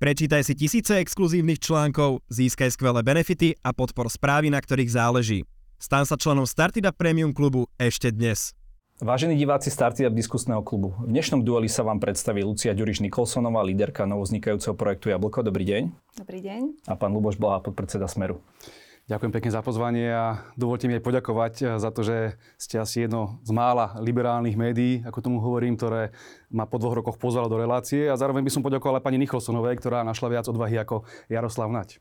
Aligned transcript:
Prečítaj 0.00 0.48
si 0.48 0.56
tisíce 0.56 0.96
exkluzívnych 0.96 1.60
článkov, 1.60 2.24
získaj 2.32 2.72
skvelé 2.72 3.04
benefity 3.04 3.52
a 3.60 3.76
podpor 3.76 4.08
správy, 4.08 4.48
na 4.48 4.56
ktorých 4.56 4.96
záleží. 4.96 5.44
Stan 5.76 6.08
sa 6.08 6.16
členom 6.16 6.48
Startup 6.48 6.96
Premium 6.96 7.36
klubu 7.36 7.68
ešte 7.76 8.08
dnes. 8.08 8.56
Vážení 9.04 9.36
diváci 9.36 9.68
Startup 9.68 10.08
diskusného 10.08 10.64
klubu, 10.64 10.96
v 11.04 11.12
dnešnom 11.12 11.44
dueli 11.44 11.68
sa 11.68 11.84
vám 11.84 12.00
predstaví 12.00 12.40
Lucia 12.40 12.72
Ďuriš 12.72 13.04
Nikolsonová, 13.04 13.60
líderka 13.60 14.08
novoznikajúceho 14.08 14.72
projektu 14.72 15.12
Jablko. 15.12 15.44
Dobrý 15.44 15.68
deň. 15.68 15.82
Dobrý 16.16 16.40
deň. 16.48 16.88
A 16.88 16.96
pán 16.96 17.12
Luboš 17.12 17.36
Blaha, 17.36 17.60
podpredseda 17.60 18.08
Smeru. 18.08 18.40
Ďakujem 19.10 19.34
pekne 19.34 19.50
za 19.50 19.58
pozvanie 19.66 20.06
a 20.06 20.38
dovolte 20.54 20.86
mi 20.86 20.94
aj 20.94 21.02
poďakovať 21.02 21.54
eh, 21.66 21.68
za 21.82 21.90
to, 21.90 22.06
že 22.06 22.38
ste 22.54 22.78
asi 22.78 23.10
jedno 23.10 23.42
z 23.42 23.50
mála 23.50 23.98
liberálnych 23.98 24.54
médií, 24.54 25.02
ako 25.02 25.18
tomu 25.18 25.38
hovorím, 25.42 25.74
ktoré 25.74 26.14
ma 26.46 26.62
po 26.62 26.78
dvoch 26.78 26.94
rokoch 26.94 27.18
pozvalo 27.18 27.50
do 27.50 27.58
relácie 27.58 28.06
a 28.06 28.14
zároveň 28.14 28.46
by 28.46 28.54
som 28.54 28.62
poďakoval 28.62 29.02
aj 29.02 29.10
pani 29.10 29.18
Nicholsonovej, 29.18 29.82
ktorá 29.82 30.06
našla 30.06 30.38
viac 30.38 30.46
odvahy 30.46 30.78
ako 30.78 31.02
Jaroslav 31.26 31.74
Nať. 31.74 31.98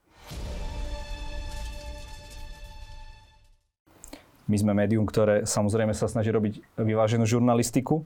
My 4.45 4.61
sme 4.61 4.77
médium, 4.77 5.09
ktoré 5.09 5.49
samozrejme 5.49 5.97
sa 5.97 6.05
snaží 6.05 6.29
robiť 6.29 6.61
vyváženú 6.77 7.25
žurnalistiku. 7.25 8.05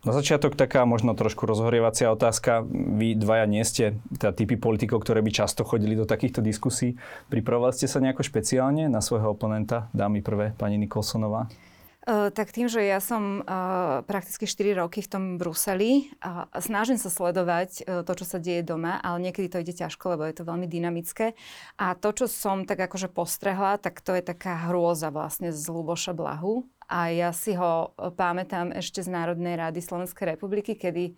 Na 0.00 0.16
začiatok 0.16 0.56
taká 0.56 0.88
možno 0.88 1.12
trošku 1.12 1.44
rozhorievacia 1.44 2.08
otázka. 2.08 2.64
Vy 2.72 3.20
dvaja 3.20 3.44
nie 3.44 3.60
ste 3.68 4.00
teda 4.16 4.32
typy 4.32 4.56
politikov, 4.56 5.04
ktoré 5.04 5.20
by 5.20 5.28
často 5.28 5.60
chodili 5.60 5.92
do 5.92 6.08
takýchto 6.08 6.40
diskusí. 6.40 6.96
Pripravovali 7.28 7.76
ste 7.76 7.84
sa 7.84 8.00
nejako 8.00 8.24
špeciálne 8.24 8.88
na 8.88 9.04
svojho 9.04 9.36
oponenta? 9.36 9.92
Dámy 9.92 10.24
prvé, 10.24 10.56
pani 10.56 10.80
Nikolsonová. 10.80 11.52
Uh, 12.00 12.32
tak 12.32 12.48
tým, 12.48 12.64
že 12.64 12.80
ja 12.80 12.96
som 12.96 13.44
uh, 13.44 14.00
prakticky 14.08 14.48
4 14.48 14.80
roky 14.80 15.04
v 15.04 15.10
tom 15.12 15.24
Bruseli 15.36 16.08
snažím 16.56 16.96
sa 16.96 17.12
sledovať 17.12 17.84
uh, 17.84 18.00
to, 18.08 18.12
čo 18.16 18.24
sa 18.24 18.40
deje 18.40 18.64
doma, 18.64 18.96
ale 19.04 19.28
niekedy 19.28 19.52
to 19.52 19.60
ide 19.60 19.76
ťažko, 19.76 20.16
lebo 20.16 20.24
je 20.24 20.40
to 20.40 20.48
veľmi 20.48 20.64
dynamické. 20.64 21.36
A 21.76 21.92
to, 21.92 22.16
čo 22.16 22.24
som 22.24 22.64
tak 22.64 22.80
akože 22.88 23.12
postrehla, 23.12 23.76
tak 23.76 24.00
to 24.00 24.16
je 24.16 24.24
taká 24.24 24.72
hrôza 24.72 25.12
vlastne 25.12 25.52
z 25.52 25.64
Luboša 25.68 26.16
Blahu, 26.16 26.64
a 26.90 27.14
ja 27.14 27.30
si 27.30 27.54
ho 27.54 27.94
e, 27.94 28.10
pamätám 28.10 28.74
ešte 28.74 28.98
z 28.98 29.14
Národnej 29.14 29.54
rady 29.54 29.78
Slovenskej 29.78 30.34
republiky, 30.34 30.74
kedy, 30.74 31.14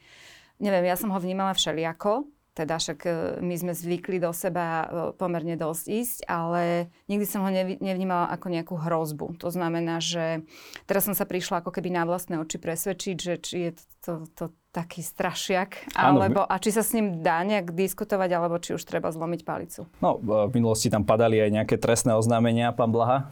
neviem, 0.61 0.85
ja 0.85 1.01
som 1.01 1.09
ho 1.09 1.17
vnímala 1.17 1.57
všelijako, 1.57 2.29
teda 2.53 2.77
však 2.77 2.99
e, 3.09 3.11
my 3.41 3.55
sme 3.57 3.73
zvykli 3.73 4.21
do 4.21 4.29
seba 4.37 4.67
e, 4.67 4.87
pomerne 5.17 5.57
dosť 5.57 5.85
ísť, 5.89 6.19
ale 6.29 6.93
nikdy 7.09 7.25
som 7.25 7.45
ho 7.45 7.51
nevnímala 7.81 8.29
ako 8.29 8.47
nejakú 8.53 8.75
hrozbu. 8.77 9.41
To 9.41 9.49
znamená, 9.49 10.05
že 10.05 10.45
teraz 10.85 11.09
som 11.09 11.17
sa 11.17 11.25
prišla 11.25 11.65
ako 11.65 11.73
keby 11.73 11.89
na 11.89 12.05
vlastné 12.05 12.37
oči 12.37 12.61
presvedčiť, 12.61 13.17
že 13.17 13.35
či 13.41 13.57
je 13.57 13.71
to, 13.73 13.85
to, 14.05 14.13
to 14.37 14.45
taký 14.73 15.05
strašiak, 15.05 15.93
alebo, 15.93 16.49
a 16.49 16.57
či 16.57 16.73
sa 16.73 16.81
s 16.81 16.97
ním 16.97 17.21
dá 17.21 17.45
nejak 17.45 17.77
diskutovať, 17.77 18.31
alebo 18.33 18.57
či 18.57 18.73
už 18.73 18.85
treba 18.89 19.13
zlomiť 19.13 19.41
palicu. 19.45 19.85
No, 20.01 20.17
v 20.17 20.53
minulosti 20.57 20.89
tam 20.89 21.05
padali 21.05 21.37
aj 21.45 21.51
nejaké 21.61 21.77
trestné 21.77 22.17
oznámenia, 22.17 22.73
pán 22.73 22.89
Blaha 22.89 23.29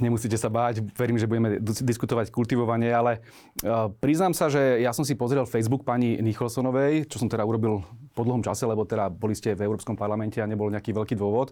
nemusíte 0.00 0.34
sa 0.34 0.50
báť, 0.50 0.82
verím, 0.98 1.18
že 1.20 1.30
budeme 1.30 1.62
diskutovať 1.62 2.34
kultivovanie, 2.34 2.90
ale 2.90 3.22
uh, 3.62 3.90
priznám 4.02 4.34
sa, 4.34 4.50
že 4.50 4.82
ja 4.82 4.90
som 4.90 5.06
si 5.06 5.14
pozrel 5.14 5.46
Facebook 5.46 5.86
pani 5.86 6.18
Nicholsonovej, 6.18 7.06
čo 7.06 7.22
som 7.22 7.30
teda 7.30 7.46
urobil 7.46 7.86
po 8.14 8.22
dlhom 8.22 8.40
čase, 8.40 8.64
lebo 8.64 8.86
teda 8.86 9.10
boli 9.10 9.34
ste 9.34 9.58
v 9.58 9.66
Európskom 9.66 9.98
parlamente 9.98 10.38
a 10.38 10.46
nebol 10.46 10.70
nejaký 10.70 10.94
veľký 10.94 11.18
dôvod. 11.18 11.50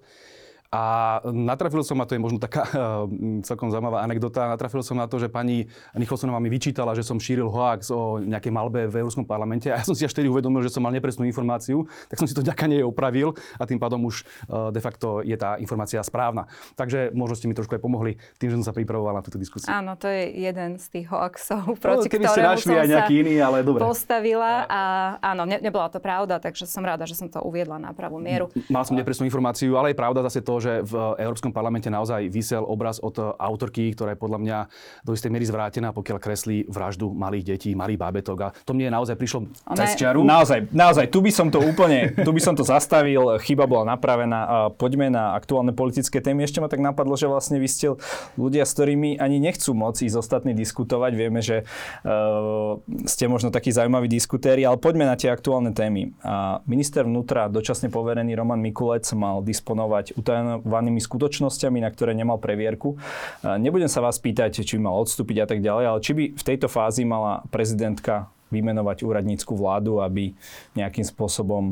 A 0.73 1.21
natrafil 1.29 1.85
som, 1.85 2.01
a 2.01 2.09
to 2.09 2.17
je 2.17 2.25
možno 2.25 2.41
taká 2.41 2.65
uh, 2.65 3.05
celkom 3.49 3.69
zaujímavá 3.69 4.01
anekdota, 4.01 4.49
natrafil 4.49 4.81
som 4.81 4.97
na 4.97 5.05
to, 5.05 5.21
že 5.21 5.29
pani 5.29 5.69
Nicholsonová 5.93 6.41
mi 6.41 6.49
vyčítala, 6.49 6.97
že 6.97 7.05
som 7.05 7.21
šíril 7.21 7.53
hoax 7.53 7.93
o 7.93 8.17
nejakej 8.25 8.49
malbe 8.49 8.89
v 8.89 9.05
Európskom 9.05 9.29
parlamente 9.29 9.69
a 9.69 9.77
ja 9.77 9.85
som 9.85 9.93
si 9.93 10.09
až 10.09 10.17
vtedy 10.17 10.33
uvedomil, 10.33 10.65
že 10.65 10.73
som 10.73 10.81
mal 10.81 10.97
nepresnú 10.97 11.29
informáciu, 11.29 11.85
tak 12.09 12.17
som 12.17 12.25
si 12.25 12.33
to 12.33 12.41
ďaká 12.41 12.73
nej 12.73 12.81
opravil 12.81 13.37
a 13.61 13.69
tým 13.69 13.77
pádom 13.77 14.01
už 14.09 14.25
uh, 14.49 14.73
de 14.73 14.81
facto 14.81 15.21
je 15.21 15.37
tá 15.37 15.61
informácia 15.61 16.01
správna. 16.01 16.49
Takže 16.73 17.13
možno 17.13 17.37
ste 17.37 17.53
mi 17.53 17.55
trošku 17.55 17.77
aj 17.77 17.83
pomohli 17.85 18.17
tým, 18.41 18.57
že 18.57 18.65
som 18.65 18.73
sa 18.73 18.75
pripravoval 18.75 19.21
na 19.21 19.21
túto 19.21 19.37
diskusiu. 19.37 19.69
Áno, 19.69 20.01
to 20.01 20.09
je 20.09 20.33
jeden 20.41 20.81
z 20.81 20.87
tých 20.89 21.13
hoaxov, 21.13 21.77
proti 21.85 22.09
no, 22.09 22.17
ktorému 22.17 22.33
ste 22.33 22.49
našli 22.49 22.73
aj 22.81 22.89
nejaký 22.89 23.15
iný, 23.21 23.35
ale 23.45 23.61
dobre. 23.61 23.85
postavila 23.85 24.65
a 24.65 24.81
áno, 25.21 25.45
ne, 25.45 25.61
nebola 25.61 25.93
to 25.93 26.01
pravda, 26.01 26.41
takže 26.41 26.65
som 26.65 26.81
rada, 26.81 27.05
že 27.05 27.13
som 27.13 27.29
to 27.29 27.45
uviedla 27.45 27.77
na 27.77 27.93
pravú 27.93 28.17
mieru. 28.17 28.49
Mal 28.73 28.89
som 28.89 28.97
nepresnú 28.97 29.29
informáciu, 29.29 29.77
ale 29.77 29.93
je 29.93 30.01
pravda 30.01 30.25
zase 30.25 30.41
to, 30.41 30.62
že 30.63 30.87
v 30.87 31.19
Európskom 31.19 31.51
parlamente 31.51 31.91
naozaj 31.91 32.31
vysel 32.31 32.63
obraz 32.63 33.03
od 33.03 33.19
autorky, 33.19 33.91
ktorá 33.91 34.15
je 34.15 34.21
podľa 34.23 34.39
mňa 34.39 34.59
do 35.03 35.11
istej 35.11 35.35
miery 35.35 35.43
zvrátená, 35.51 35.91
pokiaľ 35.91 36.19
kreslí 36.23 36.71
vraždu 36.71 37.11
malých 37.11 37.45
detí, 37.59 37.75
malých 37.75 37.99
bábetok. 37.99 38.39
A 38.39 38.49
to 38.63 38.79
mne 38.79 38.95
naozaj 38.95 39.19
prišlo 39.19 39.51
cez 39.75 39.99
čiaru. 39.99 40.23
Naozaj, 40.23 40.71
naozaj, 40.71 41.11
tu 41.11 41.19
by 41.19 41.33
som 41.35 41.51
to 41.51 41.59
úplne, 41.59 42.15
tu 42.15 42.31
by 42.31 42.39
som 42.39 42.55
to 42.55 42.63
zastavil, 42.63 43.41
chyba 43.43 43.67
bola 43.67 43.99
napravená. 43.99 44.71
Poďme 44.79 45.11
na 45.11 45.35
aktuálne 45.35 45.73
politické 45.75 46.23
témy. 46.23 46.45
Ešte 46.45 46.63
ma 46.63 46.69
tak 46.69 46.85
napadlo, 46.85 47.17
že 47.17 47.27
vlastne 47.27 47.59
vy 47.59 47.67
ste 47.67 47.97
ľudia, 48.37 48.63
s 48.69 48.77
ktorými 48.77 49.17
ani 49.19 49.41
nechcú 49.41 49.73
moc 49.73 49.99
ísť 49.99 50.15
ostatní 50.15 50.53
diskutovať. 50.53 51.13
Vieme, 51.17 51.41
že 51.41 51.65
uh, 52.05 52.77
ste 53.09 53.25
možno 53.27 53.49
takí 53.49 53.73
zaujímaví 53.73 54.07
diskutéri, 54.07 54.69
ale 54.69 54.77
poďme 54.77 55.09
na 55.09 55.17
tie 55.17 55.33
aktuálne 55.33 55.73
témy. 55.73 56.13
A 56.21 56.61
minister 56.69 57.09
vnútra, 57.09 57.49
dočasne 57.49 57.89
poverený 57.89 58.37
Roman 58.37 58.61
Mikulec, 58.61 59.09
mal 59.17 59.41
disponovať 59.41 60.13
utajovaným 60.21 60.52
utajnenými 60.61 61.01
skutočnosťami, 61.01 61.81
na 61.81 61.89
ktoré 61.89 62.13
nemal 62.13 62.37
previerku. 62.43 63.01
Nebudem 63.41 63.89
sa 63.89 64.05
vás 64.05 64.21
pýtať, 64.21 64.61
či 64.61 64.77
mal 64.77 64.93
odstúpiť 65.01 65.37
a 65.41 65.47
tak 65.49 65.65
ďalej, 65.65 65.85
ale 65.89 65.99
či 66.05 66.13
by 66.13 66.25
v 66.37 66.43
tejto 66.43 66.69
fázi 66.69 67.09
mala 67.09 67.47
prezidentka 67.49 68.29
vymenovať 68.53 69.09
úradnícku 69.09 69.57
vládu, 69.57 70.05
aby 70.05 70.37
nejakým 70.77 71.09
spôsobom 71.09 71.65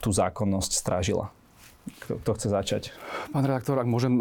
tú 0.00 0.08
zákonnosť 0.14 0.72
strážila. 0.72 1.28
Kto, 2.00 2.16
kto 2.24 2.30
chce 2.40 2.48
začať? 2.48 2.82
Pán 3.34 3.44
redaktor, 3.44 3.76
ak 3.76 3.88
môžem... 3.90 4.16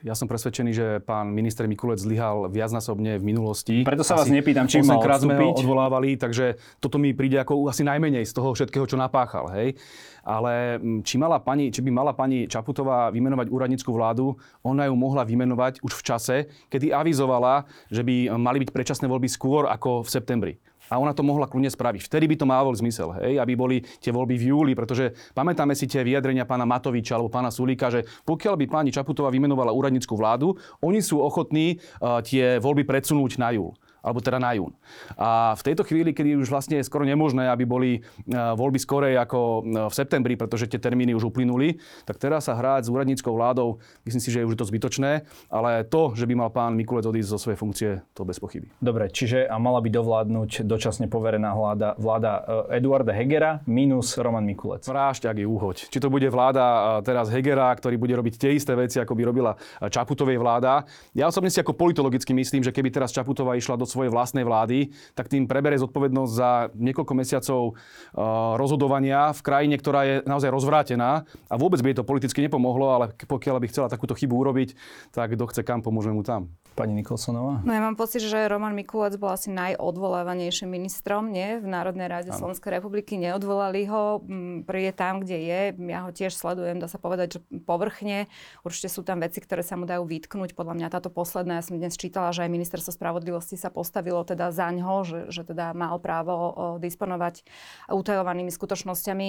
Ja 0.00 0.16
som 0.16 0.24
presvedčený, 0.24 0.70
že 0.72 0.86
pán 1.04 1.28
minister 1.28 1.68
Mikulec 1.68 2.00
zlyhal 2.00 2.48
viacnásobne 2.48 3.20
v 3.20 3.24
minulosti. 3.24 3.84
Preto 3.84 4.00
sa 4.00 4.16
vás 4.16 4.32
nepýtam, 4.32 4.64
či 4.64 4.80
mal 4.80 4.96
krát 5.04 5.20
sme 5.20 5.36
ho 5.36 5.52
odvolávali, 5.52 6.16
takže 6.16 6.56
toto 6.80 6.96
mi 6.96 7.12
príde 7.12 7.36
ako 7.36 7.68
asi 7.68 7.84
najmenej 7.84 8.24
z 8.24 8.32
toho 8.32 8.56
všetkého, 8.56 8.88
čo 8.88 8.96
napáchal. 8.96 9.52
Hej? 9.52 9.76
ale 10.24 10.76
či, 11.04 11.16
mala 11.16 11.40
pani, 11.40 11.72
či 11.72 11.80
by 11.80 11.90
mala 11.92 12.12
pani 12.12 12.44
Čaputová 12.44 13.08
vymenovať 13.12 13.46
úradnícku 13.48 13.90
vládu, 13.92 14.36
ona 14.60 14.88
ju 14.88 14.94
mohla 14.96 15.24
vymenovať 15.24 15.80
už 15.80 15.92
v 15.96 16.04
čase, 16.04 16.36
kedy 16.68 16.92
avizovala, 16.92 17.64
že 17.88 18.04
by 18.04 18.36
mali 18.36 18.60
byť 18.64 18.70
predčasné 18.72 19.06
voľby 19.08 19.28
skôr 19.28 19.66
ako 19.68 20.04
v 20.04 20.08
septembri. 20.12 20.54
A 20.90 20.98
ona 20.98 21.14
to 21.14 21.22
mohla 21.22 21.46
kľudne 21.46 21.70
spraviť. 21.70 22.02
Vtedy 22.04 22.26
by 22.26 22.36
to 22.36 22.46
malo 22.50 22.74
zmysel, 22.74 23.14
hej, 23.22 23.38
aby 23.38 23.54
boli 23.54 23.76
tie 24.02 24.10
voľby 24.10 24.34
v 24.34 24.44
júli, 24.50 24.72
pretože 24.74 25.14
pamätáme 25.32 25.78
si 25.78 25.86
tie 25.86 26.02
vyjadrenia 26.02 26.44
pána 26.44 26.66
Matoviča 26.66 27.14
alebo 27.14 27.30
pána 27.30 27.54
Sulíka, 27.54 27.94
že 27.94 28.02
pokiaľ 28.26 28.54
by 28.58 28.66
pani 28.66 28.90
Čaputová 28.90 29.30
vymenovala 29.30 29.70
úradnícku 29.70 30.12
vládu, 30.18 30.58
oni 30.82 30.98
sú 30.98 31.22
ochotní 31.22 31.78
uh, 31.78 32.18
tie 32.20 32.58
voľby 32.58 32.82
predsunúť 32.82 33.38
na 33.38 33.54
júl 33.54 33.72
alebo 34.00 34.20
teda 34.20 34.40
na 34.40 34.56
jún. 34.56 34.72
A 35.16 35.52
v 35.56 35.62
tejto 35.62 35.84
chvíli, 35.84 36.16
kedy 36.16 36.40
už 36.40 36.48
vlastne 36.48 36.80
je 36.80 36.88
skoro 36.88 37.04
nemožné, 37.04 37.48
aby 37.52 37.64
boli 37.68 37.90
e, 37.96 38.00
voľby 38.32 38.80
skorej 38.80 39.14
ako 39.20 39.38
e, 39.38 39.60
v 39.88 39.94
septembri, 39.94 40.34
pretože 40.34 40.66
tie 40.66 40.80
termíny 40.80 41.12
už 41.16 41.28
uplynuli, 41.28 41.78
tak 42.08 42.16
teraz 42.16 42.48
sa 42.48 42.56
hrať 42.56 42.88
s 42.88 42.92
úradníckou 42.92 43.32
vládou, 43.32 43.78
myslím 44.08 44.22
si, 44.22 44.32
že 44.32 44.40
je 44.42 44.48
už 44.48 44.56
to 44.56 44.64
zbytočné, 44.64 45.28
ale 45.52 45.84
to, 45.86 46.16
že 46.16 46.24
by 46.24 46.34
mal 46.34 46.50
pán 46.50 46.74
Mikulec 46.74 47.04
odísť 47.04 47.30
zo 47.30 47.38
svojej 47.38 47.58
funkcie, 47.60 47.90
to 48.16 48.24
bez 48.24 48.40
pochyby. 48.40 48.72
Dobre, 48.80 49.12
čiže 49.12 49.44
a 49.44 49.56
mala 49.60 49.84
by 49.84 49.88
dovládnuť 49.92 50.64
dočasne 50.64 51.06
poverená 51.12 51.52
vláda, 51.52 51.94
vláda 52.00 52.32
e, 52.70 52.80
Eduarda 52.80 53.12
Hegera 53.12 53.60
minus 53.68 54.16
Roman 54.16 54.44
Mikulec. 54.44 54.84
Vrážť, 54.88 55.28
ak 55.28 55.36
je 55.38 55.46
úhoď. 55.46 55.76
Či 55.92 55.98
to 56.00 56.08
bude 56.08 56.26
vláda 56.32 56.98
teraz 57.04 57.28
Hegera, 57.28 57.68
ktorý 57.76 58.00
bude 58.00 58.14
robiť 58.16 58.34
tie 58.40 58.50
isté 58.56 58.72
veci, 58.72 59.02
ako 59.02 59.12
by 59.12 59.22
robila 59.26 59.52
Čaputovej 59.80 60.38
vláda. 60.38 60.86
Ja 61.12 61.28
osobne 61.28 61.50
si 61.50 61.58
ako 61.58 61.74
politologicky 61.74 62.32
myslím, 62.32 62.62
že 62.62 62.72
keby 62.72 62.88
teraz 62.94 63.10
Čaputová 63.10 63.58
išla 63.58 63.76
do 63.76 63.89
svojej 63.90 64.14
vlastnej 64.14 64.46
vlády, 64.46 64.94
tak 65.18 65.26
tým 65.26 65.50
prebere 65.50 65.74
zodpovednosť 65.82 66.32
za 66.32 66.70
niekoľko 66.78 67.12
mesiacov 67.18 67.60
uh, 67.74 68.54
rozhodovania 68.54 69.34
v 69.34 69.40
krajine, 69.42 69.74
ktorá 69.74 70.00
je 70.06 70.14
naozaj 70.24 70.50
rozvrátená 70.54 71.26
a 71.50 71.54
vôbec 71.58 71.82
by 71.82 71.90
jej 71.90 71.98
to 71.98 72.06
politicky 72.06 72.40
nepomohlo, 72.46 72.94
ale 72.94 73.10
pokiaľ 73.18 73.58
by 73.58 73.66
chcela 73.66 73.90
takúto 73.90 74.14
chybu 74.14 74.34
urobiť, 74.38 74.78
tak 75.10 75.34
kto 75.34 75.44
chce 75.50 75.66
kam, 75.66 75.82
pomôžeme 75.82 76.14
mu 76.14 76.22
tam. 76.22 76.54
Pani 76.78 76.94
Nikolsonová? 76.94 77.66
No 77.66 77.70
ja 77.74 77.82
mám 77.82 77.98
pocit, 77.98 78.22
že 78.22 78.46
Roman 78.46 78.72
Mikulec 78.72 79.18
bol 79.18 79.34
asi 79.34 79.50
najodvolávanejším 79.50 80.70
ministrom 80.70 81.28
nie? 81.28 81.58
v 81.58 81.66
Národnej 81.66 82.06
rade 82.06 82.30
ano. 82.30 82.38
Slovenskej 82.38 82.78
republiky. 82.78 83.18
Neodvolali 83.18 83.90
ho, 83.90 84.22
je 84.70 84.92
tam, 84.94 85.20
kde 85.20 85.38
je. 85.44 85.60
Ja 85.90 86.06
ho 86.06 86.10
tiež 86.14 86.32
sledujem, 86.32 86.78
dá 86.78 86.86
sa 86.86 86.96
povedať, 86.96 87.36
že 87.36 87.40
povrchne. 87.66 88.30
Určite 88.62 88.88
sú 88.88 89.02
tam 89.02 89.20
veci, 89.20 89.42
ktoré 89.42 89.66
sa 89.66 89.74
mu 89.74 89.84
dajú 89.84 90.06
vytknúť. 90.06 90.54
Podľa 90.54 90.74
mňa 90.78 90.88
táto 90.94 91.10
posledná, 91.10 91.58
ja 91.60 91.64
som 91.66 91.76
dnes 91.76 91.98
čítala, 91.98 92.30
že 92.30 92.46
aj 92.46 92.50
ministerstvo 92.54 92.94
spravodlivosti 92.94 93.58
sa 93.58 93.68
postavilo 93.80 94.20
teda 94.28 94.52
za 94.52 94.68
ňo, 94.68 95.08
že, 95.08 95.20
že 95.32 95.48
teda 95.48 95.72
mal 95.72 95.96
právo 95.96 96.52
disponovať 96.76 97.48
utajovanými 97.88 98.52
skutočnosťami. 98.52 99.28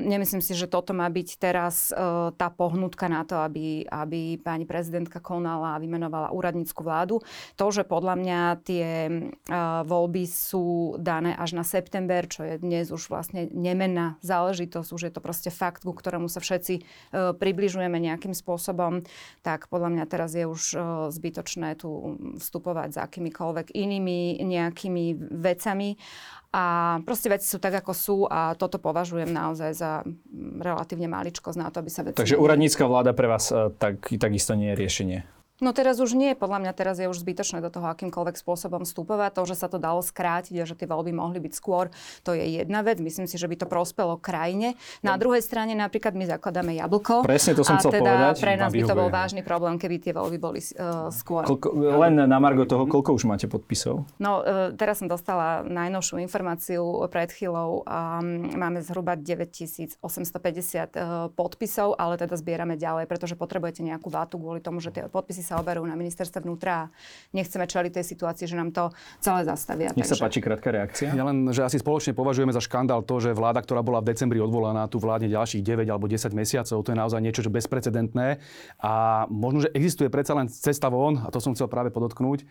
Nemyslím 0.00 0.40
si, 0.40 0.56
že 0.56 0.64
toto 0.64 0.96
má 0.96 1.04
byť 1.12 1.28
teraz 1.36 1.92
uh, 1.92 2.32
tá 2.32 2.48
pohnutka 2.48 3.12
na 3.12 3.28
to, 3.28 3.36
aby, 3.44 3.84
aby 3.84 4.40
pani 4.40 4.64
prezidentka 4.64 5.20
konala 5.20 5.76
a 5.76 5.82
vymenovala 5.82 6.32
úradnícku 6.32 6.80
vládu. 6.80 7.20
To, 7.60 7.66
že 7.68 7.84
podľa 7.84 8.14
mňa 8.16 8.40
tie 8.64 8.86
uh, 9.10 9.84
voľby 9.84 10.24
sú 10.24 10.96
dané 10.96 11.36
až 11.36 11.58
na 11.58 11.66
september, 11.66 12.24
čo 12.24 12.48
je 12.48 12.56
dnes 12.56 12.88
už 12.88 13.12
vlastne 13.12 13.50
nemenná 13.52 14.16
záležitosť, 14.24 14.88
už 14.88 15.02
je 15.10 15.12
to 15.12 15.20
proste 15.20 15.50
fakt, 15.52 15.84
ku 15.84 15.92
ktorému 15.92 16.32
sa 16.32 16.40
všetci 16.40 16.80
uh, 16.80 17.36
približujeme 17.36 18.00
nejakým 18.00 18.32
spôsobom, 18.32 19.04
tak 19.44 19.68
podľa 19.68 19.92
mňa 19.98 20.04
teraz 20.06 20.32
je 20.32 20.46
už 20.46 20.62
zbytočné 21.10 21.74
tu 21.74 22.14
vstupovať 22.38 22.94
za 22.94 23.02
akýmikoľvek 23.02 23.49
inými 23.74 24.40
nejakými 24.42 25.04
vecami. 25.40 25.98
A 26.50 26.98
proste 27.06 27.30
veci 27.30 27.46
sú 27.46 27.62
tak, 27.62 27.78
ako 27.78 27.92
sú 27.94 28.16
a 28.26 28.58
toto 28.58 28.82
považujem 28.82 29.30
naozaj 29.30 29.70
za 29.70 30.02
relatívne 30.58 31.06
maličkosť 31.06 31.58
na 31.62 31.70
to, 31.70 31.78
aby 31.78 31.90
sa 31.94 32.02
veci... 32.02 32.18
Takže 32.18 32.34
úradnícka 32.34 32.90
vláda 32.90 33.14
pre 33.14 33.30
vás 33.30 33.54
tak, 33.78 34.10
takisto 34.10 34.58
nie 34.58 34.74
je 34.74 34.76
riešenie? 34.82 35.18
No 35.60 35.76
teraz 35.76 36.00
už 36.00 36.16
nie, 36.16 36.32
podľa 36.32 36.64
mňa 36.64 36.72
teraz 36.72 36.96
je 36.96 37.04
už 37.04 37.20
zbytočné 37.20 37.60
do 37.60 37.68
toho 37.68 37.84
akýmkoľvek 37.92 38.40
spôsobom 38.40 38.88
vstúpovať. 38.88 39.36
To, 39.36 39.44
že 39.44 39.60
sa 39.60 39.68
to 39.68 39.76
dalo 39.76 40.00
skrátiť 40.00 40.56
a 40.56 40.64
že 40.64 40.72
tie 40.72 40.88
voľby 40.88 41.12
mohli 41.12 41.36
byť 41.36 41.52
skôr, 41.52 41.92
to 42.24 42.32
je 42.32 42.64
jedna 42.64 42.80
vec. 42.80 42.96
Myslím 42.96 43.28
si, 43.28 43.36
že 43.36 43.44
by 43.44 43.60
to 43.60 43.66
prospelo 43.68 44.16
krajine. 44.16 44.80
Na 45.04 45.20
druhej 45.20 45.44
strane 45.44 45.76
napríklad 45.76 46.16
my 46.16 46.24
zakladáme 46.24 46.72
jablko. 46.80 47.28
Presne 47.28 47.52
to 47.52 47.60
som 47.60 47.76
a 47.76 47.80
chcel 47.84 47.92
teda 48.00 48.32
povedať. 48.32 48.40
pre 48.40 48.54
nás 48.56 48.72
by 48.72 48.82
to 48.88 48.96
bol 48.96 49.12
vážny 49.12 49.44
problém, 49.44 49.76
keby 49.76 50.00
tie 50.00 50.12
voľby 50.16 50.38
boli 50.40 50.64
uh, 50.80 51.12
skôr. 51.12 51.44
Koľko, 51.44 51.76
len 51.76 52.24
na 52.24 52.38
margo 52.40 52.64
toho, 52.64 52.88
koľko 52.88 53.20
už 53.20 53.28
máte 53.28 53.44
podpisov? 53.44 54.08
No, 54.16 54.40
uh, 54.40 54.72
teraz 54.72 55.04
som 55.04 55.12
dostala 55.12 55.60
najnovšiu 55.68 56.24
informáciu 56.24 57.04
pred 57.12 57.28
chvíľou. 57.28 57.84
Um, 57.84 58.48
máme 58.56 58.80
zhruba 58.80 59.12
9850 59.12 60.00
uh, 60.00 61.28
podpisov, 61.36 62.00
ale 62.00 62.16
teda 62.16 62.40
zbierame 62.40 62.80
ďalej, 62.80 63.04
pretože 63.04 63.36
potrebujete 63.36 63.84
nejakú 63.84 64.08
vátu 64.08 64.40
kvôli 64.40 64.64
tomu, 64.64 64.80
že 64.80 64.88
tie 64.88 65.04
podpisy 65.04 65.49
sa 65.50 65.58
oberú 65.58 65.82
na 65.82 65.98
ministerstve 65.98 66.46
vnútra 66.46 66.86
a 66.86 66.88
nechceme 67.34 67.66
čeliť 67.66 67.90
tej 67.98 68.06
situácii, 68.06 68.46
že 68.46 68.54
nám 68.54 68.70
to 68.70 68.94
celé 69.18 69.42
zastavia. 69.42 69.90
Nech 69.98 70.06
sa 70.06 70.14
páči 70.14 70.38
krátka 70.38 70.70
reakcia. 70.70 71.10
Ja 71.10 71.26
len, 71.26 71.50
že 71.50 71.66
asi 71.66 71.82
spoločne 71.82 72.14
považujeme 72.14 72.54
za 72.54 72.62
škandál 72.62 73.02
to, 73.02 73.18
že 73.18 73.34
vláda, 73.34 73.58
ktorá 73.58 73.82
bola 73.82 73.98
v 73.98 74.14
decembri 74.14 74.38
odvolaná, 74.38 74.86
tu 74.86 75.02
vládne 75.02 75.26
ďalších 75.26 75.66
9 75.66 75.90
alebo 75.90 76.06
10 76.06 76.30
mesiacov. 76.30 76.78
To 76.86 76.90
je 76.94 76.94
naozaj 76.94 77.18
niečo 77.18 77.42
čo 77.42 77.50
bezprecedentné. 77.50 78.38
A 78.78 79.26
možno, 79.26 79.66
že 79.66 79.74
existuje 79.74 80.06
predsa 80.06 80.38
len 80.38 80.46
cesta 80.46 80.86
von, 80.86 81.18
a 81.18 81.34
to 81.34 81.42
som 81.42 81.58
chcel 81.58 81.66
práve 81.66 81.90
podotknúť, 81.90 82.46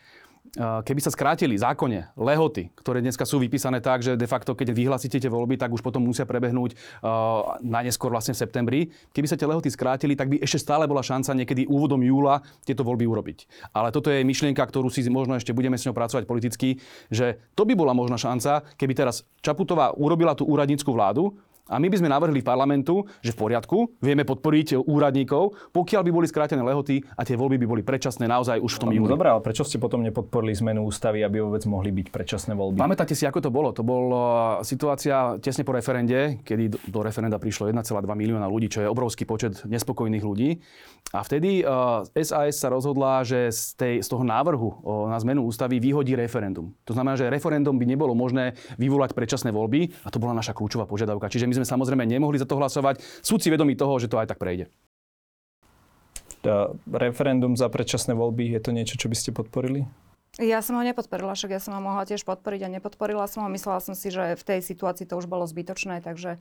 keby 0.58 1.00
sa 1.02 1.14
skrátili 1.14 1.54
zákonne 1.54 2.10
lehoty, 2.18 2.74
ktoré 2.74 3.06
dneska 3.06 3.26
sú 3.26 3.38
vypísané 3.38 3.80
tak, 3.84 4.02
že 4.02 4.18
de 4.18 4.26
facto, 4.26 4.58
keď 4.58 4.74
vyhlasíte 4.74 5.22
tie 5.22 5.30
voľby, 5.30 5.62
tak 5.62 5.70
už 5.70 5.86
potom 5.86 6.02
musia 6.02 6.26
prebehnúť 6.26 6.74
uh, 6.74 7.58
najneskôr 7.62 8.10
vlastne 8.10 8.34
v 8.34 8.42
septembri. 8.42 8.80
Keby 9.14 9.28
sa 9.30 9.38
tie 9.38 9.46
lehoty 9.46 9.70
skrátili, 9.70 10.18
tak 10.18 10.34
by 10.34 10.42
ešte 10.42 10.66
stále 10.66 10.90
bola 10.90 11.06
šanca 11.06 11.38
niekedy 11.38 11.70
úvodom 11.70 12.02
júla 12.02 12.42
tieto 12.66 12.82
voľby 12.82 13.06
urobiť. 13.06 13.38
Ale 13.78 13.94
toto 13.94 14.10
je 14.10 14.26
myšlienka, 14.26 14.62
ktorú 14.66 14.90
si 14.90 15.06
možno 15.06 15.38
ešte 15.38 15.54
budeme 15.54 15.78
s 15.78 15.86
ňou 15.86 15.94
pracovať 15.94 16.26
politicky, 16.26 16.82
že 17.14 17.38
to 17.54 17.66
by 17.66 17.78
bola 17.78 17.94
možná 17.94 18.18
šanca, 18.18 18.66
keby 18.80 18.94
teraz 18.98 19.26
Čaputová 19.40 19.94
urobila 19.96 20.34
tú 20.34 20.50
úradnícku 20.50 20.90
vládu, 20.92 21.38
a 21.70 21.78
my 21.78 21.88
by 21.88 21.98
sme 22.02 22.10
navrhli 22.10 22.42
parlamentu, 22.42 23.06
že 23.22 23.32
v 23.32 23.38
poriadku, 23.46 24.02
vieme 24.02 24.26
podporiť 24.26 24.82
úradníkov, 24.82 25.54
pokiaľ 25.70 26.02
by 26.02 26.12
boli 26.12 26.26
skrátené 26.26 26.66
lehoty 26.66 27.06
a 27.14 27.22
tie 27.22 27.38
voľby 27.38 27.62
by 27.62 27.68
boli 27.70 27.82
predčasné 27.86 28.26
naozaj 28.26 28.58
už 28.58 28.72
v 28.76 28.80
tom 28.82 28.90
júli. 28.90 29.14
Dobre, 29.14 29.30
ale 29.30 29.46
prečo 29.46 29.62
ste 29.62 29.78
potom 29.78 30.02
nepodporili 30.02 30.58
zmenu 30.58 30.82
ústavy, 30.90 31.22
aby 31.22 31.46
vôbec 31.46 31.62
mohli 31.70 31.94
byť 31.94 32.08
predčasné 32.10 32.58
voľby? 32.58 32.82
Pamätáte 32.82 33.14
si, 33.14 33.30
ako 33.30 33.40
to 33.46 33.50
bolo? 33.54 33.70
To 33.70 33.86
bola 33.86 34.60
situácia 34.66 35.38
tesne 35.38 35.62
po 35.62 35.78
referende, 35.78 36.42
kedy 36.42 36.90
do, 36.90 37.00
referenda 37.06 37.38
prišlo 37.38 37.70
1,2 37.70 37.86
milióna 38.02 38.50
ľudí, 38.50 38.74
čo 38.74 38.82
je 38.82 38.88
obrovský 38.90 39.30
počet 39.30 39.62
nespokojných 39.70 40.26
ľudí. 40.26 40.58
A 41.14 41.22
vtedy 41.22 41.62
SAS 42.18 42.58
sa 42.58 42.70
rozhodla, 42.74 43.22
že 43.22 43.54
z, 43.54 43.62
tej, 43.78 43.94
z 44.02 44.08
toho 44.10 44.26
návrhu 44.26 44.82
na 45.10 45.18
zmenu 45.22 45.46
ústavy 45.46 45.78
vyhodí 45.78 46.18
referendum. 46.18 46.74
To 46.86 46.94
znamená, 46.98 47.18
že 47.18 47.30
referendum 47.30 47.78
by 47.78 47.86
nebolo 47.86 48.14
možné 48.18 48.58
vyvolať 48.82 49.14
predčasné 49.14 49.54
voľby 49.54 49.94
a 50.06 50.10
to 50.10 50.22
bola 50.22 50.34
naša 50.34 50.54
kľúčová 50.54 50.90
požiadavka. 50.90 51.30
Čiže 51.30 51.50
my 51.50 51.56
sme 51.60 51.68
samozrejme 51.68 52.08
nemohli 52.08 52.40
za 52.40 52.48
to 52.48 52.56
hlasovať. 52.56 53.04
Sú 53.20 53.36
si 53.36 53.52
vedomi 53.52 53.76
toho, 53.76 54.00
že 54.00 54.08
to 54.08 54.16
aj 54.16 54.32
tak 54.32 54.40
prejde. 54.40 54.72
Referendum 56.88 57.60
za 57.60 57.68
predčasné 57.68 58.16
voľby, 58.16 58.56
je 58.56 58.62
to 58.64 58.72
niečo, 58.72 58.96
čo 58.96 59.12
by 59.12 59.16
ste 59.20 59.36
podporili? 59.36 59.84
Ja 60.40 60.64
som 60.64 60.80
ho 60.80 60.84
nepodporila, 60.86 61.36
však 61.36 61.52
ja 61.52 61.60
som 61.60 61.76
ho 61.76 61.82
mohla 61.84 62.08
tiež 62.08 62.24
podporiť 62.24 62.64
a 62.64 62.72
nepodporila 62.72 63.28
som 63.28 63.44
ho. 63.44 63.50
Myslela 63.52 63.84
som 63.84 63.92
si, 63.92 64.08
že 64.08 64.40
v 64.40 64.44
tej 64.46 64.60
situácii 64.62 65.04
to 65.04 65.20
už 65.20 65.28
bolo 65.28 65.44
zbytočné, 65.44 66.00
takže 66.00 66.40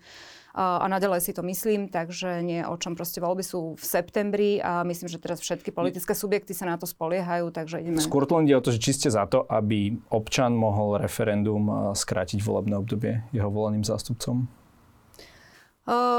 a, 0.55 0.79
a 0.79 0.87
naďalej 0.87 1.25
si 1.25 1.33
to 1.35 1.43
myslím, 1.43 1.91
takže 1.91 2.45
nie 2.45 2.63
o 2.63 2.77
čom 2.79 2.95
proste 2.95 3.19
voľby 3.19 3.43
sú 3.43 3.75
v 3.75 3.83
septembri 3.83 4.63
a 4.63 4.87
myslím, 4.87 5.09
že 5.11 5.19
teraz 5.19 5.43
všetky 5.43 5.75
politické 5.75 6.15
subjekty 6.15 6.55
sa 6.55 6.69
na 6.69 6.77
to 6.79 6.87
spoliehajú, 6.87 7.51
takže 7.51 7.83
ideme. 7.83 7.99
Skôr 7.99 8.29
to 8.29 8.39
len 8.39 8.47
ide 8.47 8.61
o 8.61 8.63
to, 8.63 8.77
že 8.77 8.79
či 8.79 8.93
ste 8.95 9.09
za 9.11 9.27
to, 9.27 9.43
aby 9.51 9.99
občan 10.15 10.55
mohol 10.55 11.01
referendum 11.01 11.91
skrátiť 11.97 12.39
volebné 12.45 12.79
obdobie 12.79 13.27
jeho 13.35 13.51
voleným 13.51 13.83
zástupcom? 13.83 14.47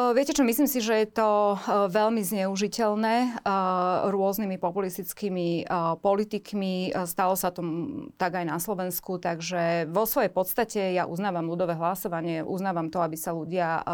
Viete 0.10 0.33
čo, 0.33 0.42
myslím 0.42 0.66
si, 0.66 0.81
že 0.81 1.06
je 1.06 1.13
to 1.13 1.54
veľmi 1.94 2.25
zneužiteľné 2.25 3.45
uh, 3.45 4.10
rôznymi 4.10 4.57
populistickými 4.57 5.69
politikmi. 6.01 6.98
Stalo 7.06 7.38
sa 7.38 7.54
to 7.54 7.62
tak 8.18 8.42
aj 8.42 8.45
na 8.50 8.57
Slovensku, 8.57 9.21
takže 9.21 9.86
vo 9.86 10.10
svojej 10.10 10.33
podstate 10.33 10.98
ja 10.98 11.06
uznávam 11.06 11.45
ľudové 11.45 11.77
hlasovanie, 11.77 12.42
uznávam 12.42 12.89
to, 12.89 12.98
aby 13.06 13.13
sa 13.13 13.38
ľudia 13.38 13.86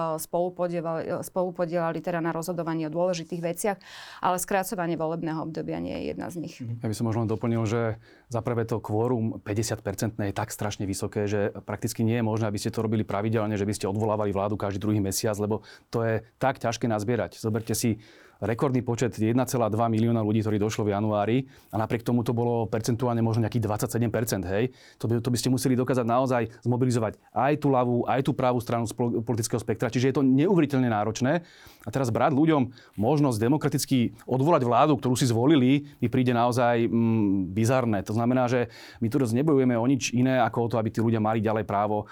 spolupodielali 1.27 1.99
teda 1.99 2.23
na 2.23 2.31
rozhodovanie 2.31 2.87
o 2.87 2.95
dôležitých 2.95 3.41
veciach, 3.43 3.77
ale 4.23 4.39
skrácovanie 4.39 4.95
volebného 4.95 5.43
obdobia 5.43 5.83
nie 5.83 5.99
je 5.99 6.15
jedna 6.15 6.31
z 6.31 6.35
nich. 6.39 6.55
Ja 6.63 6.87
by 6.87 6.95
som 6.95 7.11
možno 7.11 7.27
doplnil, 7.27 7.67
že 7.67 7.99
za 8.29 8.41
prvé 8.41 8.65
to 8.65 8.81
kvórum 8.81 9.41
50% 9.41 10.17
je 10.17 10.33
tak 10.33 10.49
strašne 10.49 10.89
vysoké, 10.89 11.29
že 11.29 11.53
prakticky 11.65 12.01
nie 12.01 12.19
je 12.19 12.25
možné, 12.25 12.49
aby 12.49 12.59
ste 12.61 12.73
to 12.73 12.83
robili 12.83 13.05
pravidelne, 13.05 13.53
že 13.55 13.67
by 13.67 13.73
ste 13.73 13.89
odvolávali 13.89 14.33
vládu 14.33 14.57
každý 14.57 14.81
druhý 14.81 14.99
mesiac, 14.99 15.37
lebo 15.37 15.61
to 15.93 16.01
je 16.01 16.25
tak 16.41 16.57
ťažké 16.57 16.89
nazbierať. 16.89 17.37
Zoberte 17.37 17.77
si 17.77 18.01
rekordný 18.41 18.81
počet 18.81 19.15
1,2 19.15 19.35
milióna 19.71 20.19
ľudí, 20.23 20.41
ktorí 20.43 20.57
došlo 20.59 20.87
v 20.87 20.97
januári 20.97 21.37
a 21.71 21.79
napriek 21.79 22.03
tomu 22.03 22.23
to 22.25 22.35
bolo 22.35 22.65
percentuálne 22.67 23.21
možno 23.21 23.45
nejakých 23.45 23.63
27%, 23.67 24.43
hej. 24.49 24.73
To 24.99 25.05
by, 25.05 25.21
to 25.21 25.29
by 25.29 25.37
ste 25.37 25.49
museli 25.53 25.77
dokázať 25.77 26.05
naozaj 26.07 26.43
zmobilizovať 26.65 27.19
aj 27.31 27.53
tú 27.61 27.67
ľavú, 27.69 28.07
aj 28.09 28.21
tú 28.25 28.31
pravú 28.33 28.59
stranu 28.59 28.89
z 28.89 28.93
politického 29.23 29.59
spektra. 29.61 29.91
Čiže 29.91 30.11
je 30.11 30.15
to 30.15 30.23
neuveriteľne 30.23 30.89
náročné. 30.89 31.45
A 31.85 31.89
teraz 31.93 32.09
brať 32.09 32.33
ľuďom 32.33 32.73
možnosť 32.97 33.37
demokraticky 33.37 34.17
odvolať 34.25 34.65
vládu, 34.65 34.97
ktorú 34.97 35.13
si 35.13 35.29
zvolili, 35.29 35.85
mi 36.01 36.09
príde 36.09 36.33
naozaj 36.33 36.89
mm, 36.89 37.53
bizarné. 37.53 38.01
To 38.09 38.17
znamená, 38.17 38.49
že 38.49 38.73
my 38.99 39.07
tu 39.07 39.21
nebojujeme 39.21 39.75
o 39.77 39.85
nič 39.85 40.11
iné 40.15 40.41
ako 40.41 40.57
o 40.65 40.69
to, 40.73 40.75
aby 40.81 40.89
tí 40.89 40.99
ľudia 41.03 41.21
mali 41.21 41.43
ďalej 41.43 41.65
právo 41.67 42.09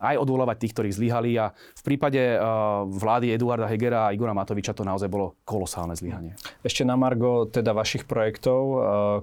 aj 0.00 0.16
odvolávať 0.20 0.56
tých, 0.66 0.72
ktorí 0.76 0.90
zlyhali 0.92 1.36
a 1.40 1.52
v 1.52 1.82
prípade 1.82 2.18
uh, 2.36 2.84
vlády 2.84 3.32
Eduarda 3.32 3.68
Hegera 3.68 4.08
a 4.08 4.12
Igora 4.12 4.36
Matoviča 4.36 4.76
to 4.76 4.84
naozaj 4.84 5.08
bolo 5.08 5.40
kolosálne 5.48 5.96
zlyhanie. 5.96 6.36
Ešte 6.60 6.84
na 6.84 6.96
Margo 6.96 7.48
teda 7.48 7.72
vašich 7.72 8.04
projektov, 8.04 8.60
uh, 8.60 8.80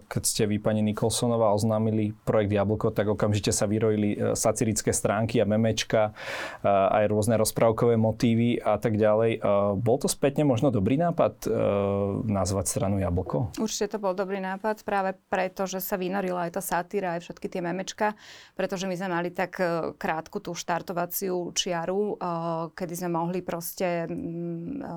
keď 0.10 0.24
ste 0.24 0.44
vy, 0.50 0.58
pani 0.58 0.82
Nikolsonová, 0.82 1.54
oznámili 1.54 2.16
projekt 2.26 2.54
Jablko, 2.54 2.94
tak 2.94 3.10
okamžite 3.10 3.54
sa 3.54 3.70
vyrojili 3.70 4.18
uh, 4.18 4.34
satirické 4.34 4.94
stránky 4.94 5.42
a 5.42 5.46
memečka, 5.50 6.16
aj 6.64 7.06
rôzne 7.10 7.36
rozprávkové 7.38 7.96
motívy 7.96 8.58
a 8.60 8.80
tak 8.80 8.96
ďalej. 8.96 9.40
Bol 9.80 9.98
to 10.00 10.08
spätne 10.10 10.44
možno 10.48 10.70
dobrý 10.74 10.96
nápad 11.00 11.48
nazvať 12.26 12.66
stranu 12.68 13.00
Jablko? 13.00 13.56
Určite 13.60 13.96
to 13.96 13.98
bol 14.02 14.16
dobrý 14.16 14.40
nápad, 14.42 14.82
práve 14.84 15.16
preto, 15.30 15.68
že 15.70 15.84
sa 15.84 16.00
vynorila 16.00 16.48
aj 16.48 16.52
tá 16.58 16.62
satíra, 16.64 17.16
aj 17.18 17.30
všetky 17.30 17.48
tie 17.48 17.62
memečka, 17.62 18.18
pretože 18.58 18.88
my 18.88 18.96
sme 18.98 19.10
mali 19.12 19.30
tak 19.32 19.60
krátku 19.98 20.40
tú 20.40 20.52
štartovaciu 20.64 21.52
čiaru, 21.52 22.16
eh, 22.16 22.18
kedy 22.72 22.94
sme 22.96 23.10
mohli 23.12 23.44
proste 23.44 24.08
mm, 24.08 24.16
eh, 24.16 24.96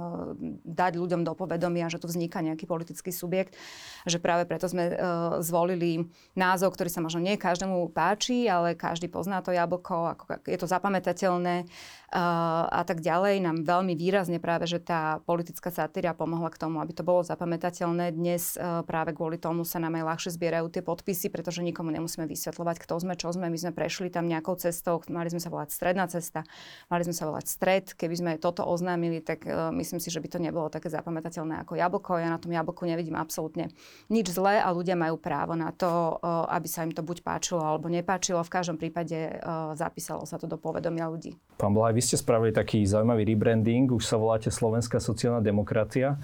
dať 0.62 0.92
ľuďom 0.94 1.26
do 1.26 1.34
povedomia, 1.34 1.90
že 1.90 1.98
tu 1.98 2.06
vzniká 2.06 2.38
nejaký 2.38 2.70
politický 2.70 3.10
subjekt, 3.10 3.58
že 4.06 4.22
práve 4.22 4.46
preto 4.46 4.70
sme 4.70 4.84
eh, 4.86 4.96
zvolili 5.42 6.06
názov, 6.38 6.78
ktorý 6.78 6.86
sa 6.86 7.02
možno 7.02 7.18
nie 7.26 7.34
každému 7.34 7.90
páči, 7.90 8.46
ale 8.46 8.78
každý 8.78 9.10
pozná 9.10 9.42
to 9.42 9.50
jablko, 9.50 10.14
ako 10.14 10.24
je 10.46 10.58
to 10.58 10.70
zapamätateľné 10.70 11.66
a 12.12 12.82
tak 12.86 13.02
ďalej. 13.02 13.42
Nám 13.42 13.56
veľmi 13.66 13.98
výrazne 13.98 14.38
práve, 14.38 14.70
že 14.70 14.78
tá 14.78 15.18
politická 15.26 15.74
satíria 15.74 16.14
pomohla 16.14 16.54
k 16.54 16.60
tomu, 16.60 16.78
aby 16.78 16.94
to 16.94 17.02
bolo 17.02 17.26
zapamätateľné. 17.26 18.14
Dnes 18.14 18.54
práve 18.86 19.10
kvôli 19.10 19.42
tomu 19.42 19.66
sa 19.66 19.82
nám 19.82 19.98
aj 19.98 20.04
ľahšie 20.06 20.30
zbierajú 20.38 20.70
tie 20.70 20.82
podpisy, 20.86 21.34
pretože 21.34 21.66
nikomu 21.66 21.90
nemusíme 21.90 22.30
vysvetľovať, 22.30 22.76
kto 22.78 22.94
sme, 23.02 23.14
čo 23.18 23.34
sme. 23.34 23.50
My 23.50 23.58
sme 23.58 23.72
prešli 23.74 24.08
tam 24.10 24.30
nejakou 24.30 24.54
cestou, 24.54 25.02
mali 25.10 25.30
sme 25.34 25.42
sa 25.42 25.50
volať 25.50 25.74
stredná 25.74 26.06
cesta, 26.06 26.46
mali 26.86 27.02
sme 27.02 27.14
sa 27.14 27.26
volať 27.26 27.46
stred. 27.50 27.84
Keby 27.98 28.14
sme 28.14 28.32
toto 28.38 28.62
oznámili, 28.62 29.18
tak 29.22 29.42
uh, 29.46 29.74
myslím 29.74 29.98
si, 29.98 30.10
že 30.10 30.22
by 30.22 30.28
to 30.30 30.38
nebolo 30.38 30.70
také 30.70 30.86
zapamätateľné 30.92 31.66
ako 31.66 31.74
jablko. 31.74 32.22
Ja 32.22 32.30
na 32.30 32.38
tom 32.38 32.54
jablku 32.54 32.86
nevidím 32.86 33.18
absolútne 33.18 33.74
nič 34.10 34.30
zlé 34.30 34.62
a 34.62 34.70
ľudia 34.70 34.94
majú 34.94 35.18
právo 35.18 35.58
na 35.58 35.74
to, 35.74 36.18
uh, 36.22 36.46
aby 36.54 36.68
sa 36.70 36.86
im 36.86 36.94
to 36.94 37.02
buď 37.02 37.26
páčilo 37.26 37.62
alebo 37.62 37.90
nepáčilo. 37.90 38.42
V 38.46 38.54
každom 38.54 38.78
prípade 38.78 39.38
zapísalo 39.74 40.26
sa 40.26 40.36
to 40.36 40.46
do 40.46 40.58
povedomia 40.58 41.08
ľudí. 41.08 41.34
Pán 41.56 41.72
Blaj, 41.72 41.96
vy 41.96 42.04
ste 42.04 42.20
spravili 42.20 42.52
taký 42.52 42.84
zaujímavý 42.84 43.24
rebranding, 43.32 43.88
už 43.88 44.04
sa 44.04 44.20
voláte 44.20 44.52
Slovenská 44.52 45.00
sociálna 45.00 45.40
demokracia 45.40 46.20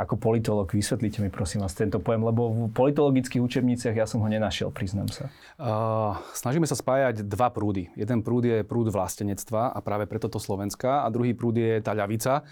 ako 0.00 0.16
politolog, 0.16 0.64
vysvetlite 0.72 1.20
mi 1.20 1.28
prosím 1.28 1.60
vás 1.60 1.76
tento 1.76 2.00
pojem, 2.00 2.24
lebo 2.24 2.48
v 2.48 2.72
politologických 2.72 3.44
učebniciach 3.44 3.92
ja 3.92 4.08
som 4.08 4.24
ho 4.24 4.28
nenašiel, 4.32 4.72
priznám 4.72 5.12
sa. 5.12 5.28
Uh, 5.60 6.16
snažíme 6.32 6.64
sa 6.64 6.72
spájať 6.72 7.20
dva 7.28 7.52
prúdy. 7.52 7.92
Jeden 7.92 8.24
prúd 8.24 8.48
je 8.48 8.64
prúd 8.64 8.88
vlastenectva 8.88 9.76
a 9.76 9.78
práve 9.84 10.08
preto 10.08 10.32
to 10.32 10.40
Slovenska 10.40 11.04
a 11.04 11.12
druhý 11.12 11.36
prúd 11.36 11.60
je 11.60 11.84
tá 11.84 11.92
ľavica. 11.92 12.48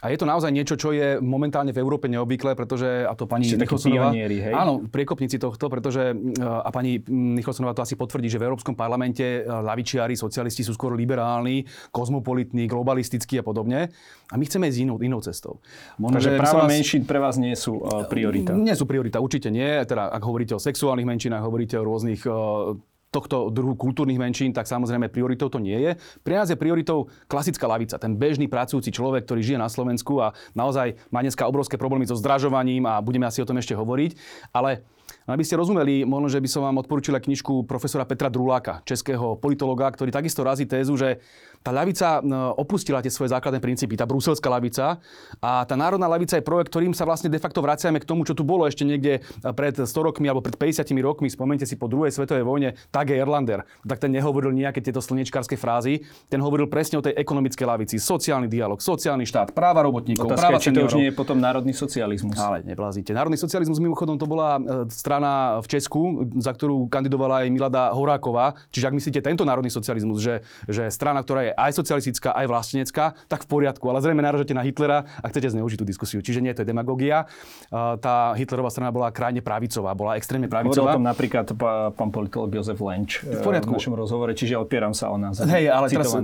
A 0.00 0.08
je 0.08 0.16
to 0.16 0.24
naozaj 0.24 0.48
niečo, 0.48 0.80
čo 0.80 0.96
je 0.96 1.20
momentálne 1.20 1.74
v 1.74 1.78
Európe 1.82 2.08
neobvyklé, 2.08 2.56
pretože, 2.56 3.04
a 3.04 3.12
to 3.12 3.28
pani 3.28 3.50
Nicholsonová... 3.50 4.14
hej? 4.16 4.54
Áno, 4.54 4.86
priekopníci 4.88 5.36
tohto, 5.36 5.68
pretože, 5.68 6.16
a 6.40 6.68
pani 6.72 7.02
Nicholsonová 7.10 7.76
to 7.76 7.84
asi 7.84 8.00
potvrdí, 8.00 8.32
že 8.32 8.40
v 8.40 8.48
Európskom 8.48 8.72
parlamente 8.72 9.44
lavičiari, 9.44 10.16
socialisti 10.16 10.64
sú 10.64 10.72
skôr 10.72 10.96
liberálni, 10.96 11.68
kozmopolitní, 11.92 12.64
globalistickí 12.64 13.36
a 13.40 13.44
podobne. 13.44 13.92
A 14.32 14.38
my 14.38 14.44
chceme 14.46 14.70
ísť 14.70 14.88
inou, 14.88 14.96
inou 15.02 15.20
cestou. 15.20 15.60
Možno, 16.00 16.16
Takže 16.16 16.38
práva 16.38 16.64
vás... 16.64 16.70
menšín 16.70 17.02
pre 17.04 17.18
vás 17.18 17.36
nie 17.36 17.52
sú 17.58 17.82
uh, 17.82 18.06
priorita. 18.06 18.54
Nie 18.56 18.78
sú 18.78 18.86
priorita, 18.86 19.18
určite 19.18 19.50
nie. 19.52 19.82
Teda, 19.84 20.08
ak 20.08 20.22
hovoríte 20.22 20.54
o 20.54 20.60
sexuálnych 20.62 21.04
menšinách, 21.04 21.42
hovoríte 21.42 21.76
o 21.76 21.84
rôznych 21.84 22.22
uh, 22.24 22.78
tohto 23.10 23.50
druhu 23.50 23.74
kultúrnych 23.74 24.22
menšín, 24.22 24.54
tak 24.54 24.70
samozrejme 24.70 25.10
prioritou 25.10 25.50
to 25.50 25.58
nie 25.58 25.74
je. 25.74 25.92
Pre 26.22 26.34
nás 26.38 26.46
je 26.46 26.54
prioritou 26.54 27.10
klasická 27.26 27.66
lavica, 27.66 27.98
ten 27.98 28.14
bežný 28.14 28.46
pracujúci 28.46 28.94
človek, 28.94 29.26
ktorý 29.26 29.42
žije 29.42 29.58
na 29.58 29.66
Slovensku 29.66 30.22
a 30.22 30.30
naozaj 30.54 30.94
má 31.10 31.18
dneska 31.18 31.42
obrovské 31.50 31.74
problémy 31.74 32.06
so 32.06 32.14
zdražovaním 32.14 32.86
a 32.86 33.02
budeme 33.02 33.26
asi 33.26 33.42
o 33.42 33.48
tom 33.50 33.58
ešte 33.58 33.74
hovoriť. 33.74 34.14
Ale 34.54 34.86
aby 35.26 35.42
ste 35.42 35.58
rozumeli, 35.58 36.06
možno, 36.06 36.30
že 36.30 36.38
by 36.38 36.48
som 36.48 36.62
vám 36.62 36.78
odporúčila 36.82 37.18
knižku 37.18 37.66
profesora 37.66 38.06
Petra 38.06 38.30
Druláka, 38.30 38.86
českého 38.86 39.34
politologa, 39.34 39.90
ktorý 39.90 40.14
takisto 40.14 40.46
razí 40.46 40.70
tézu, 40.70 40.94
že 40.94 41.18
tá 41.60 41.76
ľavica 41.76 42.24
opustila 42.56 43.04
tie 43.04 43.12
svoje 43.12 43.36
základné 43.36 43.60
princípy, 43.60 43.92
tá 43.92 44.08
bruselská 44.08 44.48
ľavica. 44.48 44.96
A 45.44 45.68
tá 45.68 45.76
národná 45.76 46.08
ľavica 46.08 46.40
je 46.40 46.44
projekt, 46.44 46.72
ktorým 46.72 46.96
sa 46.96 47.04
vlastne 47.04 47.28
de 47.28 47.36
facto 47.36 47.60
vraciame 47.60 48.00
k 48.00 48.08
tomu, 48.08 48.24
čo 48.24 48.32
tu 48.32 48.48
bolo 48.48 48.64
ešte 48.64 48.88
niekde 48.88 49.20
pred 49.52 49.76
100 49.76 49.92
rokmi 49.92 50.24
alebo 50.24 50.40
pred 50.40 50.56
50 50.56 50.88
rokmi. 51.04 51.28
Spomente 51.28 51.68
si 51.68 51.76
po 51.76 51.84
druhej 51.84 52.16
svetovej 52.16 52.48
vojne 52.48 52.80
Tage 52.88 53.12
Erlander. 53.12 53.68
Tak 53.84 54.00
ten 54.00 54.08
nehovoril 54.08 54.56
nejaké 54.56 54.80
tieto 54.80 55.04
slnečkárske 55.04 55.60
frázy. 55.60 56.00
Ten 56.32 56.40
hovoril 56.40 56.64
presne 56.64 56.96
o 56.96 57.04
tej 57.04 57.12
ekonomickej 57.20 57.66
ľavici. 57.68 57.96
Sociálny 58.00 58.48
dialog, 58.48 58.80
sociálny 58.80 59.28
štát, 59.28 59.52
práva 59.52 59.84
robotníkov, 59.84 60.32
Otázka, 60.32 60.40
práva 60.40 60.58
či 60.64 60.72
to 60.72 60.80
už 60.88 60.96
nie 60.96 61.12
je 61.12 61.14
potom 61.14 61.36
národný 61.36 61.76
socializmus. 61.76 62.40
Ale 62.40 62.64
neblázite. 62.64 63.12
Národný 63.12 63.36
socializmus 63.36 63.76
mimochodom 63.76 64.16
to 64.16 64.24
bola 64.24 64.56
e, 64.56 64.88
strana 64.88 65.60
v 65.60 65.66
Česku, 65.68 66.24
za 66.40 66.56
ktorú 66.56 66.88
kandidovala 66.88 67.44
aj 67.44 67.48
Milada 67.52 67.92
Horáková. 67.92 68.56
Čiže 68.72 68.88
ak 68.88 68.96
myslíte 68.96 69.20
tento 69.20 69.44
národný 69.44 69.68
socializmus, 69.68 70.24
že, 70.24 70.40
že 70.64 70.88
strana, 70.88 71.20
ktorá 71.20 71.49
je 71.49 71.49
je 71.50 71.54
aj 71.58 71.70
socialistická, 71.74 72.30
aj 72.32 72.46
vlastenecká, 72.46 73.18
tak 73.26 73.42
v 73.44 73.48
poriadku. 73.50 73.82
Ale 73.90 73.98
zrejme 73.98 74.22
naražate 74.22 74.54
na 74.54 74.62
Hitlera 74.62 75.02
a 75.18 75.26
chcete 75.26 75.50
zneužiť 75.50 75.82
tú 75.82 75.86
diskusiu. 75.86 76.22
Čiže 76.22 76.38
nie, 76.38 76.54
to 76.54 76.62
je 76.62 76.68
demagogia. 76.70 77.26
Tá 77.74 78.32
Hitlerová 78.38 78.70
strana 78.70 78.94
bola 78.94 79.10
krajne 79.10 79.42
pravicová, 79.42 79.92
bola 79.98 80.14
extrémne 80.14 80.46
pravicová. 80.46 80.94
Hovoril 80.94 80.94
o 80.94 80.98
tom 81.02 81.06
napríklad 81.10 81.46
pán 81.98 82.10
politolog 82.14 82.54
Jozef 82.54 82.78
Lenč 82.78 83.26
v, 83.26 83.42
poriadku. 83.42 83.74
v 83.74 83.82
našom 83.82 83.94
rozhovore, 83.98 84.32
čiže 84.32 84.54
opieram 84.54 84.94
sa 84.94 85.10
o 85.10 85.18
nás. 85.18 85.42
Hej, 85.42 85.72
ale 85.72 85.90
teraz 85.90 86.14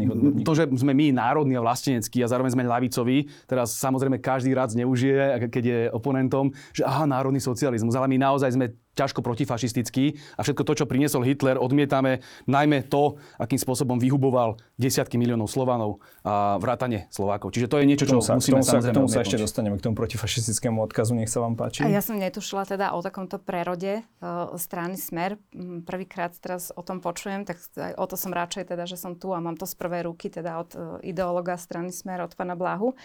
to, 0.46 0.52
že 0.54 0.70
sme 0.78 0.92
my 0.94 1.10
národní 1.10 1.58
a 1.58 1.62
vlasteneckí 1.64 2.22
a 2.22 2.30
zároveň 2.30 2.54
sme 2.54 2.62
lavicoví, 2.68 3.26
teraz 3.48 3.74
samozrejme 3.74 4.22
každý 4.22 4.54
rád 4.54 4.76
zneužije, 4.76 5.50
keď 5.50 5.64
je 5.64 5.78
oponentom, 5.90 6.54
že 6.70 6.86
aha, 6.86 7.08
národný 7.08 7.42
socializmus, 7.42 7.96
ale 7.96 8.06
my 8.12 8.16
naozaj 8.20 8.54
sme 8.54 8.70
ťažko 8.96 9.20
protifašistický 9.20 10.16
a 10.34 10.40
všetko 10.40 10.62
to, 10.64 10.72
čo 10.82 10.84
priniesol 10.88 11.22
Hitler, 11.22 11.60
odmietame 11.60 12.24
najmä 12.48 12.88
to, 12.88 13.20
akým 13.36 13.60
spôsobom 13.60 14.00
vyhuboval 14.00 14.56
desiatky 14.80 15.20
miliónov 15.20 15.52
Slovanov 15.52 16.00
a 16.24 16.56
vrátane 16.56 17.12
Slovákov. 17.12 17.52
Čiže 17.52 17.68
to 17.68 17.76
je 17.76 17.84
niečo, 17.84 18.08
čo 18.08 18.16
tomu 18.16 18.40
musíme 18.40 18.64
sa, 18.64 18.80
samozrejme 18.80 18.96
K 18.96 18.98
tomu 19.04 19.12
sa 19.12 19.20
ešte 19.20 19.36
dostaneme, 19.36 19.74
k 19.76 19.84
tomu 19.84 19.94
protifašistickému 20.00 20.80
odkazu, 20.88 21.12
nech 21.12 21.28
sa 21.28 21.44
vám 21.44 21.60
páči. 21.60 21.84
A 21.84 21.92
ja 21.92 22.00
som 22.00 22.16
netušila 22.16 22.64
teda 22.64 22.96
o 22.96 23.04
takomto 23.04 23.36
prerode 23.36 24.00
uh, 24.24 24.56
strany 24.56 24.96
Smer. 24.96 25.36
Prvýkrát 25.84 26.32
teraz 26.40 26.72
o 26.72 26.80
tom 26.80 27.04
počujem, 27.04 27.44
tak 27.44 27.60
o 28.00 28.04
to 28.08 28.16
som 28.16 28.32
radšej 28.32 28.72
teda, 28.72 28.88
že 28.88 28.96
som 28.96 29.12
tu 29.20 29.36
a 29.36 29.42
mám 29.44 29.60
to 29.60 29.68
z 29.68 29.76
prvej 29.76 30.08
ruky, 30.08 30.32
teda 30.32 30.56
od 30.56 30.70
uh, 30.72 30.80
ideologa 31.04 31.60
strany 31.60 31.92
Smer, 31.92 32.24
od 32.24 32.32
pana 32.32 32.56
Blahu. 32.56 32.96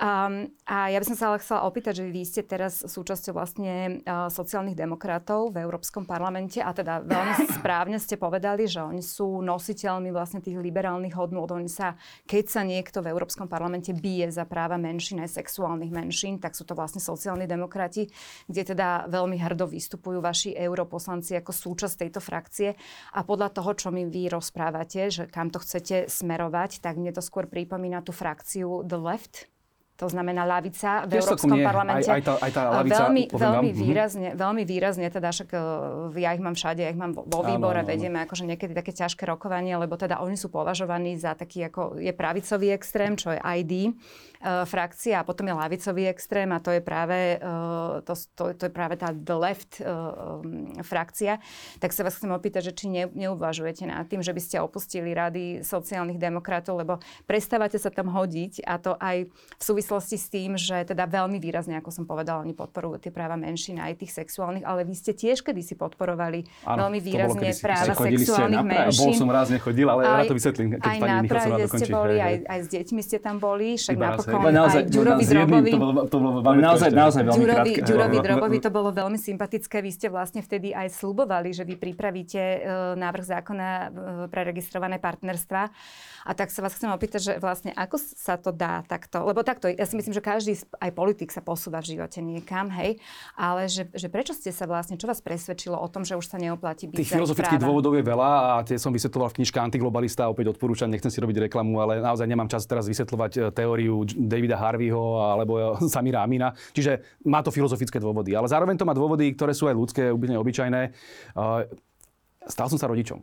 Um, 0.00 0.48
a 0.64 0.88
ja 0.88 0.96
by 0.96 1.06
som 1.12 1.16
sa 1.18 1.24
ale 1.34 1.44
chcela 1.44 1.68
opýtať, 1.68 2.00
že 2.00 2.04
vy 2.08 2.22
ste 2.24 2.40
teraz 2.40 2.80
súčasťou 2.80 3.36
vlastne 3.36 4.00
uh, 4.06 4.32
sociálnych 4.32 4.78
demokratov 4.78 5.25
štátov 5.26 5.58
v 5.58 5.66
Európskom 5.66 6.06
parlamente 6.06 6.62
a 6.62 6.70
teda 6.70 7.02
veľmi 7.02 7.34
správne 7.58 7.98
ste 7.98 8.14
povedali, 8.14 8.70
že 8.70 8.78
oni 8.78 9.02
sú 9.02 9.42
nositeľmi 9.42 10.14
vlastne 10.14 10.38
tých 10.38 10.54
liberálnych 10.54 11.18
hodnôt. 11.18 11.50
Oni 11.50 11.66
sa, 11.66 11.98
keď 12.30 12.44
sa 12.46 12.62
niekto 12.62 13.02
v 13.02 13.10
Európskom 13.10 13.50
parlamente 13.50 13.90
bije 13.90 14.30
za 14.30 14.46
práva 14.46 14.78
menšín 14.78 15.18
aj 15.18 15.34
sexuálnych 15.34 15.90
menšín, 15.90 16.38
tak 16.38 16.54
sú 16.54 16.62
to 16.62 16.78
vlastne 16.78 17.02
sociálni 17.02 17.50
demokrati, 17.50 18.06
kde 18.46 18.70
teda 18.70 19.10
veľmi 19.10 19.34
hrdo 19.42 19.66
vystupujú 19.66 20.22
vaši 20.22 20.54
europoslanci 20.54 21.34
ako 21.42 21.50
súčasť 21.50 22.06
tejto 22.06 22.22
frakcie. 22.22 22.78
A 23.18 23.26
podľa 23.26 23.50
toho, 23.50 23.74
čo 23.74 23.90
mi 23.90 24.06
vy 24.06 24.30
rozprávate, 24.30 25.10
že 25.10 25.26
kam 25.26 25.50
to 25.50 25.58
chcete 25.58 26.06
smerovať, 26.06 26.78
tak 26.78 27.02
mne 27.02 27.10
to 27.10 27.18
skôr 27.18 27.50
pripomína 27.50 28.06
tú 28.06 28.14
frakciu 28.14 28.86
The 28.86 28.98
Left, 29.02 29.55
to 29.96 30.12
znamená 30.12 30.44
lavica 30.44 31.08
v 31.08 31.16
Európskom 31.16 31.56
nie. 31.56 31.64
parlamente. 31.64 32.04
Aj, 32.04 32.20
aj, 32.20 32.22
tá, 32.22 32.32
aj 32.36 32.52
tá 32.52 32.62
lavica, 32.68 33.02
veľmi, 33.08 33.22
veľmi, 33.32 33.70
vám. 33.72 33.80
výrazne, 33.80 34.28
veľmi 34.36 34.62
výrazne, 34.68 35.06
teda 35.08 35.32
však 35.32 35.48
e, 35.56 35.60
ja 36.20 36.36
ich 36.36 36.42
mám 36.44 36.52
všade, 36.52 36.84
ja 36.84 36.92
ich 36.92 37.00
mám 37.00 37.16
vo, 37.16 37.40
výbore, 37.40 37.80
áno, 37.80 37.88
áno. 37.88 37.92
vedieme 37.96 38.20
akože 38.28 38.44
niekedy 38.44 38.76
také 38.76 38.92
ťažké 38.92 39.24
rokovanie, 39.24 39.72
lebo 39.80 39.96
teda 39.96 40.20
oni 40.20 40.36
sú 40.36 40.52
považovaní 40.52 41.16
za 41.16 41.32
taký, 41.32 41.72
ako 41.72 41.96
je 41.96 42.12
pravicový 42.12 42.76
extrém, 42.76 43.16
čo 43.16 43.32
je 43.32 43.40
ID 43.40 43.96
frakcia 44.42 45.22
a 45.22 45.26
potom 45.26 45.48
je 45.48 45.54
lavicový 45.56 46.10
extrém 46.12 46.48
a 46.52 46.60
to 46.60 46.70
je 46.74 46.82
práve, 46.84 47.40
uh, 47.40 48.04
to, 48.04 48.14
to, 48.36 48.42
to 48.54 48.62
je 48.68 48.72
práve 48.72 48.94
tá 49.00 49.10
the 49.12 49.36
left 49.36 49.80
um, 49.80 50.76
frakcia. 50.84 51.40
Tak 51.80 51.90
sa 51.92 52.04
vás 52.04 52.16
chcem 52.16 52.30
opýtať, 52.30 52.70
že 52.70 52.72
či 52.76 52.86
ne, 52.92 53.04
neuvažujete 53.08 53.88
nad 53.88 54.04
tým, 54.06 54.20
že 54.20 54.36
by 54.36 54.40
ste 54.42 54.56
opustili 54.60 55.16
rady 55.16 55.64
sociálnych 55.64 56.20
demokratov, 56.20 56.78
lebo 56.78 57.00
prestávate 57.24 57.80
sa 57.80 57.88
tam 57.88 58.12
hodiť 58.12 58.62
a 58.64 58.76
to 58.76 58.94
aj 59.00 59.26
v 59.30 59.62
súvislosti 59.62 60.16
s 60.20 60.26
tým, 60.28 60.54
že 60.60 60.84
teda 60.84 61.08
veľmi 61.08 61.40
výrazne, 61.40 61.78
ako 61.80 61.90
som 61.90 62.04
povedala, 62.04 62.44
oni 62.44 62.52
podporujú 62.52 63.02
tie 63.02 63.12
práva 63.12 63.34
menšín 63.34 63.80
aj 63.80 64.00
tých 64.04 64.12
sexuálnych, 64.14 64.64
ale 64.64 64.84
vy 64.86 64.94
ste 64.94 65.12
tiež 65.16 65.42
kedysi 65.42 65.74
podporovali 65.74 66.44
ano, 66.68 66.86
veľmi 66.86 67.00
výrazne 67.00 67.50
práva 67.58 67.92
sexuálnych 67.96 68.66
menšín. 68.66 69.00
Bol 69.00 69.12
som 69.16 69.30
raz 69.32 69.48
nechodil, 69.50 69.88
ale 69.88 70.02
aj, 70.06 70.22
ja 70.22 70.30
to 70.30 70.36
vysvetlím, 70.36 70.68
keď 70.76 70.80
aj 70.84 70.98
na 71.00 71.14
Pravde 71.26 71.64
ste 71.66 71.86
boli, 71.90 72.16
aj, 72.22 72.34
aj 72.46 72.60
s 72.62 72.68
deťmi 72.70 73.00
ste 73.02 73.16
tam 73.18 73.36
boli, 73.42 73.74
však 73.74 73.96
napokon 73.98 74.25
aj 74.26 74.90
Ďurovi 74.90 75.24
Drobovi. 75.24 75.70
To 75.70 75.78
bolo, 75.78 75.92
to 76.06 76.16
bolo 76.18 76.38
veľmi 76.42 76.62
naozaj, 76.62 76.90
naozaj 76.90 77.22
veľmi 77.22 77.38
Ďurovi, 77.38 77.70
krátke. 77.72 77.80
Ďurovi 77.86 78.18
Drobovi 78.20 78.58
to 78.58 78.70
bolo 78.74 78.90
veľmi 78.90 79.18
sympatické. 79.18 79.76
Vy 79.80 79.90
ste 79.94 80.06
vlastne 80.10 80.42
vtedy 80.42 80.74
aj 80.74 80.90
slubovali, 80.92 81.54
že 81.54 81.62
vy 81.62 81.78
pripravíte 81.78 82.42
uh, 82.42 82.60
návrh 82.98 83.24
zákona 83.24 83.68
uh, 83.68 83.88
pre 84.26 84.42
registrované 84.42 84.98
partnerstva. 84.98 85.70
A 86.26 86.34
tak 86.34 86.50
sa 86.50 86.58
vás 86.58 86.74
chcem 86.74 86.90
opýtať, 86.90 87.20
že 87.22 87.32
vlastne 87.38 87.70
ako 87.70 88.02
sa 88.02 88.34
to 88.34 88.50
dá 88.50 88.82
takto, 88.82 89.22
lebo 89.22 89.46
takto, 89.46 89.70
ja 89.70 89.86
si 89.86 89.94
myslím, 89.94 90.10
že 90.10 90.18
každý 90.18 90.58
aj 90.82 90.90
politik 90.90 91.30
sa 91.30 91.38
posúva 91.38 91.78
v 91.78 91.94
živote 91.94 92.18
niekam, 92.18 92.66
hej, 92.74 92.98
ale 93.38 93.70
že, 93.70 93.86
že 93.94 94.10
prečo 94.10 94.34
ste 94.34 94.50
sa 94.50 94.66
vlastne, 94.66 94.98
čo 94.98 95.06
vás 95.06 95.22
presvedčilo 95.22 95.78
o 95.78 95.86
tom, 95.86 96.02
že 96.02 96.18
už 96.18 96.26
sa 96.26 96.42
neoplatí 96.42 96.90
byť 96.90 96.98
Tých 96.98 97.14
filozofických 97.14 97.62
dôvodov 97.62 97.94
je 97.94 98.02
veľa 98.02 98.30
a 98.58 98.66
tie 98.66 98.74
som 98.74 98.90
vysvetloval 98.90 99.30
v 99.30 99.36
knižke 99.42 99.58
Antiglobalista, 99.62 100.26
opäť 100.26 100.58
odporúčam, 100.58 100.90
nechcem 100.90 101.14
si 101.14 101.22
robiť 101.22 101.46
reklamu, 101.46 101.78
ale 101.78 102.02
naozaj 102.02 102.26
nemám 102.26 102.50
čas 102.50 102.66
teraz 102.66 102.90
vysvetľovať 102.90 103.32
e, 103.38 103.40
teóriu 103.54 104.02
Davida 104.04 104.58
Harveyho 104.58 105.22
alebo 105.22 105.52
e, 105.54 105.62
Samira 105.94 106.26
Amina. 106.26 106.50
Čiže 106.74 107.22
má 107.30 107.46
to 107.46 107.54
filozofické 107.54 108.02
dôvody, 108.02 108.34
ale 108.34 108.50
zároveň 108.50 108.74
to 108.74 108.88
má 108.88 108.98
dôvody, 108.98 109.30
ktoré 109.38 109.54
sú 109.54 109.70
aj 109.70 109.76
ľudské, 109.78 110.02
úplne 110.10 110.34
obyčajné. 110.42 110.90
Stal 112.46 112.70
som 112.70 112.78
sa 112.78 112.86
rodičom. 112.86 113.18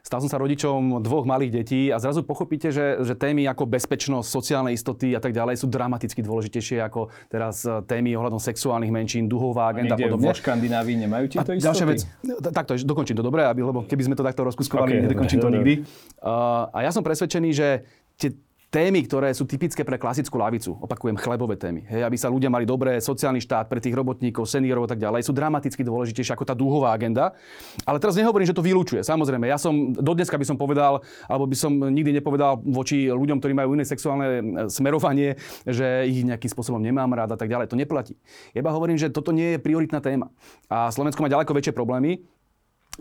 Stal 0.00 0.22
som 0.24 0.30
sa 0.32 0.40
rodičom 0.40 1.04
dvoch 1.04 1.28
malých 1.28 1.52
detí 1.60 1.82
a 1.92 2.00
zrazu 2.00 2.24
pochopíte, 2.24 2.72
že, 2.72 3.04
že 3.04 3.12
témy 3.12 3.44
ako 3.50 3.68
bezpečnosť, 3.68 4.26
sociálne 4.26 4.70
istoty 4.72 5.12
a 5.12 5.20
tak 5.20 5.36
ďalej 5.36 5.60
sú 5.60 5.66
dramaticky 5.68 6.24
dôležitejšie 6.24 6.80
ako 6.80 7.12
teraz 7.28 7.68
e, 7.68 7.84
témy 7.84 8.16
ohľadom 8.16 8.40
sexuálnych 8.40 8.88
menšín, 8.88 9.28
duhová 9.28 9.68
agenda 9.68 9.94
a 9.94 10.00
podobne. 10.00 10.32
v 10.32 10.40
Škandinávii 10.40 10.96
nemajú 11.04 11.24
tieto 11.36 11.52
istoty? 11.52 11.66
Ďalšia 11.68 11.86
vec, 11.90 12.00
takto, 12.48 12.72
dokončím 12.80 13.20
to 13.20 13.24
dobre, 13.26 13.44
aby, 13.44 13.60
lebo 13.60 13.84
keby 13.84 14.02
sme 14.08 14.14
to 14.16 14.24
takto 14.24 14.40
rozkuskovali, 14.46 14.90
okay, 14.96 15.04
nedokončím 15.04 15.38
to 15.42 15.50
nikdy. 15.52 15.84
Uh, 16.22 16.72
a 16.72 16.88
ja 16.88 16.90
som 16.94 17.04
presvedčený, 17.04 17.50
že 17.52 17.84
tie 18.16 18.32
témy, 18.70 19.02
ktoré 19.02 19.34
sú 19.34 19.50
typické 19.50 19.82
pre 19.82 19.98
klasickú 19.98 20.38
lavicu, 20.38 20.78
opakujem, 20.78 21.18
chlebové 21.18 21.58
témy, 21.58 21.82
hej, 21.90 22.06
aby 22.06 22.14
sa 22.14 22.30
ľudia 22.30 22.46
mali 22.46 22.62
dobré, 22.62 23.02
sociálny 23.02 23.42
štát 23.42 23.66
pre 23.66 23.82
tých 23.82 23.92
robotníkov, 23.98 24.46
seniorov 24.46 24.86
a 24.86 24.90
tak 24.94 25.02
ďalej, 25.02 25.26
sú 25.26 25.34
dramaticky 25.34 25.82
dôležitejšie 25.82 26.38
ako 26.38 26.46
tá 26.46 26.54
dúhová 26.54 26.94
agenda. 26.94 27.34
Ale 27.82 27.98
teraz 27.98 28.14
nehovorím, 28.14 28.46
že 28.46 28.54
to 28.54 28.62
vylúčuje. 28.62 29.02
Samozrejme, 29.02 29.50
ja 29.50 29.58
som 29.58 29.90
dodneska 29.90 30.38
by 30.38 30.46
som 30.46 30.54
povedal, 30.54 31.02
alebo 31.26 31.50
by 31.50 31.56
som 31.58 31.74
nikdy 31.74 32.22
nepovedal 32.22 32.62
voči 32.62 33.10
ľuďom, 33.10 33.42
ktorí 33.42 33.52
majú 33.58 33.74
iné 33.74 33.82
sexuálne 33.82 34.26
e, 34.30 34.42
smerovanie, 34.70 35.34
že 35.66 36.06
ich 36.06 36.22
nejakým 36.22 36.48
spôsobom 36.54 36.78
nemám 36.78 37.10
rád 37.10 37.34
a 37.34 37.38
tak 37.38 37.50
ďalej. 37.50 37.74
To 37.74 37.76
neplatí. 37.76 38.14
Iba 38.54 38.70
hovorím, 38.70 38.96
že 38.96 39.10
toto 39.10 39.34
nie 39.34 39.58
je 39.58 39.58
prioritná 39.58 39.98
téma. 39.98 40.30
A 40.70 40.94
Slovensko 40.94 41.26
má 41.26 41.28
ďaleko 41.28 41.50
väčšie 41.50 41.74
problémy. 41.74 42.22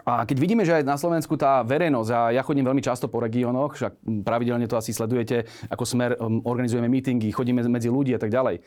A 0.05 0.23
keď 0.23 0.37
vidíme, 0.39 0.63
že 0.63 0.79
aj 0.79 0.87
na 0.87 0.95
Slovensku 0.95 1.35
tá 1.35 1.63
verejnosť, 1.65 2.09
a 2.11 2.19
ja 2.35 2.41
chodím 2.45 2.67
veľmi 2.67 2.83
často 2.83 3.11
po 3.11 3.19
regiónoch, 3.19 3.75
však 3.75 4.23
pravidelne 4.23 4.67
to 4.69 4.79
asi 4.79 4.95
sledujete, 4.95 5.47
ako 5.67 5.83
smer 5.83 6.15
um, 6.19 6.43
organizujeme 6.45 6.87
mítingy, 6.87 7.31
chodíme 7.31 7.63
medzi 7.67 7.91
ľudí 7.91 8.15
a 8.15 8.21
tak 8.21 8.31
ďalej 8.31 8.61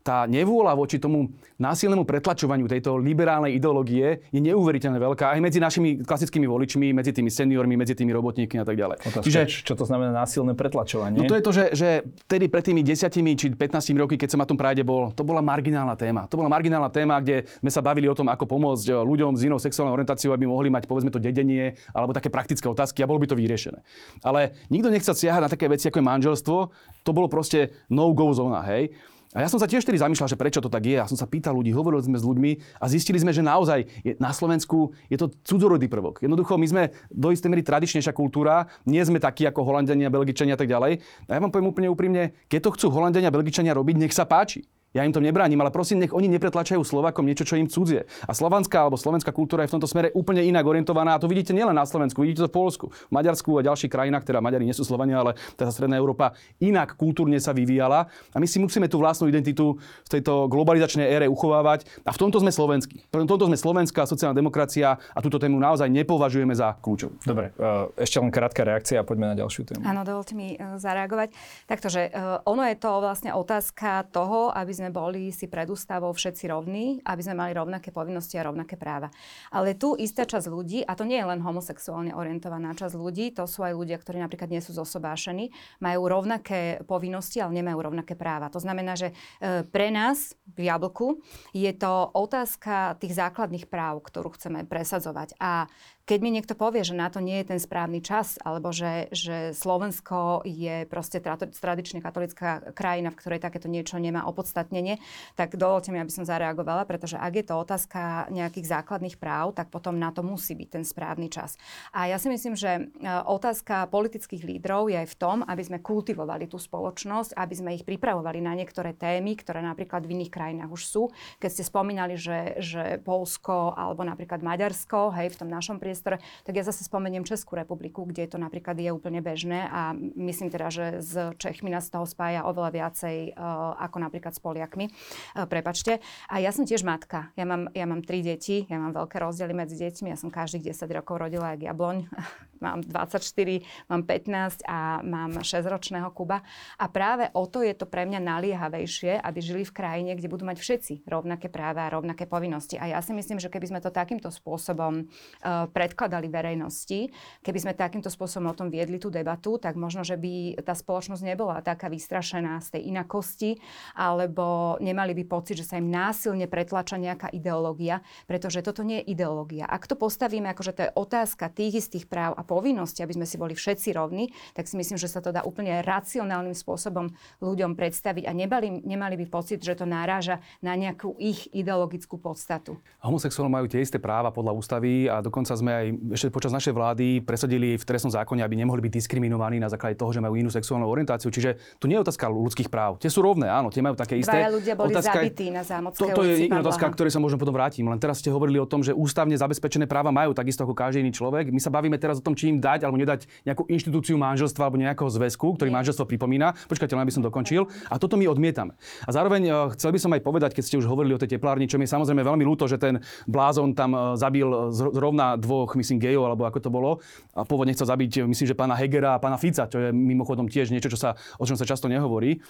tá 0.00 0.24
nevôľa 0.24 0.72
voči 0.76 0.96
tomu 0.96 1.28
násilnému 1.60 2.08
pretlačovaniu 2.08 2.64
tejto 2.64 2.96
liberálnej 2.96 3.52
ideológie 3.52 4.24
je 4.32 4.40
neuveriteľne 4.40 4.96
veľká 4.96 5.36
aj 5.36 5.40
medzi 5.44 5.60
našimi 5.60 6.00
klasickými 6.00 6.48
voličmi, 6.48 6.96
medzi 6.96 7.12
tými 7.12 7.28
seniormi, 7.28 7.76
medzi 7.76 7.92
tými 7.92 8.08
robotníkmi 8.16 8.58
a 8.60 8.66
tak 8.66 8.80
ďalej. 8.80 8.96
Otázka, 9.04 9.24
Čiže, 9.28 9.40
čo 9.60 9.76
to 9.76 9.84
znamená 9.84 10.16
násilné 10.16 10.56
pretlačovanie? 10.56 11.20
No 11.20 11.28
to 11.28 11.36
je 11.36 11.44
to, 11.44 11.52
že, 11.52 11.64
že 11.76 11.88
vtedy 12.24 12.48
pred 12.48 12.64
tými 12.64 12.80
10 12.80 13.12
či 13.36 13.46
15 13.52 14.00
roky, 14.00 14.16
keď 14.16 14.32
som 14.32 14.40
na 14.40 14.48
tom 14.48 14.56
práde 14.56 14.80
bol, 14.80 15.12
to 15.12 15.20
bola 15.20 15.44
marginálna 15.44 15.94
téma. 16.00 16.24
To 16.32 16.40
bola 16.40 16.48
marginálna 16.48 16.88
téma, 16.88 17.20
kde 17.20 17.44
sme 17.60 17.68
sa 17.68 17.84
bavili 17.84 18.08
o 18.08 18.16
tom, 18.16 18.32
ako 18.32 18.48
pomôcť 18.48 18.86
e, 18.88 18.92
ľuďom 18.96 19.36
s 19.36 19.44
inou 19.44 19.60
sexuálnou 19.60 19.92
orientáciou, 19.92 20.32
aby 20.32 20.48
mohli 20.48 20.72
mať 20.72 20.88
povedzme 20.88 21.12
to 21.12 21.20
dedenie 21.20 21.76
alebo 21.92 22.16
také 22.16 22.32
praktické 22.32 22.64
otázky 22.64 23.04
a 23.04 23.08
bolo 23.10 23.20
by 23.20 23.28
to 23.28 23.36
vyriešené. 23.36 23.84
Ale 24.24 24.56
nikto 24.72 24.88
nechce 24.88 25.12
siahať 25.12 25.42
na 25.44 25.50
také 25.52 25.68
veci, 25.68 25.92
ako 25.92 26.00
je 26.00 26.08
manželstvo. 26.08 26.58
To 27.04 27.10
bolo 27.12 27.28
proste 27.28 27.76
no-go 27.92 28.32
zóna, 28.32 28.64
hej. 28.64 28.96
A 29.30 29.46
ja 29.46 29.48
som 29.48 29.62
sa 29.62 29.70
tiež 29.70 29.86
tedy 29.86 29.94
zamýšľal, 29.94 30.26
že 30.26 30.34
prečo 30.34 30.58
to 30.58 30.66
tak 30.66 30.82
je. 30.82 30.98
Ja 30.98 31.06
som 31.06 31.14
sa 31.14 31.22
pýtal 31.22 31.54
ľudí, 31.54 31.70
hovorili 31.70 32.02
sme 32.02 32.18
s 32.18 32.26
ľuďmi 32.26 32.82
a 32.82 32.84
zistili 32.90 33.14
sme, 33.14 33.30
že 33.30 33.46
naozaj 33.46 33.86
je, 34.02 34.18
na 34.18 34.34
Slovensku 34.34 34.90
je 35.06 35.14
to 35.14 35.30
cudzorodý 35.46 35.86
prvok. 35.86 36.18
Jednoducho 36.18 36.58
my 36.58 36.66
sme 36.66 36.82
do 37.14 37.30
istej 37.30 37.46
miery 37.46 37.62
tradičnejšia 37.62 38.10
kultúra, 38.10 38.66
nie 38.90 38.98
sme 39.06 39.22
takí 39.22 39.46
ako 39.46 39.62
Holandiania, 39.62 40.10
Belgičania 40.10 40.58
a 40.58 40.60
tak 40.60 40.66
ďalej. 40.66 40.98
A 41.30 41.38
ja 41.38 41.42
vám 41.42 41.54
poviem 41.54 41.70
úplne 41.70 41.86
úprimne, 41.86 42.34
keď 42.50 42.58
to 42.66 42.74
chcú 42.74 42.86
Holandiania, 42.90 43.30
Belgičania 43.30 43.70
robiť, 43.70 44.02
nech 44.02 44.10
sa 44.10 44.26
páči. 44.26 44.66
Ja 44.90 45.06
im 45.06 45.14
to 45.14 45.22
nebránim, 45.22 45.54
ale 45.62 45.70
prosím, 45.70 46.02
nech 46.02 46.10
oni 46.10 46.26
nepretlačajú 46.26 46.82
Slovakom 46.82 47.22
niečo, 47.22 47.46
čo 47.46 47.54
im 47.54 47.70
cudzie. 47.70 48.10
A 48.26 48.34
slovanská 48.34 48.82
alebo 48.82 48.98
slovenská 48.98 49.30
kultúra 49.30 49.62
je 49.62 49.70
v 49.70 49.78
tomto 49.78 49.86
smere 49.86 50.10
úplne 50.18 50.42
inak 50.42 50.66
orientovaná. 50.66 51.14
A 51.14 51.22
to 51.22 51.30
vidíte 51.30 51.54
nielen 51.54 51.78
na 51.78 51.86
Slovensku, 51.86 52.26
vidíte 52.26 52.46
to 52.46 52.50
v 52.50 52.56
Polsku, 52.58 52.86
v 52.90 53.12
Maďarsku 53.14 53.54
a 53.54 53.62
ďalších 53.62 53.86
krajinách, 53.86 54.26
teda 54.26 54.42
Maďari 54.42 54.66
nie 54.66 54.74
sú 54.74 54.82
Slovania, 54.82 55.22
ale 55.22 55.38
teda 55.54 55.70
Stredná 55.70 55.94
Európa 55.94 56.34
inak 56.58 56.98
kultúrne 56.98 57.38
sa 57.38 57.54
vyvíjala. 57.54 58.10
A 58.34 58.42
my 58.42 58.50
si 58.50 58.58
musíme 58.58 58.90
tú 58.90 58.98
vlastnú 58.98 59.30
identitu 59.30 59.78
v 59.78 60.08
tejto 60.10 60.50
globalizačnej 60.50 61.06
ére 61.06 61.30
uchovávať. 61.30 61.86
A 62.02 62.10
v 62.10 62.18
tomto 62.18 62.42
sme 62.42 62.50
slovenskí. 62.50 63.06
V 63.14 63.30
tomto 63.30 63.46
sme 63.46 63.54
slovenská 63.54 64.10
sociálna 64.10 64.34
demokracia 64.34 64.98
a 64.98 65.18
túto 65.22 65.38
tému 65.38 65.54
naozaj 65.54 65.86
nepovažujeme 65.86 66.50
za 66.50 66.74
kľúčovú. 66.82 67.14
Dobre, 67.22 67.54
e, 67.54 68.02
ešte 68.02 68.18
len 68.18 68.34
krátka 68.34 68.66
reakcia 68.66 68.98
a 68.98 69.06
poďme 69.06 69.30
na 69.30 69.36
ďalšiu 69.38 69.70
tému. 69.70 69.86
Áno, 69.86 70.02
dovolte 70.02 70.34
mi 70.34 70.58
e, 70.58 70.82
zareagovať. 70.82 71.30
Takže 71.70 72.00
e, 72.08 72.10
ono 72.42 72.66
je 72.66 72.74
to 72.74 72.90
vlastne 72.98 73.30
otázka 73.30 74.10
toho, 74.10 74.50
aby 74.50 74.79
sme 74.80 74.88
boli 74.88 75.28
si 75.28 75.44
pred 75.46 75.68
ústavou 75.68 76.10
všetci 76.16 76.48
rovní, 76.48 77.04
aby 77.04 77.20
sme 77.20 77.36
mali 77.36 77.52
rovnaké 77.52 77.92
povinnosti 77.92 78.40
a 78.40 78.48
rovnaké 78.48 78.80
práva. 78.80 79.12
Ale 79.52 79.76
tu 79.76 79.92
istá 80.00 80.24
časť 80.24 80.48
ľudí, 80.48 80.80
a 80.80 80.96
to 80.96 81.04
nie 81.04 81.20
je 81.20 81.28
len 81.28 81.44
homosexuálne 81.44 82.16
orientovaná 82.16 82.72
časť 82.72 82.96
ľudí, 82.96 83.36
to 83.36 83.44
sú 83.44 83.60
aj 83.60 83.76
ľudia, 83.76 84.00
ktorí 84.00 84.16
napríklad 84.16 84.48
nie 84.48 84.64
sú 84.64 84.72
zosobášení, 84.72 85.52
majú 85.84 86.08
rovnaké 86.08 86.80
povinnosti, 86.88 87.44
ale 87.44 87.60
nemajú 87.60 87.92
rovnaké 87.92 88.16
práva. 88.16 88.48
To 88.48 88.58
znamená, 88.58 88.96
že 88.96 89.12
e, 89.12 89.68
pre 89.68 89.92
nás 89.92 90.32
v 90.48 90.72
Jablku 90.72 91.20
je 91.52 91.70
to 91.76 92.08
otázka 92.16 92.96
tých 92.96 93.14
základných 93.14 93.68
práv, 93.68 94.00
ktorú 94.02 94.32
chceme 94.34 94.64
presadzovať. 94.64 95.36
A 95.36 95.68
keď 96.04 96.18
mi 96.20 96.30
niekto 96.34 96.58
povie, 96.58 96.82
že 96.82 96.96
na 96.96 97.06
to 97.06 97.22
nie 97.22 97.38
je 97.42 97.54
ten 97.54 97.60
správny 97.62 98.02
čas, 98.02 98.34
alebo 98.42 98.74
že, 98.74 99.06
že 99.14 99.54
Slovensko 99.54 100.42
je 100.42 100.82
proste 100.90 101.22
tradične 101.22 102.02
katolická 102.02 102.74
krajina, 102.74 103.14
v 103.14 103.18
ktorej 103.20 103.40
takéto 103.40 103.70
niečo 103.70 104.00
nemá 104.02 104.26
opodstatnenie, 104.26 104.98
tak 105.38 105.54
dovolte 105.54 105.94
mi, 105.94 106.02
aby 106.02 106.10
som 106.10 106.26
zareagovala, 106.26 106.82
pretože 106.88 107.14
ak 107.14 107.32
je 107.38 107.44
to 107.46 107.54
otázka 107.54 108.26
nejakých 108.34 108.66
základných 108.66 109.16
práv, 109.22 109.54
tak 109.54 109.70
potom 109.70 110.02
na 110.02 110.10
to 110.10 110.26
musí 110.26 110.58
byť 110.58 110.68
ten 110.80 110.84
správny 110.84 111.30
čas. 111.30 111.54
A 111.94 112.10
ja 112.10 112.18
si 112.18 112.26
myslím, 112.26 112.58
že 112.58 112.70
e, 112.70 112.82
otázka 113.30 113.86
politických 113.86 114.42
lídrov 114.42 114.90
je 114.90 114.98
aj 114.98 115.08
v 115.14 115.18
tom, 115.18 115.36
aby 115.46 115.62
sme 115.62 115.78
kultivovali 115.78 116.50
tú 116.50 116.58
spoločnosť, 116.58 117.38
aby 117.38 117.54
sme 117.54 117.70
ich 117.78 117.86
pripravovali 117.86 118.42
na 118.42 118.58
niektoré 118.58 118.98
témy, 118.98 119.38
ktoré 119.38 119.62
napríklad 119.62 120.02
v 120.02 120.18
iných 120.18 120.34
krajinách 120.34 120.70
už 120.74 120.82
sú. 120.82 121.02
Keď 121.38 121.50
ste 121.54 121.64
spomínali, 121.64 122.18
že, 122.18 122.58
že 122.58 122.98
Polsko 122.98 123.78
alebo 123.78 124.02
napríklad 124.02 124.42
Maďarsko, 124.42 125.14
hej, 125.14 125.30
v 125.34 125.38
tom 125.46 125.48
našom 125.52 125.78
priestore, 125.78 125.89
priestore, 125.90 126.22
tak 126.46 126.54
ja 126.54 126.62
zase 126.62 126.86
spomeniem 126.86 127.26
Českú 127.26 127.58
republiku, 127.58 128.06
kde 128.06 128.30
to 128.30 128.38
napríklad 128.38 128.78
je 128.78 128.94
úplne 128.94 129.18
bežné 129.18 129.66
a 129.66 129.90
myslím 130.14 130.46
teda, 130.46 130.70
že 130.70 130.86
s 131.02 131.34
Čechmi 131.42 131.66
nás 131.66 131.90
toho 131.90 132.06
spája 132.06 132.46
oveľa 132.46 132.70
viacej 132.70 133.34
uh, 133.34 133.74
ako 133.82 133.98
napríklad 133.98 134.30
s 134.30 134.38
Poliakmi. 134.38 134.86
Uh, 135.34 135.50
prepačte. 135.50 135.98
A 136.30 136.38
ja 136.38 136.54
som 136.54 136.62
tiež 136.62 136.86
matka. 136.86 137.34
Ja 137.34 137.42
mám, 137.42 137.74
ja 137.74 137.90
mám 137.90 138.06
tri 138.06 138.22
deti, 138.22 138.70
ja 138.70 138.78
mám 138.78 138.94
veľké 138.94 139.18
rozdiely 139.18 139.50
medzi 139.50 139.74
deťmi. 139.82 140.14
Ja 140.14 140.18
som 140.20 140.30
každých 140.30 140.70
10 140.70 140.86
rokov 140.94 141.18
rodila 141.18 141.58
jak 141.58 141.66
jabloň. 141.66 142.06
mám 142.60 142.84
24, 142.84 143.64
mám 143.88 144.04
15 144.04 144.68
a 144.68 145.00
mám 145.02 145.40
6-ročného 145.40 146.12
Kuba. 146.12 146.44
A 146.76 146.86
práve 146.92 147.32
o 147.32 147.48
to 147.48 147.64
je 147.64 147.72
to 147.72 147.88
pre 147.88 148.04
mňa 148.04 148.20
naliehavejšie, 148.20 149.16
aby 149.16 149.38
žili 149.40 149.62
v 149.64 149.72
krajine, 149.74 150.12
kde 150.14 150.28
budú 150.28 150.44
mať 150.46 150.60
všetci 150.60 151.08
rovnaké 151.08 151.48
práva 151.48 151.88
a 151.88 151.92
rovnaké 151.96 152.28
povinnosti. 152.28 152.76
A 152.76 152.86
ja 152.92 153.00
si 153.00 153.16
myslím, 153.16 153.40
že 153.40 153.48
keby 153.48 153.66
sme 153.72 153.80
to 153.80 153.90
takýmto 153.90 154.28
spôsobom 154.28 155.08
uh, 155.08 155.66
predkladali 155.80 156.28
verejnosti, 156.28 157.08
keby 157.40 157.56
sme 157.56 157.72
takýmto 157.72 158.12
spôsobom 158.12 158.52
o 158.52 158.58
tom 158.58 158.68
viedli 158.68 159.00
tú 159.00 159.08
debatu, 159.08 159.56
tak 159.56 159.80
možno, 159.80 160.04
že 160.04 160.20
by 160.20 160.60
tá 160.60 160.76
spoločnosť 160.76 161.24
nebola 161.24 161.64
taká 161.64 161.88
vystrašená 161.88 162.60
z 162.60 162.76
tej 162.76 162.92
inakosti, 162.92 163.56
alebo 163.96 164.76
nemali 164.84 165.16
by 165.16 165.24
pocit, 165.24 165.56
že 165.56 165.64
sa 165.64 165.80
im 165.80 165.88
násilne 165.88 166.44
pretlača 166.52 167.00
nejaká 167.00 167.32
ideológia, 167.32 168.04
pretože 168.28 168.60
toto 168.60 168.84
nie 168.84 169.00
je 169.00 169.16
ideológia. 169.16 169.64
Ak 169.64 169.88
to 169.88 169.96
postavíme, 169.96 170.52
akože 170.52 170.72
to 170.76 170.80
je 170.84 170.90
otázka 170.92 171.48
tých 171.48 171.80
istých 171.80 172.04
práv 172.04 172.36
a 172.36 172.44
povinností, 172.44 173.00
aby 173.00 173.16
sme 173.16 173.24
si 173.24 173.40
boli 173.40 173.56
všetci 173.56 173.96
rovní, 173.96 174.28
tak 174.52 174.68
si 174.68 174.76
myslím, 174.76 175.00
že 175.00 175.08
sa 175.08 175.24
to 175.24 175.32
dá 175.32 175.40
úplne 175.48 175.80
racionálnym 175.80 176.52
spôsobom 176.52 177.08
ľuďom 177.40 177.72
predstaviť 177.72 178.28
a 178.28 178.36
nemali, 178.36 178.84
nemali 178.84 179.16
by 179.24 179.26
pocit, 179.32 179.64
že 179.64 179.80
to 179.80 179.88
náraža 179.88 180.44
na 180.60 180.76
nejakú 180.76 181.16
ich 181.16 181.48
ideologickú 181.56 182.20
podstatu. 182.20 182.76
Homosexuálni 183.00 183.56
majú 183.56 183.66
tie 183.70 183.80
isté 183.80 183.96
práva 183.96 184.28
podľa 184.28 184.52
ústavy 184.52 185.06
a 185.06 185.22
dokonca 185.22 185.54
sme 185.54 185.69
aj 185.70 185.86
ešte 186.18 186.28
počas 186.34 186.50
našej 186.50 186.74
vlády 186.74 187.06
presadili 187.22 187.78
v 187.78 187.84
trestnom 187.86 188.10
zákone, 188.10 188.42
aby 188.42 188.58
nemohli 188.58 188.82
byť 188.84 188.92
diskriminovaní 188.92 189.62
na 189.62 189.70
základe 189.70 189.94
toho, 189.96 190.10
že 190.10 190.20
majú 190.20 190.34
inú 190.34 190.50
sexuálnu 190.50 190.84
orientáciu. 190.84 191.30
Čiže 191.30 191.78
tu 191.78 191.86
nie 191.86 191.96
je 191.96 192.02
otázka 192.02 192.26
ľudských 192.26 192.68
práv. 192.68 192.98
Tie 192.98 193.08
sú 193.08 193.22
rovné, 193.22 193.46
áno, 193.46 193.70
tie 193.70 193.80
majú 193.80 193.94
také 193.94 194.18
isté. 194.18 194.34
Dvaja 194.34 194.50
ľudia 194.50 194.74
boli 194.74 194.92
otázka, 194.92 195.18
zabití 195.22 195.46
na 195.54 195.62
Zámodskej 195.62 196.10
to, 196.10 196.18
to 196.18 196.22
je 196.26 196.34
iná 196.50 196.58
otázka, 196.60 196.86
ktorej 196.90 197.12
sa 197.14 197.20
možno 197.22 197.38
potom 197.38 197.54
vrátim. 197.54 197.86
Len 197.86 197.98
teraz 198.02 198.18
ste 198.20 198.28
hovorili 198.32 198.58
o 198.58 198.66
tom, 198.66 198.82
že 198.82 198.92
ústavne 198.92 199.34
zabezpečené 199.38 199.86
práva 199.86 200.10
majú 200.10 200.34
takisto 200.34 200.66
ako 200.66 200.74
každý 200.74 201.06
iný 201.06 201.12
človek. 201.14 201.48
My 201.54 201.60
sa 201.62 201.70
bavíme 201.70 201.96
teraz 201.96 202.18
o 202.18 202.24
tom, 202.24 202.34
či 202.34 202.50
im 202.50 202.58
dať 202.58 202.84
alebo 202.84 202.98
nedať 202.98 203.30
nejakú 203.46 203.68
inštitúciu 203.70 204.18
manželstva 204.18 204.66
alebo 204.66 204.80
nejakého 204.80 205.08
zväzku, 205.08 205.56
ktorý 205.56 205.70
manželstvo 205.70 206.04
pripomína. 206.08 206.56
Počkajte, 206.66 206.96
len 206.98 207.06
by 207.06 207.14
som 207.14 207.22
dokončil. 207.22 207.70
A 207.88 207.96
toto 207.96 208.18
my 208.18 208.26
odmietame. 208.26 208.74
A 209.06 209.10
zároveň 209.12 209.42
uh, 209.48 209.54
chcel 209.76 209.94
by 209.94 210.00
som 210.00 210.10
aj 210.16 210.22
povedať, 210.24 210.50
keď 210.56 210.64
ste 210.66 210.78
už 210.80 210.86
hovorili 210.88 211.14
o 211.14 211.20
tej 211.20 211.38
teplárni, 211.38 211.70
čo 211.70 211.78
mi 211.78 211.86
je 211.86 211.94
samozrejme 211.94 212.22
veľmi 212.24 212.44
ľúto, 212.44 212.66
že 212.66 212.80
ten 212.80 212.98
blázon 213.28 213.76
tam 213.76 213.94
uh, 213.94 214.00
zabil 214.18 214.46
zrovna 214.72 215.36
dvoch, 215.60 215.76
myslím, 215.76 216.00
gejov, 216.00 216.24
alebo 216.24 216.48
ako 216.48 216.58
to 216.64 216.72
bolo. 216.72 217.04
A 217.36 217.44
pôvodne 217.44 217.76
chcel 217.76 217.84
zabiť, 217.84 218.24
myslím, 218.24 218.48
že 218.48 218.56
pána 218.56 218.72
Hegera 218.72 219.20
a 219.20 219.20
pána 219.20 219.36
Fica, 219.36 219.68
čo 219.68 219.76
je 219.76 219.92
mimochodom 219.92 220.48
tiež 220.48 220.72
niečo, 220.72 220.88
čo 220.88 220.96
sa, 220.96 221.20
o 221.36 221.44
čom 221.44 221.60
sa 221.60 221.68
často 221.68 221.84
nehovorí. 221.92 222.40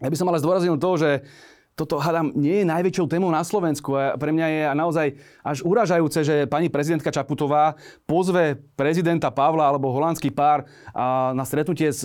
Ja 0.00 0.08
by 0.08 0.16
som 0.16 0.32
ale 0.32 0.40
zdôraznil 0.40 0.80
to, 0.80 0.96
že 0.96 1.10
toto, 1.76 2.00
hádam, 2.00 2.32
nie 2.36 2.60
je 2.60 2.68
najväčšou 2.68 3.08
témou 3.08 3.28
na 3.32 3.40
Slovensku. 3.44 3.96
A 3.96 4.16
pre 4.16 4.32
mňa 4.32 4.46
je 4.48 4.60
naozaj 4.72 5.06
až 5.40 5.58
uražajúce, 5.64 6.20
že 6.24 6.36
pani 6.48 6.68
prezidentka 6.68 7.12
Čaputová 7.12 7.76
pozve 8.04 8.56
prezidenta 8.76 9.28
Pavla 9.32 9.68
alebo 9.68 9.92
holandský 9.92 10.32
pár 10.32 10.68
na 11.32 11.44
stretnutie 11.44 11.88
s 11.88 12.04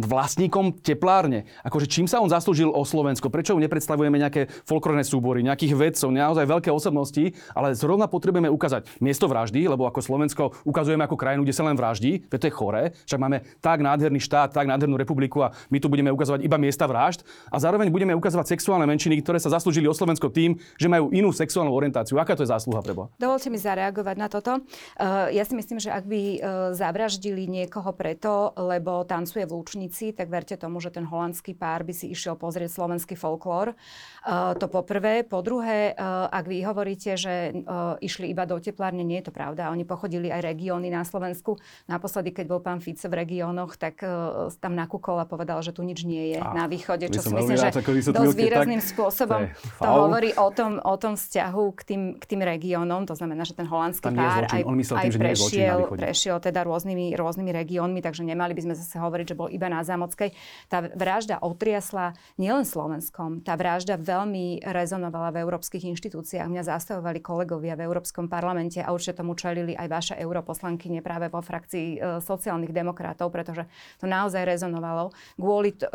vlastníkom 0.00 0.80
teplárne. 0.80 1.44
Akože 1.60 1.84
čím 1.84 2.08
sa 2.08 2.24
on 2.24 2.32
zaslúžil 2.32 2.72
o 2.72 2.80
Slovensko? 2.80 3.28
Prečo 3.28 3.52
nepredstavujeme 3.60 4.16
nejaké 4.16 4.48
folklórne 4.64 5.04
súbory, 5.04 5.44
nejakých 5.44 5.76
vedcov, 5.76 6.08
naozaj 6.08 6.48
veľké 6.48 6.72
osobnosti, 6.72 7.36
ale 7.52 7.76
zrovna 7.76 8.08
potrebujeme 8.08 8.48
ukázať 8.48 8.88
miesto 9.04 9.28
vraždy, 9.28 9.68
lebo 9.68 9.84
ako 9.84 10.00
Slovensko 10.00 10.56
ukazujeme 10.64 11.04
ako 11.04 11.20
krajinu, 11.20 11.44
kde 11.44 11.52
sa 11.52 11.68
len 11.68 11.76
vraždí, 11.76 12.24
to 12.32 12.40
je 12.40 12.48
choré, 12.48 12.96
však 13.04 13.20
máme 13.20 13.44
tak 13.60 13.84
nádherný 13.84 14.16
štát, 14.24 14.56
tak 14.56 14.64
nádhernú 14.64 14.96
republiku 14.96 15.44
a 15.44 15.52
my 15.68 15.76
tu 15.76 15.92
budeme 15.92 16.08
ukazovať 16.08 16.40
iba 16.40 16.56
miesta 16.56 16.88
vražd 16.88 17.28
a 17.52 17.60
zároveň 17.60 17.92
budeme 17.92 18.16
ukazovať 18.16 18.48
sexuálne 18.56 18.88
menšiny, 18.88 19.20
ktoré 19.20 19.36
sa 19.36 19.52
zaslúžili 19.52 19.84
o 19.84 19.92
Slovensko 19.92 20.32
tým, 20.32 20.56
že 20.80 20.88
majú 20.88 21.12
inú 21.12 21.36
sexuálnu 21.36 21.68
orientáciu. 21.68 22.16
Aká 22.16 22.32
to 22.32 22.48
je 22.48 22.48
zásluha 22.48 22.80
prebo? 22.80 23.12
Dovolte 23.20 23.52
mi 23.52 23.60
zareagovať 23.60 24.16
na 24.16 24.28
toto. 24.32 24.56
Uh, 24.96 25.28
ja 25.36 25.44
si 25.44 25.52
myslím, 25.52 25.76
že 25.76 25.92
ak 25.92 26.08
by 26.08 26.22
uh, 26.24 26.36
zavraždili 26.72 27.44
niekoho 27.44 27.92
preto, 27.92 28.56
lebo 28.56 29.04
tancuje 29.04 29.44
v 29.44 29.52
ročníci, 29.82 30.14
tak 30.14 30.30
verte 30.30 30.54
tomu, 30.54 30.78
že 30.78 30.94
ten 30.94 31.02
holandský 31.02 31.58
pár 31.58 31.82
by 31.82 31.90
si 31.90 32.06
išiel 32.14 32.38
pozrieť 32.38 32.70
slovenský 32.70 33.18
folklór. 33.18 33.74
Uh, 34.22 34.54
to 34.54 34.70
po 34.70 34.86
prvé. 34.86 35.26
Po 35.26 35.42
druhé, 35.42 35.98
uh, 35.98 36.30
ak 36.30 36.46
vy 36.46 36.62
hovoríte, 36.62 37.18
že 37.18 37.50
uh, 37.50 37.98
išli 37.98 38.30
iba 38.30 38.46
do 38.46 38.62
teplárne, 38.62 39.02
nie 39.02 39.18
je 39.18 39.30
to 39.30 39.32
pravda. 39.34 39.74
Oni 39.74 39.82
pochodili 39.82 40.30
aj 40.30 40.46
regióny 40.54 40.86
na 40.94 41.02
Slovensku. 41.02 41.58
Naposledy, 41.90 42.30
keď 42.30 42.46
bol 42.46 42.60
pán 42.62 42.78
Fico 42.78 43.10
v 43.10 43.14
regiónoch, 43.26 43.74
tak 43.74 43.98
uh, 44.06 44.46
tam 44.62 44.78
nakúkol 44.78 45.18
a 45.18 45.26
povedal, 45.26 45.58
že 45.66 45.74
tu 45.74 45.82
nič 45.82 46.06
nie 46.06 46.36
je 46.36 46.38
a, 46.38 46.54
na 46.54 46.70
východe, 46.70 47.10
čo 47.10 47.18
si 47.18 47.34
myslím, 47.34 47.58
že 47.58 47.74
dosť 48.14 48.36
výrazným 48.38 48.78
tak, 48.78 48.90
spôsobom 48.94 49.40
to, 49.50 49.88
hovorí 49.88 50.30
o 50.38 50.48
tom, 50.54 50.78
o 50.78 50.94
tom 50.94 51.18
vzťahu 51.18 51.64
k 51.74 51.80
tým, 51.82 52.02
k 52.22 52.24
tým 52.30 52.40
regiónom. 52.46 53.02
To 53.10 53.18
znamená, 53.18 53.42
že 53.42 53.58
ten 53.58 53.66
holandský 53.66 54.14
tam 54.14 54.22
pár 54.22 54.46
aj, 54.46 54.62
aj 54.62 55.08
tým, 55.10 55.18
prešiel, 55.18 55.78
prešiel 55.90 56.36
teda 56.38 56.62
rôznymi, 56.62 57.18
rôznymi 57.18 57.50
regiónmi, 57.50 57.98
takže 57.98 58.22
nemali 58.22 58.54
by 58.54 58.62
sme 58.70 58.74
zase 58.78 58.94
hovoriť, 59.00 59.34
že 59.34 59.36
bol 59.38 59.48
iba 59.50 59.71
na 59.72 59.80
Zámockej. 59.80 60.36
Tá 60.68 60.84
vražda 60.92 61.40
otriasla 61.40 62.12
nielen 62.36 62.68
Slovenskom, 62.68 63.40
tá 63.40 63.56
vražda 63.56 63.96
veľmi 63.96 64.60
rezonovala 64.60 65.32
v 65.32 65.40
európskych 65.48 65.88
inštitúciách. 65.88 66.52
Mňa 66.52 66.68
zastavovali 66.68 67.24
kolegovia 67.24 67.72
v 67.72 67.88
Európskom 67.88 68.28
parlamente 68.28 68.84
a 68.84 68.92
určite 68.92 69.24
tomu 69.24 69.32
čelili 69.32 69.72
aj 69.72 69.88
vaše 69.88 70.14
europoslankyne 70.20 71.00
práve 71.00 71.32
vo 71.32 71.40
frakcii 71.40 71.88
e, 71.96 71.98
sociálnych 72.20 72.76
demokratov, 72.76 73.32
pretože 73.32 73.64
to 73.96 74.04
naozaj 74.04 74.44
rezonovalo. 74.44 75.08
Kvôli 75.40 75.72
to, 75.72 75.88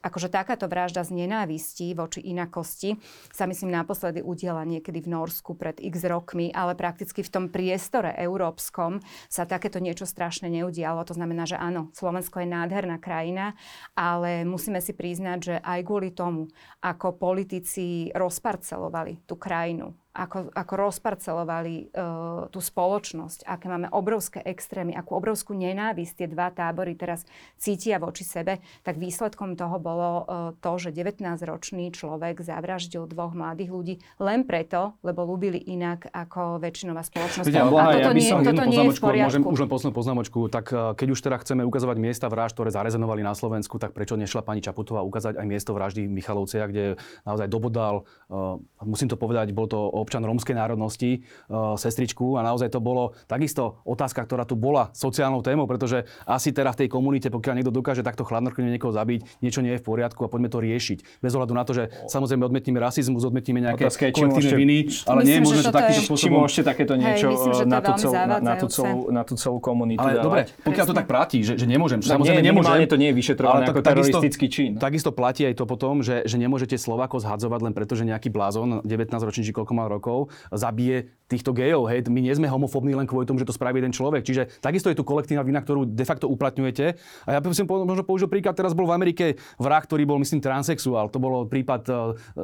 akože 0.00 0.32
takáto 0.32 0.64
vražda 0.66 1.04
z 1.04 1.24
nenávistí 1.24 1.92
voči 1.92 2.24
inakosti 2.24 2.96
sa 3.30 3.44
myslím 3.44 3.72
naposledy 3.76 4.24
udiela 4.24 4.64
niekedy 4.64 5.04
v 5.04 5.12
Norsku 5.12 5.52
pred 5.54 5.76
x 5.76 6.08
rokmi, 6.08 6.48
ale 6.56 6.72
prakticky 6.72 7.20
v 7.20 7.32
tom 7.32 7.44
priestore 7.52 8.16
európskom 8.16 9.04
sa 9.28 9.44
takéto 9.44 9.76
niečo 9.76 10.08
strašne 10.08 10.48
neudialo. 10.48 11.04
To 11.04 11.12
znamená, 11.12 11.44
že 11.44 11.60
áno, 11.60 11.92
Slovensko 11.92 12.40
je 12.40 12.48
nádherná 12.48 12.96
krajina, 12.96 13.52
ale 13.92 14.48
musíme 14.48 14.80
si 14.80 14.96
priznať, 14.96 15.38
že 15.38 15.54
aj 15.60 15.80
kvôli 15.84 16.16
tomu, 16.16 16.48
ako 16.80 17.20
politici 17.20 18.08
rozparcelovali 18.16 19.28
tú 19.28 19.36
krajinu, 19.36 19.92
ako, 20.10 20.50
ako 20.50 20.74
rozparcelovali 20.90 21.94
uh, 21.94 22.50
tú 22.50 22.58
spoločnosť, 22.58 23.46
aké 23.46 23.70
máme 23.70 23.86
obrovské 23.94 24.42
extrémy, 24.42 24.90
akú 24.90 25.14
obrovskú 25.14 25.54
nenávisť 25.54 26.12
tie 26.18 26.26
dva 26.26 26.50
tábory 26.50 26.98
teraz 26.98 27.22
cítia 27.54 28.02
voči 28.02 28.26
sebe, 28.26 28.58
tak 28.82 28.98
výsledkom 28.98 29.54
toho 29.54 29.78
bolo 29.78 30.10
uh, 30.10 30.24
to, 30.58 30.72
že 30.82 30.90
19-ročný 30.90 31.94
človek 31.94 32.42
zavraždil 32.42 33.06
dvoch 33.06 33.38
mladých 33.38 33.70
ľudí 33.70 33.94
len 34.18 34.42
preto, 34.42 34.98
lebo 35.06 35.22
ľúbili 35.22 35.62
inak 35.62 36.10
ako 36.10 36.58
väčšinová 36.58 37.06
spoločnosť. 37.06 37.46
Viete, 37.46 37.62
a 37.62 37.70
toto, 37.70 37.98
ja 38.02 38.10
nie, 38.10 38.32
toto 38.34 38.64
nie 38.66 38.82
je 38.82 38.90
v 38.90 38.98
poriadku. 38.98 39.28
Môžem 39.30 39.44
už 39.46 39.58
len 39.62 39.70
poslednú 39.70 39.94
poznámočku. 39.94 40.38
Tak 40.50 40.66
uh, 40.74 40.78
keď 40.98 41.08
už 41.14 41.20
teda 41.22 41.36
chceme 41.38 41.62
ukazovať 41.62 41.96
miesta 42.02 42.26
vražd, 42.26 42.58
ktoré 42.58 42.74
zarezenovali 42.74 43.22
na 43.22 43.38
Slovensku, 43.38 43.78
tak 43.78 43.94
prečo 43.94 44.18
nešla 44.18 44.42
pani 44.42 44.58
Čaputová 44.58 45.06
ukázať 45.06 45.38
aj 45.38 45.46
miesto 45.46 45.70
vraždy 45.70 46.10
Michalovcia, 46.10 46.66
kde 46.66 46.98
naozaj 47.22 47.46
dobodal, 47.46 48.10
uh, 48.26 48.58
musím 48.82 49.06
to 49.06 49.14
povedať, 49.14 49.54
bol 49.54 49.70
to 49.70 49.78
občan 50.00 50.24
rómskej 50.24 50.56
národnosti, 50.56 51.22
uh, 51.48 51.76
sestričku 51.76 52.36
a 52.36 52.44
naozaj 52.44 52.72
to 52.72 52.80
bolo 52.80 53.12
takisto 53.28 53.80
otázka, 53.84 54.24
ktorá 54.24 54.48
tu 54.48 54.56
bola 54.56 54.90
sociálnou 54.96 55.44
témou, 55.44 55.68
pretože 55.68 56.08
asi 56.24 56.50
teraz 56.50 56.74
v 56.80 56.86
tej 56.86 56.88
komunite, 56.90 57.28
pokiaľ 57.28 57.60
niekto 57.60 57.72
dokáže 57.74 58.00
takto 58.00 58.24
chladnokrvne 58.24 58.72
niekoho 58.72 58.90
zabiť, 58.90 59.44
niečo 59.44 59.60
nie 59.60 59.76
je 59.76 59.80
v 59.80 59.84
poriadku 59.84 60.24
a 60.24 60.28
poďme 60.32 60.48
to 60.48 60.58
riešiť. 60.58 61.22
Bez 61.22 61.32
ohľadu 61.36 61.52
na 61.52 61.64
to, 61.68 61.72
že 61.76 61.92
samozrejme 62.08 62.42
odmetníme 62.48 62.78
rasizmus, 62.80 63.22
odmetíme 63.22 63.60
nejaké 63.60 63.86
Otázka 63.86 64.08
je, 64.08 64.12
kolektívne 64.16 64.52
viny, 64.56 64.78
ale 65.04 65.20
nie 65.26 65.36
je 65.38 65.42
možné, 65.44 65.60
že 65.62 65.72
takýmto 65.72 66.02
spôsobom... 66.08 66.38
Môžete 66.40 66.62
takéto 66.64 66.94
niečo 66.96 67.28
Hej, 67.28 67.50
myslím, 67.52 67.68
na, 67.68 67.80
tú 67.82 67.92
celú, 67.98 68.14
na, 68.14 68.36
na, 68.40 68.54
tú 68.56 68.66
celú, 68.70 68.98
na 69.12 69.22
tú 69.26 69.34
celú 69.36 69.58
komunitu 69.60 70.00
ale 70.00 70.18
dávať. 70.18 70.24
dobre, 70.24 70.40
pokiaľ 70.64 70.84
to 70.88 70.94
tak 70.96 71.06
platí, 71.06 71.38
že, 71.44 71.54
že 71.58 71.66
nemôžem. 71.68 71.98
No, 72.00 72.08
samozrejme 72.16 72.40
nie, 72.40 72.50
nemôžem. 72.54 72.88
to 72.88 72.96
nie 72.96 73.08
je 73.12 73.16
vyšetrované 73.16 73.64
ako 73.68 73.82
teroristický 73.84 74.46
čin. 74.48 74.70
Takisto 74.80 75.10
platí 75.12 75.44
aj 75.44 75.54
to 75.58 75.64
potom, 75.68 76.00
že, 76.00 76.24
že 76.24 76.36
nemôžete 76.40 76.78
Slovákov 76.80 77.26
zhadzovať 77.26 77.60
len 77.66 77.72
preto, 77.76 77.92
že 77.98 78.08
nejaký 78.08 78.32
blázon, 78.32 78.80
19 78.86 79.10
ročný 79.20 79.42
či 79.44 79.52
koľko 79.52 79.72
mal 79.74 79.89
rokov, 79.90 80.30
zabije 80.54 81.10
týchto 81.30 81.54
gejov. 81.54 81.86
Hej. 81.86 82.10
My 82.10 82.18
nie 82.18 82.34
sme 82.34 82.50
homofóbni 82.50 82.98
len 82.98 83.06
kvôli 83.06 83.22
tomu, 83.22 83.38
že 83.38 83.46
to 83.46 83.54
spraví 83.54 83.78
jeden 83.78 83.94
človek. 83.94 84.26
Čiže 84.26 84.58
takisto 84.58 84.90
je 84.90 84.98
tu 84.98 85.06
kolektívna 85.06 85.46
vina, 85.46 85.62
ktorú 85.62 85.86
de 85.86 86.02
facto 86.02 86.26
uplatňujete. 86.26 86.98
A 87.30 87.38
ja 87.38 87.38
by 87.38 87.54
som 87.54 87.70
možno 87.70 88.02
použil 88.02 88.26
príklad, 88.26 88.58
teraz 88.58 88.74
bol 88.74 88.90
v 88.90 88.98
Amerike 88.98 89.38
vrah, 89.62 89.78
ktorý 89.78 90.02
bol, 90.10 90.18
myslím, 90.18 90.42
transexuál. 90.42 91.06
To 91.14 91.22
bolo 91.22 91.46
prípad, 91.46 91.82
e, 91.86 91.94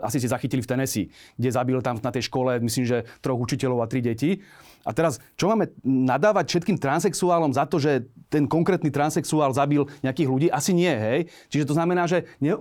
asi 0.07 0.23
ste 0.23 0.31
zachytili 0.31 0.63
v 0.63 0.71
Tennessee, 0.71 1.11
kde 1.35 1.51
zabil 1.51 1.79
tam 1.83 1.99
na 1.99 2.15
tej 2.15 2.31
škole, 2.31 2.63
myslím, 2.63 2.87
že 2.87 3.03
troch 3.19 3.43
učiteľov 3.43 3.83
a 3.83 3.91
tri 3.91 3.99
deti. 3.99 4.39
A 4.87 4.95
teraz, 4.95 5.19
čo 5.35 5.51
máme 5.51 5.75
nadávať 5.83 6.47
všetkým 6.47 6.79
transexuálom 6.79 7.51
za 7.51 7.67
to, 7.67 7.83
že 7.83 8.07
ten 8.31 8.47
konkrétny 8.47 8.95
transexuál 8.95 9.51
zabil 9.51 9.83
nejakých 10.07 10.29
ľudí? 10.31 10.47
Asi 10.47 10.71
nie, 10.71 10.91
hej? 10.91 11.27
Čiže 11.51 11.67
to 11.67 11.75
znamená, 11.75 12.07
že 12.07 12.31
ne, 12.39 12.55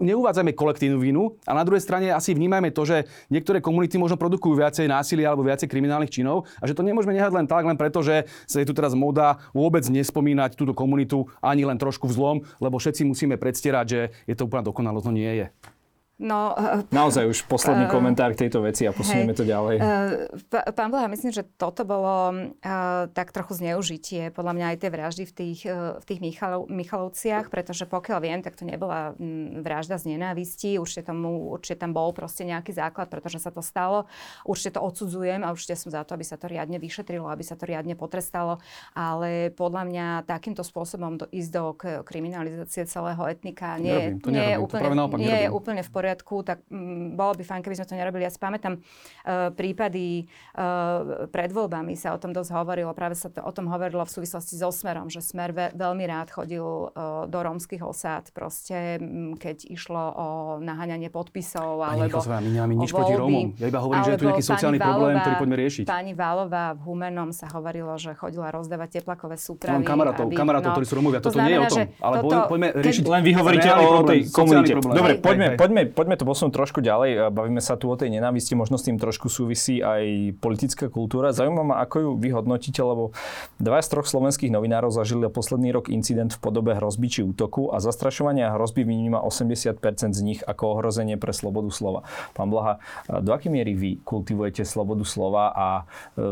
kolektívnu 0.57 0.97
vinu 0.97 1.37
a 1.45 1.53
na 1.53 1.61
druhej 1.61 1.85
strane 1.85 2.09
asi 2.09 2.33
vnímajme 2.33 2.73
to, 2.73 2.81
že 2.87 2.97
niektoré 3.29 3.61
komunity 3.61 4.01
možno 4.01 4.17
produkujú 4.17 4.57
viacej 4.57 4.89
násilia 4.89 5.29
alebo 5.29 5.45
viacej 5.45 5.69
kriminálnych 5.69 6.09
činov 6.09 6.49
a 6.57 6.65
že 6.65 6.73
to 6.73 6.81
nemôžeme 6.81 7.13
nehať 7.13 7.33
len 7.35 7.45
tak, 7.45 7.67
len 7.67 7.77
preto, 7.77 8.01
že 8.01 8.25
sa 8.49 8.57
je 8.57 8.65
tu 8.65 8.73
teraz 8.73 8.97
moda 8.97 9.37
vôbec 9.53 9.85
nespomínať 9.85 10.57
túto 10.57 10.73
komunitu 10.73 11.29
ani 11.43 11.67
len 11.67 11.77
trošku 11.77 12.09
vzlom, 12.09 12.41
lebo 12.57 12.81
všetci 12.81 13.05
musíme 13.05 13.37
predstierať, 13.37 13.85
že 13.85 13.99
je 14.25 14.33
to 14.33 14.49
úplne 14.49 14.65
dokonalo, 14.65 15.03
to 15.03 15.13
nie 15.13 15.29
je. 15.45 15.74
No, 16.15 16.55
Naozaj 16.95 17.27
už 17.27 17.39
posledný 17.43 17.85
uh, 17.85 17.91
komentár 17.91 18.31
k 18.31 18.47
tejto 18.47 18.63
veci 18.63 18.87
a 18.87 18.95
posunieme 18.95 19.35
hej, 19.35 19.39
to 19.39 19.43
ďalej. 19.43 19.75
Uh, 19.83 20.71
pán 20.71 20.87
Blaha, 20.87 21.11
myslím, 21.11 21.35
že 21.35 21.43
toto 21.43 21.83
bolo 21.83 22.31
uh, 22.31 23.11
tak 23.11 23.35
trochu 23.35 23.59
zneužitie, 23.59 24.31
podľa 24.31 24.55
mňa 24.55 24.65
aj 24.71 24.77
tie 24.79 24.89
vraždy 24.95 25.23
v 25.27 25.33
tých, 25.35 25.59
uh, 25.67 25.99
v 25.99 26.05
tých 26.07 26.23
Michalov, 26.23 26.71
Michalovciach, 26.71 27.51
pretože 27.51 27.83
pokiaľ 27.83 28.19
viem, 28.23 28.39
tak 28.39 28.55
to 28.55 28.63
nebola 28.63 29.11
m, 29.19 29.59
vražda 29.59 29.99
z 29.99 30.15
nenávisti, 30.15 30.79
určite, 30.79 31.11
tomu, 31.11 31.51
určite 31.51 31.83
tam 31.83 31.91
bol 31.91 32.15
proste 32.15 32.47
nejaký 32.47 32.71
základ, 32.71 33.11
pretože 33.11 33.43
sa 33.43 33.51
to 33.51 33.59
stalo. 33.59 34.07
Určite 34.47 34.79
to 34.79 34.87
odsudzujem 34.87 35.43
a 35.43 35.51
určite 35.51 35.75
som 35.75 35.91
za 35.91 36.07
to, 36.07 36.15
aby 36.15 36.23
sa 36.23 36.39
to 36.39 36.47
riadne 36.47 36.79
vyšetrilo, 36.79 37.27
aby 37.27 37.43
sa 37.43 37.59
to 37.59 37.67
riadne 37.67 37.91
potrestalo, 37.99 38.63
ale 38.95 39.51
podľa 39.51 39.83
mňa 39.83 40.07
takýmto 40.31 40.63
spôsobom 40.63 41.19
do, 41.19 41.27
ísť 41.27 41.51
do 41.51 41.75
kriminalizácie 42.07 42.87
celého 42.87 43.19
etnika 43.27 43.75
nie, 43.83 44.15
nerobím, 44.15 44.31
nie, 44.31 44.47
je, 44.47 44.57
úplne, 44.63 44.87
nie 45.19 45.37
je 45.43 45.49
úplne 45.51 45.83
v 45.83 45.91
poriadku 45.91 46.04
poriadku, 46.05 46.45
tak 46.45 46.61
mm, 46.69 47.17
bolo 47.17 47.33
by 47.33 47.41
fajn, 47.41 47.61
keby 47.65 47.75
sme 47.81 47.89
to 47.89 47.97
nerobili. 47.97 48.21
Ja 48.21 48.29
si 48.29 48.37
pamätám 48.37 48.77
uh, 48.77 49.49
prípady 49.57 50.29
uh, 50.53 51.25
pred 51.33 51.49
voľbami 51.49 51.97
sa 51.97 52.13
o 52.13 52.21
tom 52.21 52.29
dosť 52.29 52.53
hovorilo. 52.53 52.93
Práve 52.93 53.17
sa 53.17 53.33
to, 53.33 53.41
o 53.41 53.49
tom 53.49 53.65
hovorilo 53.73 54.05
v 54.05 54.11
súvislosti 54.13 54.53
so 54.61 54.69
Smerom, 54.69 55.09
že 55.09 55.25
Smer 55.25 55.49
ve, 55.49 55.73
veľmi 55.73 56.05
rád 56.05 56.29
chodil 56.29 56.61
uh, 56.61 57.25
do 57.25 57.39
rómskych 57.41 57.81
osád, 57.81 58.29
proste 58.37 59.01
m, 59.01 59.33
keď 59.33 59.65
išlo 59.65 60.03
o 60.13 60.27
naháňanie 60.61 61.09
podpisov 61.09 61.81
alebo 61.81 62.21
Pani 62.21 62.45
my 62.45 62.51
nemáme 62.53 62.75
nič 62.77 62.91
proti 62.93 63.17
Rómom. 63.17 63.57
Ja 63.57 63.65
iba 63.71 63.79
hovorím, 63.81 64.03
že 64.05 64.11
je 64.13 64.19
tu 64.21 64.25
nejaký 64.29 64.45
sociálny 64.45 64.77
Válova, 64.77 64.93
problém, 64.93 65.15
ktorý 65.23 65.35
poďme 65.41 65.57
riešiť. 65.65 65.85
Pani 65.89 66.13
Válová 66.13 66.65
v 66.77 66.81
Humenom 66.85 67.29
sa 67.33 67.47
hovorilo, 67.49 67.95
že 67.97 68.11
chodila 68.13 68.51
rozdávať 68.51 69.01
teplakové 69.01 69.39
súpravy. 69.39 69.81
Mám 69.81 69.87
kamarátov, 69.87 70.27
aby, 70.27 70.35
kamarátov, 70.35 70.69
no, 70.69 70.75
ktorí 70.75 70.85
sú 70.85 70.95
Rómovia. 70.99 71.19
Toto 71.23 71.39
nie 71.39 71.53
je 71.55 71.59
o 71.63 71.67
tom. 71.71 71.79
Ale 72.03 72.15
toto, 72.21 72.35
poďme 72.51 72.67
riešiť. 72.75 73.03
Len 73.07 73.21
vy 73.23 73.31
hovoríte 73.33 73.69
o 73.71 74.03
tej 74.03 74.19
komunite. 74.29 74.71
Dobre, 74.75 75.13
poďme, 75.17 75.47
poďme, 75.55 75.81
poďme 75.95 76.19
to 76.19 76.27
posunúť 76.27 76.51
trošku 76.51 76.83
ďalej. 76.83 77.31
Bavíme 77.31 77.63
sa 77.63 77.79
tu 77.79 77.87
o 77.87 77.95
tej 77.95 78.11
nenávisti, 78.11 78.53
možno 78.53 78.75
s 78.75 78.83
tým 78.83 78.99
trošku 78.99 79.31
súvisí 79.31 79.79
aj 79.79 80.35
politická 80.43 80.91
kultúra. 80.91 81.31
Zaujímavé 81.31 81.65
ma, 81.65 81.75
ako 81.81 81.95
ju 81.97 82.09
vy 82.19 82.29
hodnotíte, 82.35 82.83
lebo 82.83 83.15
dva 83.57 83.79
z 83.79 83.87
troch 83.95 84.05
slovenských 84.05 84.51
novinárov 84.51 84.91
zažili 84.91 85.25
posledný 85.31 85.71
rok 85.71 85.87
incident 85.87 86.35
v 86.35 86.39
podobe 86.43 86.75
hrozby 86.75 87.07
či 87.07 87.21
útoku 87.23 87.71
a 87.71 87.79
zastrašovania 87.79 88.53
hrozby 88.53 88.83
vníma 88.83 89.23
80% 89.23 89.79
z 90.11 90.21
nich 90.21 90.43
ako 90.43 90.77
ohrozenie 90.77 91.15
pre 91.15 91.31
slobodu 91.31 91.71
slova. 91.71 92.03
Pán 92.35 92.51
Blaha, 92.51 92.83
do 93.07 93.31
akej 93.31 93.49
miery 93.49 93.73
vy 93.73 93.91
kultivujete 94.03 94.67
slobodu 94.67 95.07
slova 95.07 95.55
a 95.55 95.67
e, 96.19 96.23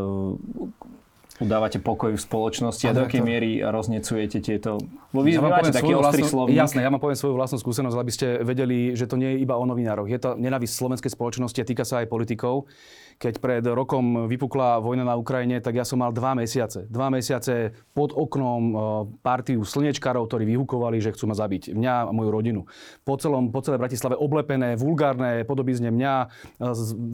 udávate 1.42 1.82
pokoj 1.82 2.14
v 2.14 2.20
spoločnosti 2.20 2.84
a 2.86 2.94
do 2.94 3.02
akej 3.10 3.22
miery 3.22 3.58
roznecujete 3.58 4.38
tieto... 4.38 4.78
Bo 5.10 5.26
vy, 5.26 5.34
ja 5.34 5.42
máte 5.42 5.74
taký 5.74 5.94
ostrý 5.94 6.22
slovník. 6.22 6.54
Jasné, 6.54 6.86
ja 6.86 6.90
mám 6.94 7.02
poviem 7.02 7.18
svoju 7.18 7.34
vlastnú 7.34 7.58
skúsenosť, 7.58 7.96
aby 7.98 8.12
ste 8.14 8.26
vedeli, 8.46 8.94
že 8.94 9.10
to 9.10 9.18
nie 9.18 9.34
je 9.34 9.38
iba 9.42 9.58
o 9.58 9.64
novinároch. 9.66 10.06
Je 10.06 10.18
to 10.22 10.38
nenavisť 10.38 10.74
slovenskej 10.74 11.10
spoločnosti 11.10 11.58
a 11.58 11.66
týka 11.66 11.82
sa 11.82 12.02
aj 12.02 12.06
politikov 12.06 12.70
keď 13.18 13.34
pred 13.38 13.64
rokom 13.64 14.26
vypukla 14.26 14.82
vojna 14.82 15.06
na 15.06 15.14
Ukrajine, 15.14 15.62
tak 15.62 15.78
ja 15.78 15.86
som 15.86 16.02
mal 16.02 16.10
dva 16.10 16.34
mesiace. 16.36 16.86
Dva 16.90 17.08
mesiace 17.08 17.72
pod 17.94 18.12
oknom 18.14 18.62
e, 18.62 18.76
partiu 19.22 19.62
slnečkarov, 19.62 20.26
ktorí 20.28 20.44
vyhukovali, 20.48 20.98
že 21.00 21.14
chcú 21.14 21.30
ma 21.30 21.36
zabiť. 21.36 21.74
Mňa 21.74 22.10
a 22.10 22.12
moju 22.12 22.30
rodinu. 22.30 22.60
Po, 23.06 23.16
celom, 23.16 23.50
po 23.54 23.62
celej 23.62 23.80
Bratislave 23.80 24.18
oblepené, 24.18 24.74
vulgárne 24.74 25.46
podobizne 25.46 25.90
mňa, 25.94 26.14
e, 26.22 26.26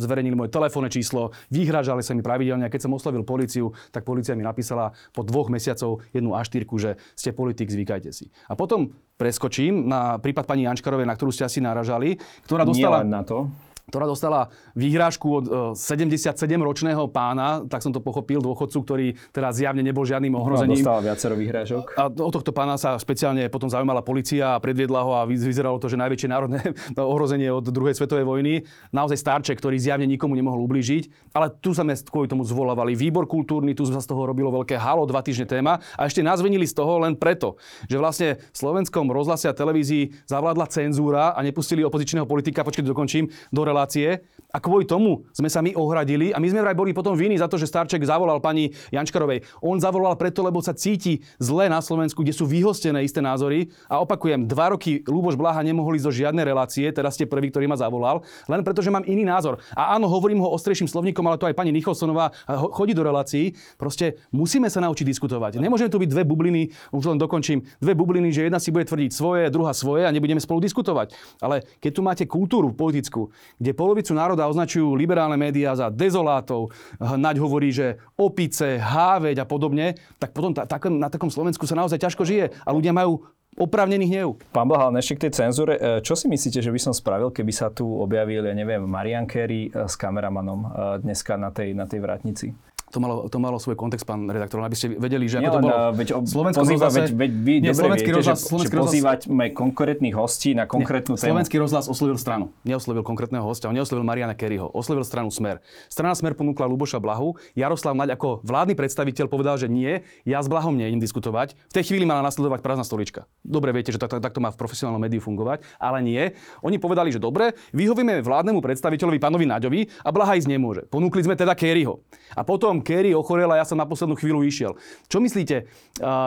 zverejnili 0.00 0.36
moje 0.36 0.50
telefónne 0.50 0.90
číslo, 0.92 1.32
vyhražali 1.52 2.00
sa 2.04 2.16
mi 2.16 2.24
pravidelne. 2.24 2.66
A 2.66 2.72
keď 2.72 2.88
som 2.88 2.96
oslovil 2.96 3.22
policiu, 3.22 3.72
tak 3.94 4.02
policia 4.02 4.34
mi 4.34 4.44
napísala 4.44 4.92
po 5.14 5.22
dvoch 5.22 5.52
mesiacov 5.52 6.02
jednu 6.10 6.34
a 6.34 6.42
že 6.50 6.96
ste 7.14 7.30
politik, 7.30 7.70
zvykajte 7.70 8.10
si. 8.10 8.26
A 8.48 8.56
potom 8.58 8.90
preskočím 9.20 9.86
na 9.86 10.16
prípad 10.16 10.48
pani 10.48 10.64
Jančkarovej, 10.64 11.06
na 11.06 11.14
ktorú 11.14 11.30
ste 11.30 11.46
asi 11.46 11.60
naražali, 11.60 12.16
ktorá 12.48 12.64
dostala... 12.64 13.04
Nie 13.04 13.06
len 13.06 13.12
na 13.12 13.22
to 13.22 13.52
ktorá 13.90 14.06
dostala 14.06 14.48
výhrážku 14.78 15.26
od 15.26 15.44
e, 15.44 15.50
77-ročného 15.74 17.10
pána, 17.10 17.66
tak 17.66 17.82
som 17.82 17.90
to 17.90 17.98
pochopil, 17.98 18.38
dôchodcu, 18.38 18.78
ktorý 18.86 19.06
teda 19.34 19.50
zjavne 19.50 19.82
nebol 19.82 20.06
žiadnym 20.06 20.32
ohrozením. 20.38 20.80
Dostala 20.80 21.02
viacero 21.02 21.34
výhrážok. 21.34 21.98
A 21.98 22.06
o 22.08 22.30
tohto 22.30 22.54
pána 22.54 22.78
sa 22.78 22.96
špeciálne 22.96 23.50
potom 23.50 23.66
zaujímala 23.66 24.00
policia 24.06 24.56
a 24.56 24.62
predviedla 24.62 25.00
ho 25.02 25.12
a 25.18 25.26
vyzeralo 25.26 25.82
to, 25.82 25.90
že 25.90 25.98
najväčšie 25.98 26.28
národné 26.30 26.60
ohrozenie 26.96 27.50
od 27.50 27.66
druhej 27.68 27.98
svetovej 27.98 28.24
vojny. 28.24 28.64
Naozaj 28.94 29.18
starček, 29.18 29.58
ktorý 29.58 29.76
zjavne 29.76 30.06
nikomu 30.06 30.38
nemohol 30.38 30.64
ublížiť. 30.64 31.34
Ale 31.34 31.50
tu 31.58 31.74
sme 31.74 31.92
kvôli 31.92 32.30
tomu 32.30 32.46
zvolávali 32.46 32.94
výbor 32.94 33.26
kultúrny, 33.26 33.74
tu 33.74 33.82
sa 33.86 33.98
z 33.98 34.06
toho 34.06 34.22
robilo 34.24 34.54
veľké 34.54 34.78
halo, 34.78 35.04
dva 35.04 35.20
týždne 35.20 35.50
téma. 35.50 35.82
A 35.98 36.06
ešte 36.06 36.22
nás 36.22 36.38
vinili 36.38 36.64
z 36.64 36.78
toho 36.78 37.02
len 37.02 37.18
preto, 37.18 37.58
že 37.90 37.98
vlastne 37.98 38.38
v 38.38 38.56
slovenskom 38.56 39.10
rozhlase 39.10 39.50
a 39.50 39.54
televízii 39.56 40.28
zavládla 40.30 40.66
cenzúra 40.70 41.34
a 41.34 41.40
nepustili 41.42 41.82
opozičného 41.82 42.28
politika, 42.28 42.62
počkej, 42.62 42.86
dokončím, 42.86 43.26
do 43.50 43.62
relácie. 43.80 44.20
A 44.50 44.58
kvôli 44.58 44.86
tomu 44.86 45.26
sme 45.30 45.46
sa 45.46 45.62
my 45.62 45.74
ohradili 45.78 46.34
a 46.34 46.42
my 46.42 46.48
sme 46.50 46.62
vraj 46.62 46.74
boli 46.74 46.90
potom 46.90 47.14
viny 47.14 47.38
za 47.38 47.46
to, 47.46 47.54
že 47.54 47.70
Starček 47.70 48.02
zavolal 48.02 48.42
pani 48.42 48.74
Jančkarovej. 48.90 49.46
On 49.62 49.78
zavolal 49.78 50.18
preto, 50.18 50.42
lebo 50.42 50.58
sa 50.58 50.74
cíti 50.74 51.22
zle 51.38 51.70
na 51.70 51.78
Slovensku, 51.78 52.26
kde 52.26 52.34
sú 52.34 52.46
vyhostené 52.50 53.06
isté 53.06 53.22
názory. 53.22 53.70
A 53.86 54.02
opakujem, 54.02 54.46
dva 54.46 54.74
roky 54.74 55.06
Lúboš 55.06 55.38
Blaha 55.38 55.62
nemohli 55.62 56.02
zo 56.02 56.10
žiadne 56.10 56.42
relácie, 56.42 56.90
teraz 56.90 57.14
ste 57.14 57.30
prvý, 57.30 57.54
ktorý 57.54 57.70
ma 57.70 57.78
zavolal, 57.78 58.26
len 58.50 58.60
preto, 58.66 58.82
že 58.82 58.90
mám 58.90 59.06
iný 59.06 59.22
názor. 59.22 59.62
A 59.74 59.94
áno, 59.94 60.10
hovorím 60.10 60.42
ho 60.42 60.50
ostrejším 60.50 60.90
slovníkom, 60.90 61.22
ale 61.30 61.38
to 61.38 61.46
aj 61.46 61.54
pani 61.54 61.70
Nicholsonová 61.70 62.34
chodí 62.74 62.92
do 62.94 63.06
relácií. 63.06 63.54
Proste 63.78 64.18
musíme 64.34 64.66
sa 64.66 64.82
naučiť 64.82 65.06
diskutovať. 65.06 65.62
Nemôžeme 65.62 65.92
tu 65.92 66.02
byť 66.02 66.10
dve 66.10 66.22
bubliny, 66.26 66.74
už 66.90 67.14
len 67.14 67.18
dokončím, 67.20 67.62
dve 67.78 67.94
bubliny, 67.94 68.34
že 68.34 68.46
jedna 68.48 68.58
si 68.58 68.74
bude 68.74 68.88
tvrdiť 68.88 69.10
svoje, 69.14 69.42
druhá 69.52 69.70
svoje 69.76 70.06
a 70.06 70.14
nebudeme 70.14 70.40
spolu 70.42 70.64
diskutovať. 70.64 71.14
Ale 71.38 71.62
keď 71.78 71.90
tu 71.94 72.00
máte 72.02 72.24
kultúru 72.26 72.72
politickú, 72.74 73.30
kde 73.60 73.76
polovicu 73.76 74.12
národa 74.16 74.39
označujú 74.48 74.96
liberálne 74.96 75.36
médiá 75.36 75.74
za 75.74 75.90
dezolátov, 75.90 76.70
Naď 77.00 77.40
hovorí, 77.40 77.72
že 77.72 77.98
opice, 78.16 78.78
háveť 78.78 79.42
a 79.42 79.46
podobne, 79.48 79.96
tak 80.20 80.36
potom 80.36 80.52
ta, 80.52 80.68
tak, 80.68 80.88
na 80.92 81.08
takom 81.08 81.32
Slovensku 81.32 81.64
sa 81.64 81.76
naozaj 81.76 82.00
ťažko 82.00 82.22
žije 82.28 82.52
a 82.52 82.70
ľudia 82.70 82.92
majú 82.92 83.24
oprávnený 83.58 84.06
hnev. 84.06 84.38
Pán 84.54 84.70
Blaha, 84.70 84.94
ešte 84.94 85.18
k 85.18 85.22
tej 85.26 85.32
cenzúre. 85.42 85.74
E, 85.74 85.80
čo 86.06 86.14
si 86.14 86.30
myslíte, 86.30 86.62
že 86.62 86.70
by 86.70 86.80
som 86.80 86.94
spravil, 86.94 87.34
keby 87.34 87.50
sa 87.50 87.66
tu 87.72 87.82
objavil, 87.82 88.46
ja 88.46 88.54
neviem, 88.54 88.84
Marian 88.86 89.26
Kerry 89.26 89.68
e, 89.68 89.70
s 89.74 89.98
kameramanom 89.98 90.60
e, 90.62 90.68
dneska 91.02 91.34
na 91.34 91.50
tej, 91.50 91.74
na 91.74 91.90
tej 91.90 91.98
vrátnici? 91.98 92.54
To 92.90 92.98
malo, 92.98 93.30
to 93.30 93.38
malo 93.38 93.54
svoj 93.56 93.78
kontext, 93.78 94.02
pán 94.02 94.26
redaktor, 94.26 94.58
aby 94.60 94.74
ste 94.74 94.90
vedeli, 94.92 95.30
že 95.30 95.38
ako 95.38 95.46
Nielen, 95.46 95.54
to 95.54 95.62
bolo. 95.62 95.78
Veď, 95.94 96.08
Slovenskom 96.26 96.62
pozýva, 96.66 96.90
rozhlase- 96.90 97.00
veď, 97.06 97.10
veď 97.14 97.30
vy 97.30 97.54
Nie, 97.54 97.70
dobre 97.70 97.78
slovenský 97.78 98.02
viete, 98.02 98.18
rozhlas- 98.18 98.40
že, 98.42 98.48
slovenský 98.50 98.74
že 98.74 98.80
rozhlas- 98.82 98.90
pozývame 98.90 99.46
konkrétnych 99.54 100.14
hostí 100.18 100.50
na 100.52 100.64
konkrétnu 100.66 101.14
tému. 101.14 101.26
Slovenský 101.30 101.56
rozhlas 101.62 101.86
oslovil 101.86 102.18
stranu. 102.18 102.50
Neoslovil 102.66 103.06
konkrétneho 103.06 103.46
hostia, 103.46 103.70
on 103.70 103.78
neoslovil 103.78 104.02
Mariana 104.02 104.34
Kerryho. 104.34 104.66
Oslovil 104.74 105.06
stranu 105.06 105.30
Smer. 105.30 105.62
Strana 105.86 106.18
Smer 106.18 106.34
ponúkla 106.34 106.66
Luboša 106.66 106.98
Blahu. 106.98 107.38
Jaroslav 107.54 107.94
Naď 107.94 108.18
ako 108.18 108.42
vládny 108.42 108.74
predstaviteľ 108.74 109.30
povedal, 109.30 109.54
že 109.54 109.70
nie, 109.70 110.02
ja 110.26 110.42
s 110.42 110.50
Blahom 110.50 110.74
nejdem 110.74 110.98
diskutovať. 110.98 111.54
V 111.70 111.72
tej 111.78 111.94
chvíli 111.94 112.02
mala 112.02 112.26
nasledovať 112.26 112.58
prázdna 112.58 112.82
stolička. 112.82 113.22
Dobre 113.46 113.70
viete, 113.70 113.94
že 113.94 114.02
tak, 114.02 114.10
tak, 114.10 114.18
takto 114.18 114.42
má 114.42 114.50
v 114.50 114.58
profesionálnom 114.58 114.98
médiu 114.98 115.22
fungovať, 115.22 115.62
ale 115.78 116.02
nie. 116.02 116.34
Oni 116.66 116.74
povedali, 116.82 117.14
že 117.14 117.22
dobre, 117.22 117.54
vyhovíme 117.70 118.18
vládnemu 118.18 118.58
predstaviteľovi 118.58 119.22
pánovi 119.22 119.46
Naďovi 119.46 119.80
a 120.02 120.10
Blaha 120.10 120.34
ísť 120.34 120.50
nemôže. 120.50 120.82
Ponúkli 120.90 121.22
sme 121.22 121.38
teda 121.38 121.54
Kerryho. 121.54 122.02
A 122.34 122.42
potom 122.42 122.79
Kerry 122.80 123.12
ochorel 123.12 123.48
a 123.48 123.56
ja 123.56 123.64
som 123.64 123.74
na 123.74 123.84
poslednú 123.84 124.14
chvíľu 124.14 124.42
išiel. 124.42 124.74
Čo 125.06 125.18
myslíte? 125.18 125.68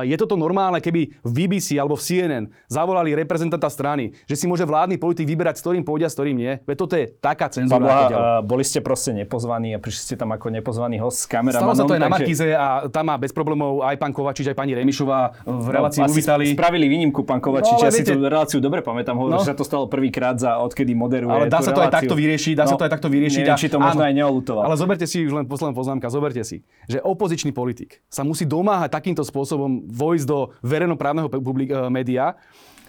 Je 0.04 0.16
toto 0.16 0.34
normálne, 0.34 0.78
keby 0.78 1.02
v 1.20 1.32
BBC 1.34 1.76
alebo 1.76 1.94
v 1.94 2.02
CNN 2.02 2.44
zavolali 2.68 3.14
reprezentanta 3.14 3.68
strany, 3.68 4.14
že 4.24 4.36
si 4.36 4.46
môže 4.46 4.64
vládny 4.64 4.96
politik 4.96 5.26
vyberať, 5.26 5.58
s 5.58 5.62
ktorým 5.62 5.82
pôjde 5.82 6.06
a 6.06 6.10
s 6.10 6.16
ktorým 6.16 6.36
nie? 6.36 6.62
Veď 6.64 6.76
toto 6.78 6.94
je 6.94 7.10
taká 7.12 7.48
cenzúra. 7.48 7.82
Uh, 8.06 8.12
boli 8.40 8.62
ste 8.62 8.80
proste 8.80 9.12
nepozvaní 9.12 9.74
a 9.74 9.80
prišli 9.80 10.02
ste 10.04 10.16
tam 10.16 10.30
ako 10.30 10.50
nepozvaný 10.50 11.00
host 11.00 11.20
s 11.20 11.28
kameramanom. 11.28 11.74
Stalo 11.74 11.76
sa 11.76 11.86
to 11.86 11.94
aj 11.94 12.00
na 12.00 12.08
takže- 12.08 12.14
Markize 12.14 12.48
a 12.50 12.66
tam 12.88 13.06
má 13.06 13.16
bez 13.18 13.32
problémov 13.32 13.82
aj 13.82 13.96
pán 13.98 14.12
Kovačič, 14.12 14.46
aj 14.46 14.56
pani 14.56 14.74
Remišová 14.74 15.20
v 15.44 15.68
relácii 15.68 16.00
No, 16.00 16.08
uvítali. 16.08 16.46
Spravili 16.54 16.86
výnimku, 16.86 17.24
pán 17.24 17.40
Kovačič. 17.40 17.74
No, 17.74 17.82
ja 17.82 17.90
si 17.90 18.04
viete- 18.04 18.14
tú 18.14 18.22
reláciu 18.22 18.60
dobre 18.60 18.80
pamätám. 18.80 19.16
Hovoril, 19.16 19.34
No. 19.34 19.42
že 19.42 19.50
sa 19.50 19.56
to 19.56 19.64
stalo 19.64 19.88
prvýkrát 19.88 20.36
za 20.36 20.60
odkedy 20.60 20.94
moderuje 20.94 21.32
Ale 21.32 21.48
dá 21.48 21.60
sa 21.60 21.72
to 21.72 21.80
aj 21.80 21.90
takto 21.90 22.14
vyriešiť, 22.14 22.54
dá 22.54 22.66
sa 22.66 22.76
to 22.76 22.84
aj 22.84 22.92
takto 22.92 23.08
vyriešiť. 23.08 23.42
Neviem, 23.42 23.56
a- 23.56 23.58
či 23.58 23.68
to 23.68 23.80
možno 23.80 23.98
áno. 23.98 24.08
aj 24.08 24.14
neolutoval. 24.14 24.64
Ale 24.64 24.76
zoberte 24.76 25.06
si, 25.06 25.24
už 25.24 25.34
len 25.34 25.46
posledná 25.46 25.74
poznámka, 25.74 26.06
zoberte 26.08 26.43
si, 26.44 26.62
že 26.86 27.02
opozičný 27.02 27.52
politik 27.56 28.04
sa 28.08 28.22
musí 28.22 28.44
domáhať 28.44 28.94
takýmto 28.94 29.24
spôsobom 29.24 29.88
vojsť 29.90 30.26
do 30.28 30.52
verejnoprávneho 30.64 31.28
publik, 31.32 31.72
e, 31.72 31.90
média. 31.90 32.36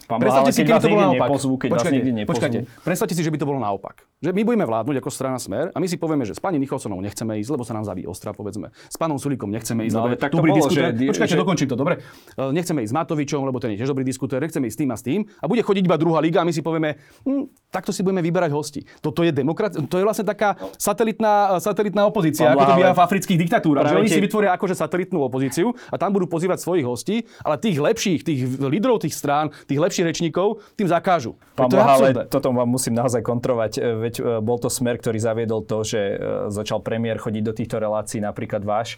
Pán 0.04 0.18
Blaha, 0.18 0.40
ale 0.40 0.50
keď 0.50 0.66
vás 0.66 0.82
niekde 0.82 1.06
nepozvú, 1.16 1.54
keď 1.56 1.68
vás 1.68 1.76
počkajte, 1.80 1.98
nepozvú. 2.06 2.28
počkajte. 2.28 2.58
Predstavte 2.80 3.14
si, 3.14 3.22
že 3.22 3.28
by 3.28 3.38
to 3.38 3.46
bolo 3.46 3.58
naopak. 3.58 4.04
Že 4.18 4.30
my 4.30 4.42
budeme 4.42 4.64
vládnuť 4.64 4.96
ako 4.98 5.10
strana 5.10 5.36
Smer 5.36 5.68
a 5.68 5.78
my 5.78 5.86
si 5.86 5.96
povieme, 5.96 6.22
že 6.22 6.32
s 6.32 6.40
pani 6.40 6.56
Nicholsonovou 6.56 7.00
nechceme 7.00 7.36
ísť, 7.38 7.50
lebo 7.50 7.62
sa 7.62 7.72
nám 7.72 7.84
zaví 7.84 8.04
ostra, 8.04 8.30
povedzme. 8.30 8.68
S 8.86 8.96
pánom 8.96 9.16
Sulíkom 9.16 9.48
nechceme 9.48 9.84
ísť, 9.84 9.94
No, 9.94 10.04
lebo 10.04 10.16
tak 10.16 10.28
to 10.28 10.38
dobrý 10.38 10.50
bolo, 10.50 10.60
diskutér. 10.62 10.92
že- 10.92 11.08
Počkajte, 11.08 11.32
že- 11.32 11.40
dokončím 11.40 11.68
to, 11.68 11.76
dobre. 11.76 11.94
E, 12.32 12.42
Nechceme 12.50 12.80
ísť 12.80 12.90
s 12.90 12.96
Matovičom, 12.96 13.40
lebo 13.42 13.58
ten 13.58 13.70
je 13.70 13.76
tiež 13.78 13.90
dobrý 13.90 14.04
diskutér, 14.04 14.40
nechceme 14.40 14.64
ísť 14.66 14.74
s 14.74 14.80
tým 14.80 14.90
a 14.90 14.96
s 14.96 15.02
tým 15.02 15.20
a 15.24 15.44
bude 15.46 15.60
chodiť 15.60 15.82
iba 15.84 15.96
druhá 15.96 16.20
liga 16.20 16.40
a 16.40 16.44
my 16.44 16.52
si 16.52 16.60
povieme, 16.60 16.96
hm, 17.22 17.44
takto 17.70 17.90
si 17.90 18.02
budeme 18.02 18.20
vyberať 18.20 18.50
hosti. 18.50 18.80
Toto 18.98 19.22
je 19.22 19.30
demokrat, 19.30 19.72
to 19.72 19.96
je 19.96 20.04
vlastne 20.04 20.24
taká 20.24 20.56
satelitná, 20.76 21.56
satelitná 21.58 22.04
opozícia, 22.04 22.44
Pán 22.46 22.56
ako 22.56 22.64
to 22.64 22.74
býva 22.76 22.92
v 22.92 23.02
afrických 23.02 23.38
diktatúrach. 23.38 23.86
Že 23.86 23.96
oni 23.98 24.10
si 24.10 24.20
vytvoria 24.20 24.50
akože 24.52 24.74
satelitnú 24.74 25.22
opozíciu 25.22 25.72
a 25.88 25.96
tam 25.96 26.10
budú 26.10 26.26
pozývať 26.26 26.58
svojich 26.58 26.84
hostí, 26.84 27.16
ale 27.40 27.56
tých 27.56 27.78
lepších, 27.78 28.20
tých 28.20 28.40
lídrov 28.58 28.98
tých 28.98 29.14
strán, 29.14 29.54
tých 29.64 29.78
lepších 29.78 29.93
rečníkov, 30.02 30.64
tým 30.74 30.88
zakážu. 30.88 31.36
Pán 31.54 31.70
to 31.70 31.78
ale 31.78 32.26
toto 32.26 32.50
vám 32.50 32.66
musím 32.66 32.96
naozaj 32.96 33.22
kontrovať. 33.22 33.78
E, 33.78 33.80
Veď 33.94 34.14
e, 34.16 34.22
bol 34.40 34.58
to 34.58 34.66
smer, 34.66 34.98
ktorý 34.98 35.20
zaviedol 35.20 35.62
to, 35.62 35.84
že 35.84 36.00
e, 36.00 36.14
začal 36.50 36.80
premiér 36.80 37.20
chodiť 37.20 37.42
do 37.44 37.52
týchto 37.52 37.76
relácií, 37.76 38.18
napríklad 38.18 38.64
váš, 38.64 38.96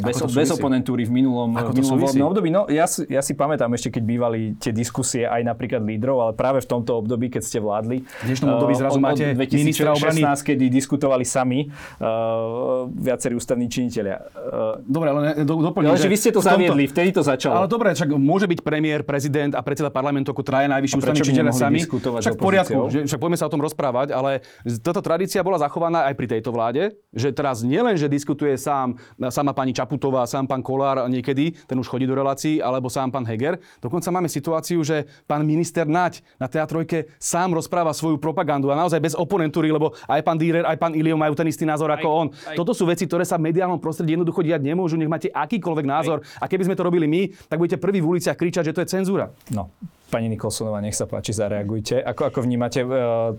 bez, 0.00 0.16
bez 0.32 0.48
oponentúry 0.50 1.04
v 1.04 1.12
minulom, 1.12 1.52
Ako 1.52 1.70
v 1.70 1.74
to 1.76 1.94
minulom 1.94 2.26
období. 2.32 2.48
No, 2.48 2.64
ja, 2.66 2.88
si- 2.88 3.04
ja 3.06 3.20
si 3.20 3.36
pamätám 3.36 3.68
ešte, 3.70 3.92
keď 3.92 4.02
bývali 4.02 4.40
tie 4.56 4.72
diskusie 4.72 5.28
aj 5.28 5.44
napríklad 5.44 5.84
lídrov, 5.84 6.16
ale 6.16 6.32
práve 6.32 6.64
v 6.64 6.68
tomto 6.72 6.96
období, 6.96 7.28
keď 7.28 7.42
ste 7.44 7.58
vládli. 7.60 8.00
V 8.02 8.24
dnešnom 8.24 8.56
období 8.56 8.72
zrazu 8.72 8.96
od- 8.96 9.04
máte 9.04 9.24
ministra 9.52 9.92
obrany. 9.92 10.24
2016, 10.24 10.48
kedy 10.48 10.64
diskutovali 10.72 11.22
sami 11.28 11.68
uh, 11.68 12.88
viacerí 12.88 13.36
ústavní 13.36 13.68
činiteľia. 13.68 14.16
Uh, 14.32 14.80
Dobre, 14.80 15.12
ale 15.12 15.18
do, 15.44 15.60
doplním, 15.60 15.92
ale 15.92 16.00
že 16.00 16.08
vy 16.08 16.16
ste 16.16 16.30
to 16.32 16.40
v 16.40 16.48
tomto- 16.48 16.56
zaviedli, 16.56 16.84
vtedy 16.88 17.10
to 17.12 17.20
začalo. 17.20 17.52
Ale 17.60 17.68
dobre, 17.68 17.92
však 17.92 18.08
môže 18.16 18.48
byť 18.48 18.60
premiér, 18.64 19.04
prezident 19.04 19.52
a 19.52 19.60
predseda 19.60 19.92
parlamentu 19.92 20.15
ako 20.24 20.40
traja 20.46 20.70
najvyšší 20.70 20.96
ústavní 20.96 21.20
činiteľe 21.20 21.52
sami. 21.52 21.80
Však 21.84 22.38
v 22.38 22.40
poriadku, 22.40 22.78
že, 22.88 23.00
však 23.04 23.20
poďme 23.20 23.36
sa 23.36 23.50
o 23.50 23.52
tom 23.52 23.60
rozprávať, 23.60 24.14
ale 24.14 24.40
táto 24.80 25.02
tradícia 25.04 25.42
bola 25.42 25.60
zachovaná 25.60 26.06
aj 26.08 26.14
pri 26.16 26.26
tejto 26.38 26.54
vláde, 26.54 26.96
že 27.12 27.34
teraz 27.34 27.60
nielen, 27.66 27.98
že 27.98 28.06
diskutuje 28.06 28.54
sám, 28.56 28.96
sama 29.28 29.52
pani 29.52 29.74
Čaputová, 29.74 30.24
sám 30.24 30.46
pán 30.46 30.62
Kolár 30.62 31.04
niekedy, 31.10 31.52
ten 31.66 31.76
už 31.76 31.90
chodí 31.90 32.06
do 32.06 32.14
relácií, 32.16 32.62
alebo 32.62 32.86
sám 32.86 33.10
pán 33.10 33.26
Heger. 33.26 33.58
Dokonca 33.82 34.08
máme 34.14 34.30
situáciu, 34.30 34.80
že 34.86 35.10
pán 35.26 35.42
minister 35.42 35.84
Naď 35.84 36.22
na 36.38 36.46
teatrojke 36.46 37.10
sám 37.18 37.52
rozpráva 37.52 37.90
svoju 37.90 38.22
propagandu 38.22 38.70
a 38.70 38.78
naozaj 38.78 39.02
bez 39.02 39.14
oponentúry, 39.18 39.74
lebo 39.74 39.92
aj 40.06 40.20
pán 40.22 40.38
Dürer, 40.38 40.62
aj 40.62 40.78
pán 40.78 40.92
Ilio 40.94 41.18
majú 41.18 41.34
ten 41.34 41.48
istý 41.50 41.66
názor 41.66 41.90
ako 41.90 42.08
on. 42.08 42.26
Toto 42.54 42.76
sú 42.76 42.86
veci, 42.86 43.08
ktoré 43.08 43.26
sa 43.26 43.40
v 43.40 43.50
mediálnom 43.50 43.82
prostredí 43.82 44.14
jednoducho 44.14 44.44
diať 44.44 44.62
nemôžu, 44.62 44.94
nech 44.94 45.10
máte 45.10 45.32
akýkoľvek 45.32 45.86
názor. 45.88 46.22
A 46.38 46.46
keby 46.46 46.68
sme 46.68 46.78
to 46.78 46.86
robili 46.86 47.08
my, 47.08 47.32
tak 47.48 47.58
budete 47.58 47.80
prví 47.80 47.98
v 47.98 48.18
uliciach 48.18 48.36
kričať, 48.36 48.70
že 48.70 48.74
to 48.76 48.82
je 48.84 48.88
cenzúra. 48.92 49.32
No, 49.50 49.72
pani 50.10 50.30
Nikolsonová, 50.30 50.78
nech 50.82 50.94
sa 50.94 51.10
páči, 51.10 51.34
zareagujte. 51.34 51.98
Ako, 52.02 52.30
ako 52.30 52.38
vnímate 52.46 52.86
uh, 52.86 53.34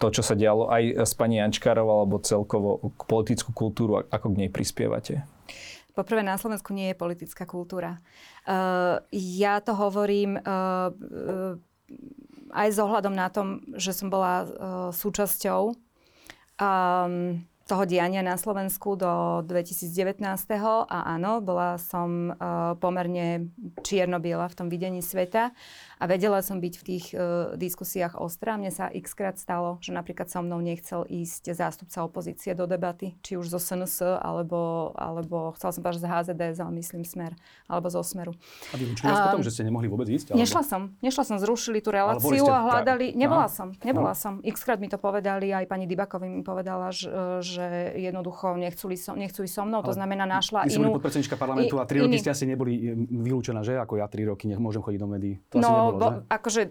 to, 0.00 0.06
čo 0.08 0.22
sa 0.24 0.32
dialo 0.32 0.72
aj 0.72 1.04
s 1.04 1.12
pani 1.12 1.36
Jančkárovou, 1.40 2.04
alebo 2.04 2.16
celkovo 2.24 2.92
k 2.96 3.02
politickú 3.04 3.52
kultúru, 3.52 4.00
ako 4.08 4.26
k 4.32 4.38
nej 4.46 4.50
prispievate? 4.50 5.26
Poprvé, 5.92 6.24
na 6.24 6.40
Slovensku 6.40 6.72
nie 6.72 6.94
je 6.94 6.96
politická 6.96 7.44
kultúra. 7.44 8.00
Uh, 8.48 9.04
ja 9.12 9.60
to 9.60 9.76
hovorím 9.76 10.40
uh, 10.40 10.94
aj 12.54 12.68
s 12.72 12.78
ohľadom 12.80 13.12
na 13.12 13.28
tom, 13.28 13.60
že 13.76 13.92
som 13.92 14.08
bola 14.08 14.34
uh, 14.42 14.48
súčasťou 14.94 15.76
um, 16.56 17.42
toho 17.70 17.86
diania 17.86 18.18
na 18.26 18.34
Slovensku 18.34 18.98
do 18.98 19.46
2019. 19.46 20.26
A 20.90 20.98
áno, 21.14 21.38
bola 21.38 21.78
som 21.78 22.34
uh, 22.34 22.74
pomerne 22.74 23.54
čierno-biela 23.86 24.50
v 24.50 24.58
tom 24.58 24.66
videní 24.66 24.98
sveta 24.98 25.54
a 26.00 26.04
vedela 26.08 26.40
som 26.40 26.56
byť 26.56 26.74
v 26.80 26.84
tých 26.88 27.06
uh, 27.12 27.52
diskusiách 27.60 28.16
ostrá. 28.16 28.56
Mne 28.56 28.72
sa 28.72 28.88
x 28.88 29.12
krát 29.12 29.36
stalo, 29.36 29.76
že 29.84 29.92
napríklad 29.92 30.32
so 30.32 30.40
mnou 30.40 30.56
nechcel 30.64 31.04
ísť 31.04 31.52
zástupca 31.52 32.00
opozície 32.00 32.56
do 32.56 32.64
debaty, 32.64 33.20
či 33.20 33.36
už 33.36 33.52
zo 33.52 33.60
SNS, 33.60 34.24
alebo, 34.24 34.90
alebo 34.96 35.52
chcela 35.60 35.76
som 35.76 35.84
povedať, 35.84 36.00
z 36.00 36.08
HZDS, 36.08 36.56
ale 36.64 36.72
myslím 36.80 37.04
Smer, 37.04 37.36
alebo 37.68 37.92
zo 37.92 38.00
Smeru. 38.00 38.32
A 38.72 38.80
vy 38.80 38.96
učili 38.96 39.12
potom, 39.12 39.44
že 39.44 39.52
ste 39.52 39.62
nemohli 39.68 39.92
vôbec 39.92 40.08
ísť? 40.08 40.32
Nešla 40.32 40.64
som, 40.64 40.96
nešla 41.04 41.22
som, 41.28 41.36
zrušili 41.36 41.84
tú 41.84 41.92
reláciu 41.92 42.48
a 42.48 42.64
hľadali, 42.64 43.12
nebola 43.12 43.52
som, 43.52 43.76
nebola 43.84 44.16
No. 44.16 44.16
som. 44.16 44.34
X 44.40 44.64
krát 44.64 44.80
mi 44.80 44.88
to 44.88 44.96
povedali, 44.96 45.52
aj 45.52 45.68
pani 45.68 45.84
Dybakovi 45.84 46.32
mi 46.32 46.40
povedala, 46.40 46.88
že, 46.90 47.12
že 47.44 47.94
jednoducho 48.00 48.56
nechcú, 48.56 48.88
so, 48.96 49.12
nechcú 49.12 49.44
ísť 49.44 49.54
so 49.60 49.64
mnou, 49.68 49.84
to 49.84 49.92
znamená 49.92 50.24
našla 50.24 50.64
Vy 50.64 50.80
inú... 50.80 50.96
Vy 50.96 51.36
parlamentu 51.36 51.76
a 51.76 51.84
tri 51.84 52.00
roky 52.00 52.16
ste 52.16 52.32
asi 52.32 52.48
neboli 52.48 52.96
vylúčená, 52.96 53.60
že? 53.60 53.76
Ako 53.76 54.00
ja 54.00 54.08
tri 54.08 54.24
roky 54.24 54.48
nemôžem 54.48 54.80
chodiť 54.80 55.00
do 55.00 55.08
médií. 55.08 55.34
To 55.52 55.60
no, 55.60 55.89
bo, 55.94 56.08
že? 56.10 56.18
akože 56.28 56.62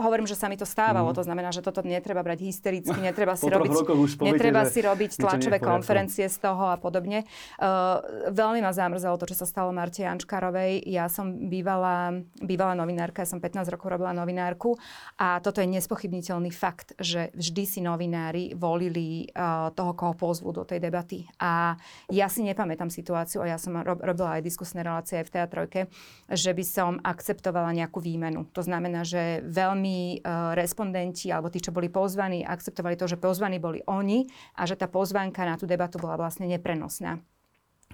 hovorím, 0.00 0.26
že 0.28 0.36
sa 0.36 0.46
mi 0.50 0.56
to 0.56 0.66
stávalo, 0.66 1.12
mm. 1.12 1.16
to 1.16 1.22
znamená, 1.24 1.48
že 1.54 1.64
toto 1.64 1.80
netreba 1.80 2.20
brať 2.20 2.44
hystericky, 2.44 2.98
netreba 3.08 3.34
si 3.38 3.48
robiť, 3.48 3.70
poviete, 3.86 4.20
netreba 4.20 4.62
si 4.68 4.80
robiť 4.84 5.10
tlačové 5.16 5.58
konferencie 5.62 6.26
z 6.28 6.36
toho 6.40 6.72
a 6.72 6.76
podobne. 6.76 7.24
Uh, 7.56 8.00
veľmi 8.30 8.60
ma 8.60 8.72
zamrzelo 8.74 9.16
to, 9.16 9.30
čo 9.30 9.36
sa 9.38 9.46
stalo 9.46 9.70
Marte 9.70 10.04
Jančkárovej. 10.04 10.84
Ja 10.88 11.06
som 11.06 11.48
bývala, 11.48 12.20
bývala 12.42 12.74
novinárka, 12.76 13.22
ja 13.22 13.28
som 13.28 13.38
15 13.38 13.70
rokov 13.72 13.94
robila 13.94 14.12
novinárku 14.12 14.76
a 15.16 15.38
toto 15.40 15.62
je 15.62 15.68
nespochybniteľný 15.70 16.50
fakt, 16.50 16.98
že 16.98 17.32
vždy 17.32 17.64
si 17.64 17.80
novinári 17.80 18.52
volili 18.58 19.30
uh, 19.32 19.70
toho, 19.72 19.94
koho 19.94 20.14
pozvú 20.18 20.50
do 20.50 20.66
tej 20.66 20.82
debaty. 20.82 21.24
A 21.38 21.78
ja 22.10 22.26
si 22.26 22.42
nepamätám 22.42 22.90
situáciu, 22.90 23.40
a 23.40 23.54
ja 23.54 23.58
som 23.58 23.78
robila 23.80 24.38
aj 24.38 24.42
diskusné 24.44 24.82
relácie 24.82 25.22
aj 25.22 25.26
v 25.30 25.34
teatrojke, 25.34 25.80
že 26.28 26.50
by 26.50 26.64
som 26.66 26.92
akceptovala 27.00 27.70
nejakú 27.72 28.02
výmenu. 28.02 28.49
To 28.52 28.62
znamená, 28.62 29.06
že 29.06 29.42
veľmi 29.46 30.20
uh, 30.20 30.52
respondenti 30.58 31.30
alebo 31.30 31.48
tí, 31.48 31.62
čo 31.62 31.70
boli 31.70 31.86
pozvaní, 31.88 32.42
akceptovali 32.42 32.98
to, 32.98 33.06
že 33.06 33.20
pozvaní 33.20 33.62
boli 33.62 33.80
oni 33.86 34.26
a 34.58 34.66
že 34.66 34.74
tá 34.74 34.90
pozvánka 34.90 35.46
na 35.46 35.54
tú 35.54 35.64
debatu 35.64 36.02
bola 36.02 36.18
vlastne 36.18 36.50
neprenosná. 36.50 37.22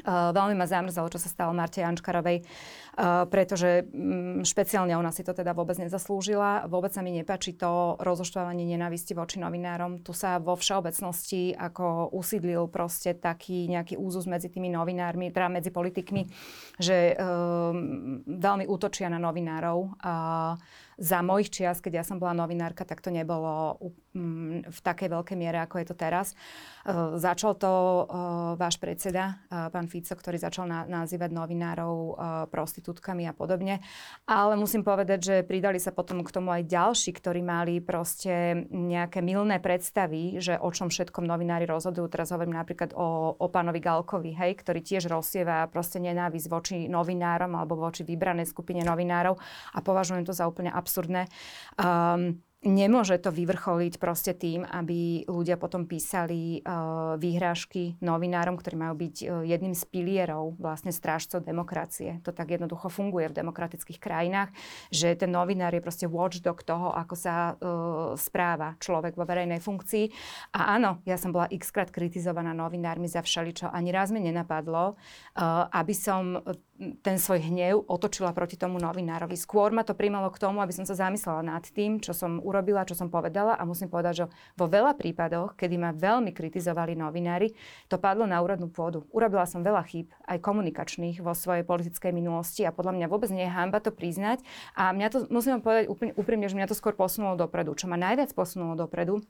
Veľmi 0.04 0.52
ma 0.52 0.68
zamrzalo, 0.68 1.08
čo 1.08 1.16
sa 1.16 1.32
stalo 1.32 1.56
Marte 1.56 1.80
Jančkarovej, 1.80 2.44
uh, 2.44 3.24
pretože 3.32 3.88
um, 3.88 4.44
špeciálne 4.44 4.92
ona 4.92 5.08
si 5.08 5.24
to 5.24 5.32
teda 5.32 5.56
vôbec 5.56 5.72
nezaslúžila. 5.80 6.68
Vôbec 6.68 6.92
sa 6.92 7.00
mi 7.00 7.16
nepačí 7.16 7.56
to 7.56 7.96
rozoštvávanie 8.04 8.68
nenávisti 8.68 9.16
voči 9.16 9.40
novinárom. 9.40 10.04
Tu 10.04 10.12
sa 10.12 10.36
vo 10.36 10.52
všeobecnosti 10.52 11.56
ako 11.56 12.12
usídlil 12.12 12.68
proste 12.68 13.16
taký 13.16 13.72
nejaký 13.72 13.96
úzus 13.96 14.28
medzi 14.28 14.52
tými 14.52 14.68
novinármi, 14.68 15.32
teda 15.32 15.48
medzi 15.48 15.72
politikmi, 15.72 16.28
že 16.76 17.16
um, 17.16 18.20
veľmi 18.28 18.68
útočia 18.68 19.08
na 19.08 19.16
novinárov. 19.16 19.96
Uh, 20.04 20.60
za 20.96 21.20
mojich 21.20 21.52
čias, 21.52 21.84
keď 21.84 22.00
ja 22.00 22.04
som 22.04 22.16
bola 22.16 22.32
novinárka, 22.32 22.88
tak 22.88 23.04
to 23.04 23.12
nebolo 23.12 23.76
mm, 24.16 24.72
v 24.72 24.78
takej 24.80 25.12
veľkej 25.12 25.36
miere, 25.36 25.60
ako 25.60 25.84
je 25.84 25.86
to 25.92 25.96
teraz. 25.96 26.32
Uh, 26.88 27.20
začal 27.20 27.52
to 27.56 27.68
uh, 27.68 28.04
váš 28.56 28.80
predseda, 28.80 29.36
uh, 29.52 29.68
pán 29.68 29.92
Fico, 29.92 30.16
ktorý 30.16 30.40
začal 30.40 30.64
na, 30.64 30.88
nazývať 30.88 31.30
novinárov 31.36 32.18
prostitútkami 32.48 33.28
a 33.28 33.36
podobne. 33.36 33.84
Ale 34.24 34.56
musím 34.56 34.80
povedať, 34.80 35.18
že 35.20 35.34
pridali 35.44 35.76
sa 35.76 35.92
potom 35.92 36.24
k 36.24 36.32
tomu 36.32 36.50
aj 36.54 36.64
ďalší, 36.64 37.10
ktorí 37.12 37.44
mali 37.44 37.84
proste 37.84 38.66
nejaké 38.72 39.20
milné 39.20 39.60
predstavy, 39.60 40.40
že 40.40 40.56
o 40.56 40.72
čom 40.72 40.88
všetkom 40.88 41.28
novinári 41.28 41.68
rozhodujú. 41.68 42.08
Teraz 42.08 42.32
hovorím 42.32 42.56
napríklad 42.56 42.96
o, 42.96 43.36
o 43.36 43.46
pánovi 43.52 43.84
Galkovi, 43.84 44.32
hej, 44.32 44.56
ktorý 44.58 44.80
tiež 44.80 45.12
rozsieva 45.12 45.68
proste 45.68 46.00
nenávisť 46.00 46.46
voči 46.48 46.76
novinárom 46.88 47.52
alebo 47.52 47.76
voči 47.76 48.02
vybranej 48.06 48.48
skupine 48.48 48.80
novinárov 48.80 49.36
a 49.74 49.78
považujem 49.84 50.24
to 50.24 50.32
za 50.32 50.48
úplne 50.48 50.72
absurdné. 50.86 51.26
Um, 51.74 52.38
nemôže 52.66 53.14
to 53.22 53.30
vyvrcholiť 53.30 53.94
proste 54.02 54.34
tým, 54.34 54.66
aby 54.66 55.22
ľudia 55.30 55.54
potom 55.54 55.86
písali 55.86 56.62
uh, 56.66 57.14
výhrážky 57.14 57.94
novinárom, 58.02 58.58
ktorí 58.58 58.74
majú 58.74 58.94
byť 59.06 59.16
uh, 59.22 59.26
jedným 59.46 59.74
z 59.74 59.82
pilierov 59.86 60.58
vlastne 60.58 60.90
strážcov 60.90 61.46
demokracie. 61.46 62.18
To 62.26 62.34
tak 62.34 62.50
jednoducho 62.50 62.90
funguje 62.90 63.30
v 63.30 63.38
demokratických 63.38 64.02
krajinách, 64.02 64.50
že 64.90 65.14
ten 65.14 65.30
novinár 65.30 65.74
je 65.78 65.84
proste 65.84 66.06
watchdog 66.10 66.62
toho, 66.66 66.90
ako 66.90 67.14
sa 67.14 67.34
uh, 67.54 67.56
správa 68.18 68.74
človek 68.82 69.14
vo 69.14 69.22
verejnej 69.22 69.62
funkcii. 69.62 70.10
A 70.58 70.74
áno, 70.74 71.02
ja 71.06 71.14
som 71.20 71.30
bola 71.30 71.46
xkrát 71.46 71.94
kritizovaná 71.94 72.50
novinármi 72.50 73.06
za 73.06 73.22
všeličo. 73.22 73.70
Ani 73.70 73.94
raz 73.94 74.10
mi 74.10 74.18
nenapadlo, 74.24 74.96
uh, 74.96 75.70
aby 75.70 75.94
som 75.94 76.40
ten 77.00 77.16
svoj 77.16 77.40
hnev 77.48 77.88
otočila 77.88 78.36
proti 78.36 78.60
tomu 78.60 78.76
novinárovi. 78.76 79.32
Skôr 79.34 79.72
ma 79.72 79.80
to 79.80 79.96
primalo 79.96 80.28
k 80.28 80.40
tomu, 80.40 80.60
aby 80.60 80.72
som 80.76 80.84
sa 80.84 80.92
zamyslela 80.92 81.40
nad 81.40 81.64
tým, 81.64 81.98
čo 81.98 82.12
som 82.12 82.38
urobila, 82.44 82.84
čo 82.84 82.92
som 82.92 83.08
povedala 83.08 83.56
a 83.56 83.62
musím 83.64 83.88
povedať, 83.88 84.14
že 84.14 84.24
vo 84.54 84.68
veľa 84.68 84.94
prípadoch, 85.00 85.56
kedy 85.56 85.76
ma 85.80 85.90
veľmi 85.96 86.36
kritizovali 86.36 86.92
novinári, 86.92 87.56
to 87.88 87.96
padlo 87.96 88.28
na 88.28 88.38
úradnú 88.44 88.68
pôdu. 88.68 89.08
Urobila 89.10 89.48
som 89.48 89.64
veľa 89.64 89.82
chýb, 89.88 90.12
aj 90.28 90.38
komunikačných 90.44 91.24
vo 91.24 91.32
svojej 91.32 91.64
politickej 91.64 92.12
minulosti 92.12 92.68
a 92.68 92.74
podľa 92.76 93.00
mňa 93.00 93.06
vôbec 93.08 93.32
nie 93.32 93.48
je 93.48 93.52
hamba 93.52 93.80
to 93.80 93.90
priznať. 93.90 94.44
A 94.76 94.92
mňa 94.92 95.08
to, 95.08 95.18
musím 95.32 95.64
povedať 95.64 95.88
úplne 95.88 96.12
úprimne, 96.14 96.46
že 96.46 96.56
mňa 96.56 96.68
to 96.68 96.76
skôr 96.76 96.92
posunulo 96.92 97.40
dopredu. 97.40 97.72
Čo 97.72 97.88
ma 97.88 97.96
najviac 97.96 98.36
posunulo 98.36 98.76
dopredu, 98.76 99.24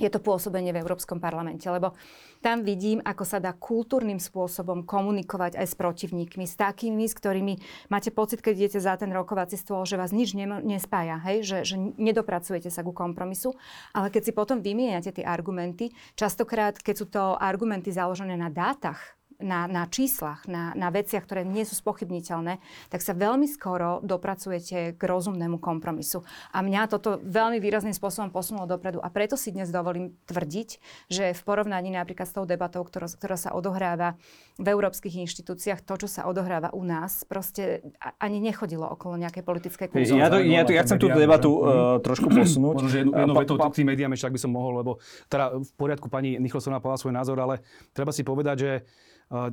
je 0.00 0.08
to 0.08 0.18
pôsobenie 0.18 0.72
v 0.72 0.80
Európskom 0.80 1.20
parlamente, 1.20 1.68
lebo 1.68 1.92
tam 2.40 2.64
vidím, 2.64 3.04
ako 3.04 3.24
sa 3.28 3.36
dá 3.36 3.52
kultúrnym 3.52 4.16
spôsobom 4.16 4.88
komunikovať 4.88 5.60
aj 5.60 5.66
s 5.68 5.74
protivníkmi, 5.76 6.48
s 6.48 6.56
takými, 6.56 7.04
s 7.04 7.12
ktorými 7.12 7.54
máte 7.92 8.08
pocit, 8.08 8.40
keď 8.40 8.54
idete 8.56 8.80
za 8.80 8.96
ten 8.96 9.12
rokovací 9.12 9.60
stôl, 9.60 9.84
že 9.84 10.00
vás 10.00 10.10
nič 10.10 10.32
nespája, 10.64 11.20
hej? 11.28 11.44
Že, 11.44 11.58
že 11.68 11.76
nedopracujete 12.00 12.72
sa 12.72 12.80
ku 12.80 12.96
kompromisu, 12.96 13.52
ale 13.92 14.08
keď 14.08 14.22
si 14.24 14.32
potom 14.32 14.64
vymieňate 14.64 15.20
tie 15.20 15.24
argumenty, 15.28 15.92
častokrát, 16.16 16.80
keď 16.80 16.94
sú 16.96 17.06
to 17.12 17.36
argumenty 17.36 17.92
založené 17.92 18.40
na 18.40 18.48
dátach, 18.48 19.19
na, 19.40 19.66
na 19.66 19.84
číslach, 19.88 20.44
na, 20.46 20.72
na 20.76 20.88
veciach, 20.92 21.24
ktoré 21.24 21.42
nie 21.42 21.64
sú 21.64 21.74
spochybniteľné, 21.76 22.60
tak 22.92 23.00
sa 23.00 23.16
veľmi 23.16 23.48
skoro 23.48 23.98
dopracujete 24.04 24.94
k 24.94 25.02
rozumnému 25.02 25.58
kompromisu. 25.58 26.22
A 26.52 26.60
mňa 26.60 26.92
toto 26.92 27.18
veľmi 27.20 27.58
výrazným 27.58 27.96
spôsobom 27.96 28.30
posunulo 28.30 28.68
dopredu. 28.68 29.00
A 29.00 29.08
preto 29.08 29.34
si 29.34 29.50
dnes 29.50 29.72
dovolím 29.72 30.14
tvrdiť, 30.28 30.68
že 31.08 31.32
v 31.32 31.42
porovnaní 31.42 31.90
napríklad 31.90 32.28
s 32.28 32.36
tou 32.36 32.44
debatou, 32.44 32.84
ktorá, 32.84 33.08
ktorá 33.08 33.36
sa 33.40 33.50
odohráva 33.56 34.20
v 34.60 34.66
európskych 34.68 35.24
inštitúciách, 35.24 35.80
to, 35.82 36.04
čo 36.04 36.08
sa 36.08 36.28
odohráva 36.28 36.70
u 36.76 36.84
nás, 36.84 37.24
proste 37.24 37.80
ani 38.20 38.38
nechodilo 38.44 38.84
okolo 38.84 39.16
nejakej 39.16 39.42
politickej 39.42 39.86
kultúry. 39.88 40.20
Ja, 40.20 40.28
to, 40.28 40.38
ja, 40.44 40.62
to, 40.68 40.72
ja 40.76 40.82
chcem 40.84 41.00
túto 41.00 41.16
debatu 41.16 41.50
uh, 41.56 41.96
trošku 42.04 42.28
posunúť. 42.28 42.74
Možno, 42.76 42.88
že 42.92 42.98
jednu, 43.02 43.12
jednu 43.16 43.34
vetou 43.34 43.56
k 43.56 43.76
tým 43.80 43.88
médiám 43.88 44.12
ešte, 44.12 44.28
ak 44.28 44.36
by 44.36 44.40
som 44.40 44.52
mohol, 44.52 44.84
lebo 44.84 45.00
teda 45.32 45.56
v 45.56 45.70
poriadku 45.80 46.12
pani 46.12 46.36
Nicholsonová 46.36 46.84
povedala 46.84 47.00
svoj 47.00 47.14
názor, 47.16 47.36
ale 47.40 47.64
treba 47.96 48.12
si 48.12 48.20
povedať, 48.20 48.56
že 48.60 48.70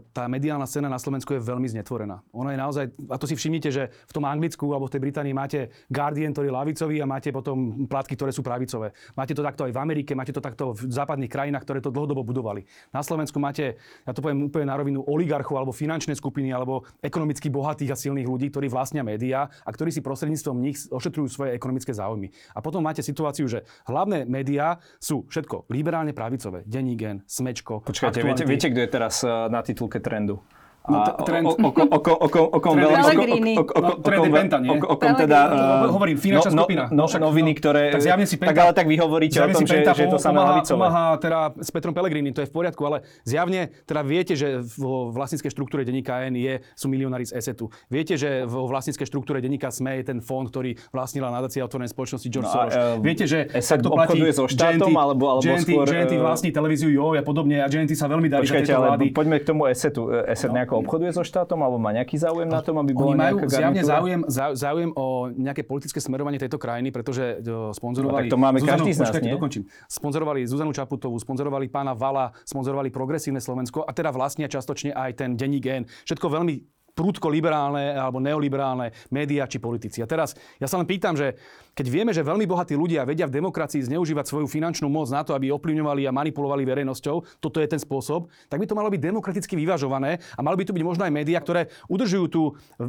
tá 0.09 0.25
mediálna 0.25 0.65
scéna 0.65 0.89
na 0.89 0.97
Slovensku 0.97 1.37
je 1.37 1.41
veľmi 1.41 1.69
znetvorená. 1.69 2.25
Ona 2.33 2.49
je 2.49 2.57
naozaj, 2.57 2.85
a 3.13 3.15
to 3.21 3.29
si 3.29 3.37
všimnite, 3.37 3.69
že 3.69 3.93
v 4.09 4.15
tom 4.17 4.25
Anglicku 4.25 4.65
alebo 4.73 4.89
v 4.89 4.97
tej 4.97 5.01
Británii 5.05 5.37
máte 5.37 5.69
Guardian, 5.85 6.33
ktorý 6.33 6.49
je 6.49 6.57
lavicový 6.57 6.95
a 6.97 7.05
máte 7.05 7.29
potom 7.29 7.85
plátky, 7.85 8.17
ktoré 8.17 8.33
sú 8.33 8.41
pravicové. 8.41 8.97
Máte 9.13 9.37
to 9.37 9.45
takto 9.45 9.69
aj 9.69 9.77
v 9.77 9.77
Amerike, 9.77 10.17
máte 10.17 10.33
to 10.33 10.41
takto 10.41 10.73
v 10.73 10.89
západných 10.89 11.29
krajinách, 11.29 11.61
ktoré 11.61 11.77
to 11.85 11.93
dlhodobo 11.93 12.25
budovali. 12.25 12.65
Na 12.89 13.05
Slovensku 13.05 13.37
máte, 13.37 13.77
ja 14.01 14.17
to 14.17 14.25
poviem 14.25 14.49
úplne 14.49 14.65
na 14.65 14.73
rovinu, 14.81 15.05
oligarchov 15.05 15.61
alebo 15.61 15.69
finančné 15.69 16.17
skupiny 16.17 16.49
alebo 16.49 16.81
ekonomicky 17.05 17.53
bohatých 17.53 17.93
a 17.93 17.97
silných 18.01 18.25
ľudí, 18.25 18.49
ktorí 18.49 18.73
vlastnia 18.73 19.05
médiá 19.05 19.45
a 19.61 19.69
ktorí 19.69 19.93
si 19.93 20.01
prostredníctvom 20.01 20.57
nich 20.57 20.89
ošetrujú 20.89 21.29
svoje 21.29 21.53
ekonomické 21.53 21.93
záujmy. 21.93 22.33
A 22.57 22.65
potom 22.65 22.81
máte 22.81 23.05
situáciu, 23.05 23.45
že 23.45 23.61
hlavné 23.85 24.25
médiá 24.25 24.81
sú 24.97 25.29
všetko 25.29 25.69
liberálne 25.69 26.17
pravicové. 26.17 26.65
Denní 26.65 26.97
gen, 26.97 27.21
Smečko. 27.29 27.85
Počkajte, 27.85 28.25
viete, 28.25 28.43
viete, 28.49 28.73
kto 28.73 28.81
je 28.81 28.89
teraz 28.89 29.21
eh, 29.21 29.29
na 29.29 29.66
título 29.67 29.89
Catrando. 29.89 30.43
No, 30.87 31.03
trend... 31.27 31.43
O. 31.43 31.55
Trend 33.99 34.23
je 34.23 34.31
Penta, 34.31 34.57
nie? 34.63 34.71
O 34.71 34.95
kom 34.95 35.13
teda... 35.19 35.39
Hovorím, 35.91 36.15
finančná 36.15 36.55
no, 36.55 36.63
skupina. 36.63 36.87
No, 36.87 37.11
noviny, 37.11 37.51
ktoré... 37.59 37.91
Tak 37.91 38.07
zjavne 38.07 38.23
si 38.23 38.39
Penta... 38.39 38.55
Tak 38.55 38.57
ale 38.63 38.71
tak 38.71 38.87
vy 38.87 38.95
hovoríte 38.95 39.35
o 39.35 39.51
tom, 39.51 39.67
že, 39.67 39.83
je 39.83 40.07
to 40.07 40.15
samé 40.15 40.39
lavicové. 40.39 40.79
Pomáha 40.79 41.19
teda 41.19 41.51
s 41.59 41.69
Petrom 41.75 41.91
Pellegrini, 41.91 42.31
to 42.31 42.39
je 42.39 42.47
v 42.47 42.53
poriadku, 42.55 42.79
ale 42.87 43.03
zjavne 43.27 43.67
teda 43.83 43.99
viete, 44.07 44.39
že 44.39 44.63
vo 44.79 45.11
vlastníckej 45.11 45.51
štruktúre 45.51 45.83
denníka 45.83 46.23
N 46.23 46.39
je, 46.39 46.63
sú 46.71 46.87
milionári 46.87 47.27
z 47.27 47.35
ESETu. 47.35 47.67
Viete, 47.91 48.15
že 48.15 48.47
vo 48.47 48.71
vlastníckej 48.71 49.03
štruktúre 49.03 49.43
denníka 49.43 49.67
SME 49.67 49.99
je 49.99 50.15
ten 50.15 50.23
fond, 50.23 50.47
ktorý 50.47 50.79
vlastnila 50.95 51.27
nadácia 51.35 51.67
otvorenej 51.67 51.91
spoločnosti 51.91 52.27
George 52.31 52.47
Soros. 52.47 53.03
Viete, 53.03 53.27
že 53.27 53.51
takto 53.51 53.91
platí 53.91 54.23
so 54.31 54.47
štátom, 54.47 54.95
alebo, 54.95 55.35
alebo 55.35 55.51
skôr... 55.59 55.83
Vlastní 56.17 56.55
televíziu 56.55 56.87
Jo 56.87 57.11
a 57.11 57.23
podobne 57.27 57.59
a 57.59 57.67
GNT 57.67 57.91
sa 57.91 58.07
veľmi 58.07 58.31
darí 58.31 58.47
poďme 59.11 59.43
k 59.43 59.45
tomu 59.51 59.67
ESETu. 59.67 60.23
ESET 60.23 60.55
nejako 60.55 60.76
obchoduje 60.85 61.11
so 61.11 61.27
štátom? 61.27 61.57
tom, 61.57 61.65
alebo 61.65 61.81
má 61.81 61.89
nejaký 61.95 62.19
záujem 62.19 62.45
na 62.45 62.61
tom, 62.61 62.77
aby 62.77 62.91
bola 62.93 63.15
Oni 63.15 63.17
majú 63.17 63.35
zjavne 63.49 63.81
záujem, 63.81 64.21
záujem 64.53 64.91
o 64.93 65.31
nejaké 65.33 65.63
politické 65.63 65.97
smerovanie 65.97 66.37
tejto 66.37 66.59
krajiny, 66.59 66.93
pretože 66.93 67.41
sponzorovali... 67.73 68.27
No, 68.27 68.29
tak 68.29 68.35
to 68.35 68.37
máme 68.37 68.57
Zuzanu, 68.61 68.73
každý 68.77 68.91
z 68.93 68.99
nás, 68.99 69.09
počkajte? 69.09 69.33
Dokončím. 69.33 69.63
Sponzorovali 69.89 70.39
Zuzanu 70.45 70.71
Čaputovú, 70.75 71.17
sponzorovali 71.17 71.65
pána 71.71 71.97
Vala, 71.97 72.35
sponzorovali 72.45 72.93
Progresívne 72.93 73.41
Slovensko 73.41 73.81
a 73.87 73.91
teda 73.95 74.13
vlastnia 74.13 74.45
častočne 74.45 74.93
aj 74.93 75.11
ten 75.17 75.39
denní 75.39 75.63
gen. 75.63 75.89
Všetko 76.05 76.27
veľmi 76.29 76.55
prúdko 76.97 77.29
liberálne 77.29 77.93
alebo 77.93 78.17
neoliberálne 78.17 78.89
médiá 79.13 79.45
či 79.45 79.61
politici. 79.61 80.01
A 80.01 80.09
teraz 80.09 80.33
ja 80.57 80.65
sa 80.65 80.81
len 80.81 80.89
pýtam, 80.89 81.13
že 81.13 81.37
keď 81.77 81.85
vieme, 81.93 82.09
že 82.09 82.25
veľmi 82.25 82.49
bohatí 82.49 82.73
ľudia 82.73 83.05
vedia 83.05 83.29
v 83.29 83.37
demokracii 83.37 83.85
zneužívať 83.85 84.25
svoju 84.25 84.49
finančnú 84.49 84.89
moc 84.89 85.13
na 85.13 85.21
to, 85.21 85.37
aby 85.37 85.53
ovplyvňovali 85.53 86.09
a 86.09 86.11
manipulovali 86.11 86.65
verejnosťou, 86.65 87.37
toto 87.37 87.61
je 87.61 87.69
ten 87.69 87.77
spôsob, 87.77 88.33
tak 88.49 88.57
by 88.57 88.65
to 88.65 88.73
malo 88.73 88.89
byť 88.89 88.97
demokraticky 88.97 89.53
vyvažované 89.53 90.17
a 90.33 90.41
mali 90.41 90.57
by 90.57 90.65
tu 90.65 90.73
byť 90.73 90.81
možno 90.81 91.05
aj 91.05 91.13
médiá, 91.13 91.37
ktoré 91.37 91.69
udržujú 91.85 92.25
tú 92.33 92.41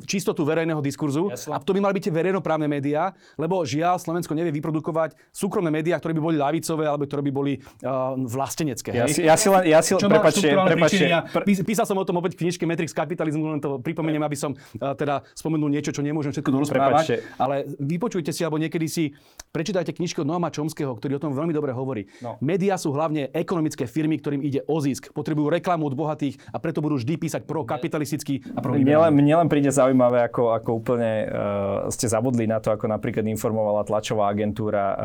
čistotu 0.09 0.41
verejného 0.49 0.81
diskurzu. 0.81 1.29
Jasne. 1.29 1.53
A 1.53 1.61
to 1.61 1.77
by 1.77 1.85
mali 1.85 2.01
byť 2.01 2.09
tie 2.09 2.15
verejnoprávne 2.17 2.65
médiá, 2.65 3.13
lebo 3.37 3.61
žiaľ 3.69 4.01
Slovensko 4.01 4.33
nevie 4.33 4.57
vyprodukovať 4.57 5.21
súkromné 5.37 5.69
médiá, 5.69 6.01
ktoré 6.01 6.17
by 6.17 6.23
boli 6.25 6.37
ľavicové 6.41 6.89
alebo 6.89 7.05
ktoré 7.05 7.21
by 7.29 7.33
boli 7.35 7.61
uh, 7.61 8.17
vlastenecké. 8.17 8.97
Ja 8.97 9.05
si, 9.05 9.21
ja 9.21 9.37
si 9.37 9.53
len, 9.53 9.69
ja 9.69 9.85
si, 9.85 9.93
Čo 9.93 10.09
prepačte, 10.09 10.49
prepačte, 10.49 11.05
pre... 11.29 11.45
Písal 11.45 11.85
som 11.85 12.01
o 12.01 12.05
tom 12.09 12.17
opäť 12.17 12.41
v 12.41 12.49
knižke 12.49 12.65
Matrix 12.65 12.97
kapitalizmu, 12.97 13.53
len 13.53 13.61
to 13.61 13.77
pripomeniem, 13.85 14.25
aby 14.25 14.39
som 14.39 14.57
uh, 14.57 14.97
teda 14.97 15.21
spomenul 15.37 15.69
niečo, 15.69 15.93
čo 15.93 16.01
nemôžem 16.01 16.33
všetko 16.33 16.51
dorozprávať. 16.57 17.21
Ale 17.37 17.69
vypočujte 17.77 18.33
si, 18.33 18.47
alebo 18.47 18.57
niekedy 18.57 18.78
si 18.87 19.17
prečítajte 19.49 19.97
knižku 19.97 20.23
od 20.23 20.29
Noama 20.29 20.53
Chomského, 20.53 20.93
ktorý 20.93 21.17
o 21.17 21.23
tom 21.25 21.33
veľmi 21.33 21.57
dobre 21.57 21.73
hovorí. 21.73 22.07
No. 22.21 22.37
Média 22.45 22.77
sú 22.77 22.93
hlavne 22.93 23.33
ekonomické 23.33 23.89
firmy, 23.89 24.21
ktorým 24.21 24.45
ide 24.45 24.61
o 24.69 24.77
zisk. 24.79 25.09
Potrebujú 25.17 25.49
reklamu 25.49 25.89
od 25.89 25.97
bohatých 25.97 26.37
a 26.53 26.61
preto 26.61 26.85
budú 26.85 27.01
vždy 27.01 27.17
písať 27.17 27.43
pro 27.49 27.65
kapitalistický 27.65 28.45
a 28.55 28.61
pro 28.61 28.77
mne 28.77 29.09
len, 29.09 29.13
mne 29.17 29.35
len 29.45 29.49
príde 29.49 29.73
zaujímavé, 29.73 30.29
ako, 30.29 30.53
ako 30.53 30.71
úplne 30.79 31.11
uh, 31.27 31.89
ste 31.89 32.07
zabudli 32.07 32.45
na 32.45 32.61
to, 32.61 32.71
ako 32.71 32.87
napríklad 32.93 33.25
informovala 33.25 33.89
tlačová 33.89 34.29
agentúra, 34.29 34.85
uh, 34.85 34.97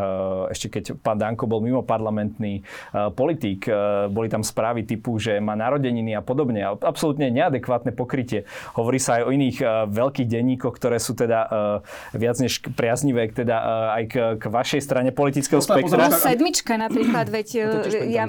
ešte 0.51 0.67
keď 0.69 0.99
pán 0.99 1.17
Danko 1.17 1.47
bol 1.47 1.63
mimo 1.63 1.81
parlamentný 1.81 2.61
uh, 2.61 3.09
politik, 3.15 3.65
uh, 3.71 4.11
boli 4.11 4.27
tam 4.27 4.43
správy 4.43 4.83
typu, 4.83 5.15
že 5.17 5.39
má 5.39 5.55
narodeniny 5.55 6.19
a 6.19 6.21
podobne. 6.21 6.67
Absolútne 6.83 7.31
neadekvátne 7.31 7.95
pokrytie. 7.95 8.43
Hovorí 8.75 8.99
sa 8.99 9.23
aj 9.23 9.23
o 9.23 9.29
iných 9.31 9.57
uh, 9.63 9.87
veľkých 9.87 10.27
denníkoch, 10.27 10.75
ktoré 10.75 10.99
sú 10.99 11.15
teda 11.15 11.39
uh, 11.47 11.51
viac 12.11 12.37
než 12.43 12.59
priaznivé 12.75 13.31
teda 13.31 13.55
uh, 13.55 13.62
aj 13.63 14.03
k, 14.11 14.15
k 14.35 14.43
vašej 14.43 14.81
strane 14.83 15.09
politického 15.15 15.63
spektra. 15.63 16.11
Plus 16.11 16.19
sedmička 16.19 16.75
napríklad, 16.75 17.31
veď 17.31 17.47
ja, 18.11 18.27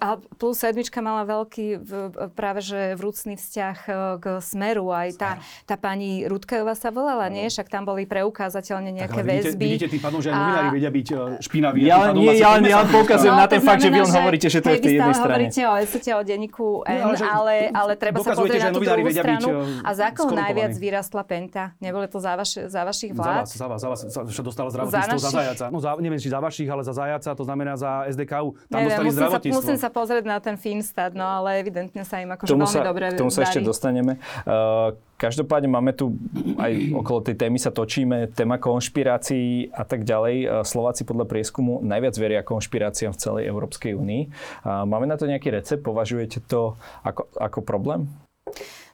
a, 0.00 0.16
plus 0.40 0.56
sedmička 0.56 1.04
mala 1.04 1.28
veľký 1.28 1.66
v, 1.76 1.90
práve 2.32 2.64
že 2.64 2.96
vrúcný 2.96 3.36
vzťah 3.36 3.76
k 4.16 4.24
Smeru. 4.40 4.88
Aj 4.88 5.12
tá, 5.12 5.30
tá 5.68 5.76
pani 5.76 6.24
Rudkajová 6.24 6.72
sa 6.72 6.88
volala, 6.88 7.28
nie? 7.28 7.44
Však 7.52 7.68
tam 7.68 7.84
boli 7.84 8.08
preukázateľne 8.08 8.96
nejaké 8.96 9.20
tak, 9.20 9.28
väzby. 9.28 9.66
Vidíte 9.76 9.92
tým 9.92 10.02
pádom, 10.02 10.24
že 10.24 10.32
aj 10.32 10.38
novinári 10.40 10.68
vedia 10.72 10.90
byť 10.94 11.08
špinaví. 11.44 11.78
Ja, 11.84 12.14
nie, 12.16 12.32
ja, 12.40 12.56
ja 12.56 12.78
len 12.80 12.88
poukazujem 12.88 13.36
no, 13.36 13.42
na 13.42 13.46
ten 13.50 13.60
fakt, 13.60 13.84
že 13.84 13.92
vy 13.92 14.00
len 14.00 14.12
hovoríte, 14.14 14.48
že 14.48 14.64
to 14.64 14.72
je 14.72 14.78
v 14.78 14.82
tej 14.82 14.94
jednej 14.96 15.12
strane. 15.12 15.50
hovoríte 15.50 15.62
o 15.66 16.20
o 16.20 16.22
denníku 16.24 16.84
N, 16.86 17.16
ale, 17.20 17.72
ale 17.72 17.92
treba 17.96 18.20
sa 18.22 18.36
pozrieť 18.36 18.70
na 18.70 18.72
tú 18.72 18.80
druhú 18.84 19.10
stranu. 19.10 19.46
A 19.82 19.90
za 19.96 20.08
koho 20.14 20.32
najviac 20.36 20.76
vyrastla 20.76 21.24
Penta? 21.26 21.74
Nebolo 21.80 22.06
to 22.06 22.20
za, 22.20 22.36
za 22.44 22.80
vašich 22.86 23.10
vlád? 23.16 23.48
Za 23.50 23.66
vás, 23.66 23.80
za 23.80 23.88
vás, 23.88 24.00
za 24.06 24.20
vás, 24.22 24.36
dostala 24.40 24.69
zdravotníctvo 24.70 25.18
za, 25.18 25.30
za 25.30 25.30
zajaca. 25.30 25.64
No 25.68 25.78
za, 25.82 25.90
neviem, 25.98 26.20
či 26.22 26.30
za 26.30 26.40
vašich, 26.40 26.68
ale 26.70 26.82
za 26.86 26.94
zajaca, 26.94 27.30
to 27.34 27.44
znamená 27.44 27.74
za 27.74 28.06
SDKU. 28.10 28.56
Tam 28.70 28.80
neviem, 28.80 28.88
dostali 28.88 29.06
musím 29.06 29.18
zdravotníctvo. 29.18 29.54
Sa, 29.54 29.60
musím 29.60 29.78
sa 29.78 29.90
pozrieť 29.90 30.24
na 30.24 30.38
ten 30.38 30.56
Finstat, 30.56 31.12
no 31.12 31.26
ale 31.26 31.60
evidentne 31.60 32.02
sa 32.06 32.22
im 32.22 32.30
akože 32.32 32.50
veľmi 32.54 32.66
sa, 32.66 32.80
dobre 32.86 33.04
K 33.12 33.20
tomu 33.20 33.32
sa 33.34 33.44
ešte 33.44 33.60
dostaneme. 33.60 34.16
Uh, 34.46 34.94
Každopádne 35.20 35.68
máme 35.68 35.92
tu, 35.92 36.16
aj 36.56 36.96
okolo 36.96 37.20
tej 37.20 37.36
témy 37.36 37.60
sa 37.60 37.68
točíme, 37.68 38.32
téma 38.32 38.56
konšpirácií 38.56 39.68
a 39.68 39.84
tak 39.84 40.08
ďalej. 40.08 40.36
E, 40.40 40.46
Slováci 40.64 41.04
podľa 41.04 41.28
prieskumu 41.28 41.84
najviac 41.84 42.16
veria 42.16 42.40
konšpiráciám 42.40 43.12
v 43.12 43.20
celej 43.20 43.44
Európskej 43.52 43.92
únii. 43.92 44.22
Máme 44.64 45.04
na 45.04 45.20
to 45.20 45.28
nejaký 45.28 45.52
recept? 45.52 45.84
Považujete 45.84 46.40
to 46.48 46.80
ako, 47.04 47.28
ako 47.36 47.58
problém? 47.60 48.08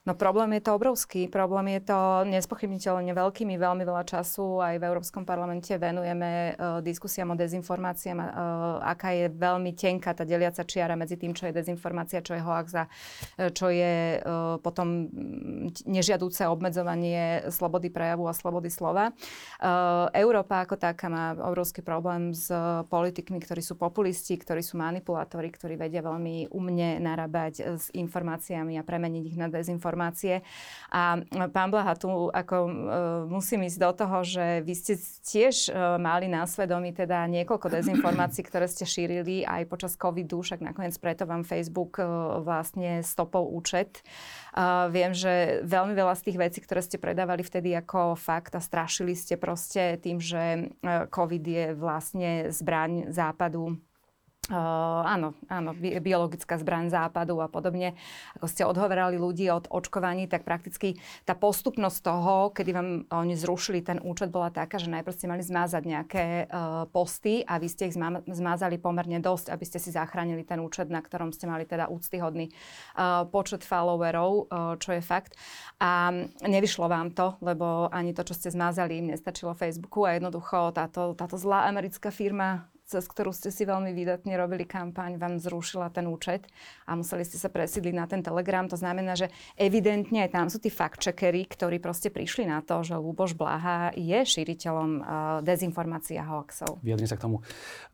No 0.06 0.14
problém 0.14 0.54
je 0.54 0.62
to 0.62 0.78
obrovský. 0.78 1.26
Problém 1.26 1.82
je 1.82 1.90
to 1.90 1.98
nespochybniteľne 2.30 3.10
veľký. 3.10 3.42
My 3.42 3.58
veľmi 3.58 3.82
veľa 3.82 4.06
času 4.06 4.62
aj 4.62 4.78
v 4.78 4.86
Európskom 4.86 5.26
parlamente 5.26 5.74
venujeme 5.74 6.54
uh, 6.54 6.78
diskusiám 6.78 7.34
o 7.34 7.36
dezinformáciám, 7.36 8.18
uh, 8.22 8.26
aká 8.86 9.10
je 9.18 9.26
veľmi 9.34 9.74
tenká 9.74 10.14
tá 10.14 10.22
deliaca 10.22 10.62
čiara 10.62 10.94
medzi 10.94 11.18
tým, 11.18 11.34
čo 11.34 11.50
je 11.50 11.58
dezinformácia, 11.58 12.22
čo 12.22 12.38
je 12.38 12.42
hoax 12.46 12.66
a 12.78 12.84
uh, 12.86 13.50
čo 13.50 13.66
je 13.74 14.22
uh, 14.22 14.62
potom 14.62 15.10
nežiadúce 15.90 16.46
obmedzovanie 16.46 17.50
slobody 17.50 17.90
prejavu 17.90 18.30
a 18.30 18.34
slobody 18.38 18.70
slova. 18.70 19.10
Uh, 19.58 20.06
Európa 20.14 20.62
ako 20.62 20.78
taká 20.78 21.10
má 21.10 21.34
obrovský 21.34 21.82
problém 21.82 22.30
s 22.30 22.46
politikmi, 22.86 23.42
ktorí 23.42 23.58
sú 23.58 23.74
populisti, 23.74 24.38
ktorí 24.38 24.62
sú 24.62 24.78
manipulátori, 24.78 25.50
ktorí 25.50 25.74
vedia 25.74 25.98
veľmi 25.98 26.54
umne 26.54 27.02
narábať 27.02 27.74
s 27.74 27.90
informáciami 27.90 28.78
a 28.78 28.86
premeniť 28.86 29.24
ich 29.26 29.34
na 29.34 29.50
dezinformácie 29.50 29.95
informácie. 29.96 30.44
A 30.92 31.24
pán 31.56 31.72
Blaha, 31.72 31.96
tu 31.96 32.28
ako 32.28 32.56
uh, 32.68 32.70
musím 33.24 33.64
ísť 33.64 33.80
do 33.80 33.90
toho, 33.96 34.18
že 34.28 34.60
vy 34.60 34.74
ste 34.76 35.00
tiež 35.24 35.72
uh, 35.72 35.96
mali 35.96 36.28
na 36.28 36.44
svedomí 36.44 36.92
teda 36.92 37.24
niekoľko 37.32 37.72
dezinformácií, 37.72 38.44
ktoré 38.44 38.68
ste 38.68 38.84
šírili 38.84 39.48
aj 39.48 39.64
počas 39.72 39.96
covidu, 39.96 40.44
však 40.44 40.60
nakoniec 40.60 40.92
preto 41.00 41.24
vám 41.24 41.48
Facebook 41.48 41.96
uh, 41.96 42.44
vlastne 42.44 43.00
stopol 43.00 43.48
účet. 43.48 44.04
Viem, 44.92 45.12
že 45.12 45.60
veľmi 45.68 45.92
veľa 45.92 46.16
z 46.16 46.32
tých 46.32 46.40
vecí, 46.40 46.58
ktoré 46.64 46.80
ste 46.80 46.96
predávali 46.96 47.44
vtedy 47.44 47.76
ako 47.76 48.16
fakt 48.16 48.56
a 48.56 48.60
strašili 48.60 49.12
ste 49.12 49.36
proste 49.36 50.00
tým, 50.00 50.16
že 50.16 50.72
COVID 51.12 51.44
je 51.44 51.64
vlastne 51.76 52.48
zbraň 52.48 53.12
západu 53.12 53.76
Áno, 54.46 55.34
áno, 55.50 55.74
bi- 55.74 55.98
biologická 55.98 56.54
zbraň 56.54 56.86
západu 56.86 57.42
a 57.42 57.50
podobne. 57.50 57.98
Ako 58.38 58.46
ste 58.46 58.62
odhovorali 58.62 59.18
ľudí 59.18 59.50
od 59.50 59.66
očkovaní, 59.66 60.30
tak 60.30 60.46
prakticky 60.46 61.02
tá 61.26 61.34
postupnosť 61.34 61.98
toho, 61.98 62.34
kedy 62.54 62.70
vám 62.70 62.88
oni 63.10 63.34
zrušili 63.34 63.82
ten 63.82 63.98
účet, 63.98 64.30
bola 64.30 64.54
taká, 64.54 64.78
že 64.78 64.86
najprv 64.86 65.16
ste 65.18 65.26
mali 65.26 65.42
zmázať 65.42 65.82
nejaké 65.82 66.24
uh, 66.46 66.86
posty 66.94 67.42
a 67.42 67.58
vy 67.58 67.66
ste 67.66 67.90
ich 67.90 67.98
zma- 67.98 68.22
zmázali 68.22 68.78
pomerne 68.78 69.18
dosť, 69.18 69.50
aby 69.50 69.64
ste 69.66 69.82
si 69.82 69.90
zachránili 69.90 70.46
ten 70.46 70.62
účet, 70.62 70.94
na 70.94 71.02
ktorom 71.02 71.34
ste 71.34 71.50
mali 71.50 71.66
teda 71.66 71.90
úctyhodný 71.90 72.46
uh, 72.46 73.26
počet 73.26 73.66
followerov, 73.66 74.30
uh, 74.46 74.78
čo 74.78 74.94
je 74.94 75.02
fakt. 75.02 75.34
A 75.82 76.14
nevyšlo 76.46 76.86
vám 76.86 77.10
to, 77.18 77.34
lebo 77.42 77.90
ani 77.90 78.14
to, 78.14 78.22
čo 78.22 78.38
ste 78.38 78.54
zmázali, 78.54 79.02
im 79.02 79.10
nestačilo 79.10 79.58
Facebooku 79.58 80.06
a 80.06 80.14
jednoducho 80.14 80.70
táto, 80.70 81.18
táto 81.18 81.34
zlá 81.34 81.66
americká 81.66 82.14
firma 82.14 82.70
cez 82.86 83.02
ktorú 83.10 83.34
ste 83.34 83.50
si 83.50 83.66
veľmi 83.66 83.90
výdatne 83.90 84.30
robili 84.38 84.62
kampaň, 84.62 85.18
vám 85.18 85.42
zrušila 85.42 85.90
ten 85.90 86.06
účet 86.06 86.46
a 86.86 86.94
museli 86.94 87.26
ste 87.26 87.34
sa 87.34 87.50
presídliť 87.50 87.94
na 87.98 88.06
ten 88.06 88.22
Telegram. 88.22 88.62
To 88.70 88.78
znamená, 88.78 89.18
že 89.18 89.26
evidentne 89.58 90.22
aj 90.22 90.30
tam 90.30 90.46
sú 90.46 90.62
tí 90.62 90.70
fact-checkery, 90.70 91.50
ktorí 91.50 91.82
proste 91.82 92.14
prišli 92.14 92.46
na 92.46 92.62
to, 92.62 92.86
že 92.86 92.94
Luboš 92.94 93.34
Blaha 93.34 93.90
je 93.98 94.22
šíriteľom 94.22 94.90
uh, 95.02 95.06
dezinformácií 95.42 96.14
a 96.22 96.30
hoaxov. 96.30 96.78
Vyjadrím 96.86 97.10
sa 97.10 97.18
k 97.18 97.26
tomu. 97.26 97.42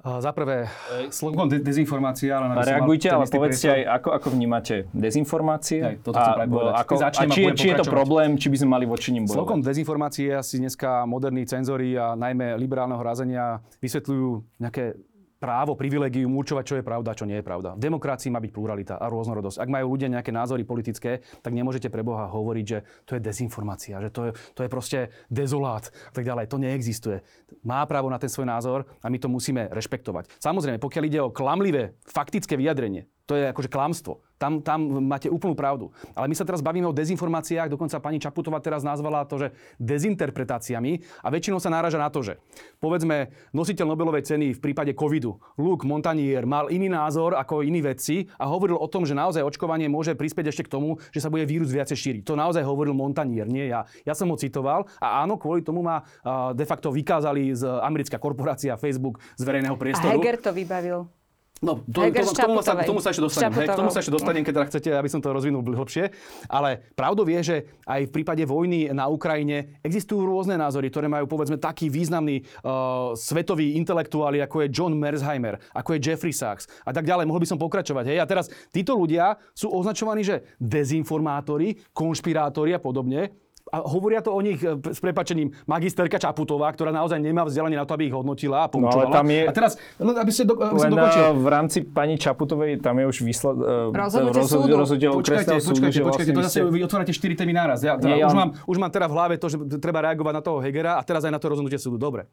Uh, 0.05 0.21
za 0.21 0.29
prvé, 0.37 0.69
slogan 1.09 1.49
de- 1.49 1.65
dezinformácia, 1.65 2.37
ale... 2.37 2.61
Reagujte, 2.61 3.09
ale 3.09 3.25
povedzte 3.33 3.73
aj, 3.73 3.83
ako, 3.97 4.09
ako 4.13 4.29
vnímate 4.37 4.93
dezinformácie 4.93 5.81
Aj, 5.81 5.97
toto 6.05 6.21
a, 6.21 6.37
ako, 6.85 7.01
a 7.01 7.11
či, 7.33 7.41
či 7.57 7.67
je 7.73 7.81
to 7.81 7.89
problém, 7.89 8.37
či 8.37 8.53
by 8.53 8.57
sme 8.61 8.69
mali 8.77 8.85
voči 8.85 9.09
nim 9.17 9.25
bojovať. 9.25 9.41
Slogan 9.41 9.61
dezinformácie 9.65 10.37
asi 10.37 10.61
dneska 10.61 11.09
moderní 11.09 11.49
cenzori 11.49 11.97
a 11.97 12.13
najmä 12.13 12.61
liberálneho 12.61 13.01
rázenia 13.01 13.65
vysvetľujú 13.81 14.61
nejaké 14.83 15.11
právo, 15.43 15.75
privilegium 15.75 16.39
určovať, 16.39 16.63
čo 16.63 16.79
je 16.79 16.87
pravda 16.87 17.11
a 17.11 17.19
čo 17.19 17.27
nie 17.27 17.43
je 17.43 17.43
pravda. 17.43 17.75
V 17.75 17.83
demokracii 17.83 18.31
má 18.31 18.39
byť 18.39 18.53
pluralita 18.55 18.95
a 18.95 19.11
rôznorodosť. 19.11 19.59
Ak 19.59 19.75
majú 19.75 19.99
ľudia 19.99 20.07
nejaké 20.07 20.31
názory 20.31 20.63
politické, 20.63 21.19
tak 21.43 21.51
nemôžete 21.51 21.91
pre 21.91 22.07
Boha 22.07 22.31
hovoriť, 22.31 22.65
že 22.71 22.79
to 23.03 23.19
je 23.19 23.21
dezinformácia, 23.27 23.99
že 23.99 24.15
to 24.15 24.31
je, 24.31 24.33
to 24.55 24.63
je 24.63 24.71
proste 24.71 25.11
dezolát 25.27 25.91
a 25.91 26.13
tak 26.15 26.23
ďalej. 26.23 26.47
To 26.47 26.63
neexistuje. 26.63 27.27
Má 27.67 27.83
právo 27.91 28.07
na 28.07 28.23
ten 28.23 28.31
svoj 28.31 28.47
názor 28.47 28.87
a 29.03 29.11
my 29.11 29.19
to 29.19 29.27
musíme 29.27 29.67
rešpektovať. 29.75 30.31
Samozrejme, 30.39 30.79
pokiaľ 30.79 31.05
ide 31.11 31.19
o 31.27 31.35
klamlivé, 31.35 31.99
faktické 32.07 32.55
vyjadrenie, 32.55 33.11
to 33.27 33.35
je 33.35 33.51
akože 33.51 33.67
klamstvo. 33.67 34.23
Tam, 34.43 34.59
tam 34.59 35.07
máte 35.07 35.31
úplnú 35.31 35.55
pravdu. 35.55 35.95
Ale 36.19 36.27
my 36.27 36.35
sa 36.35 36.43
teraz 36.43 36.59
bavíme 36.59 36.91
o 36.91 36.91
dezinformáciách, 36.91 37.71
dokonca 37.71 38.03
pani 38.03 38.19
Čaputová 38.19 38.59
teraz 38.59 38.83
nazvala 38.83 39.23
to, 39.23 39.39
že 39.39 39.55
dezinterpretáciami 39.79 41.23
a 41.23 41.31
väčšinou 41.31 41.63
sa 41.63 41.71
náraža 41.71 42.03
na 42.03 42.11
to, 42.11 42.27
že 42.27 42.43
povedzme 42.83 43.31
nositeľ 43.55 43.95
Nobelovej 43.95 44.27
ceny 44.27 44.59
v 44.59 44.59
prípade 44.59 44.99
covidu, 44.99 45.39
Luc 45.55 45.87
Montagnier, 45.87 46.43
mal 46.43 46.67
iný 46.75 46.91
názor 46.91 47.39
ako 47.39 47.63
iní 47.63 47.79
vedci 47.87 48.27
a 48.35 48.51
hovoril 48.51 48.75
o 48.75 48.91
tom, 48.91 49.07
že 49.07 49.15
naozaj 49.15 49.47
očkovanie 49.47 49.87
môže 49.87 50.19
prispieť 50.19 50.51
ešte 50.51 50.67
k 50.67 50.75
tomu, 50.75 50.99
že 51.15 51.23
sa 51.23 51.31
bude 51.31 51.47
vírus 51.47 51.71
viacej 51.71 51.95
šíriť. 51.95 52.23
To 52.27 52.35
naozaj 52.35 52.67
hovoril 52.67 52.99
Montagnier, 52.99 53.47
nie 53.47 53.71
ja. 53.71 53.87
Ja 54.03 54.19
som 54.19 54.27
ho 54.27 54.35
citoval 54.35 54.91
a 54.99 55.23
áno, 55.23 55.39
kvôli 55.39 55.63
tomu 55.63 55.87
ma 55.87 56.03
de 56.51 56.67
facto 56.67 56.91
vykázali 56.91 57.55
z 57.55 57.63
americká 57.63 58.19
korporácia 58.19 58.75
Facebook 58.75 59.23
z 59.39 59.43
verejného 59.47 59.79
priestoru. 59.79 60.11
A 60.11 60.19
Heger 60.19 60.43
to 60.43 60.51
vybavil. 60.51 61.22
No, 61.63 61.79
to, 61.87 62.03
to, 62.03 62.11
k, 62.11 62.43
tomu 62.43 62.59
sa, 62.59 62.75
k 62.75 62.91
tomu 62.91 62.99
sa 62.99 63.15
ešte 63.15 63.23
dostanem. 63.23 63.55
Hej, 63.55 63.71
k 63.71 63.79
tomu 63.79 63.95
sa 63.95 64.03
ešte 64.03 64.11
dostanem, 64.11 64.43
keď 64.43 64.55
teda 64.59 64.67
chcete, 64.67 64.91
aby 64.99 65.07
som 65.07 65.23
to 65.23 65.31
rozvinul 65.31 65.63
hlbšie. 65.63 66.11
Ale 66.51 66.91
pravdou 66.99 67.23
je, 67.23 67.39
že 67.39 67.57
aj 67.87 68.11
v 68.11 68.15
prípade 68.19 68.43
vojny 68.43 68.91
na 68.91 69.07
Ukrajine 69.07 69.79
existujú 69.87 70.27
rôzne 70.27 70.59
názory, 70.59 70.91
ktoré 70.91 71.07
majú 71.07 71.31
povedzme 71.31 71.63
taký 71.63 71.87
významný 71.87 72.43
uh, 72.67 73.15
svetový 73.15 73.79
intelektuáli, 73.79 74.43
ako 74.43 74.67
je 74.67 74.73
John 74.75 74.99
Merzheimer, 74.99 75.63
ako 75.71 75.95
je 75.95 76.03
Jeffrey 76.03 76.35
Sachs 76.35 76.67
a 76.83 76.91
tak 76.91 77.07
ďalej. 77.07 77.31
Mohol 77.31 77.47
by 77.47 77.49
som 77.55 77.63
pokračovať. 77.63 78.11
Hej. 78.11 78.19
A 78.19 78.27
teraz 78.27 78.51
títo 78.75 78.99
ľudia 78.99 79.39
sú 79.55 79.71
označovaní, 79.71 80.27
že 80.27 80.43
dezinformátori, 80.59 81.79
konšpirátori 81.95 82.75
a 82.75 82.83
podobne 82.83 83.31
a 83.73 83.81
hovoria 83.83 84.21
to 84.21 84.29
o 84.29 84.39
nich 84.39 84.61
e, 84.61 84.69
s 84.85 85.01
prepačením 85.01 85.49
magisterka 85.65 86.15
Čaputová, 86.15 86.69
ktorá 86.69 86.93
naozaj 86.93 87.17
nemá 87.17 87.41
vzdelanie 87.43 87.75
na 87.75 87.83
to, 87.83 87.97
aby 87.97 88.07
ich 88.07 88.15
hodnotila 88.15 88.63
a 88.63 88.69
poučovala. 88.69 89.09
No, 89.09 89.17
tam 89.17 89.27
je- 89.27 89.49
A 89.49 89.53
teraz, 89.53 89.73
no, 89.97 90.13
aby 90.13 90.29
ste 90.29 90.45
do, 90.45 90.55
aby 90.55 90.77
som 90.77 90.87
Len 90.87 90.93
dokončil. 90.95 91.23
eh, 91.23 91.33
v 91.35 91.49
rámci 91.49 91.79
pani 91.83 92.15
Čaputovej, 92.15 92.79
tam 92.79 92.95
je 92.95 93.07
už 93.07 93.17
výsled, 93.19 93.57
eh, 93.57 93.89
Rozhodnutie 93.91 94.45
súdu. 94.45 94.77
rozhodnutie 94.77 95.09
Počkajte, 95.11 95.55
súdu, 95.57 95.73
počkajte, 95.73 95.95
že 95.95 96.03
počkajte, 96.05 96.31
to 96.31 96.37
vlastne 96.37 96.53
zase 96.53 96.61
vy 96.61 96.69
ste- 96.69 96.75
vy 96.75 96.81
otvárate 96.83 97.13
4 97.13 97.33
témy 97.35 97.51
naraz. 97.51 97.81
Ja, 97.81 97.97
Nie, 97.97 98.21
ja, 98.21 98.29
už, 98.29 98.35
mám- 98.35 98.53
mám, 98.53 98.61
už 98.63 98.77
mám 98.77 98.91
teda 98.91 99.07
v 99.07 99.13
hlave 99.13 99.35
to, 99.37 99.49
že 99.49 99.57
treba 99.79 100.05
reagovať 100.05 100.35
na 100.35 100.43
toho 100.43 100.61
Hegera 100.61 100.93
a 100.95 101.03
teraz 101.03 101.25
aj 101.25 101.33
na 101.33 101.41
to 101.41 101.49
rozhodnutie 101.49 101.81
súdu. 101.81 101.97
Dobre. 101.97 102.29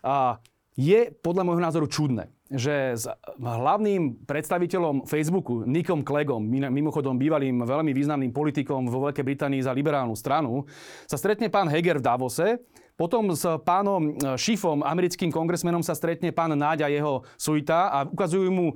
A 0.00 0.38
je 0.80 1.12
podľa 1.20 1.44
môjho 1.44 1.60
názoru 1.60 1.84
čudné, 1.84 2.32
že 2.48 2.96
s 2.96 3.04
hlavným 3.36 4.24
predstaviteľom 4.24 5.04
Facebooku, 5.04 5.68
Nikom 5.68 6.00
Klegom, 6.00 6.40
mimochodom 6.48 7.20
bývalým 7.20 7.60
veľmi 7.68 7.92
významným 7.92 8.32
politikom 8.32 8.88
vo 8.88 9.04
Veľkej 9.04 9.24
Británii 9.28 9.60
za 9.60 9.76
liberálnu 9.76 10.16
stranu, 10.16 10.64
sa 11.04 11.20
stretne 11.20 11.52
pán 11.52 11.68
Heger 11.68 12.00
v 12.00 12.06
Davose, 12.08 12.48
potom 12.96 13.32
s 13.32 13.48
pánom 13.64 14.12
e, 14.12 14.36
Šifom, 14.36 14.84
americkým 14.84 15.32
kongresmenom, 15.32 15.80
sa 15.80 15.96
stretne 15.96 16.36
pán 16.36 16.52
Náď 16.52 16.84
a 16.84 16.92
jeho 16.92 17.24
suita 17.40 17.88
a 17.88 18.04
ukazujú 18.04 18.48
mu 18.52 18.66
e, 18.72 18.74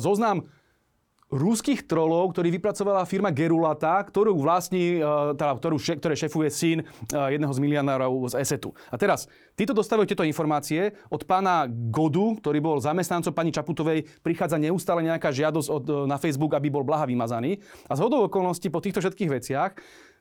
zoznam 0.00 0.44
ruských 1.34 1.90
trolov, 1.90 2.30
ktorý 2.30 2.54
vypracovala 2.54 3.02
firma 3.10 3.34
Gerulata, 3.34 3.98
ktorú 3.98 4.38
vlastní, 4.38 5.02
e, 5.02 5.34
teda, 5.34 5.58
ktorú, 5.58 5.76
ktoré 5.82 6.14
šefuje 6.14 6.48
syn 6.48 6.78
e, 6.80 6.84
jedného 7.10 7.50
z 7.50 7.58
milionárov 7.58 8.30
z 8.30 8.38
Esetu. 8.38 8.70
A 8.86 8.94
teraz, 8.94 9.26
títo 9.58 9.74
dostávajú 9.74 10.06
tieto 10.06 10.22
informácie 10.22 10.94
od 11.10 11.26
pána 11.26 11.66
Godu, 11.66 12.38
ktorý 12.38 12.62
bol 12.62 12.76
zamestnancom 12.78 13.34
pani 13.34 13.50
Čaputovej, 13.50 14.06
prichádza 14.22 14.62
neustále 14.62 15.02
nejaká 15.02 15.34
žiadosť 15.34 15.68
od, 15.68 15.84
e, 15.90 15.92
na 16.06 16.22
Facebook, 16.22 16.54
aby 16.54 16.70
bol 16.70 16.86
blaha 16.86 17.10
vymazaný. 17.10 17.58
A 17.90 17.98
z 17.98 18.00
hodou 18.06 18.30
okolností 18.30 18.70
po 18.70 18.78
týchto 18.78 19.02
všetkých 19.02 19.30
veciach 19.34 19.74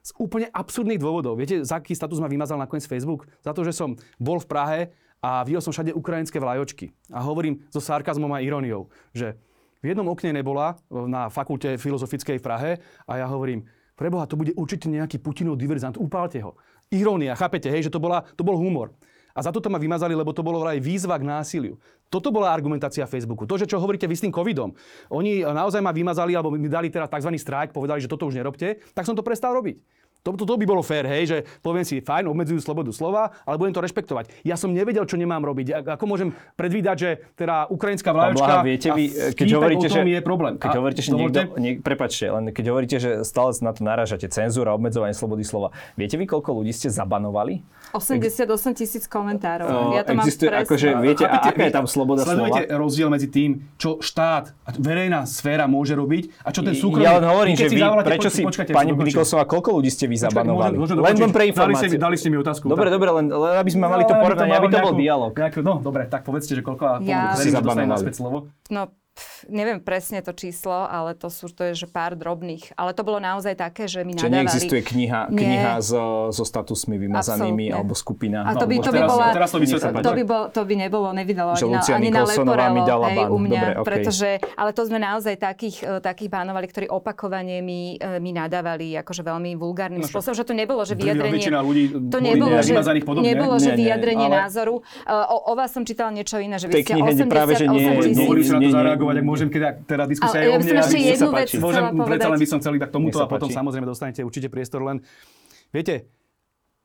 z 0.04 0.12
úplne 0.20 0.50
absurdných 0.50 1.00
dôvodov. 1.00 1.38
Viete, 1.38 1.62
za 1.62 1.80
aký 1.80 1.94
status 1.96 2.20
ma 2.20 2.28
vymazal 2.28 2.58
nakoniec 2.58 2.90
Facebook? 2.90 3.30
Za 3.40 3.54
to, 3.54 3.62
že 3.64 3.72
som 3.72 3.96
bol 4.20 4.42
v 4.42 4.50
Prahe 4.50 4.80
a 5.24 5.48
videl 5.48 5.64
som 5.64 5.72
všade 5.72 5.96
ukrajinské 5.96 6.42
vlajočky. 6.42 6.92
A 7.08 7.24
hovorím 7.24 7.64
so 7.72 7.80
sarkazmom 7.80 8.28
a 8.36 8.44
iróniou, 8.44 8.92
že 9.16 9.40
v 9.84 9.92
jednom 9.92 10.08
okne 10.08 10.32
nebola 10.32 10.80
e, 10.88 11.04
na 11.12 11.28
fakulte 11.28 11.76
filozofickej 11.76 12.40
v 12.40 12.44
Prahe 12.44 12.72
a 13.04 13.20
ja 13.20 13.28
hovorím, 13.28 13.68
preboha, 14.00 14.24
to 14.26 14.40
bude 14.40 14.56
určite 14.56 14.88
nejaký 14.88 15.20
Putinov 15.20 15.60
diverzant, 15.60 16.00
upálte 16.00 16.40
ho. 16.40 16.56
Irónia, 16.88 17.36
chápete, 17.36 17.68
hej, 17.68 17.92
že 17.92 17.94
to, 17.94 18.00
bola, 18.00 18.24
to 18.34 18.48
bol 18.48 18.56
humor. 18.56 18.96
A 19.34 19.42
za 19.42 19.50
toto 19.50 19.66
ma 19.66 19.82
vymazali, 19.82 20.14
lebo 20.14 20.30
to 20.30 20.46
bolo 20.46 20.62
vraj 20.62 20.78
výzva 20.78 21.18
k 21.18 21.26
násiliu. 21.26 21.82
Toto 22.14 22.30
bola 22.30 22.54
argumentácia 22.54 23.10
Facebooku. 23.10 23.50
To, 23.50 23.58
že 23.58 23.66
čo 23.66 23.82
hovoríte 23.82 24.06
vy 24.06 24.14
s 24.14 24.22
tým 24.22 24.30
covidom. 24.30 24.78
Oni 25.10 25.42
naozaj 25.42 25.82
ma 25.82 25.90
vymazali, 25.90 26.38
alebo 26.38 26.54
mi 26.54 26.70
dali 26.70 26.94
teraz 26.94 27.10
tzv. 27.10 27.34
strajk, 27.34 27.74
povedali, 27.74 27.98
že 27.98 28.06
toto 28.06 28.30
už 28.30 28.38
nerobte, 28.38 28.78
tak 28.94 29.10
som 29.10 29.18
to 29.18 29.26
prestal 29.26 29.58
robiť. 29.58 29.82
To, 30.24 30.32
to, 30.34 30.48
to 30.48 30.56
by 30.56 30.64
bolo 30.64 30.80
fér, 30.80 31.04
hej, 31.04 31.24
že 31.28 31.38
poviem 31.60 31.84
si, 31.84 32.00
fajn, 32.00 32.32
obmedzujú 32.32 32.64
slobodu 32.64 32.96
slova, 32.96 33.36
ale 33.44 33.60
budem 33.60 33.76
to 33.76 33.84
rešpektovať. 33.84 34.32
Ja 34.48 34.56
som 34.56 34.72
nevedel, 34.72 35.04
čo 35.04 35.20
nemám 35.20 35.44
robiť. 35.44 35.68
A- 35.70 36.00
Ako 36.00 36.08
môžem 36.08 36.32
predvídať, 36.56 36.96
že 36.96 37.10
teda 37.36 37.68
ukrajinská 37.68 38.16
vlajočka 38.16 38.64
viete 38.64 38.88
vy, 38.90 39.36
keď 39.36 39.48
hovoríte, 39.52 39.88
že, 39.92 40.00
je 40.00 40.24
problém. 40.24 40.56
Keď 40.56 40.70
A 40.72 40.80
hovoríte, 40.80 41.04
že 41.04 41.12
niekto, 41.12 41.40
niek, 41.60 41.84
prepačte, 41.84 42.32
len 42.32 42.56
keď 42.56 42.66
hovoríte, 42.72 42.98
že 43.04 43.10
stále 43.28 43.52
na 43.60 43.76
to 43.76 43.84
narážate, 43.84 44.32
cenzúra, 44.32 44.72
obmedzovanie 44.72 45.12
slobody 45.12 45.44
slova. 45.44 45.76
Viete 46.00 46.16
vy, 46.16 46.24
koľko 46.24 46.64
ľudí 46.64 46.72
ste 46.72 46.88
zabanovali? 46.88 47.60
88 47.92 48.48
tisíc 48.74 49.04
komentárov. 49.06 49.68
O, 49.68 49.94
ja 49.94 50.08
to 50.08 50.16
mám 50.16 50.24
existuje 50.24 50.48
presne. 50.50 50.66
akože, 50.66 50.88
viete, 51.04 51.24
a 51.28 51.36
aká 51.44 51.68
je 51.68 51.74
tam 51.76 51.86
sloboda 51.86 52.24
Sledujete 52.24 52.64
slova? 52.66 52.80
rozdiel 52.80 53.08
medzi 53.12 53.28
tým, 53.28 53.62
čo 53.76 54.00
štát 54.00 54.56
a 54.64 54.70
verejná 54.74 55.28
sféra 55.28 55.68
môže 55.68 55.94
robiť 55.94 56.32
a 56.42 56.50
čo 56.50 56.64
ten 56.64 56.74
súkromný... 56.74 57.06
Ja 57.06 57.20
len 57.20 57.28
hovorím, 57.28 57.54
že 57.54 57.68
vy, 57.68 57.84
prečo 58.02 58.32
si, 58.32 58.42
počkajte, 58.42 58.72
pani. 58.72 58.96
Nikolsová, 58.96 59.44
koľko 59.44 59.78
ľudí 59.78 59.92
ste 59.92 60.08
vy 60.14 60.16
Počkaj, 60.16 60.30
zabanovali? 60.30 60.76
môžem- 60.76 60.80
môžem 60.80 60.96
Len 61.00 61.16
len 61.20 61.32
pre 61.32 61.44
Dali 61.50 61.74
ste, 61.76 61.88
mi, 61.90 61.98
dali 61.98 62.16
ste 62.16 62.28
mi 62.28 62.38
otázku. 62.38 62.66
Dobre, 62.66 62.88
tak. 62.88 62.96
dobre, 62.96 63.10
len, 63.12 63.26
len 63.28 63.54
aby 63.58 63.72
sme 63.72 63.86
mali 63.88 64.04
to 64.04 64.14
No, 64.14 64.22
porovnanie, 64.22 64.54
aby 64.54 64.68
to 64.68 64.78
bol 64.78 64.80
nejakú- 64.88 65.02
dialog. 65.02 65.32
Nejakú, 65.34 65.60
no, 65.60 65.74
dobre, 65.80 66.02
tak 66.06 66.22
povedzte, 66.22 66.54
že 66.54 66.62
koľko... 66.62 66.84
a 66.84 66.94
Ja- 67.02 67.34
verím, 67.34 67.42
Si 67.42 67.50
slovo. 68.14 68.38
No, 68.70 68.82
pff, 69.12 69.33
neviem 69.48 69.78
presne 69.78 70.20
to 70.20 70.32
číslo, 70.32 70.86
ale 70.86 71.14
to 71.14 71.28
sú 71.28 71.48
to 71.48 71.64
je, 71.66 71.74
že 71.76 71.88
pár 71.88 72.14
drobných. 72.14 72.74
Ale 72.74 72.92
to 72.92 73.02
bolo 73.02 73.18
naozaj 73.18 73.54
také, 73.54 73.86
že 73.86 74.02
mi 74.02 74.14
Čiže 74.14 74.26
nadávali. 74.26 74.38
neexistuje 74.46 74.82
kniha, 74.82 75.22
Nie. 75.28 75.38
kniha 75.38 75.74
so, 75.80 76.04
so 76.30 76.44
statusmi 76.44 76.96
vymazanými 76.98 77.68
Absolútne. 77.68 77.76
alebo 77.76 77.94
skupina. 77.94 78.40
A 78.44 78.54
to 78.54 78.66
by, 78.66 78.76
No, 78.76 78.82
to 78.82 78.90
by 78.90 78.98
teraz- 78.98 79.10
bola, 79.10 79.26
teraz 79.32 79.50
to 79.50 79.60
vysvetlím. 79.60 79.96
to 80.00 80.12
by, 80.12 80.24
bol, 80.24 80.44
to 80.48 80.62
by 80.62 80.74
nebolo, 80.76 81.08
nevydalo 81.10 81.52
ani 81.54 81.62
ani 81.74 82.10
na 82.10 82.24
dala 82.84 83.08
hej, 83.10 83.20
ban. 83.20 83.30
u 83.30 83.38
mňa, 83.40 83.62
Dobre, 83.62 83.74
okej. 83.74 83.86
pretože, 83.86 84.30
ale 84.54 84.70
to 84.72 84.82
sme 84.84 85.00
naozaj 85.00 85.36
takých, 85.36 85.78
e, 85.82 86.00
takých 86.00 86.30
banovali, 86.30 86.66
ktorí 86.66 86.86
opakovane 86.88 87.60
mi, 87.60 87.96
e, 87.96 88.20
mi 88.20 88.32
nadávali 88.32 88.96
akože 88.98 89.22
veľmi 89.22 89.56
vulgárnym 89.56 90.00
No, 90.00 90.08
spôsobom, 90.08 90.34
že 90.34 90.44
to 90.44 90.54
nebolo, 90.54 90.82
že 90.82 90.94
vyjadrenie... 90.94 91.40
ľudí 91.62 91.86
to 92.10 92.20
nebolo, 92.20 92.56
že, 92.60 92.74
podobne. 93.02 93.26
nebolo, 93.26 93.56
že 93.56 93.64
Nie, 93.64 93.72
nie, 93.72 93.80
vyjadrenie 93.84 94.28
názoru. 94.28 94.76
E, 95.02 95.22
O, 95.24 95.54
vás 95.54 95.70
som 95.70 95.82
čítala 95.82 96.10
niečo 96.10 96.38
iné, 96.38 96.56
že 96.56 96.68
vy 96.68 96.82
ste 96.82 96.94
knihe 96.94 97.10
88 97.16 97.28
práve, 97.28 97.52
že 97.54 97.66
nie- 97.66 97.96
tisíc. 97.98 98.28
Môžem, 99.34 99.50
keď 99.50 99.62
teda 99.90 100.04
diskusia 100.06 100.40
je 100.40 100.48
ja 100.48 100.54
o 100.54 100.60
by 100.62 100.64
som 100.64 100.78
mne. 100.78 101.10
jednu 101.10 101.30
vec 101.34 101.50
páči. 101.50 101.58
chcela 101.58 101.66
Môžem, 101.66 101.84
predsa 102.06 102.30
len 102.30 102.40
by 102.40 102.48
som 102.48 102.58
chcel 102.62 102.74
iba 102.78 102.86
k 102.86 102.94
tomuto 102.94 103.18
a 103.18 103.26
potom 103.26 103.50
páči. 103.50 103.58
samozrejme 103.58 103.86
dostanete 103.90 104.22
určite 104.22 104.48
priestor 104.54 104.86
len. 104.86 105.02
Viete, 105.74 106.06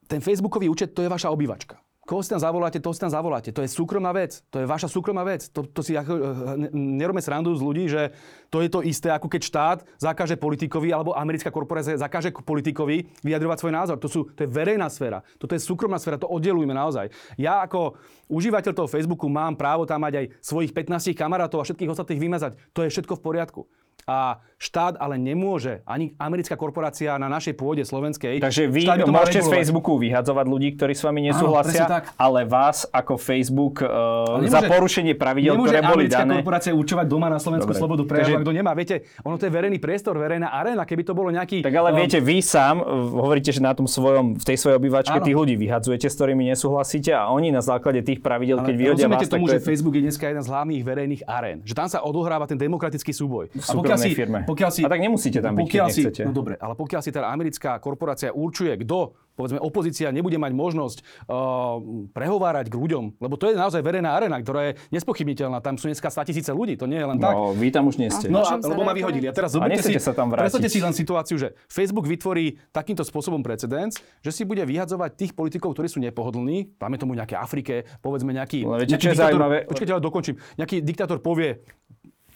ten 0.09 0.25
Facebookový 0.25 0.73
účet, 0.73 0.97
to 0.97 1.05
je 1.05 1.13
vaša 1.13 1.29
obývačka. 1.29 1.77
Koho 2.09 2.25
si 2.25 2.33
tam 2.33 2.41
zavoláte, 2.41 2.81
toho 2.81 2.97
si 2.97 3.05
tam 3.05 3.13
zavoláte. 3.13 3.53
To 3.53 3.61
je 3.61 3.69
súkromná 3.69 4.17
vec. 4.17 4.41
To 4.49 4.65
je 4.65 4.65
vaša 4.65 4.89
súkromná 4.89 5.29
vec. 5.29 5.53
To, 5.53 5.61
to 5.69 5.85
si 5.85 5.93
ako, 5.93 6.13
eh, 6.17 6.25
ne- 6.57 6.73
nerobme 6.73 7.21
srandu 7.21 7.53
z 7.53 7.61
ľudí, 7.61 7.85
že 7.85 8.17
to 8.49 8.65
je 8.65 8.73
to 8.73 8.81
isté, 8.81 9.13
ako 9.13 9.29
keď 9.29 9.43
štát 9.45 9.79
zakáže 10.01 10.41
politikovi 10.41 10.89
alebo 10.89 11.13
americká 11.13 11.53
korporácia 11.53 12.01
zakáže 12.01 12.33
politikovi 12.33 13.13
vyjadrovať 13.21 13.57
svoj 13.61 13.75
názor. 13.77 13.97
To, 14.01 14.09
sú, 14.09 14.25
to 14.33 14.41
je 14.41 14.49
verejná 14.49 14.89
sféra. 14.89 15.21
Toto 15.37 15.53
je 15.53 15.61
súkromná 15.61 16.01
sféra. 16.01 16.17
To 16.17 16.33
oddelujme 16.33 16.73
naozaj. 16.73 17.13
Ja 17.37 17.61
ako 17.61 18.01
užívateľ 18.33 18.73
toho 18.73 18.89
Facebooku 18.89 19.29
mám 19.29 19.61
právo 19.61 19.85
tam 19.85 20.01
mať 20.01 20.25
aj 20.25 20.27
svojich 20.41 20.73
15 20.73 21.13
kamarátov 21.13 21.61
a 21.61 21.69
všetkých 21.69 21.93
ostatných 21.93 22.25
vymazať. 22.25 22.57
To 22.73 22.89
je 22.89 22.89
všetko 22.89 23.21
v 23.21 23.25
poriadku. 23.25 23.61
A 24.09 24.41
štát 24.57 24.97
ale 24.99 25.21
nemôže, 25.21 25.85
ani 25.85 26.17
americká 26.19 26.57
korporácia 26.57 27.15
na 27.21 27.29
našej 27.29 27.55
pôde 27.55 27.85
slovenskej. 27.85 28.41
Takže 28.41 28.67
vy 28.67 28.89
môžete 29.07 29.45
z. 29.45 29.53
Facebooku 29.53 30.01
vyhadzovať 30.01 30.47
ľudí, 30.49 30.75
ktorí 30.75 30.97
s 30.97 31.05
vami 31.05 31.29
Áno, 31.29 31.37
nesúhlasia, 31.37 31.85
tak. 31.87 32.11
ale 32.17 32.49
vás 32.49 32.89
ako 32.91 33.21
Facebook 33.21 33.85
uh, 33.85 34.41
Ale 34.41 34.49
za 34.49 34.65
nemôže- 34.65 34.71
porušenie 34.73 35.15
pravidel, 35.15 35.55
Nemôže 35.55 35.77
ktoré 35.77 35.81
boli 35.85 36.05
americká 36.09 36.25
dané... 36.25 36.35
korporácia 36.41 36.73
určovať 36.75 37.07
doma 37.07 37.29
na 37.31 37.39
Slovensku 37.39 37.71
Dobre. 37.71 37.79
slobodu 37.85 38.03
prejavu, 38.09 38.25
Takže- 38.33 38.39
ak 38.41 38.45
kto 38.49 38.53
nemá. 38.57 38.73
Viete, 38.75 38.97
ono 39.23 39.37
to 39.37 39.45
je 39.47 39.53
verejný 39.53 39.79
priestor, 39.79 40.15
verejná 40.19 40.49
arena. 40.51 40.83
Keby 40.89 41.03
to 41.05 41.13
bolo 41.15 41.29
nejaký... 41.31 41.61
Tak 41.63 41.75
ale 41.79 41.91
um, 41.93 41.97
viete, 42.01 42.19
vy 42.19 42.37
sám 42.41 42.81
uh, 42.81 42.87
hovoríte, 43.15 43.53
že 43.53 43.61
na 43.61 43.77
tom 43.77 43.87
svojom, 43.87 44.41
v 44.41 44.45
tej 44.49 44.57
svojej 44.57 44.81
obývačke 44.81 45.21
Áno. 45.21 45.27
tých 45.29 45.37
ľudí 45.37 45.55
vyhadzujete, 45.55 46.09
s 46.09 46.15
ktorými 46.19 46.49
nesúhlasíte 46.49 47.13
a 47.13 47.29
oni 47.31 47.53
na 47.53 47.61
základe 47.61 48.01
tých 48.01 48.25
pravidel, 48.25 48.65
keď 48.65 48.75
vyhodia 48.75 49.07
vás, 49.07 49.29
tomu, 49.29 49.47
že 49.47 49.61
je 49.61 49.67
Facebook 49.69 49.95
je 49.95 50.03
dneska 50.03 50.25
jeden 50.27 50.43
z 50.43 50.49
hlavných 50.49 50.83
verejných 50.83 51.23
arén. 51.29 51.61
Že 51.63 51.75
tam 51.77 51.87
sa 51.87 52.03
odohráva 52.03 52.49
ten 52.49 52.59
demokratický 52.59 53.13
súboj. 53.15 53.53
v 53.53 53.63
súkromnej 53.99 54.15
firme. 54.15 54.39
pokiaľ 54.47 54.71
si, 54.71 54.81
A 54.87 54.89
tak 54.89 55.01
nemusíte 55.03 55.39
tam 55.43 55.53
byť, 55.59 55.63
keď 55.63 55.67
pokiaľ 55.67 55.89
si, 55.91 56.01
nechcete. 56.07 56.23
No 56.25 56.33
dobre, 56.33 56.55
ale 56.55 56.75
pokiaľ 56.79 57.01
si 57.03 57.11
teda 57.11 57.27
americká 57.29 57.77
korporácia 57.83 58.31
určuje, 58.31 58.73
kto 58.87 59.19
povedzme, 59.39 59.63
opozícia 59.63 60.11
nebude 60.11 60.35
mať 60.35 60.51
možnosť 60.51 60.99
uh, 61.31 61.79
prehovárať 62.11 62.67
k 62.67 62.75
ľuďom, 62.75 63.23
lebo 63.23 63.39
to 63.39 63.47
je 63.47 63.55
naozaj 63.55 63.79
verejná 63.87 64.19
arena, 64.19 64.43
ktorá 64.43 64.75
je 64.75 64.83
nespochybniteľná. 64.91 65.63
Tam 65.63 65.79
sú 65.79 65.87
dneska 65.87 66.11
100 66.11 66.27
tisíce 66.35 66.51
ľudí, 66.51 66.75
to 66.75 66.91
nie 66.91 66.99
je 66.99 67.07
len 67.07 67.23
tak. 67.23 67.39
No, 67.39 67.55
vy 67.55 67.71
tam 67.71 67.87
už 67.87 68.03
nie 68.03 68.11
ste. 68.11 68.27
No, 68.27 68.43
a, 68.43 68.59
lebo 68.59 68.83
ma 68.83 68.91
vyhodili. 68.91 69.31
A 69.31 69.33
teraz 69.33 69.55
A 69.55 69.63
si, 69.79 69.95
sa 70.03 70.11
tam 70.11 70.35
vrátiť. 70.35 70.67
si 70.67 70.83
len 70.83 70.91
situáciu, 70.91 71.39
že 71.39 71.55
Facebook 71.71 72.11
vytvorí 72.11 72.59
takýmto 72.75 73.07
spôsobom 73.07 73.39
precedens, 73.47 73.95
že 74.27 74.35
si 74.35 74.43
bude 74.43 74.67
vyhadzovať 74.67 75.15
tých 75.15 75.33
politikov, 75.39 75.79
ktorí 75.79 75.87
sú 75.87 76.03
nepohodlní, 76.03 76.75
dáme 76.75 76.99
tomu 76.99 77.15
nejaké 77.15 77.39
Afrike, 77.39 77.87
povedzme 78.03 78.35
nejaký... 78.35 78.67
No, 78.67 78.75
viete, 78.75 78.99
nejaký 78.99 79.07
čo 79.07 79.11
je 79.13 79.15
diktátor, 79.15 79.31
zaujímavé? 79.31 79.57
Počkajte, 79.71 79.93
ale 79.95 80.03
dokončím. 80.03 80.35
Nejaký 80.59 80.77
diktátor 80.83 81.19
povie, 81.23 81.63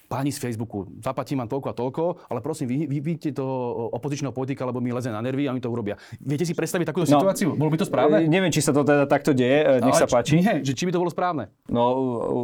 páni 0.07 0.29
z 0.29 0.39
Facebooku, 0.39 0.87
zaplatím 0.99 1.39
vám 1.39 1.49
toľko 1.49 1.69
a 1.69 1.75
toľko, 1.75 2.03
ale 2.27 2.39
prosím, 2.39 2.67
vy, 2.69 2.77
vy 2.85 2.99
vidíte 2.99 3.37
toho 3.37 3.53
opozičného 3.93 4.31
politika, 4.31 4.63
lebo 4.63 4.79
mi 4.79 4.91
leze 4.91 5.09
na 5.09 5.19
nervy 5.19 5.47
a 5.47 5.53
oni 5.53 5.59
to 5.59 5.69
urobia. 5.69 5.97
Viete 6.19 6.43
si 6.43 6.53
predstaviť 6.53 6.87
takúto 6.87 7.09
No, 7.09 7.21
situáciu? 7.21 7.53
Bolo 7.53 7.73
by 7.73 7.79
to 7.79 7.87
E, 7.87 7.91
správne? 7.91 8.17
Neviem, 8.25 8.49
či 8.49 8.61
sa 8.61 8.71
to 8.71 8.83
teda 8.83 9.05
takto 9.05 9.33
deje, 9.33 9.59
e, 9.59 9.81
nech 9.81 9.93
Ale 9.93 10.03
sa 10.03 10.07
páči. 10.07 10.37
Nie, 10.37 10.61
že 10.61 10.73
či 10.73 10.85
by 10.85 10.93
to 10.93 11.01
bolo 11.01 11.09
správne. 11.09 11.49
No 11.67 11.83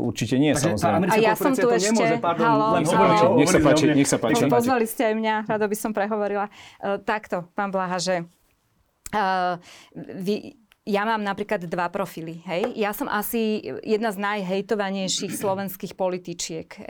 určite 0.05 0.37
nie, 0.37 0.57
Takže 0.57 0.77
samozrejme. 0.77 1.05
A 1.09 1.17
ja 1.19 1.33
som 1.33 1.53
tu 1.53 1.63
to 1.63 1.73
ešte. 1.73 1.93
nemôže, 1.93 2.17
pardon, 2.19 2.49
len 2.75 2.85
sa 2.85 2.97
páči, 2.97 3.25
nech 3.37 3.49
sa 3.49 3.61
páči. 3.61 3.85
Nech 3.93 4.09
sa 4.09 4.19
páči. 4.19 4.43
Pozvali 4.49 4.85
ste 4.85 5.03
aj 5.09 5.15
mňa, 5.15 5.35
rado 5.47 5.65
by 5.65 5.77
som 5.77 5.91
prehovorila. 5.93 6.49
Uh, 6.79 6.97
takto, 6.99 7.47
pán 7.53 7.69
Blaha, 7.69 7.97
že 7.97 8.25
uh, 9.13 9.57
vy, 9.95 10.57
ja 10.89 11.05
mám 11.05 11.21
napríklad 11.21 11.69
dva 11.69 11.93
profily. 11.93 12.41
Hej? 12.49 12.73
Ja 12.81 12.97
som 12.97 13.13
asi 13.13 13.61
jedna 13.85 14.09
z 14.09 14.25
najhejtovanejších 14.25 15.37
slovenských 15.37 15.93
političiek. 15.93 16.69
E, 16.81 16.83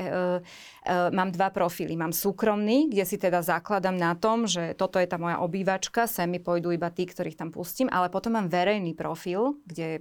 mám 0.89 1.31
dva 1.31 1.53
profily. 1.53 1.95
Mám 1.95 2.17
súkromný, 2.17 2.89
kde 2.89 3.05
si 3.05 3.21
teda 3.21 3.45
zakladám 3.45 3.95
na 3.95 4.17
tom, 4.17 4.49
že 4.49 4.73
toto 4.73 4.97
je 4.97 5.05
tá 5.05 5.21
moja 5.21 5.39
obývačka, 5.45 6.09
sem 6.09 6.25
mi 6.25 6.41
pôjdu 6.41 6.73
iba 6.73 6.89
tí, 6.89 7.05
ktorých 7.05 7.37
tam 7.37 7.53
pustím, 7.53 7.93
ale 7.93 8.09
potom 8.09 8.35
mám 8.35 8.49
verejný 8.49 8.97
profil, 8.97 9.61
kde 9.69 10.01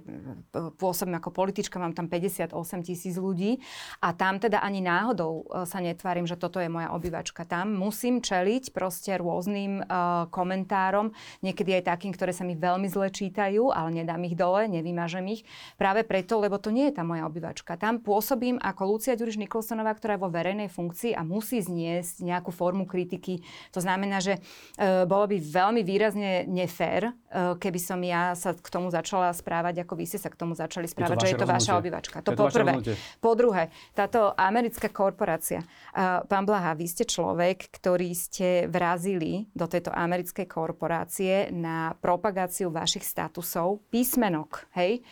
pôsobím 0.80 1.20
ako 1.20 1.30
politička, 1.30 1.76
mám 1.76 1.92
tam 1.92 2.08
58 2.08 2.52
tisíc 2.82 3.14
ľudí 3.20 3.60
a 4.00 4.16
tam 4.16 4.40
teda 4.40 4.64
ani 4.64 4.80
náhodou 4.80 5.44
e, 5.44 5.68
sa 5.68 5.78
netvárim, 5.84 6.24
že 6.24 6.40
toto 6.40 6.58
je 6.58 6.72
moja 6.72 6.88
obývačka. 6.96 7.44
Tam 7.44 7.76
musím 7.76 8.24
čeliť 8.24 8.70
proste 8.72 9.16
rôznym 9.18 9.82
uh, 9.82 10.28
komentárom, 10.30 11.10
niekedy 11.42 11.80
aj 11.80 11.88
takým, 11.90 12.12
ktoré 12.14 12.30
sa 12.30 12.46
mi 12.46 12.54
veľmi 12.54 12.86
zle 12.86 13.10
čítajú, 13.10 13.72
ale 13.72 14.02
nedám 14.02 14.20
ich 14.24 14.38
dole, 14.38 14.68
nevymažem 14.70 15.24
ich. 15.32 15.42
Práve 15.80 16.04
preto, 16.04 16.38
lebo 16.38 16.60
to 16.60 16.70
nie 16.70 16.90
je 16.90 16.96
tá 16.96 17.02
moja 17.02 17.26
obývačka. 17.26 17.80
Tam 17.80 17.98
pôsobím 17.98 18.60
ako 18.62 18.82
Lucia 18.96 19.18
Ďuriš 19.18 19.40
Nikolsonová, 19.40 19.96
ktorá 19.96 20.16
je 20.16 20.22
vo 20.22 20.30
verejnej 20.30 20.68
funkcii 20.78 21.18
a 21.18 21.26
musí 21.26 21.58
zniesť 21.58 22.22
nejakú 22.22 22.54
formu 22.54 22.86
kritiky. 22.86 23.42
To 23.74 23.82
znamená, 23.82 24.22
že 24.22 24.38
e, 24.78 25.02
bolo 25.10 25.26
by 25.26 25.42
veľmi 25.42 25.82
výrazne 25.82 26.46
nefér, 26.46 27.10
e, 27.10 27.12
keby 27.58 27.80
som 27.82 27.98
ja 28.06 28.38
sa 28.38 28.54
k 28.54 28.68
tomu 28.70 28.94
začala 28.94 29.34
správať, 29.34 29.82
ako 29.82 29.98
vy 29.98 30.06
ste 30.06 30.22
sa 30.22 30.30
k 30.30 30.38
tomu 30.38 30.54
začali 30.54 30.86
správať, 30.86 31.18
je 31.18 31.22
že 31.26 31.30
je 31.34 31.42
to 31.42 31.50
vaša 31.50 31.72
obývačka. 31.82 32.22
To, 32.22 32.30
to 32.30 32.38
po 32.38 32.46
prvé. 32.46 32.72
Po 33.18 33.34
druhé, 33.34 33.74
táto 33.98 34.30
americká 34.38 34.86
korporácia. 34.94 35.66
Pán 36.30 36.44
Blaha, 36.46 36.78
vy 36.78 36.86
ste 36.86 37.02
človek, 37.02 37.74
ktorý 37.74 38.14
ste 38.14 38.70
vrazili 38.70 39.50
do 39.56 39.66
tejto 39.66 39.90
americkej 39.90 40.46
korporácie 40.46 41.50
na 41.50 41.98
propagáciu 41.98 42.70
vašich 42.70 43.02
statusov 43.02 43.82
písmenok, 43.90 44.70
hej, 44.78 45.02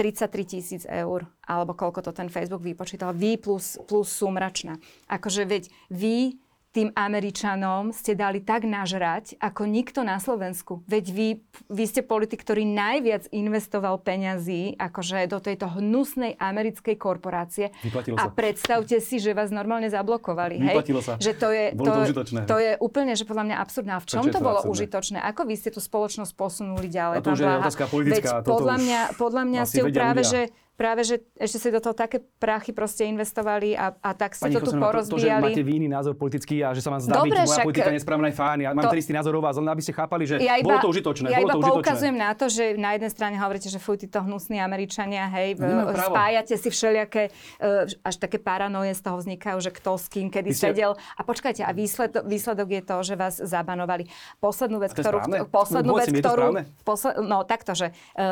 33 0.00 0.48
tisíc 0.48 0.82
eur, 0.88 1.28
alebo 1.44 1.76
koľko 1.76 2.00
to 2.00 2.16
ten 2.16 2.32
Facebook 2.32 2.64
vypočítal, 2.64 3.12
vy 3.12 3.36
plus, 3.36 3.76
plus 3.84 4.08
sumračná. 4.08 4.80
Akože 5.12 5.44
veď 5.44 5.68
vy 5.92 6.40
tým 6.70 6.94
Američanom 6.94 7.90
ste 7.90 8.14
dali 8.14 8.38
tak 8.38 8.62
nažrať, 8.62 9.34
ako 9.42 9.66
nikto 9.66 10.06
na 10.06 10.22
Slovensku. 10.22 10.86
Veď 10.86 11.04
vy, 11.10 11.28
vy 11.66 11.84
ste 11.90 12.06
politik, 12.06 12.46
ktorý 12.46 12.62
najviac 12.62 13.26
investoval 13.34 13.98
peňazí 13.98 14.78
akože 14.78 15.26
do 15.26 15.42
tejto 15.42 15.66
hnusnej 15.66 16.38
americkej 16.38 16.94
korporácie. 16.94 17.74
Vyplatilo 17.82 18.14
a 18.14 18.30
sa. 18.30 18.34
predstavte 18.34 19.02
si, 19.02 19.18
že 19.18 19.34
vás 19.34 19.50
normálne 19.50 19.90
zablokovali. 19.90 20.62
Vyplatilo 20.62 21.02
hej? 21.02 21.06
sa. 21.10 21.12
Že 21.18 21.32
to 21.34 21.48
je, 21.50 21.64
Bolo 21.74 21.86
to 21.90 22.00
užitočné. 22.06 22.40
To 22.46 22.56
je 22.62 22.72
úplne, 22.78 23.12
že 23.18 23.26
podľa 23.26 23.44
mňa 23.50 23.56
absurdné. 23.58 23.92
A 23.94 24.00
v 24.00 24.06
čom 24.06 24.22
Prečo 24.22 24.30
to 24.30 24.38
to 24.38 24.46
bolo 24.46 24.58
absurdné? 24.62 24.74
užitočné? 24.78 25.18
Ako 25.26 25.42
vy 25.50 25.54
ste 25.58 25.70
tú 25.74 25.82
spoločnosť 25.82 26.32
posunuli 26.38 26.86
ďalej? 26.86 27.16
A 27.18 27.22
to 27.26 27.34
už 27.34 27.40
je 27.42 27.50
otázka 27.50 27.84
politická, 27.90 28.30
Veď 28.40 28.46
podľa 28.46 28.76
mňa, 28.78 29.00
podľa 29.18 29.42
mňa 29.42 29.62
ste 29.66 29.80
práve, 29.90 30.22
ľudia. 30.22 30.30
že 30.30 30.40
práve, 30.80 31.04
že 31.04 31.20
ešte 31.36 31.60
ste 31.60 31.70
do 31.76 31.84
toho 31.84 31.92
také 31.92 32.24
prachy 32.40 32.72
proste 32.72 33.04
investovali 33.04 33.76
a, 33.76 33.92
a 34.00 34.10
tak 34.16 34.32
ste 34.32 34.48
Pani 34.48 34.56
to 34.56 34.60
tu 34.64 34.72
Kosorová, 34.72 35.04
to, 35.04 35.12
to, 35.12 35.20
že 35.20 35.28
porozbíjali. 35.28 35.44
máte 35.52 35.60
iný 35.60 35.88
názor 35.92 36.16
politický 36.16 36.64
a 36.64 36.72
že 36.72 36.80
sa 36.80 36.88
vám 36.88 37.04
zdá 37.04 37.20
Dobre, 37.20 37.36
byť 37.36 37.44
moja 37.44 37.52
však, 37.52 37.66
politika 37.68 37.90
nesprávna 37.92 38.26
je 38.32 38.36
fajn. 38.40 38.58
Ja 38.64 38.70
mám 38.72 38.88
to- 38.88 38.92
ten 38.96 39.00
istý 39.04 39.12
názor 39.12 39.36
vás, 39.44 39.60
len 39.60 39.68
aby 39.68 39.82
ste 39.84 39.92
chápali, 39.92 40.24
že 40.24 40.40
Ja 40.40 40.56
bolo 40.64 40.80
to 40.80 40.88
užitočné. 40.88 41.28
Ja 41.28 41.44
iba 41.44 41.52
poukazujem 41.60 42.16
na 42.16 42.32
to, 42.32 42.48
že 42.48 42.80
na 42.80 42.96
jednej 42.96 43.12
strane 43.12 43.36
hovoríte, 43.36 43.68
že 43.68 43.76
fuj, 43.76 44.00
títo 44.00 44.24
hnusní 44.24 44.56
Američania, 44.56 45.28
hej, 45.28 45.60
právo. 45.60 46.16
spájate 46.16 46.54
si 46.56 46.68
všelijaké, 46.72 47.28
e, 47.60 48.00
až 48.00 48.14
také 48.16 48.40
paranoje 48.40 48.96
z 48.96 49.00
toho 49.04 49.20
vznikajú, 49.20 49.60
že 49.60 49.70
kto 49.76 50.00
s 50.00 50.08
kým, 50.08 50.32
kedy 50.32 50.56
ste- 50.56 50.72
sedel. 50.72 50.96
A 50.96 51.20
počkajte, 51.20 51.60
a 51.60 51.70
výsledok, 51.76 52.24
výsledok 52.24 52.68
je 52.72 52.82
to, 52.82 52.96
že 53.04 53.14
vás 53.20 53.36
zabanovali. 53.36 54.08
Poslednú 54.40 54.80
vec, 54.80 54.96
ktorú... 54.96 55.44
Poslednú 55.52 55.92
vec, 56.00 56.08
ktorú... 56.08 56.64
Posled, 56.88 57.20
no 57.20 57.44
takto, 57.44 57.76
že 57.76 57.92
e, 58.16 58.24
e, 58.24 58.26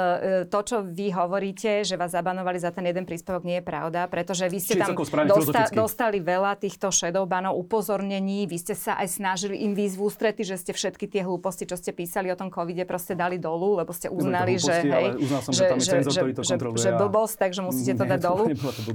to, 0.49 0.59
čo 0.64 0.76
vy 0.80 1.12
hovoríte, 1.12 1.84
že 1.84 2.01
vás 2.01 2.16
zabanovali 2.16 2.38
za 2.59 2.70
ten 2.70 2.84
jeden 2.86 3.05
príspevok, 3.07 3.43
nie 3.43 3.59
je 3.59 3.64
pravda, 3.64 4.07
pretože 4.07 4.47
vy 4.51 4.59
ste 4.59 4.74
tam 4.78 4.95
dosta, 5.26 5.70
dostali 5.70 6.18
veľa 6.18 6.59
týchto 6.59 6.91
shadowbanov, 6.91 7.57
upozornení, 7.59 8.47
vy 8.47 8.59
ste 8.59 8.74
sa 8.74 8.99
aj 8.99 9.18
snažili 9.18 9.62
im 9.64 9.72
výjsť 9.74 9.97
v 9.97 10.03
ústrety, 10.03 10.43
že 10.45 10.57
ste 10.59 10.72
všetky 10.74 11.07
tie 11.09 11.22
hlúposti, 11.22 11.64
čo 11.66 11.74
ste 11.78 11.95
písali 11.95 12.28
o 12.28 12.36
tom 12.36 12.51
covide, 12.51 12.82
proste 12.84 13.14
dali 13.14 13.39
dolu, 13.39 13.78
lebo 13.78 13.91
ste 13.95 14.11
uznali, 14.11 14.59
že, 14.59 14.82
hlúposti, 14.82 14.89
hej, 14.89 15.07
ale 15.07 15.18
uznal 15.18 15.41
som, 15.43 15.53
že 15.55 15.62
tam 15.66 15.78
je 15.78 15.86
cenzor, 15.86 16.12
ktorý 16.12 16.32
to 16.34 16.43
že, 16.45 16.53
kontroluje 16.55 16.82
že 16.82 16.91
a- 16.91 16.99
blbosť, 16.99 17.34
takže 17.39 17.61
musíte 17.62 17.93
to 17.95 18.05
dať 18.12 18.20
dolu. 18.20 18.45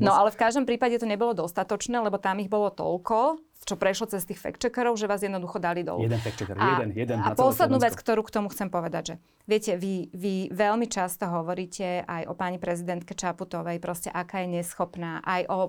No 0.04 0.12
ale 0.14 0.30
v 0.30 0.38
každom 0.38 0.64
prípade 0.68 1.00
to 1.00 1.08
nebolo 1.08 1.32
dostatočné, 1.34 2.00
lebo 2.04 2.20
tam 2.20 2.38
ich 2.44 2.50
bolo 2.52 2.70
toľko, 2.72 3.40
čo 3.64 3.76
prešlo 3.80 4.12
cez 4.12 4.28
tých 4.28 4.40
fact-checkerov, 4.40 5.00
že 5.00 5.08
vás 5.08 5.24
jednoducho 5.24 5.58
dali 5.58 5.82
dolu. 5.82 6.04
Jeden 6.04 6.20
fact-checker, 6.20 6.56
A- 6.60 6.80
jeden, 6.80 6.92
jeden 6.96 7.18
A 7.24 7.34
poslednú 7.34 7.80
vec, 7.80 7.96
ktorú 7.96 8.22
k 8.24 8.32
tomu 8.32 8.48
chcem 8.52 8.68
povedať, 8.68 9.04
že 9.04 9.16
viete, 9.48 9.76
vy, 9.80 10.12
vy 10.14 10.52
veľmi 10.52 10.88
často 10.92 11.28
hovoríte 11.28 12.04
aj 12.04 12.28
o 12.28 12.34
pani 12.36 12.60
prezidentke 12.60 13.16
Čaputovej, 13.16 13.80
proste 13.80 14.12
aká 14.12 14.44
je 14.44 14.60
neschopná, 14.60 15.24
aj 15.24 15.42
o, 15.48 15.56
o 15.56 15.62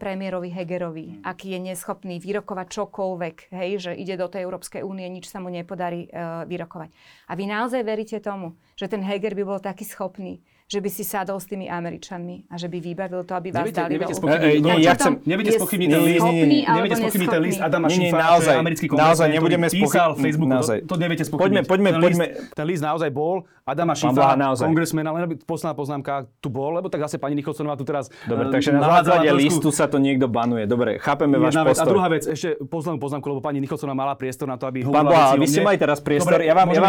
premiérovi 0.00 0.48
Hegerovi, 0.50 1.20
aký 1.22 1.54
je 1.54 1.60
neschopný 1.72 2.16
vyrokovať 2.18 2.66
čokoľvek, 2.72 3.36
hej, 3.52 3.70
že 3.78 3.90
ide 3.94 4.16
do 4.16 4.26
tej 4.26 4.48
Európskej 4.48 4.82
únie, 4.82 5.06
nič 5.12 5.28
sa 5.28 5.40
mu 5.40 5.52
nepodarí 5.52 6.08
uh, 6.08 6.48
vyrokovať. 6.48 6.90
A 7.28 7.32
vy 7.36 7.44
naozaj 7.48 7.80
veríte 7.84 8.18
tomu, 8.20 8.56
že 8.74 8.88
ten 8.88 9.04
Heger 9.04 9.36
by 9.36 9.44
bol 9.44 9.60
taký 9.60 9.84
schopný, 9.84 10.40
že 10.64 10.80
by 10.80 10.88
si 10.88 11.04
sadol 11.04 11.36
s 11.36 11.44
tými 11.44 11.68
Američanmi 11.68 12.48
a 12.48 12.56
že 12.56 12.66
by 12.66 12.80
vybavil 12.80 13.20
to, 13.22 13.36
aby 13.36 13.52
vás 13.52 13.68
Neviete, 13.68 13.80
dali 13.80 13.92
neviete 13.94 14.14
do 14.16 14.26
E, 14.26 14.48
nie, 14.58 14.74
ja 14.80 14.96
chcem- 14.96 15.20
Neviete 15.22 15.52
spochybniť 15.54 15.88
ten 15.88 16.02
list. 16.02 16.24
Neviete 16.66 16.96
spochybniť 16.96 17.28
ten 17.28 17.42
list. 17.44 17.58
Adama 17.60 17.86
Nie, 17.86 17.94
nie, 17.94 18.08
Šifa, 18.08 18.16
naozaj, 18.18 18.54
americký 18.56 18.86
naozaj 18.86 18.96
kongresmen, 18.96 19.28
nebudeme 19.30 19.66
písal 19.68 20.08
Facebooku. 20.16 20.50
naozaj. 20.50 20.76
To, 20.80 20.86
to 20.88 20.94
neviete 20.96 21.24
spochybniť. 21.24 21.44
Poďme- 21.44 21.64
poďme- 21.68 21.92
ten 21.92 22.00
poďme- 22.00 22.26
List, 22.26 22.54
ten 22.54 22.64
list 22.66 22.82
naozaj 22.82 23.10
bol. 23.10 23.36
Adama 23.62 23.92
Šifa, 23.92 24.12
Blaha, 24.12 24.36
naozaj. 24.36 24.64
kongresmen, 24.64 25.04
ale 25.04 25.16
posledná 25.40 25.72
poznámka 25.72 26.12
tu 26.38 26.48
bol, 26.48 26.72
lebo 26.72 26.88
tak 26.88 27.00
zase 27.02 27.16
pani 27.16 27.32
Nicholsonová 27.34 27.76
tu 27.76 27.84
teraz 27.84 28.08
Dobre, 28.24 28.48
eh, 28.48 28.52
takže 28.52 28.72
na 28.72 29.00
základe 29.00 29.28
listu 29.32 29.68
sa 29.68 29.84
to 29.84 29.96
niekto 29.96 30.28
banuje. 30.28 30.64
Dobre, 30.64 30.96
chápeme 30.96 31.36
váš 31.36 31.56
vec. 31.56 31.76
A 31.76 31.84
postoj. 31.84 31.92
druhá 31.92 32.08
vec, 32.08 32.24
ešte 32.24 32.56
poslednú 32.60 32.96
poznámku, 32.96 33.24
lebo 33.26 33.40
pani 33.40 33.60
Nicholsonová 33.60 33.96
mala 33.96 34.14
priestor 34.16 34.48
na 34.48 34.56
to, 34.56 34.64
aby 34.64 34.80
Pán 34.80 35.04
hovorila 35.04 35.32
o 35.32 35.40
vy 35.40 35.46
ste 35.46 35.60
mali 35.60 35.76
teraz 35.76 36.00
priestor. 36.00 36.40
Ja, 36.40 36.56
vám, 36.56 36.72
ja 36.72 36.80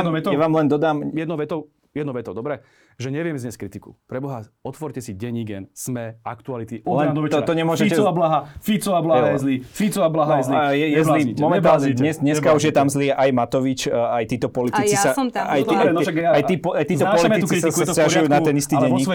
len 0.48 0.68
dodám, 0.68 0.98
Jednou 1.12 1.36
vetou, 1.36 1.68
jednou 1.96 2.12
vetou, 2.12 2.32
dobre? 2.32 2.60
Že 2.96 3.12
neviem 3.12 3.36
zniesť 3.36 3.60
kritiku. 3.60 4.00
Preboha, 4.08 4.48
otvorte 4.64 5.04
si 5.04 5.12
dennígen, 5.12 5.68
sme, 5.76 6.16
aktuality, 6.24 6.80
od 6.88 6.96
Len 6.96 7.12
to- 7.28 7.44
to 7.44 7.52
nemôžete- 7.52 7.92
Fico 7.92 8.08
a 8.08 8.14
Blaha, 8.16 8.40
Fico 8.64 8.92
a 8.96 9.02
Blaha 9.04 9.28
je 9.36 9.40
zlý, 9.44 9.56
Fico 9.68 10.00
a 10.00 10.08
Blaha 10.08 10.32
No, 10.32 10.40
je 10.40 10.44
zlý. 10.48 10.56
je, 10.56 10.86
je 10.88 11.02
zlý. 11.04 11.22
Momentálne, 11.36 11.88
dnes, 11.92 12.16
dneska 12.24 12.56
už 12.56 12.64
je 12.64 12.74
tam 12.74 12.88
zlý 12.88 13.12
aj 13.12 13.30
Matovič, 13.36 13.80
e, 13.88 13.92
aj 13.92 14.24
títo 14.32 14.48
politici 14.48 14.96
A 14.96 14.96
ja 14.96 15.04
sa... 15.04 15.12
som 15.12 15.28
tam 15.28 15.44
aj, 15.44 15.60
tí, 15.60 15.68
bola. 15.68 15.76
aj, 15.76 15.86
Dobre, 15.86 15.92
no 15.92 16.00
aj, 16.00 16.44
tí, 16.48 16.56
aj 16.56 16.86
títo 16.88 17.06
politici 17.06 17.56
sa, 17.60 17.68
kritiku, 17.68 17.80
stiažujú 17.92 18.28
na 18.32 18.40
ten 18.40 18.56
istý 18.56 18.76
denník. 18.80 19.06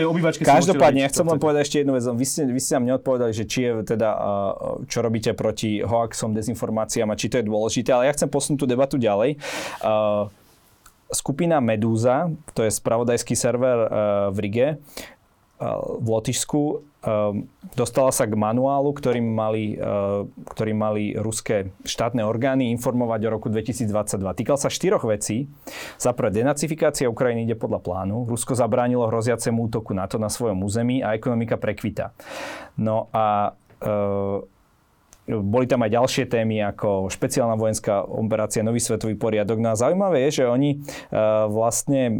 Každopádne, 0.44 1.00
ja 1.00 1.08
chcem 1.08 1.24
len 1.24 1.38
povedať 1.40 1.60
ešte 1.64 1.76
jednu 1.80 1.92
vec. 1.96 2.04
Vy 2.04 2.26
ste, 2.28 2.40
vy 2.44 2.60
ste 2.60 2.72
nám 2.76 2.84
neodpovedali, 2.84 3.32
že 3.32 3.44
či 3.48 3.58
je 3.64 3.70
teda, 3.82 4.08
uh, 4.12 4.20
čo 4.84 5.00
robíte 5.00 5.32
proti 5.32 5.80
hoaxom, 5.80 6.36
dezinformáciám 6.36 7.08
a 7.08 7.16
či 7.16 7.32
to 7.32 7.40
je 7.40 7.48
dôležité, 7.48 7.96
ale 7.96 8.06
ja 8.06 8.12
chcem 8.12 8.28
posunúť 8.28 8.60
tú 8.60 8.66
debatu 8.68 9.00
ďalej. 9.00 9.40
Uh, 9.80 10.28
skupina 11.10 11.58
Medúza, 11.58 12.30
to 12.54 12.64
je 12.66 12.70
spravodajský 12.72 13.34
server 13.34 13.78
uh, 13.86 13.88
v 14.34 14.38
Rige, 14.40 14.68
v 16.00 16.06
Lotyšsku 16.08 16.60
um, 16.72 17.44
dostala 17.76 18.08
sa 18.16 18.24
k 18.24 18.32
manuálu, 18.32 18.96
ktorým 18.96 19.28
mali, 19.28 19.76
ktorým 20.48 20.78
mali 20.80 21.12
ruské 21.12 21.68
štátne 21.84 22.24
orgány 22.24 22.72
informovať 22.72 23.20
o 23.28 23.34
roku 23.36 23.52
2022. 23.52 24.40
Týkal 24.40 24.56
sa 24.56 24.72
štyroch 24.72 25.04
vecí. 25.04 25.52
Za 26.00 26.16
prvé, 26.16 26.40
denacifikácia 26.40 27.12
Ukrajiny 27.12 27.44
ide 27.44 27.56
podľa 27.60 27.84
plánu. 27.84 28.24
Rusko 28.24 28.56
zabránilo 28.56 29.04
hroziacemu 29.04 29.68
útoku 29.68 29.92
NATO 29.92 30.16
na 30.16 30.32
svojom 30.32 30.64
území 30.64 31.04
a 31.04 31.12
ekonomika 31.12 31.60
prekvita. 31.60 32.16
No 32.80 33.12
a 33.12 33.52
uh, 33.84 34.40
boli 35.38 35.70
tam 35.70 35.86
aj 35.86 35.94
ďalšie 35.94 36.24
témy 36.26 36.58
ako 36.74 37.06
špeciálna 37.06 37.54
vojenská 37.54 38.02
operácia 38.02 38.66
Nový 38.66 38.82
svetový 38.82 39.14
poriadok. 39.14 39.62
No 39.62 39.70
a 39.70 39.78
zaujímavé 39.78 40.26
je, 40.26 40.42
že 40.42 40.50
oni 40.50 40.70
e, 40.74 40.78
vlastne 41.46 42.02
e, 42.10 42.12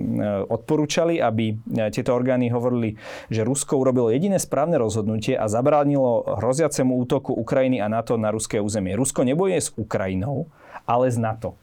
odporúčali, 0.46 1.18
aby 1.18 1.50
e, 1.50 1.54
tieto 1.90 2.14
orgány 2.14 2.54
hovorili, 2.54 2.94
že 3.26 3.42
Rusko 3.42 3.82
urobilo 3.82 4.14
jediné 4.14 4.38
správne 4.38 4.78
rozhodnutie 4.78 5.34
a 5.34 5.50
zabránilo 5.50 6.38
hroziacemu 6.38 6.92
útoku 7.02 7.34
Ukrajiny 7.34 7.82
a 7.82 7.90
NATO 7.90 8.14
na 8.14 8.30
ruské 8.30 8.62
územie. 8.62 8.94
Rusko 8.94 9.26
nebojuje 9.26 9.58
s 9.58 9.74
Ukrajinou, 9.74 10.46
ale 10.86 11.11
s 11.11 11.18
NATO. 11.18 11.58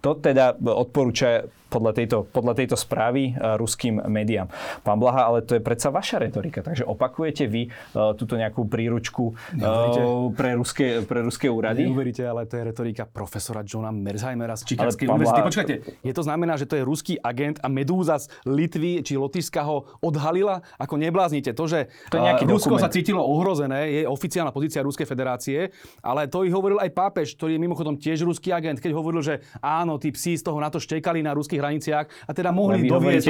To 0.00 0.16
teda 0.16 0.56
odporúča 0.56 1.46
podľa 1.70 1.92
tejto, 1.94 2.26
podľa 2.26 2.54
tejto 2.58 2.74
správy 2.74 3.32
uh, 3.32 3.54
ruským 3.54 4.02
médiám. 4.10 4.50
Pán 4.82 4.98
Blaha, 4.98 5.30
ale 5.30 5.46
to 5.46 5.54
je 5.54 5.62
predsa 5.62 5.94
vaša 5.94 6.18
retorika, 6.18 6.66
takže 6.66 6.82
opakujete 6.82 7.46
vy 7.46 7.70
uh, 7.70 8.12
túto 8.18 8.34
nejakú 8.34 8.66
príručku 8.66 9.30
uh, 9.30 10.28
pre, 10.34 10.58
ruské, 10.58 11.06
pre 11.06 11.22
ruské 11.22 11.46
úrady? 11.46 11.86
Neuveríte, 11.86 12.26
ale 12.26 12.50
to 12.50 12.58
je 12.58 12.74
retorika 12.74 13.06
profesora 13.06 13.62
Johna 13.62 13.94
Merzheimera 13.94 14.58
z 14.58 14.66
pán 14.74 14.90
univerzity. 14.90 15.40
Počkajte, 15.46 15.74
je 16.02 16.12
to 16.12 16.22
znamená, 16.26 16.58
že 16.58 16.66
to 16.66 16.74
je 16.74 16.82
ruský 16.82 17.14
agent 17.22 17.62
a 17.62 17.70
Medúza 17.70 18.18
z 18.18 18.26
Litvy 18.50 19.06
či 19.06 19.14
Lotyšska 19.14 19.62
ho 19.62 19.86
odhalila? 20.02 20.66
Ako 20.74 20.98
nebláznite. 20.98 21.54
To, 21.54 21.70
že 21.70 21.86
To 22.10 22.18
je 22.18 22.26
nejaký 22.26 22.44
uh, 22.48 22.58
Rusko 22.58 22.74
dokument. 22.74 22.90
sa 22.90 22.90
cítilo 22.90 23.22
ohrozené, 23.22 24.02
je 24.02 24.02
oficiálna 24.10 24.50
pozícia 24.50 24.82
Ruskej 24.82 25.06
federácie, 25.06 25.70
ale 26.02 26.26
to 26.26 26.42
ich 26.42 26.50
hovoril 26.50 26.82
aj 26.82 26.90
pápež, 26.90 27.38
ktorý 27.38 27.54
je 27.54 27.60
mimochodom 27.62 27.94
tiež 27.94 28.26
ruský 28.26 28.50
agent, 28.50 28.82
keď 28.82 28.92
hovoril, 28.96 29.22
že 29.22 29.44
áno, 29.62 30.00
tí 30.00 30.10
psi 30.10 30.40
z 30.40 30.42
toho 30.42 30.58
na 30.58 30.72
to 30.72 30.82
štekali 30.82 31.22
na 31.22 31.36
ruských 31.36 31.59
našich 31.60 31.84
hraniciach 31.84 32.04
a 32.24 32.30
teda 32.32 32.50
mohli 32.50 32.80
vy 32.80 32.88
doviesť... 32.88 33.26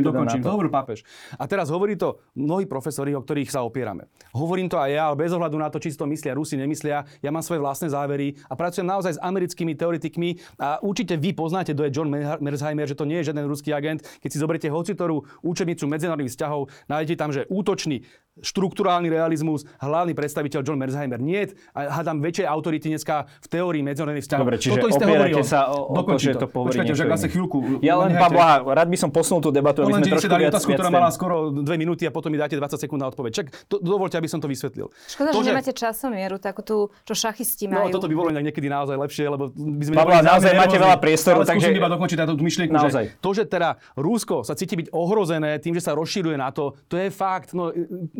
dokončím, 0.00 0.40
To 0.40 0.48
to. 0.48 0.54
hovoril 0.56 0.72
pápež. 0.72 1.04
A 1.36 1.44
teraz 1.44 1.68
hovorí 1.68 1.94
to 2.00 2.24
mnohí 2.34 2.64
profesori, 2.64 3.12
o 3.12 3.20
ktorých 3.20 3.52
sa 3.52 3.60
opierame. 3.62 4.08
Hovorím 4.32 4.72
to 4.72 4.80
aj 4.80 4.90
ja, 4.90 5.02
ale 5.12 5.16
bez 5.20 5.30
ohľadu 5.36 5.56
na 5.60 5.68
to, 5.68 5.76
či 5.76 5.92
si 5.92 5.98
to 6.00 6.08
myslia 6.08 6.32
Rusi, 6.32 6.56
nemyslia. 6.56 7.04
Ja 7.20 7.28
mám 7.28 7.44
svoje 7.44 7.60
vlastné 7.60 7.92
závery 7.92 8.40
a 8.48 8.56
pracujem 8.56 8.88
naozaj 8.88 9.20
s 9.20 9.20
americkými 9.20 9.76
teoretikmi 9.76 10.40
a 10.56 10.80
určite 10.80 11.20
vy 11.20 11.36
poznáte, 11.36 11.76
kto 11.76 11.84
je 11.86 11.90
John 11.92 12.08
Merzheimer, 12.40 12.88
že 12.88 12.96
to 12.96 13.04
nie 13.04 13.20
je 13.20 13.32
žiaden 13.32 13.44
ruský 13.44 13.76
agent. 13.76 14.00
Keď 14.24 14.30
si 14.32 14.38
zoberiete 14.40 14.68
hocitorú 14.72 15.28
učebnicu 15.44 15.84
medzinárodných 15.84 16.32
vzťahov, 16.32 16.72
nájdete 16.88 17.14
tam, 17.20 17.30
že 17.30 17.44
útočný 17.52 18.06
štruktúrálny 18.36 19.08
realizmus, 19.08 19.64
hlavný 19.80 20.12
predstaviteľ 20.12 20.60
John 20.60 20.76
Merzheimer. 20.76 21.16
Nie, 21.16 21.56
hádam 21.72 22.20
väčšej 22.20 22.44
autority 22.44 22.92
dneska 22.92 23.24
v 23.40 23.46
teórii 23.48 23.80
medzinárodných 23.80 24.28
vzťahov. 24.28 24.44
Dobre, 24.44 24.56
čiže 24.60 24.76
Toto 24.76 24.88
isté 24.92 25.04
opierate 25.08 25.40
hovorí 25.40 25.48
sa 25.48 25.60
o, 25.72 25.78
o 25.96 26.02
to, 26.04 26.16
že 26.20 26.30
to 26.36 26.46
hovorí 26.52 26.78
Počkajte, 26.86 26.94
niečo 26.94 26.94
však 26.94 27.10
zase 27.12 27.26
chvíľku. 27.28 27.56
Ja 27.82 27.94
len, 27.98 28.14
Blaha, 28.14 28.62
rád 28.62 28.88
by 28.88 28.96
som 28.96 29.10
posunul 29.10 29.42
tú 29.42 29.50
debatu, 29.50 29.82
aby 29.82 29.90
to 29.90 29.96
len, 29.98 30.02
sme 30.02 30.08
že 30.08 30.14
trošku 30.14 30.30
dali 30.30 30.42
viac, 30.46 30.52
otázku, 30.54 30.70
viac 30.70 30.78
ktorá 30.78 30.90
mala 30.90 31.10
skoro 31.10 31.34
dve 31.50 31.76
minúty 31.76 32.06
a 32.06 32.12
potom 32.14 32.30
mi 32.30 32.38
dáte 32.38 32.54
20 32.54 32.78
sekúnd 32.78 33.00
na 33.00 33.10
odpoveď. 33.10 33.30
Čak, 33.34 33.46
to, 33.66 33.76
dovolte, 33.78 34.14
aby 34.14 34.30
som 34.30 34.38
to 34.38 34.46
vysvetlil. 34.46 34.88
Škoda, 35.06 35.34
to, 35.34 35.42
že 35.42 35.50
nemáte 35.50 35.72
časomieru, 35.74 36.38
takú 36.38 36.62
tú, 36.62 36.76
čo 37.02 37.12
šachisti 37.12 37.66
No, 37.66 37.82
majú. 37.82 37.92
toto 37.92 38.06
by 38.06 38.14
bolo 38.14 38.28
inak 38.30 38.46
niekedy 38.46 38.70
naozaj 38.70 38.94
lepšie, 38.94 39.26
lebo 39.26 39.50
by 39.50 39.84
sme... 39.84 39.94
Pavla, 39.98 40.22
naozaj 40.22 40.52
máte 40.54 40.76
veľa 40.78 40.96
priestoru, 41.02 41.42
ale 41.42 41.48
takže- 41.50 41.74
iba 41.74 41.90
dokončiť 41.90 42.16
táto 42.16 42.32
tú 42.32 42.42
myšlienku, 42.44 42.72
Naozaj. 42.72 43.04
že 43.10 43.18
to, 43.18 43.30
že 43.34 43.42
teda 43.44 43.68
Rusko 43.96 44.46
sa 44.46 44.54
cíti 44.54 44.78
byť 44.78 44.88
ohrozené 44.94 45.58
tým, 45.58 45.74
že 45.74 45.82
sa 45.82 45.92
rozširuje 45.92 46.36
na 46.38 46.48
to, 46.54 46.72
to 46.86 46.96
je 46.96 47.10
fakt. 47.10 47.52
No, 47.52 47.68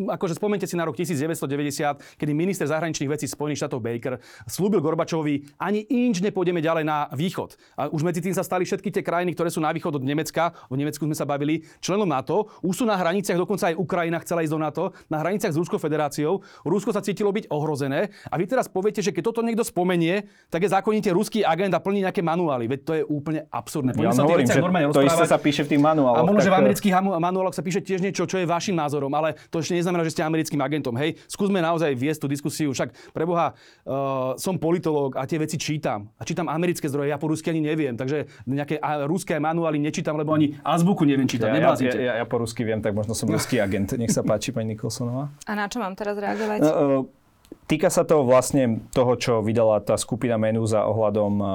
akože 0.09 0.35
spomente 0.35 0.65
si 0.65 0.75
na 0.77 0.85
rok 0.85 0.93
1990, 0.93 2.17
kedy 2.17 2.31
minister 2.33 2.65
zahraničných 2.65 3.09
vecí 3.09 3.25
Spojených 3.25 3.65
štátov 3.65 3.79
Baker 3.79 4.17
slúbil 4.45 4.81
Gorbačovi, 4.81 5.57
ani 5.57 5.85
inč 5.87 6.21
nepôjdeme 6.21 6.59
ďalej 6.59 6.83
na 6.85 7.09
východ. 7.13 7.57
A 7.75 7.89
už 7.89 8.01
medzi 8.01 8.21
tým 8.21 8.33
sa 8.33 8.41
stali 8.41 8.56
všetky 8.63 8.89
tie 8.89 9.03
krajiny, 9.03 9.35
ktoré 9.35 9.51
sú 9.51 9.59
na 9.59 9.69
východ 9.69 9.99
od 9.99 10.03
Nemecka, 10.03 10.55
o 10.71 10.75
Nemecku 10.79 11.03
sme 11.03 11.13
sa 11.13 11.27
bavili, 11.27 11.61
členom 11.83 12.07
NATO, 12.07 12.49
už 12.63 12.81
sú 12.81 12.85
na 12.87 12.95
hraniciach, 12.95 13.37
dokonca 13.37 13.69
aj 13.69 13.75
Ukrajina 13.75 14.17
chcela 14.23 14.41
ísť 14.41 14.53
do 14.53 14.61
NATO, 14.61 14.83
na 15.11 15.19
hraniciach 15.21 15.53
s 15.53 15.57
Ruskou 15.59 15.77
federáciou. 15.77 16.41
Rusko 16.63 16.95
sa 16.95 17.03
cítilo 17.03 17.29
byť 17.35 17.51
ohrozené. 17.51 18.09
A 18.31 18.35
vy 18.39 18.47
teraz 18.47 18.71
poviete, 18.71 19.03
že 19.03 19.11
keď 19.11 19.33
toto 19.33 19.43
niekto 19.43 19.67
spomenie, 19.67 20.25
tak 20.47 20.63
je 20.63 20.69
zákonite 20.71 21.11
ruský 21.11 21.43
agent 21.43 21.75
a 21.75 21.79
plní 21.83 22.07
nejaké 22.07 22.23
manuály. 22.23 22.71
Veď 22.71 22.79
to 22.85 22.93
je 22.95 23.03
úplne 23.03 23.43
absurdné. 23.51 23.91
Ja 23.97 24.11
Poďme 24.11 24.15
sa 24.15 24.23
o 24.23 24.29
tých 24.37 24.55
hovorím, 24.55 24.77
že 24.79 24.95
to 24.95 25.03
isté 25.03 25.25
sa 25.27 25.37
píše 25.37 25.61
v 25.65 25.69
tých 25.75 25.81
manuáloch. 25.81 26.23
A 26.23 26.27
možno, 26.27 26.41
že 26.41 26.49
v 26.49 26.55
tak, 26.55 26.63
amerických 26.63 26.93
manuáloch 27.03 27.55
sa 27.55 27.63
píše 27.65 27.81
tiež 27.83 27.99
niečo, 27.99 28.23
čo 28.29 28.37
je 28.39 28.45
vašim 28.45 28.75
názorom, 28.77 29.11
ale 29.11 29.35
to 29.49 29.59
ešte 29.59 29.75
neznamená, 29.75 30.05
že 30.05 30.13
ste 30.15 30.23
americkým 30.23 30.61
agentom. 30.61 30.95
Hej, 30.95 31.19
skúsme 31.27 31.59
naozaj 31.59 31.91
viesť 31.95 32.25
tú 32.25 32.27
diskusiu. 32.29 32.69
Však 32.71 33.11
pre 33.11 33.23
Boha, 33.25 33.53
uh, 33.53 34.37
som 34.37 34.55
politológ 34.59 35.17
a 35.17 35.25
tie 35.25 35.41
veci 35.41 35.57
čítam. 35.57 36.11
A 36.19 36.23
čítam 36.23 36.47
americké 36.47 36.85
zdroje, 36.87 37.09
ja 37.11 37.17
po 37.17 37.31
rusky 37.31 37.49
ani 37.51 37.63
neviem. 37.63 37.95
Takže 37.97 38.46
nejaké 38.47 38.79
ruské 39.05 39.35
manuály 39.37 39.77
nečítam, 39.77 40.15
lebo 40.15 40.31
ani 40.31 40.55
azbuku 40.63 41.03
neviem 41.03 41.27
čítať. 41.27 41.51
Ja, 41.51 41.75
ja, 41.75 41.93
ja, 41.93 42.13
ja, 42.23 42.25
po 42.25 42.39
rusky 42.39 42.63
viem, 42.63 42.79
tak 42.79 42.95
možno 42.95 43.11
som 43.11 43.27
ruský 43.27 43.59
agent. 43.59 43.93
Nech 43.99 44.15
sa 44.15 44.23
páči, 44.23 44.55
pani 44.55 44.73
Nikolsonová. 44.73 45.27
A 45.43 45.51
na 45.53 45.67
čo 45.67 45.83
mám 45.83 45.93
teraz 45.99 46.15
reagovať? 46.15 46.59
No, 46.63 46.71
e, 46.71 47.27
Týka 47.67 47.91
sa 47.91 48.07
to 48.07 48.23
vlastne 48.23 48.79
toho, 48.95 49.19
čo 49.19 49.33
vydala 49.43 49.83
tá 49.83 49.99
skupina 49.99 50.39
Menuza 50.39 50.87
ohľadom 50.87 51.33
e, 51.35 51.45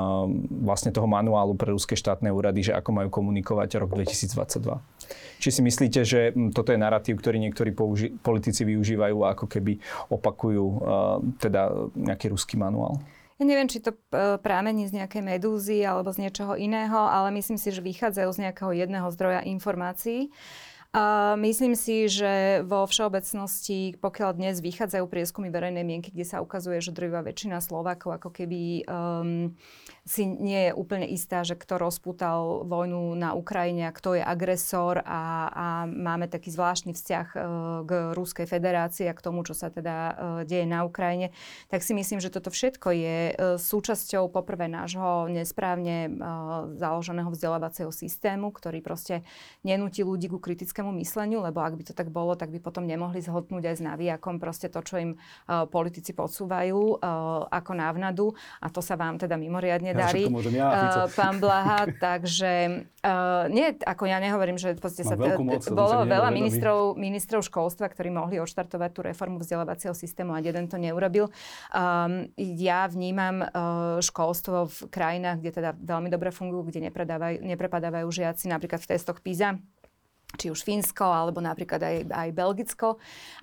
vlastne 0.65 0.93
toho 0.93 1.09
manuálu 1.09 1.57
pre 1.57 1.73
ruské 1.73 1.97
štátne 1.97 2.29
úrady, 2.29 2.69
že 2.69 2.77
ako 2.77 2.91
majú 2.93 3.09
komunikovať 3.09 3.81
rok 3.81 3.97
2022. 3.97 4.77
Či 5.41 5.49
si 5.49 5.61
myslíte, 5.65 6.01
že 6.05 6.37
toto 6.53 6.73
je 6.73 6.81
narratív, 6.81 7.17
ktorý 7.17 7.41
niektorí 7.49 7.73
použi- 7.73 8.13
politici 8.21 8.69
využívajú 8.69 9.17
a 9.25 9.33
ako 9.33 9.49
keby 9.49 9.81
opakujú 10.13 10.65
e, 10.65 10.77
teda 11.41 11.89
nejaký 11.97 12.29
ruský 12.29 12.61
manuál? 12.61 13.01
Ja 13.43 13.51
neviem, 13.51 13.67
či 13.67 13.83
to 13.83 13.91
e, 13.91 14.39
pramení 14.39 14.87
z 14.87 15.03
nejakej 15.03 15.19
medúzy 15.19 15.83
alebo 15.83 16.15
z 16.15 16.23
niečoho 16.23 16.55
iného, 16.55 16.95
ale 16.95 17.35
myslím 17.35 17.59
si, 17.59 17.75
že 17.75 17.83
vychádzajú 17.83 18.31
z 18.31 18.39
nejakého 18.47 18.71
jedného 18.71 19.11
zdroja 19.11 19.43
informácií. 19.43 20.31
A 20.95 21.35
myslím 21.43 21.75
si, 21.75 22.07
že 22.07 22.63
vo 22.63 22.87
všeobecnosti, 22.87 23.99
pokiaľ 23.99 24.39
dnes 24.39 24.63
vychádzajú 24.63 25.11
prieskumy 25.11 25.51
verejnej 25.51 25.83
mienky, 25.83 26.15
kde 26.15 26.23
sa 26.23 26.39
ukazuje, 26.39 26.79
že 26.79 26.95
drvivá 26.95 27.27
väčšina 27.27 27.59
Slovákov 27.59 28.23
ako 28.23 28.31
keby 28.31 28.87
um, 28.87 29.59
si 30.03 30.27
nie 30.27 30.67
je 30.67 30.73
úplne 30.75 31.07
istá, 31.07 31.47
že 31.47 31.55
kto 31.55 31.79
rozputal 31.79 32.67
vojnu 32.67 33.15
na 33.15 33.39
Ukrajine 33.39 33.87
a 33.87 33.95
kto 33.95 34.19
je 34.19 34.23
agresor 34.27 34.99
a, 34.99 35.47
a 35.47 35.67
máme 35.87 36.27
taký 36.27 36.51
zvláštny 36.51 36.91
vzťah 36.91 37.27
uh, 37.33 37.43
k 37.87 37.91
Ruskej 38.11 38.51
federácii 38.51 39.07
a 39.07 39.15
k 39.15 39.23
tomu, 39.23 39.47
čo 39.47 39.55
sa 39.55 39.71
teda 39.71 39.95
uh, 39.95 40.15
deje 40.43 40.67
na 40.67 40.83
Ukrajine, 40.83 41.31
tak 41.71 41.87
si 41.87 41.95
myslím, 41.95 42.19
že 42.19 42.35
toto 42.35 42.51
všetko 42.51 42.89
je 42.91 43.19
uh, 43.31 43.55
súčasťou 43.63 44.27
poprvé 44.27 44.67
nášho 44.67 45.31
nesprávne 45.31 46.19
založeného 46.83 47.31
vzdelávacieho 47.31 47.95
systému, 47.95 48.51
ktorý 48.51 48.83
proste 48.83 49.23
nenúti 49.63 50.03
ľudí 50.03 50.27
ku 50.27 50.43
kritickému 50.43 50.91
mysleniu, 50.99 51.39
lebo 51.47 51.63
ak 51.63 51.79
by 51.79 51.85
to 51.87 51.95
tak 51.95 52.11
bolo, 52.11 52.35
tak 52.35 52.51
by 52.51 52.59
potom 52.59 52.91
nemohli 52.91 53.23
zhodnúť 53.23 53.71
aj 53.71 53.77
s 53.79 53.83
navijakom 53.83 54.43
proste 54.43 54.67
to, 54.67 54.83
čo 54.83 54.99
im 54.99 55.11
politici 55.71 56.11
podsúvajú 56.17 57.03
ako 57.49 57.73
návnadu. 57.77 58.27
A 58.59 58.67
to 58.73 58.83
sa 58.83 58.99
vám 58.99 59.21
teda 59.21 59.39
mimoriadne 59.39 59.92
Ja, 59.93 60.09
darí, 60.09 60.25
ja, 60.53 60.69
uh, 60.69 61.09
pán 61.13 61.37
Blaha, 61.39 61.89
takže 62.13 62.85
uh, 63.05 63.47
nie, 63.53 63.77
ako 63.81 64.09
ja 64.09 64.19
nehovorím, 64.19 64.57
že 64.57 64.75
podstate 64.83 65.07
sa 65.07 65.15
veľkú 65.15 65.43
moc, 65.47 65.63
bolo 65.71 66.03
veľa 66.03 66.35
ministrov, 66.35 66.99
ministrov 66.99 67.47
školstva, 67.47 67.87
ktorí 67.87 68.11
mohli 68.11 68.43
odštartovať 68.43 68.91
tú 68.91 69.01
reformu 69.07 69.39
vzdelávacieho 69.39 69.95
systému 69.95 70.35
a 70.35 70.43
jeden 70.43 70.67
to 70.67 70.77
neurobil. 70.77 71.31
Um, 71.71 72.27
ja 72.37 72.91
vnímam 72.91 73.47
uh, 73.47 73.49
školstvo 74.03 74.67
v 74.67 74.79
krajinách, 74.91 75.39
kde 75.39 75.51
teda 75.63 75.71
veľmi 75.79 76.11
dobre 76.11 76.35
fungujú, 76.35 76.75
kde 76.75 76.91
neprepadávajú 77.47 78.09
žiaci 78.11 78.51
napríklad 78.51 78.83
v 78.83 78.91
testoch 78.91 79.23
PISA, 79.23 79.63
či 80.41 80.49
už 80.49 80.65
Fínsko, 80.65 81.05
alebo 81.05 81.45
napríklad 81.45 81.81
aj, 81.83 81.97
aj 82.09 82.29
Belgicko. 82.33 82.97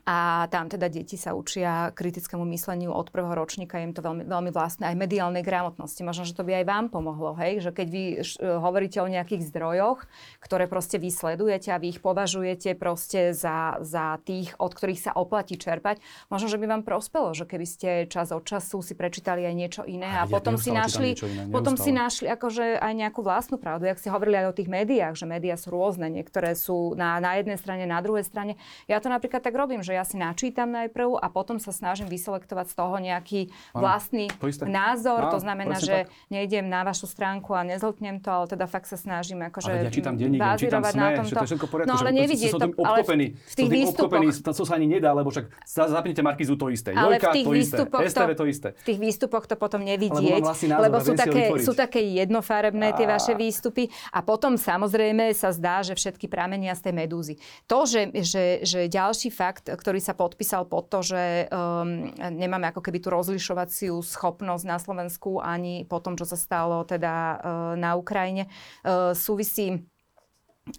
A 0.10 0.50
tam 0.50 0.66
teda 0.66 0.90
deti 0.90 1.22
sa 1.22 1.38
učia 1.38 1.94
kritickému 1.94 2.42
mysleniu 2.50 2.90
od 2.90 3.14
prvého 3.14 3.38
ročníka, 3.38 3.78
je 3.78 3.86
im 3.86 3.94
to 3.94 4.02
veľmi, 4.02 4.26
veľmi 4.26 4.50
vlastné, 4.50 4.90
aj 4.90 4.98
mediálnej 4.98 5.46
gramotnosti. 5.46 6.02
Možno, 6.02 6.26
že 6.26 6.34
to 6.34 6.42
by 6.42 6.62
aj 6.62 6.66
vám 6.66 6.86
pomohlo, 6.90 7.38
hej? 7.38 7.62
že 7.62 7.70
keď 7.70 7.88
vy 7.88 8.04
š, 8.26 8.42
hovoríte 8.42 8.98
o 9.06 9.08
nejakých 9.12 9.54
zdrojoch, 9.54 10.10
ktoré 10.42 10.66
proste 10.66 10.98
vy 10.98 11.14
sledujete 11.14 11.70
a 11.70 11.78
vy 11.78 11.94
ich 11.94 12.02
považujete 12.02 12.74
proste 12.74 13.38
za, 13.38 13.78
za 13.86 14.18
tých, 14.26 14.58
od 14.58 14.74
ktorých 14.74 15.02
sa 15.10 15.12
oplatí 15.14 15.62
čerpať, 15.62 16.02
možno, 16.34 16.50
že 16.50 16.58
by 16.58 16.66
vám 16.66 16.84
prospelo, 16.88 17.38
že 17.38 17.46
keby 17.46 17.66
ste 17.70 17.90
čas 18.10 18.34
od 18.34 18.42
času 18.42 18.82
si 18.82 18.98
prečítali 18.98 19.46
aj 19.46 19.54
niečo 19.54 19.82
iné 19.86 20.10
a, 20.10 20.26
A 20.26 20.32
potom 20.42 20.58
si 20.58 20.74
našli, 20.74 21.14
iné, 21.14 21.54
potom 21.54 21.78
si 21.78 21.94
našli 21.94 22.26
akože 22.34 22.82
aj 22.82 22.94
nejakú 22.98 23.22
vlastnú 23.22 23.62
pravdu. 23.62 23.86
Jak 23.86 24.02
ste 24.02 24.10
hovorili 24.10 24.42
aj 24.42 24.48
o 24.50 24.58
tých 24.58 24.70
médiách, 24.72 25.14
že 25.14 25.30
médiá 25.30 25.54
sú 25.54 25.70
rôzne, 25.70 26.10
niektoré 26.10 26.58
sú 26.58 26.79
na, 26.96 27.20
na 27.20 27.36
jednej 27.36 27.58
strane, 27.58 27.84
na 27.84 28.00
druhej 28.00 28.24
strane. 28.24 28.56
Ja 28.86 29.00
to 29.00 29.08
napríklad 29.08 29.40
tak 29.40 29.54
robím, 29.54 29.82
že 29.82 29.94
ja 29.94 30.04
si 30.04 30.16
načítam 30.16 30.72
najprv 30.72 31.18
a 31.18 31.28
potom 31.28 31.58
sa 31.58 31.72
snažím 31.72 32.08
vyselektovať 32.08 32.66
z 32.72 32.76
toho 32.76 32.96
nejaký 32.98 33.42
Áno, 33.72 33.82
vlastný 33.82 34.32
to 34.40 34.48
isté. 34.48 34.64
názor. 34.66 35.28
Áno, 35.28 35.34
to 35.34 35.40
znamená, 35.40 35.78
že 35.80 36.08
nejdem 36.28 36.68
na 36.68 36.84
vašu 36.84 37.06
stránku 37.06 37.52
a 37.54 37.64
nezltnem 37.64 38.20
to, 38.20 38.30
ale 38.30 38.46
teda 38.48 38.66
fakt 38.66 38.88
sa 38.88 38.96
snažím 38.96 39.44
akože 39.46 39.70
Ale 39.70 39.88
ja 39.88 39.92
čítam 39.92 40.16
denník, 40.16 40.40
ja 40.40 40.56
čítam 40.56 40.82
SME, 40.84 41.00
na 41.00 41.08
že 41.24 41.34
tomto. 41.34 41.36
to 41.36 41.44
je 41.46 41.50
všetko 41.54 41.68
poriadku. 41.68 41.90
No 41.90 41.96
že 41.98 42.06
ale 42.06 42.12
to- 42.16 42.50
som 42.50 42.60
to, 42.60 42.68
ale 42.84 42.98
v 43.04 43.56
tých 43.56 43.70
výstupoch. 43.70 44.22
to, 44.44 44.52
to 44.52 44.64
sa 44.66 44.74
ani 44.76 44.88
nedá, 44.88 45.10
lebo 45.14 45.30
však 45.30 45.46
za- 45.66 45.90
zapnite 45.90 46.22
Markizu 46.22 46.56
to 46.56 46.68
isté, 46.70 46.92
Ale 46.94 47.18
Jojka 47.18 47.30
v 47.30 47.34
tých 47.34 47.46
to 47.46 47.54
isté, 47.54 47.60
výstupoch 47.60 48.02
STV 48.06 48.30
to 48.36 48.46
isté. 48.46 48.68
V 48.76 48.86
tých 48.86 49.00
výstupoch 49.00 49.44
to 49.48 49.56
potom 49.56 49.82
nevidieť, 49.84 50.42
názor 50.44 50.82
lebo 50.82 50.98
sú 51.02 51.14
také, 51.16 51.44
sú 51.62 51.74
také 51.74 52.02
jednofarebné 52.04 52.94
tie 52.94 53.06
vaše 53.10 53.34
výstupy 53.34 53.90
a 54.14 54.20
potom 54.22 54.56
samozrejme 54.56 55.32
sa 55.34 55.50
zdá, 55.50 55.82
že 55.82 55.94
všetky 55.96 56.28
pramenia 56.28 56.69
z 56.74 56.90
tej 56.90 56.94
medúzy. 56.96 57.34
To, 57.70 57.86
že, 57.86 58.10
že, 58.26 58.66
že 58.66 58.92
ďalší 58.92 59.30
fakt, 59.30 59.70
ktorý 59.70 60.02
sa 60.02 60.18
podpísal 60.18 60.66
pod 60.66 60.90
to, 60.90 61.06
že 61.06 61.48
um, 61.50 62.10
nemáme 62.18 62.70
ako 62.72 62.82
keby 62.82 63.00
tú 63.04 63.10
rozlišovaciu 63.14 64.00
schopnosť 64.02 64.66
na 64.66 64.78
Slovensku 64.82 65.40
ani 65.40 65.86
po 65.86 66.02
tom, 66.02 66.18
čo 66.18 66.26
sa 66.26 66.38
stalo 66.40 66.82
teda 66.88 67.14
uh, 67.14 67.38
na 67.78 67.94
Ukrajine, 67.96 68.50
uh, 68.84 69.14
súvisí 69.14 69.86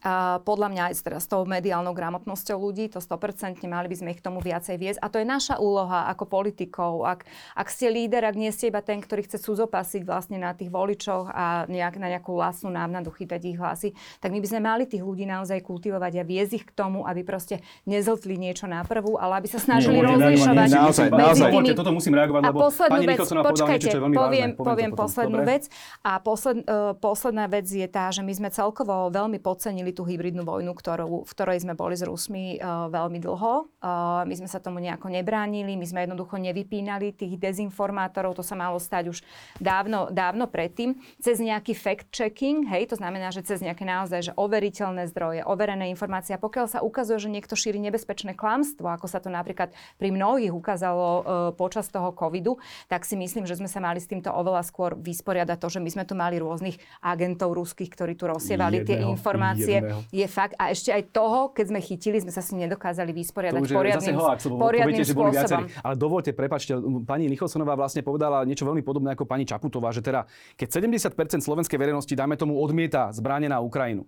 a 0.00 0.38
podľa 0.42 0.68
mňa 0.72 0.82
aj 0.90 0.94
teraz 1.02 1.22
s 1.26 1.30
tou 1.30 1.42
mediálnou 1.44 1.92
gramotnosťou 1.92 2.56
ľudí, 2.56 2.88
to 2.88 3.02
100% 3.02 3.60
mali 3.66 3.86
by 3.90 3.96
sme 3.96 4.08
ich 4.14 4.20
k 4.20 4.26
tomu 4.26 4.38
viacej 4.40 4.76
viesť. 4.76 4.98
A 5.02 5.06
to 5.08 5.18
je 5.20 5.26
naša 5.26 5.58
úloha 5.58 6.08
ako 6.08 6.24
politikov. 6.26 7.04
Ak, 7.04 7.26
ak 7.54 7.68
ste 7.68 7.90
líder, 7.90 8.24
ak 8.26 8.36
nie 8.36 8.50
ste 8.50 8.68
iba 8.70 8.80
ten, 8.80 9.00
ktorý 9.02 9.26
chce 9.26 9.40
cudzopasiť 9.40 10.02
vlastne 10.04 10.38
na 10.38 10.52
tých 10.52 10.68
voličoch 10.68 11.32
a 11.32 11.64
nejak, 11.70 11.96
na 11.96 12.12
nejakú 12.12 12.36
vlastnú 12.36 12.68
návnadu 12.70 13.10
chytať 13.10 13.40
ich 13.46 13.58
hlasy, 13.58 13.88
tak 14.20 14.30
my 14.34 14.38
by 14.38 14.48
sme 14.48 14.60
mali 14.60 14.84
tých 14.84 15.02
ľudí 15.02 15.24
naozaj 15.24 15.64
kultivovať 15.64 16.12
a 16.20 16.24
viesť 16.26 16.52
ich 16.60 16.64
k 16.68 16.72
tomu, 16.76 17.08
aby 17.08 17.24
proste 17.24 17.64
nezltli 17.86 18.36
niečo 18.36 18.68
na 18.68 18.84
prvú, 18.84 19.16
ale 19.16 19.40
aby 19.40 19.48
sa 19.48 19.60
snažili 19.60 20.00
Nie, 20.00 20.06
rozlišovať 20.06 20.66
nie, 20.68 20.76
naozaj, 20.76 21.06
naozaj. 21.10 21.50
tými... 21.50 21.76
Toto 21.76 21.92
musím 21.96 22.12
reagovať, 22.16 22.40
A 22.44 22.48
lebo 22.52 22.60
pani 22.68 23.06
vec, 23.08 23.18
počkajte, 23.24 23.86
niečo, 23.86 23.88
čo 23.88 23.98
je 23.98 24.04
veľmi 24.04 24.16
poviem, 24.16 24.50
vážne. 24.52 24.66
poviem 24.68 24.90
potom. 24.92 25.00
poslednú 25.06 25.38
Dobre? 25.40 25.52
vec. 25.56 25.62
A 26.04 26.12
posled, 26.20 26.56
uh, 26.64 26.92
posledná 26.98 27.46
vec 27.48 27.66
je 27.68 27.88
tá, 27.88 28.04
že 28.12 28.20
my 28.20 28.32
sme 28.36 28.48
celkovo 28.52 29.08
veľmi 29.08 29.38
podcenili 29.40 29.79
nebránili 29.80 29.96
tú 29.96 30.04
hybridnú 30.04 30.44
vojnu, 30.44 30.76
ktorú, 30.76 31.24
v 31.24 31.32
ktorej 31.32 31.64
sme 31.64 31.72
boli 31.72 31.96
s 31.96 32.04
Rusmi 32.04 32.60
uh, 32.60 32.92
veľmi 32.92 33.16
dlho. 33.16 33.72
Uh, 33.80 34.28
my 34.28 34.34
sme 34.36 34.48
sa 34.48 34.60
tomu 34.60 34.76
nejako 34.76 35.08
nebránili, 35.08 35.72
my 35.72 35.86
sme 35.88 36.04
jednoducho 36.04 36.36
nevypínali 36.36 37.16
tých 37.16 37.40
dezinformátorov, 37.40 38.36
to 38.36 38.44
sa 38.44 38.52
malo 38.52 38.76
stať 38.76 39.08
už 39.08 39.18
dávno, 39.56 40.12
dávno 40.12 40.44
predtým, 40.52 41.00
cez 41.16 41.40
nejaký 41.40 41.72
fact-checking, 41.72 42.68
hej, 42.68 42.92
to 42.92 43.00
znamená, 43.00 43.32
že 43.32 43.40
cez 43.40 43.64
nejaké 43.64 43.88
naozaj 43.88 44.20
že 44.20 44.32
overiteľné 44.36 45.08
zdroje, 45.08 45.40
overené 45.48 45.88
informácie. 45.88 46.36
A 46.36 46.40
pokiaľ 46.40 46.66
sa 46.68 46.84
ukazuje, 46.84 47.16
že 47.16 47.32
niekto 47.32 47.56
šíri 47.56 47.80
nebezpečné 47.80 48.36
klamstvo, 48.36 48.84
ako 48.84 49.08
sa 49.08 49.16
to 49.24 49.32
napríklad 49.32 49.72
pri 49.96 50.12
mnohých 50.12 50.52
ukázalo 50.52 51.06
uh, 51.08 51.22
počas 51.56 51.88
toho 51.88 52.12
covidu, 52.12 52.60
tak 52.92 53.08
si 53.08 53.16
myslím, 53.16 53.48
že 53.48 53.56
sme 53.56 53.70
sa 53.70 53.80
mali 53.80 53.96
s 53.96 54.10
týmto 54.10 54.28
oveľa 54.28 54.60
skôr 54.60 54.92
vysporiadať 54.92 55.56
to, 55.56 55.68
že 55.72 55.80
my 55.80 55.88
sme 55.88 56.04
tu 56.04 56.12
mali 56.12 56.36
rôznych 56.36 56.76
agentov 57.00 57.56
ruských, 57.56 57.88
ktorí 57.88 58.12
tu 58.12 58.28
rozsievali 58.28 58.84
tie 58.84 59.00
informácie. 59.08 59.69
Jedného. 59.78 60.00
Je 60.10 60.26
fakt. 60.26 60.54
A 60.58 60.74
ešte 60.74 60.90
aj 60.90 61.02
toho, 61.14 61.54
keď 61.54 61.64
sme 61.70 61.80
chytili, 61.84 62.16
sme 62.18 62.32
sa 62.34 62.42
s 62.42 62.50
ním 62.50 62.66
nedokázali 62.66 63.14
vysporiadať 63.14 63.60
To 63.60 63.66
už 63.66 63.70
je 63.70 63.78
poriadnym, 63.78 64.16
hoax, 64.18 64.38
lebo 64.50 64.56
poviete, 64.58 65.02
že 65.06 65.14
boli 65.14 65.30
viacerí. 65.30 65.64
Ale 65.86 65.94
dovolte, 65.94 66.30
prepačte, 66.34 66.72
pani 67.06 67.30
Nicholsonová 67.30 67.78
vlastne 67.78 68.02
povedala 68.02 68.42
niečo 68.42 68.66
veľmi 68.66 68.82
podobné 68.82 69.14
ako 69.14 69.24
pani 69.24 69.46
Čaputová, 69.46 69.94
že 69.94 70.02
teda 70.02 70.26
keď 70.58 70.68
70% 71.14 71.44
slovenskej 71.44 71.78
verejnosti, 71.78 72.12
dáme 72.12 72.34
tomu, 72.34 72.58
odmieta 72.58 73.14
zbranie 73.14 73.46
na 73.46 73.62
Ukrajinu, 73.62 74.04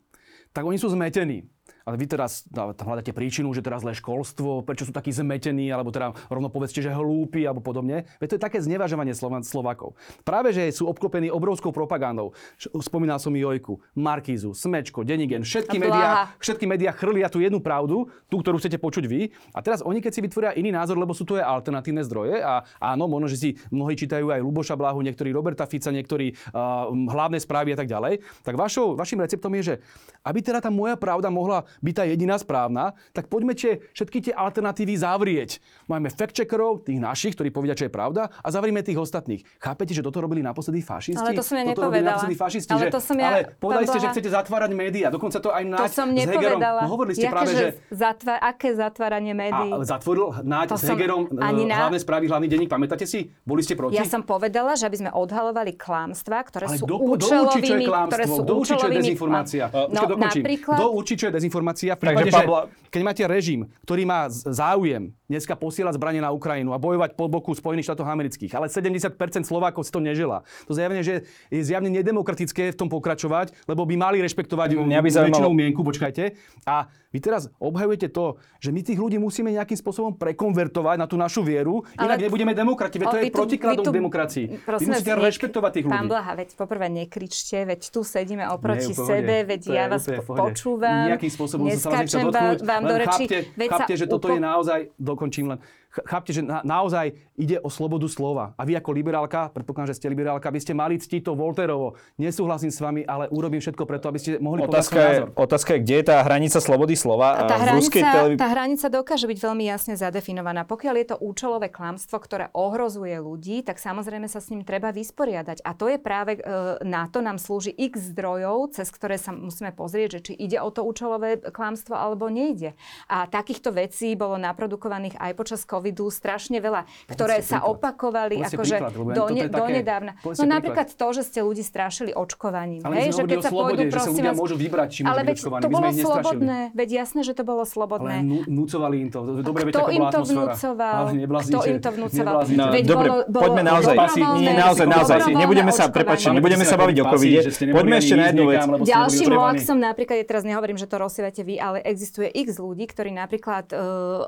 tak 0.52 0.66
oni 0.66 0.76
sú 0.76 0.92
zmetení. 0.92 1.48
Ale 1.82 1.98
vy 1.98 2.06
teraz 2.06 2.46
tam 2.52 2.74
hľadáte 2.74 3.10
príčinu, 3.10 3.50
že 3.52 3.64
teraz 3.64 3.82
zlé 3.82 3.96
školstvo, 3.96 4.62
prečo 4.62 4.86
sú 4.86 4.92
takí 4.94 5.10
zmetení, 5.10 5.70
alebo 5.70 5.90
teda 5.90 6.14
rovno 6.30 6.48
povedzte, 6.48 6.82
že 6.82 6.94
hlúpi, 6.94 7.42
alebo 7.46 7.64
podobne. 7.64 8.06
Veď 8.22 8.34
to 8.34 8.36
je 8.38 8.42
také 8.42 8.58
znevažovanie 8.62 9.14
Slovákov. 9.16 9.98
Práve, 10.22 10.54
že 10.54 10.70
sú 10.70 10.86
obklopení 10.86 11.28
obrovskou 11.28 11.74
propagandou. 11.74 12.34
Spomínal 12.58 13.18
som 13.18 13.34
Jojku, 13.34 13.82
Markízu, 13.98 14.54
Smečko, 14.54 15.02
Denigen, 15.02 15.42
všetky 15.42 15.76
médiá, 15.78 16.32
všetky 16.38 16.64
médiá 16.68 16.92
chrlia 16.94 17.26
tú 17.26 17.42
jednu 17.42 17.58
pravdu, 17.58 18.06
tú, 18.30 18.38
ktorú 18.38 18.62
chcete 18.62 18.78
počuť 18.78 19.04
vy. 19.10 19.34
A 19.52 19.60
teraz 19.60 19.82
oni, 19.82 19.98
keď 19.98 20.12
si 20.14 20.20
vytvoria 20.22 20.50
iný 20.54 20.70
názor, 20.70 20.98
lebo 20.98 21.12
sú 21.16 21.26
to 21.26 21.38
aj 21.38 21.62
alternatívne 21.62 22.02
zdroje, 22.06 22.38
a 22.42 22.62
áno, 22.78 23.10
možno, 23.10 23.26
že 23.26 23.38
si 23.38 23.48
mnohí 23.70 23.98
čítajú 23.98 24.30
aj 24.30 24.40
Luboša 24.42 24.74
Blahu, 24.78 25.02
niektorí 25.02 25.34
Roberta 25.34 25.66
Fica, 25.66 25.90
niektorí 25.90 26.34
uh, 26.52 26.90
hlavné 26.92 27.38
správy 27.42 27.74
a 27.74 27.78
tak 27.78 27.88
ďalej, 27.90 28.22
tak 28.46 28.54
vašou, 28.54 28.94
vašim 28.94 29.20
receptom 29.20 29.52
je, 29.58 29.62
že 29.62 29.74
aby 30.22 30.38
teda 30.38 30.62
tá 30.62 30.70
moja 30.70 30.94
pravda 30.94 31.26
mohla 31.26 31.66
byť 31.78 31.94
tá 31.94 32.04
jediná 32.04 32.36
správna, 32.36 32.84
tak 33.10 33.26
poďme 33.26 33.52
tie, 33.52 33.80
všetky 33.90 34.18
tie 34.22 34.32
alternatívy 34.32 34.92
zavrieť. 34.94 35.56
Máme 35.86 36.08
fact-checkerov, 36.08 36.82
tých 36.82 36.98
našich, 36.98 37.32
ktorí 37.32 37.48
povedia, 37.48 37.72
čo 37.72 37.86
je 37.86 37.92
pravda, 37.92 38.28
a 38.34 38.48
zavrime 38.48 38.80
tých 38.80 38.96
ostatných. 38.96 39.40
Chápete, 39.56 39.92
že 39.92 40.00
toto 40.00 40.18
robili 40.18 40.40
naposledy 40.40 40.80
fašisti? 40.80 41.16
Ale 41.16 41.32
to 41.32 41.40
som 41.40 41.54
ja 41.54 41.64
toto 41.66 41.86
nepovedala. 41.86 42.10
naposledy 42.12 42.34
fašisti, 42.34 42.70
Ale 42.70 42.82
že, 42.82 42.88
to 42.90 43.00
som 43.00 43.16
ja- 43.16 43.28
ale 43.30 43.40
povedali 43.54 43.86
ste, 43.86 43.98
že 43.98 44.08
chcete 44.10 44.28
zatvárať 44.28 44.70
médiá. 44.72 45.08
Dokonca 45.08 45.38
to 45.38 45.48
aj 45.48 45.62
To 45.62 45.70
Náď 45.70 45.90
som 45.90 46.08
s 46.10 46.26
Hegerom. 46.26 46.60
No 46.60 46.88
hovorili 46.90 47.14
ste 47.14 47.24
Jaké, 47.24 47.32
práve, 47.32 47.52
že... 47.52 47.66
Zatva- 47.88 48.40
aké 48.42 48.68
zatváranie 48.72 49.32
médií? 49.32 49.70
A 49.70 49.80
zatvoril 49.80 50.34
Náď 50.42 50.66
To 50.68 50.76
s 50.76 50.84
Hegerom 50.84 51.22
ani 51.34 51.62
ani 51.62 51.64
na- 51.64 51.78
hlavné 51.78 51.98
správy, 51.98 52.24
hlavný 52.26 52.48
denník. 52.48 52.66
Pamätáte 52.66 53.04
si? 53.04 53.30
Boli 53.42 53.60
ste 53.60 53.72
proti? 53.72 53.94
Ja 53.94 54.04
som 54.04 54.22
povedala, 54.22 54.74
že 54.74 54.84
aby 54.84 54.96
sme 54.98 55.10
odhalovali 55.12 55.72
klamstvá, 55.72 56.42
ktoré 56.42 56.66
Ale 56.66 56.76
sú 56.76 56.84
kto, 56.84 56.96
kto 56.96 57.04
učí, 57.04 57.20
čo 57.22 57.28
je 57.28 57.40
účelovými, 57.42 57.84
klamstvo? 57.84 58.08
ktoré 58.08 58.24
sú 58.24 58.42
Kto 58.42 58.52
učí, 58.52 58.66
čo 58.66 58.72
je 58.72 58.78
účelovými- 58.82 59.00
dezinformácia? 59.02 59.64
No, 59.66 59.78
Počkaj, 59.84 60.08
dokončím. 60.08 60.42
napríklad... 60.42 60.76
Kto 60.76 60.86
učí, 60.92 61.12
čo 61.14 61.24
je 61.24 61.32
dezinformácia? 61.32 61.52
V 61.62 62.02
Takže, 62.02 62.02
prípade, 62.02 62.30
že 62.30 62.42
Pavla- 62.42 62.66
keď 62.92 63.02
máte 63.06 63.22
režim, 63.24 63.70
ktorý 63.88 64.04
má 64.04 64.28
záujem 64.28 65.16
dneska 65.24 65.56
posielať 65.56 65.96
zbranie 65.96 66.20
na 66.20 66.28
Ukrajinu 66.28 66.76
a 66.76 66.78
bojovať 66.82 67.16
po 67.16 67.24
boku 67.30 67.56
Spojených 67.56 67.88
štátov 67.88 68.04
amerických, 68.04 68.52
ale 68.52 68.68
70% 68.68 69.16
Slovákov 69.48 69.88
si 69.88 69.92
to 69.94 70.04
neželá. 70.04 70.44
To 70.68 70.76
zjavne, 70.76 71.00
že 71.00 71.24
je 71.48 71.62
zjavne 71.64 71.88
nedemokratické 71.88 72.68
v 72.68 72.76
tom 72.76 72.92
pokračovať, 72.92 73.56
lebo 73.64 73.88
by 73.88 73.94
mali 73.96 74.20
rešpektovať 74.20 74.76
väčšinou 74.76 75.56
mienku, 75.56 75.80
počkajte. 75.80 76.36
A 76.68 76.92
vy 77.12 77.18
teraz 77.18 77.52
obhajujete 77.56 78.08
to, 78.08 78.24
že 78.56 78.68
my 78.68 78.80
tých 78.80 78.96
ľudí 78.96 79.16
musíme 79.16 79.52
nejakým 79.52 79.76
spôsobom 79.76 80.16
prekonvertovať 80.16 80.96
na 80.96 81.04
tú 81.04 81.14
našu 81.14 81.40
vieru, 81.40 81.84
inak 81.94 82.16
Ale- 82.16 82.24
nebudeme 82.24 82.52
demokrati. 82.52 82.96
Veď 82.96 83.06
to 83.06 83.18
je 83.18 83.24
tu- 83.24 83.36
protikladom 83.36 83.84
tu- 83.84 83.92
demokracii. 83.92 84.46
Vy 84.58 84.84
musíte 84.88 85.12
nek- 85.12 85.22
rešpektovať 85.22 85.70
tých 85.70 85.84
ľudí. 85.84 85.94
Pán 85.94 86.08
Blaha, 86.08 86.32
veď 86.34 86.48
poprvé 86.54 86.88
nekričte, 86.88 87.62
veď 87.62 87.80
tu 87.86 88.00
sedíme 88.02 88.48
oproti 88.48 88.90
Nie, 88.90 88.96
sebe, 88.96 89.36
veď 89.44 89.60
To 89.62 89.72
ja 89.72 89.84
vás 89.86 90.04
počúvam, 90.26 91.12
Nejakým 91.12 91.30
spôsobom 91.30 91.68
sa 91.70 91.88
vás 91.92 92.08
dotknúť, 92.08 92.58
vám, 92.62 92.82
do 92.82 92.94
reči. 92.96 93.24
chápte, 93.28 93.38
chápte, 93.68 93.94
že 93.94 94.06
toto 94.06 94.26
je 94.26 94.40
naozaj, 94.40 94.80
dokončím 94.96 95.46
len, 95.48 95.58
chápte, 95.92 96.32
že 96.32 96.40
na, 96.40 96.64
naozaj 96.64 97.12
ide 97.36 97.60
o 97.60 97.68
slobodu 97.68 98.08
slova. 98.08 98.56
A 98.56 98.64
vy 98.64 98.76
ako 98.80 98.90
liberálka, 98.96 99.52
predpokladám, 99.52 99.92
že 99.92 100.00
ste 100.00 100.08
liberálka, 100.08 100.48
by 100.48 100.60
ste 100.60 100.72
mali 100.72 100.96
ctiť 100.96 101.28
to 101.28 101.36
Volterovo. 101.36 102.00
Nesúhlasím 102.16 102.72
s 102.72 102.80
vami, 102.80 103.04
ale 103.04 103.28
urobím 103.28 103.60
všetko 103.60 103.84
preto, 103.84 104.08
aby 104.08 104.18
ste 104.18 104.30
mohli 104.40 104.64
Otázka 104.64 104.96
je, 104.96 105.16
názor. 105.20 105.28
otázka 105.36 105.70
je, 105.76 105.80
kde 105.84 105.94
je 106.00 106.04
tá 106.08 106.16
hranica 106.24 106.58
slobody 106.62 106.94
slova 106.96 107.36
A 107.36 107.42
tá 107.44 107.56
v 107.60 107.62
hranica, 107.68 107.92
televízii. 107.92 108.40
tá 108.40 108.48
hranica 108.48 108.86
dokáže 108.88 109.26
byť 109.28 109.38
veľmi 109.38 109.64
jasne 109.68 109.94
zadefinovaná. 109.98 110.64
Pokiaľ 110.64 110.94
je 110.96 111.06
to 111.12 111.16
účelové 111.20 111.68
klamstvo, 111.68 112.16
ktoré 112.16 112.48
ohrozuje 112.56 113.18
ľudí, 113.20 113.60
tak 113.66 113.76
samozrejme 113.76 114.30
sa 114.30 114.40
s 114.40 114.48
ním 114.48 114.64
treba 114.64 114.94
vysporiadať. 114.94 115.60
A 115.66 115.76
to 115.76 115.90
je 115.90 115.98
práve 116.00 116.38
e, 116.38 116.40
na 116.86 117.10
to 117.10 117.20
nám 117.20 117.36
slúži 117.36 117.74
x 117.76 118.14
zdrojov, 118.14 118.72
cez 118.72 118.88
ktoré 118.88 119.18
sa 119.18 119.34
musíme 119.34 119.74
pozrieť, 119.74 120.20
že 120.20 120.20
či 120.30 120.32
ide 120.38 120.62
o 120.62 120.70
to 120.72 120.86
účelové 120.86 121.42
klamstvo 121.52 121.98
alebo 121.98 122.30
nejde. 122.30 122.72
A 123.10 123.26
takýchto 123.26 123.74
vecí 123.74 124.14
bolo 124.14 124.38
naprodukovaných 124.38 125.18
aj 125.18 125.32
počas 125.34 125.60
covidu 125.82 126.06
strašne 126.08 126.56
veľa, 126.56 126.86
ktoré 127.10 127.42
Povedzte 127.42 127.50
sa 127.50 127.58
príklad. 127.58 127.72
opakovali 127.74 128.34
Povedzte 128.38 128.54
akože 128.54 128.76
príklad, 128.78 128.92
do, 128.94 129.24
ne, 129.26 129.42
také- 129.42 129.58
donedávna. 129.58 130.12
povedzte 130.16 130.38
No 130.38 130.46
príklad. 130.46 130.54
napríklad 130.54 130.86
to, 130.94 131.06
že 131.10 131.22
ste 131.26 131.38
ľudí 131.42 131.62
strašili 131.62 132.10
očkovaním. 132.14 132.80
Ale 132.82 132.94
hej, 132.96 133.10
že 133.10 133.22
keď 133.24 133.38
sa 133.40 133.50
slobode, 133.50 133.74
pôjdu, 133.74 133.90
že 133.90 133.98
sa 133.98 134.10
ľudia 134.12 134.30
vás- 134.30 134.38
môžu 134.38 134.54
vybrať, 134.56 134.88
či 134.88 135.00
môžu 135.02 135.10
Ale 135.10 135.18
byť 135.18 135.26
veď 135.26 135.36
očkovaní. 135.36 135.58
to 135.58 135.66
My 135.66 135.74
sme 135.74 135.82
bolo 135.82 136.02
slobodné. 136.06 136.58
Veď 136.72 136.88
jasné, 136.94 137.20
že 137.20 137.32
to 137.32 137.42
bolo 137.42 137.58
Ale 137.58 137.72
slobodné. 137.74 138.14
nú- 138.22 138.46
núcovali 138.46 138.96
im 138.96 139.08
to. 139.10 139.18
Dobre 139.42 139.62
ako 139.66 139.90
im 139.90 140.04
to 140.06 140.20
vnúcoval? 140.22 140.94
Ale. 141.02 141.10
Kto 141.42 141.58
im 141.64 141.78
to 141.80 141.90
vnúcoval? 141.90 142.34
No, 142.52 142.64
Veď 142.70 142.84
dobre, 142.86 143.08
poďme 143.26 143.62
naozaj, 143.64 143.94
naozaj, 143.96 144.86
naozaj, 144.86 145.16
nebudeme 145.34 145.72
sa, 145.72 145.84
Ale 145.88 146.32
nebudeme 146.32 146.62
sa 146.62 146.76
baviť 146.76 146.96
o 147.00 147.04
covide. 147.08 147.40
Poďme 147.72 147.94
ešte 147.98 148.14
na 148.14 148.24
jednu 148.28 148.44
vec. 148.46 148.60
Ďalším 148.84 149.30
hoaxom 149.32 149.78
napríklad, 149.80 150.14
ja 150.14 150.26
teraz 150.28 150.44
nehovorím, 150.44 150.76
že 150.76 150.86
to 150.86 150.96
rozsievate 150.96 151.42
vy, 151.42 151.56
ale 151.56 151.80
existuje 151.82 152.28
x 152.28 152.58
ľudí, 152.58 152.84
ktorí 152.84 153.10
napríklad 153.10 153.72
e, 153.72 153.76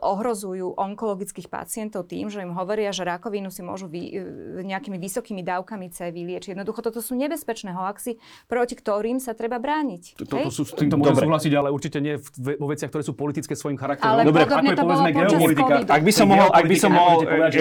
ohrozujú 0.00 0.74
onkologických 0.74 1.43
pacientov 1.48 2.08
tým, 2.08 2.28
že 2.32 2.42
im 2.42 2.52
hovoria, 2.52 2.90
že 2.92 3.04
rakovinu 3.06 3.48
si 3.48 3.62
môžu 3.64 3.88
vy, 3.88 4.02
e, 4.10 4.66
nejakými 4.66 4.96
vysokými 5.00 5.42
dávkami 5.44 5.92
C 5.92 6.10
vyliečiť. 6.10 6.56
Jednoducho 6.56 6.80
toto 6.84 7.00
sú 7.00 7.16
nebezpečné 7.16 7.72
hoaxy, 7.72 8.18
proti 8.46 8.74
ktorým 8.76 9.18
sa 9.22 9.32
treba 9.32 9.56
brániť. 9.60 10.20
Toto 10.20 10.50
sú, 10.50 10.62
s 10.66 10.72
týmto 10.74 11.00
môžem 11.00 11.26
súhlasiť, 11.26 11.52
ale 11.56 11.68
určite 11.72 11.98
nie 12.00 12.20
vo 12.36 12.66
veciach, 12.68 12.90
ktoré 12.90 13.02
sú 13.02 13.16
politické 13.16 13.56
svojim 13.56 13.80
charakterom. 13.80 14.20
Ale 14.20 14.22
Dobre, 14.28 14.44
bolo 14.44 14.74
povedzme 14.76 15.10
geopolitika. 15.12 15.74
Ak 15.88 16.02
by 16.02 16.12
som 16.12 16.26
mohol, 16.28 16.48
ak 16.52 16.64
by 16.64 16.76
som 16.76 16.90
mohol 16.92 17.16
že 17.50 17.60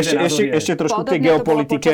ešte, 0.57 0.73
trošku 0.73 1.01
k 1.05 1.17
tej 1.17 1.21
geopolitike. 1.31 1.91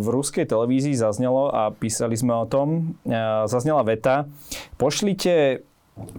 V 0.00 0.06
ruskej 0.08 0.44
televízii 0.48 0.96
zaznelo 0.96 1.52
a 1.52 1.70
písali 1.70 2.16
sme 2.16 2.34
o 2.34 2.46
tom, 2.48 2.96
a 3.06 3.46
zaznela 3.46 3.84
veta, 3.86 4.26
pošlite 4.76 5.64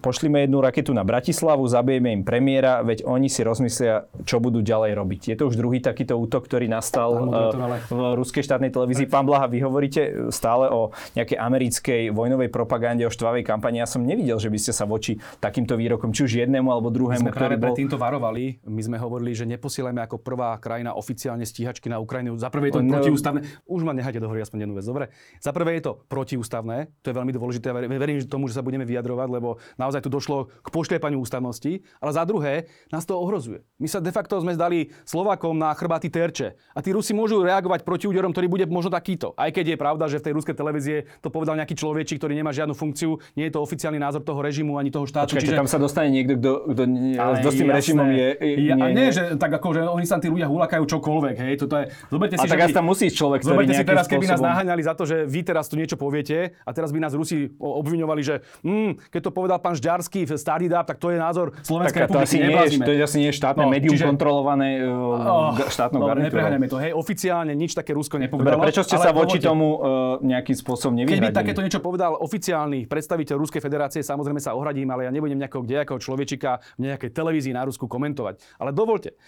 pošlime 0.01 0.45
jednu 0.45 0.61
raketu 0.61 0.93
na 0.93 1.01
Bratislavu, 1.01 1.65
zabijeme 1.65 2.13
im 2.13 2.21
premiéra, 2.21 2.81
veď 2.81 3.03
oni 3.03 3.27
si 3.27 3.41
rozmyslia, 3.41 4.05
čo 4.23 4.37
budú 4.37 4.61
ďalej 4.61 4.93
robiť. 4.93 5.21
Je 5.31 5.35
to 5.37 5.49
už 5.49 5.55
druhý 5.57 5.81
takýto 5.81 6.17
útok, 6.17 6.45
ktorý 6.45 6.69
nastal 6.69 7.17
eh, 7.17 7.81
v 7.89 7.99
ruskej 8.15 8.45
štátnej 8.45 8.69
televízii. 8.69 9.09
Pán 9.09 9.25
Blaha, 9.25 9.49
vy 9.49 9.61
hovoríte 9.61 10.29
stále 10.29 10.69
o 10.69 10.91
nejakej 11.15 11.37
americkej 11.37 12.01
vojnovej 12.11 12.49
propagande, 12.49 13.05
o 13.07 13.11
štvavej 13.13 13.41
kampani. 13.41 13.81
Ja 13.81 13.87
som 13.89 14.03
nevidel, 14.03 14.37
že 14.37 14.49
by 14.49 14.59
ste 14.59 14.71
sa 14.73 14.85
voči 14.85 15.17
takýmto 15.39 15.73
výrokom, 15.77 16.11
či 16.13 16.25
už 16.25 16.31
jednému 16.45 16.69
alebo 16.69 16.89
My 16.89 16.95
druhému, 16.97 17.27
sme 17.29 17.33
ktorý 17.33 17.55
bol... 17.57 17.73
týmto 17.77 17.97
varovali. 17.97 18.61
My 18.65 18.81
sme 18.81 18.97
hovorili, 18.97 19.33
že 19.33 19.45
neposielame 19.45 20.01
ako 20.03 20.21
prvá 20.21 20.53
krajina 20.57 20.93
oficiálne 20.93 21.45
stíhačky 21.45 21.89
na 21.89 21.97
Ukrajinu. 21.97 22.35
Za 22.37 22.49
prvé 22.49 22.69
je 22.69 22.77
to 22.77 22.81
No. 22.81 22.97
protiústavné. 22.97 23.45
Už 23.69 23.85
ma 23.85 23.93
nehajte 23.93 24.19
do 24.19 24.27
hory 24.27 24.41
aspoň 24.41 24.65
jednu 24.67 24.75
vec, 24.75 24.83
dobre? 24.83 25.05
Za 25.39 25.53
prvé 25.53 25.79
je 25.79 25.87
to 25.87 26.01
protiústavné, 26.09 26.91
to 26.99 27.13
je 27.13 27.15
veľmi 27.15 27.31
dôležité. 27.31 27.71
Verím 27.71 28.17
že 28.19 28.27
tomu, 28.27 28.49
že 28.49 28.57
sa 28.57 28.65
budeme 28.65 28.83
vyjadrovať, 28.83 29.27
lebo 29.31 29.60
naozaj 29.75 30.05
tu 30.05 30.09
došlo 30.09 30.49
k 30.61 30.67
pošliepaniu 30.69 31.19
ústavnosti. 31.19 31.81
Ale 31.99 32.11
za 32.11 32.23
druhé, 32.25 32.67
nás 32.89 33.05
to 33.05 33.17
ohrozuje. 33.17 33.63
My 33.77 33.87
sa 33.89 34.01
de 34.01 34.11
facto 34.13 34.37
sme 34.41 34.53
zdali 34.53 34.93
Slovakom 35.05 35.57
na 35.57 35.73
chrbáty 35.73 36.11
terče. 36.11 36.55
A 36.75 36.79
tí 36.83 36.93
Rusi 36.93 37.11
môžu 37.15 37.41
reagovať 37.41 37.85
proti 37.85 38.05
úderom, 38.05 38.31
ktorý 38.31 38.47
bude 38.47 38.65
možno 38.67 38.91
takýto. 38.91 39.33
Aj 39.35 39.49
keď 39.49 39.73
je 39.73 39.77
pravda, 39.77 40.05
že 40.07 40.19
v 40.19 40.25
tej 40.29 40.33
ruskej 40.37 40.55
televízie 40.55 40.97
to 41.19 41.33
povedal 41.33 41.57
nejaký 41.57 41.75
človečík, 41.75 42.21
ktorý 42.21 42.37
nemá 42.37 42.53
žiadnu 42.53 42.73
funkciu, 42.77 43.17
nie 43.35 43.49
je 43.49 43.53
to 43.55 43.59
oficiálny 43.61 43.97
názor 43.97 44.21
toho 44.21 44.39
režimu 44.41 44.77
ani 44.77 44.93
toho 44.93 45.05
štátu. 45.05 45.35
Počkajte, 45.35 45.57
tam 45.57 45.69
sa 45.69 45.79
dostane 45.81 46.13
niekto, 46.13 46.37
kto, 46.37 46.51
kto, 46.71 47.49
s 47.49 47.55
tým 47.57 47.69
jasné. 47.69 47.77
režimom 47.81 48.09
je... 48.11 48.27
Ja, 48.61 48.75
a 48.77 48.85
nie, 48.89 48.95
nie, 48.95 49.07
že 49.11 49.23
tak 49.35 49.51
ako, 49.51 49.67
že 49.75 49.81
oni 49.87 50.05
sa 50.07 50.21
tí 50.21 50.27
ľudia 50.29 50.47
hulakajú 50.47 50.83
čokoľvek, 50.85 51.35
hej, 51.41 51.53
toto 51.59 51.75
je... 51.81 51.85
Zoberte 52.07 52.35
A 52.37 52.45
si, 52.45 52.49
tak 52.49 52.59
že 52.59 52.63
asi 52.69 52.75
tam 52.75 52.85
musí 52.87 53.03
ísť 53.09 53.17
človek, 53.17 53.39
ktorý 53.41 53.55
Zoberte 53.57 53.73
si 53.75 53.85
teraz, 53.85 54.05
keby 54.07 54.25
nás 54.25 54.39
spôsobom- 54.39 54.51
naháňali 54.53 54.81
za 54.85 54.93
to, 54.95 55.03
že 55.09 55.17
vy 55.27 55.41
teraz 55.43 55.65
tu 55.67 55.75
niečo 55.75 55.97
poviete 55.99 56.53
a 56.63 56.69
teraz 56.71 56.93
by 56.93 56.99
nás 57.01 57.13
Rusi 57.17 57.51
obviňovali, 57.57 58.21
že 58.21 58.35
mm, 58.63 59.11
keď 59.11 59.21
to 59.27 59.31
povedal 59.33 59.50
povedal 59.51 59.59
pán 59.61 59.75
Žďarský 59.75 60.21
v 60.23 60.31
Stadidab, 60.33 60.87
tak 60.87 60.95
to 60.95 61.11
je 61.11 61.19
názor 61.19 61.51
Slovenskej 61.59 62.07
Tak 62.07 62.09
to 62.09 62.19
asi, 62.23 62.39
republiky. 62.39 62.71
nie 62.71 62.79
je, 62.79 62.87
to 62.87 62.91
je 62.95 62.99
asi 63.03 63.17
nie 63.19 63.27
je 63.27 63.35
štátne 63.35 63.59
No, 63.59 63.67
médium 63.67 63.91
čiže- 63.91 64.07
kontrolované 64.07 64.79
uh, 64.79 65.51
Oh, 65.51 65.51
štátnou 65.67 65.99
no, 65.99 66.07
garnitúrou. 66.07 66.47
to, 66.65 66.79
hej, 66.79 66.95
oficiálne 66.95 67.51
nič 67.51 67.75
také 67.75 67.91
Rusko 67.91 68.15
Dobre, 68.15 68.31
nepovedalo. 68.31 68.63
prečo 68.63 68.81
ste 68.81 68.95
sa 68.95 69.11
voči 69.11 69.37
tomu 69.37 69.75
uh, 69.75 69.79
nejakým 70.21 70.55
spôsobom 70.55 70.95
nevyhradili? 70.95 71.35
takéto 71.35 71.59
niečo 71.59 71.83
povedal 71.83 72.15
oficiálny 72.15 72.87
predstaviteľ 72.87 73.35
Ruskej 73.37 73.59
federácie, 73.59 73.99
samozrejme 74.01 74.39
sa 74.39 74.55
ohradím, 74.55 74.87
ale 74.87 75.03
ja 75.03 75.11
nebudem 75.11 75.35
nejakého 75.35 75.61
kdejakého 75.61 75.99
človečika 75.99 76.63
v 76.77 76.87
nejakej 76.87 77.11
televízii 77.11 77.51
na 77.51 77.67
Rusku 77.67 77.85
komentovať. 77.85 78.39
Ale 78.55 78.71
dovolte, 78.71 79.19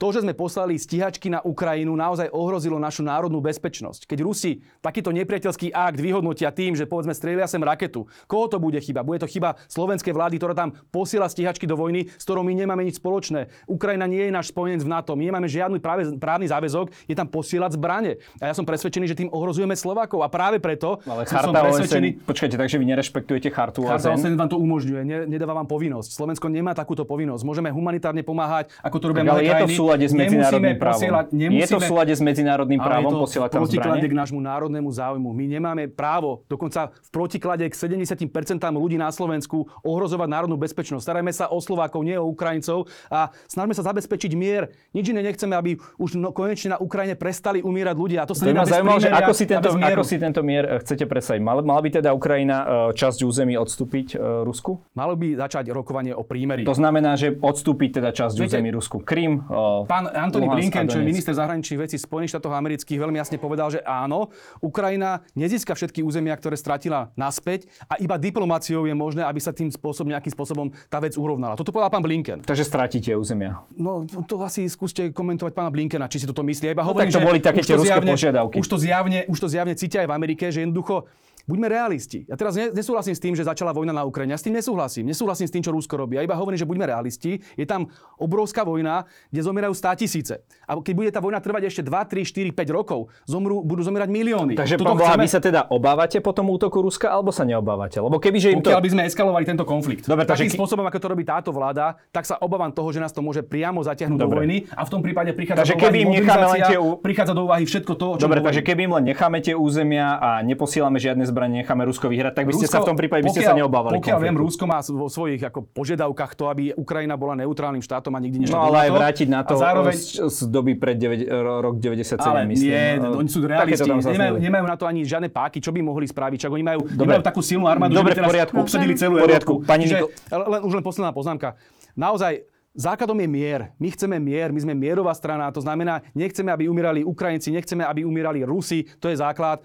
to, 0.00 0.16
že 0.16 0.24
sme 0.24 0.32
poslali 0.32 0.80
stíhačky 0.80 1.28
na 1.28 1.44
Ukrajinu, 1.44 1.92
naozaj 1.92 2.32
ohrozilo 2.32 2.80
našu 2.80 3.04
národnú 3.04 3.44
bezpečnosť. 3.44 4.08
Keď 4.08 4.18
Rusi 4.24 4.64
takýto 4.80 5.12
nepriateľský 5.12 5.76
akt 5.76 6.00
vyhodnotia 6.00 6.48
tým, 6.48 6.72
že 6.72 6.88
povedzme 6.88 7.12
strielia 7.12 7.44
sem 7.44 7.60
raketu, 7.60 8.08
koho 8.24 8.48
to 8.48 8.56
bude 8.56 8.80
chyba? 8.80 9.04
Bude 9.04 9.20
to 9.20 9.28
chyba 9.28 9.60
slovenskej 9.68 10.16
vlády, 10.16 10.40
ktorá 10.40 10.56
tam 10.56 10.72
posiela 10.88 11.28
stíhačky 11.28 11.68
do 11.68 11.76
vojny, 11.76 12.08
s 12.16 12.24
ktorou 12.24 12.40
my 12.40 12.56
nemáme 12.56 12.80
nič 12.80 12.96
spoločné. 12.96 13.52
Ukrajina 13.68 14.08
nie 14.08 14.24
je 14.24 14.32
náš 14.32 14.48
spojenec 14.56 14.80
v 14.80 14.88
NATO, 14.88 15.12
my 15.12 15.28
nemáme 15.28 15.44
žiadny 15.52 15.76
právny 16.16 16.48
záväzok, 16.48 16.88
je 17.04 17.12
tam 17.12 17.28
posielať 17.28 17.76
zbrane. 17.76 18.16
A 18.40 18.48
ja 18.48 18.54
som 18.56 18.64
presvedčený, 18.64 19.04
že 19.04 19.12
tým 19.20 19.28
ohrozujeme 19.28 19.76
Slovákov. 19.76 20.24
A 20.24 20.32
práve 20.32 20.64
preto 20.64 21.04
Ale 21.04 21.28
som, 21.28 21.44
som 21.44 21.52
presvedčený, 21.52 22.24
OSN, 22.24 22.24
počkajte, 22.24 22.56
takže 22.56 22.80
vy 22.80 22.84
nerešpektujete 22.88 23.52
chartu 23.52 23.84
Charta 23.84 24.16
OSN? 24.16 24.32
OSN 24.32 24.34
vám 24.40 24.48
to 24.48 24.56
umožňuje, 24.56 25.00
ne, 25.04 25.16
nedáva 25.28 25.60
vám 25.60 25.68
povinnosť. 25.68 26.08
Slovensko 26.16 26.48
nemá 26.48 26.72
takúto 26.72 27.04
povinnosť. 27.04 27.44
Môžeme 27.44 27.68
humanitárne 27.68 28.24
pomáhať, 28.24 28.72
ako 28.80 28.96
to 28.96 29.04
robia 29.12 29.28
ale 29.28 29.28
mnohé 29.28 29.44
je 29.44 29.52
to 29.52 29.68
v 29.68 29.76
krajiny. 29.76 29.89
Súlade 29.90 30.06
s 30.06 30.14
medzinárodným 30.14 30.62
Nemusíme 30.62 30.78
právom. 30.78 31.00
posielať- 31.02 31.26
Je 31.26 31.34
to 31.34 31.36
v 31.36 31.50
nemusíme- 31.50 31.88
súlade 31.90 32.12
s 32.14 32.22
medzinárodným 32.22 32.80
právom 32.80 33.12
posielať 33.26 33.48
tam 33.50 33.60
protiklade 33.66 33.98
zbranie? 33.98 34.14
k 34.14 34.14
nášmu 34.14 34.40
národnému 34.40 34.90
záujmu. 34.94 35.28
My 35.34 35.44
nemáme 35.50 35.82
právo, 35.90 36.46
dokonca 36.46 36.94
v 36.94 37.10
protiklade 37.10 37.64
k 37.66 37.74
70% 37.74 38.78
ľudí 38.78 38.94
na 38.94 39.10
Slovensku 39.10 39.66
ohrozovať 39.82 40.28
národnú 40.30 40.54
bezpečnosť. 40.54 41.02
Starajme 41.02 41.32
sa 41.34 41.50
o 41.50 41.58
Slovákov, 41.58 42.06
nie 42.06 42.14
o 42.14 42.30
Ukrajincov 42.30 42.86
a 43.10 43.34
snažme 43.50 43.74
sa 43.74 43.82
zabezpečiť 43.82 44.32
mier. 44.38 44.70
Nič 44.94 45.10
iné 45.10 45.26
nechceme, 45.26 45.58
aby 45.58 45.74
už 45.98 46.14
no, 46.14 46.30
konečne 46.30 46.76
na 46.76 46.78
Ukrajine 46.78 47.18
prestali 47.18 47.58
umierať 47.64 47.96
ľudia. 47.98 48.18
A 48.22 48.26
to 48.30 48.38
sa 48.38 48.46
To 48.46 48.54
ma 48.54 48.62
zaujímalo, 48.62 49.02
že 49.02 49.10
ako 49.10 49.32
si, 49.34 49.44
tento, 49.50 49.68
ako 49.74 50.04
si 50.06 50.16
tento 50.20 50.40
mier 50.46 50.64
eh, 50.66 50.78
chcete 50.78 51.04
presadiť. 51.10 51.42
Mala, 51.42 51.60
mala 51.66 51.80
by 51.82 51.90
teda 51.98 52.14
Ukrajina 52.14 52.56
eh, 52.60 52.66
časť 52.94 53.26
území 53.26 53.58
odstúpiť 53.58 54.14
eh, 54.14 54.46
Rusku? 54.46 54.78
Malo 54.94 55.18
by 55.18 55.34
začať 55.34 55.72
rokovanie 55.74 56.14
o 56.14 56.22
prímeri. 56.22 56.62
To 56.62 56.76
znamená, 56.76 57.16
že 57.16 57.34
odstúpiť 57.34 57.98
teda 57.98 58.10
časť 58.12 58.34
Viete, 58.36 58.46
území 58.60 58.70
Rusku. 58.70 59.02
Krym, 59.02 59.42
Pán 59.86 60.10
Antony 60.10 60.50
Blinken, 60.50 60.90
čo 60.90 60.98
je 60.98 61.06
minister 61.06 61.32
zahraničných 61.32 61.86
vecí 61.86 61.96
Spojených 61.96 62.36
štátov 62.36 62.52
amerických, 62.52 62.98
veľmi 62.98 63.16
jasne 63.16 63.36
povedal, 63.40 63.70
že 63.72 63.80
áno, 63.86 64.28
Ukrajina 64.60 65.22
nezíska 65.38 65.72
všetky 65.72 66.02
územia, 66.02 66.36
ktoré 66.36 66.58
stratila 66.58 67.14
naspäť 67.14 67.70
a 67.86 67.96
iba 68.02 68.18
diplomáciou 68.18 68.84
je 68.84 68.94
možné, 68.96 69.22
aby 69.22 69.40
sa 69.40 69.54
tým 69.54 69.70
spôsobom, 69.70 70.10
nejakým 70.10 70.32
spôsobom 70.34 70.74
tá 70.90 70.98
vec 70.98 71.14
urovnala. 71.14 71.54
Toto 71.54 71.70
povedal 71.70 71.94
pán 71.94 72.02
Blinken. 72.02 72.42
Takže 72.42 72.66
stratíte 72.66 73.14
územia. 73.14 73.62
No 73.78 74.04
to 74.26 74.40
asi 74.42 74.66
skúste 74.66 75.14
komentovať 75.14 75.52
pána 75.54 75.70
Blinkena, 75.70 76.10
či 76.10 76.22
si 76.22 76.26
toto 76.26 76.42
myslí. 76.42 76.70
Ja 76.70 76.74
iba 76.74 76.80
No 76.80 76.90
hovorím, 76.90 77.12
tak 77.12 77.20
to 77.20 77.28
boli 77.28 77.40
také 77.44 77.60
tie 77.62 77.76
ruské 77.76 77.92
zjavne, 77.92 78.12
požiadavky. 78.16 78.56
Už 78.58 78.66
to, 78.66 78.76
zjavne, 78.80 79.18
už 79.28 79.38
to 79.38 79.48
zjavne 79.52 79.74
cítia 79.76 80.02
aj 80.02 80.08
v 80.08 80.14
Amerike, 80.16 80.44
že 80.48 80.64
jednoducho 80.64 81.06
Buďme 81.42 81.66
realisti. 81.66 82.24
Ja 82.24 82.34
teraz 82.34 82.52
ne- 82.52 82.70
nesúhlasím 82.70 83.12
s 83.12 83.20
tým, 83.20 83.32
že 83.32 83.42
začala 83.42 83.70
vojna 83.70 83.90
na 83.90 84.02
Ukrajine. 84.02 84.32
Ja 84.32 84.38
s 84.38 84.44
tým 84.44 84.52
nesúhlasím. 84.52 85.04
Nesúhlasím 85.04 85.46
s 85.46 85.52
tým, 85.52 85.60
čo 85.60 85.70
Rusko 85.70 85.96
robí. 85.96 86.14
Ja 86.14 86.22
iba 86.22 86.32
hovorím, 86.32 86.56
že 86.56 86.64
buďme 86.64 86.84
realisti. 86.84 87.40
Je 87.54 87.64
tam 87.64 87.88
obrovská 88.14 88.62
vojna, 88.62 89.04
kde 89.28 89.40
zomierajú 89.40 89.72
100 89.72 89.96
tisíce. 89.96 90.34
A 90.64 90.76
keď 90.76 90.94
bude 90.94 91.10
tá 91.10 91.18
vojna 91.18 91.38
trvať 91.38 91.62
ešte 91.66 91.82
2, 91.82 91.90
3, 91.90 92.22
4, 92.22 92.52
5 92.52 92.70
rokov, 92.70 93.00
zomrú, 93.24 93.60
budú 93.60 93.80
zomierať 93.80 94.08
milióny. 94.08 94.54
Takže 94.54 94.76
Toto 94.76 94.86
pán 94.86 94.96
Blaha, 94.96 95.14
chceme? 95.14 95.24
vy 95.24 95.30
sa 95.30 95.40
teda 95.40 95.60
obávate 95.68 96.18
po 96.18 96.30
tom 96.30 96.48
útoku 96.48 96.80
Ruska, 96.80 97.08
alebo 97.08 97.30
sa 97.30 97.42
neobávate? 97.42 97.96
Lebo 97.96 98.16
keby, 98.16 98.38
že 98.38 98.48
im 98.50 98.60
to... 98.60 98.68
Pokiaľ 98.68 98.82
by 98.82 98.90
sme 98.90 99.02
eskalovali 99.04 99.44
tento 99.44 99.64
konflikt. 99.64 100.04
Dobre, 100.04 100.24
takže 100.24 100.44
Takým 100.44 100.52
ki- 100.52 100.58
spôsobom, 100.58 100.84
ako 100.84 100.98
to 100.98 101.08
robí 101.08 101.24
táto 101.24 101.50
vláda, 101.50 101.96
tak 102.08 102.24
sa 102.24 102.36
obávam 102.36 102.68
toho, 102.68 102.90
že 102.90 102.98
nás 102.98 103.10
to 103.10 103.20
môže 103.20 103.40
priamo 103.40 103.80
zatiahnuť 103.80 104.18
do 104.18 104.26
Dobre. 104.26 104.38
vojny 104.42 104.56
a 104.70 104.82
v 104.82 104.90
tom 104.90 105.00
prípade 105.00 105.30
prichádza 105.32 105.62
Takže 105.62 105.74
do 105.74 105.80
keby 105.80 105.96
im 106.00 106.10
necháme 106.12 106.46
len 106.48 106.60
tie 106.64 106.78
prichádza 107.00 107.32
do 107.32 107.42
úvahy 107.44 107.64
všetko 107.64 107.92
to, 107.94 108.06
o 108.06 108.14
čom 108.16 108.22
Dobre, 108.22 108.40
takže 108.40 108.60
keby 108.60 108.80
im 108.84 108.92
len 108.92 109.04
necháme 109.06 109.38
tie 109.38 109.54
územia 109.54 110.16
a 110.16 110.28
neposielame 110.40 110.98
žiadne 110.98 111.22
zbranie, 111.30 111.62
necháme 111.62 111.82
Rusko 111.82 112.06
vyhrať, 112.06 112.32
tak 112.32 112.44
by 112.44 112.52
ste 112.52 112.66
sa 112.66 112.78
v 112.78 112.90
tom 112.90 112.98
prípade 112.98 113.22
by 113.22 113.30
ste 113.30 113.40
sa 113.40 113.54
neobávali 113.54 113.96
Pokiaľ 113.96 114.18
viem, 114.18 114.34
konfliktu. 114.34 114.44
Rusko 114.44 114.64
má 114.66 114.78
vo 114.82 115.06
svojich 115.06 115.40
ako 115.40 115.64
požiadavkách 115.66 116.32
to, 116.34 116.44
aby 116.46 116.62
Ukrajina 116.74 117.14
bola 117.14 117.38
neutrálnym 117.38 117.78
štátom 117.78 118.10
a 118.10 118.18
nikdy 118.18 118.44
nešla 118.44 118.52
No 118.52 118.68
ale 118.68 118.78
aj 118.84 118.90
vrátiť 118.90 119.28
na 119.28 119.40
to 119.40 119.54
A 119.54 119.62
zároveň, 119.62 119.94
z, 119.94 120.26
z 120.26 120.38
doby 120.46 120.74
pred 120.74 120.98
9, 120.98 121.30
rok 121.56 121.74
97, 121.78 122.18
ale 122.20 122.44
myslím. 122.46 122.66
nie, 122.66 122.84
No, 122.98 123.16
oni 123.16 123.28
sú 123.28 123.38
realisti, 123.40 123.86
nemajú, 123.86 124.34
nemajú 124.36 124.64
na 124.66 124.76
to 124.76 124.84
ani 124.84 125.00
žiadne 125.02 125.30
páky, 125.30 125.58
čo 125.58 125.70
by 125.70 125.80
mohli 125.80 126.04
spraviť, 126.04 126.38
čak 126.44 126.50
oni 126.50 126.64
majú, 126.66 126.80
Dobre. 126.84 127.16
nemajú 127.16 127.22
takú 127.22 127.40
silnú 127.40 127.64
armádu, 127.64 127.94
Dobre, 127.94 128.12
že 128.12 128.14
by 128.14 128.18
teraz 128.18 128.30
poriadku. 128.30 128.56
obsadili 128.58 128.92
celú 128.92 129.14
poriadku. 129.16 129.52
Európu. 129.56 129.68
Pani 129.68 129.84
Čiže, 129.86 129.96
Niko- 129.96 130.10
len, 130.50 130.60
už 130.60 130.72
len 130.74 130.84
posledná 130.84 131.10
poznámka. 131.10 131.54
Naozaj, 131.94 132.44
Základom 132.70 133.18
je 133.18 133.26
mier. 133.26 133.74
My 133.76 133.90
chceme 133.90 134.22
mier, 134.22 134.54
my 134.54 134.62
sme 134.62 134.78
mierová 134.78 135.10
strana, 135.10 135.50
to 135.50 135.58
znamená, 135.58 136.06
nechceme, 136.14 136.54
aby 136.54 136.70
umierali 136.70 137.02
Ukrajinci, 137.02 137.50
nechceme, 137.50 137.82
aby 137.82 138.06
umierali 138.06 138.46
Rusi, 138.46 138.86
to 139.02 139.10
je 139.10 139.18
základ. 139.18 139.58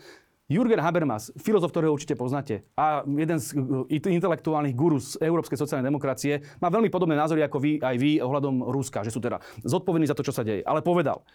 Jürgen 0.45 0.77
Habermas, 0.77 1.33
filozof, 1.41 1.73
ktorého 1.73 1.89
určite 1.89 2.13
poznáte, 2.13 2.61
a 2.77 3.01
jeden 3.01 3.41
z 3.41 3.57
uh, 3.57 3.89
intelektuálnych 3.89 4.77
guru 4.77 5.01
z 5.01 5.17
európskej 5.17 5.57
sociálnej 5.57 5.89
demokracie, 5.89 6.45
má 6.61 6.69
veľmi 6.69 6.93
podobné 6.93 7.17
názory 7.17 7.41
ako 7.41 7.57
vy, 7.57 7.71
aj 7.81 7.95
vy 7.97 8.21
ohľadom 8.21 8.61
Ruska, 8.69 9.01
že 9.01 9.09
sú 9.09 9.17
teda 9.17 9.41
zodpovední 9.65 10.05
za 10.05 10.13
to, 10.13 10.21
čo 10.21 10.29
sa 10.29 10.45
deje. 10.45 10.61
Ale 10.61 10.85
povedal, 10.85 11.25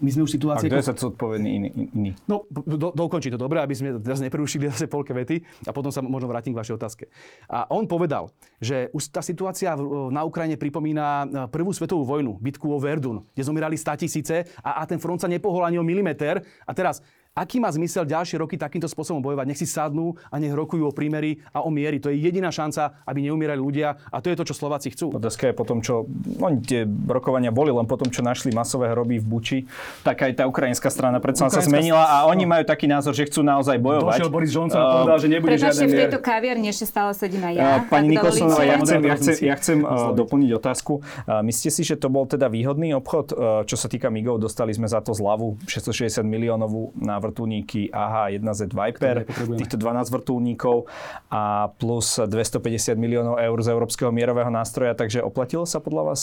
my 0.00 0.08
sme 0.08 0.24
už 0.24 0.40
v 0.40 0.48
A 0.48 0.56
kto 0.56 0.80
je 0.80 0.88
sa 0.88 0.96
zodpovedný 0.96 1.48
iný? 1.60 1.68
iný? 1.92 2.10
No, 2.24 2.48
do, 2.48 2.88
dokončí 2.88 3.28
to 3.28 3.36
dobre, 3.36 3.60
aby 3.60 3.76
sme 3.76 4.00
teraz 4.00 4.24
neprerušili 4.24 4.72
zase 4.72 4.88
polke 4.88 5.12
vety 5.12 5.68
a 5.68 5.76
potom 5.76 5.92
sa 5.92 6.00
možno 6.00 6.24
vrátim 6.24 6.56
k 6.56 6.60
vašej 6.60 6.76
otázke. 6.80 7.04
A 7.52 7.68
on 7.68 7.84
povedal, 7.84 8.32
že 8.56 8.88
už 8.96 9.12
tá 9.12 9.20
situácia 9.20 9.76
v- 9.76 10.08
na 10.08 10.24
Ukrajine 10.24 10.56
pripomína 10.56 11.04
e, 11.04 11.26
prvú 11.52 11.68
svetovú 11.76 12.08
vojnu, 12.08 12.40
bitku 12.40 12.72
o 12.72 12.80
Verdun, 12.80 13.28
kde 13.36 13.44
zomierali 13.44 13.76
100 13.76 14.00
tisíce 14.00 14.48
a, 14.64 14.80
a 14.80 14.88
ten 14.88 14.96
front 14.96 15.20
sa 15.20 15.28
nepohol 15.28 15.68
ani 15.68 15.76
o 15.76 15.84
milimeter. 15.84 16.40
A 16.64 16.72
teraz, 16.72 17.04
aký 17.40 17.56
má 17.56 17.72
zmysel 17.72 18.04
ďalšie 18.04 18.36
roky 18.36 18.60
takýmto 18.60 18.84
spôsobom 18.84 19.24
bojovať? 19.24 19.48
Nech 19.48 19.56
si 19.56 19.64
sadnú 19.64 20.20
a 20.28 20.36
nech 20.36 20.52
rokujú 20.52 20.84
o 20.84 20.92
prímery 20.92 21.40
a 21.56 21.64
o 21.64 21.72
miery. 21.72 21.96
To 22.04 22.12
je 22.12 22.20
jediná 22.20 22.52
šanca, 22.52 23.00
aby 23.08 23.24
neumierali 23.24 23.56
ľudia 23.56 23.96
a 24.12 24.20
to 24.20 24.28
je 24.28 24.36
to, 24.36 24.44
čo 24.44 24.54
Slováci 24.60 24.92
chcú. 24.92 25.16
Otázka 25.16 25.48
je 25.48 25.54
potom, 25.56 25.80
čo... 25.80 26.04
Oni 26.44 26.60
tie 26.60 26.84
rokovania 26.84 27.48
boli 27.48 27.72
len 27.72 27.88
potom, 27.88 28.12
čo 28.12 28.20
našli 28.20 28.52
masové 28.52 28.92
hroby 28.92 29.16
v 29.16 29.24
Buči, 29.24 29.58
tak 30.04 30.20
aj 30.20 30.36
tá 30.36 30.44
ukrajinská 30.44 30.92
strana 30.92 31.16
predsa 31.22 31.48
sa 31.48 31.64
zmenila 31.64 32.04
a 32.04 32.28
oni 32.28 32.44
majú 32.44 32.64
taký 32.68 32.84
názor, 32.84 33.16
že 33.16 33.24
chcú 33.24 33.40
naozaj 33.40 33.80
bojovať. 33.80 34.20
Došiel 34.20 34.32
Boris 34.32 34.52
Johnson 34.52 34.80
a 34.82 35.00
povedal, 35.00 35.18
že 35.24 35.28
nebude 35.32 35.56
žiaden 35.56 35.86
v 35.88 35.96
tejto 35.96 36.18
kaviarni 36.20 36.68
ešte 36.68 36.84
stále 36.90 37.10
sedím 37.16 37.40
aj 37.46 37.54
ja. 37.56 37.62
Uh, 37.62 37.78
Pani 37.88 38.06
Nikolsonová, 38.12 38.62
ja 38.66 38.76
dovolíte. 38.76 38.90
chcem, 38.90 39.00
ja 39.00 39.14
chcem, 39.16 39.34
ja 39.40 39.54
chcem 39.56 39.78
uh, 39.80 40.12
doplniť 40.12 40.50
otázku. 40.58 40.92
Uh, 41.00 41.40
Myslíte 41.46 41.70
si, 41.72 41.82
že 41.86 41.96
to 41.96 42.12
bol 42.12 42.26
teda 42.28 42.50
výhodný 42.50 42.92
obchod? 42.98 43.26
Uh, 43.32 43.62
Čo 43.64 43.76
sa 43.78 43.86
týka 43.86 44.10
MIGov, 44.10 44.42
dostali 44.42 44.74
sme 44.74 44.90
za 44.90 45.00
to 45.00 45.14
zľavu 45.14 45.60
660 45.70 46.26
miliónovú 46.26 46.92
na 46.98 47.16
vrtulníky 47.30 47.94
AH-1Z 47.94 48.74
Viper, 48.74 49.24
týchto 49.56 49.78
12 49.78 50.10
vrtulníkov 50.10 50.90
a 51.30 51.70
plus 51.78 52.18
250 52.18 52.98
miliónov 52.98 53.38
eur 53.38 53.58
z 53.62 53.68
Európskeho 53.70 54.10
mierového 54.10 54.50
nástroja, 54.50 54.98
takže 54.98 55.22
oplatilo 55.22 55.64
sa 55.64 55.78
podľa 55.78 56.02
vás? 56.12 56.20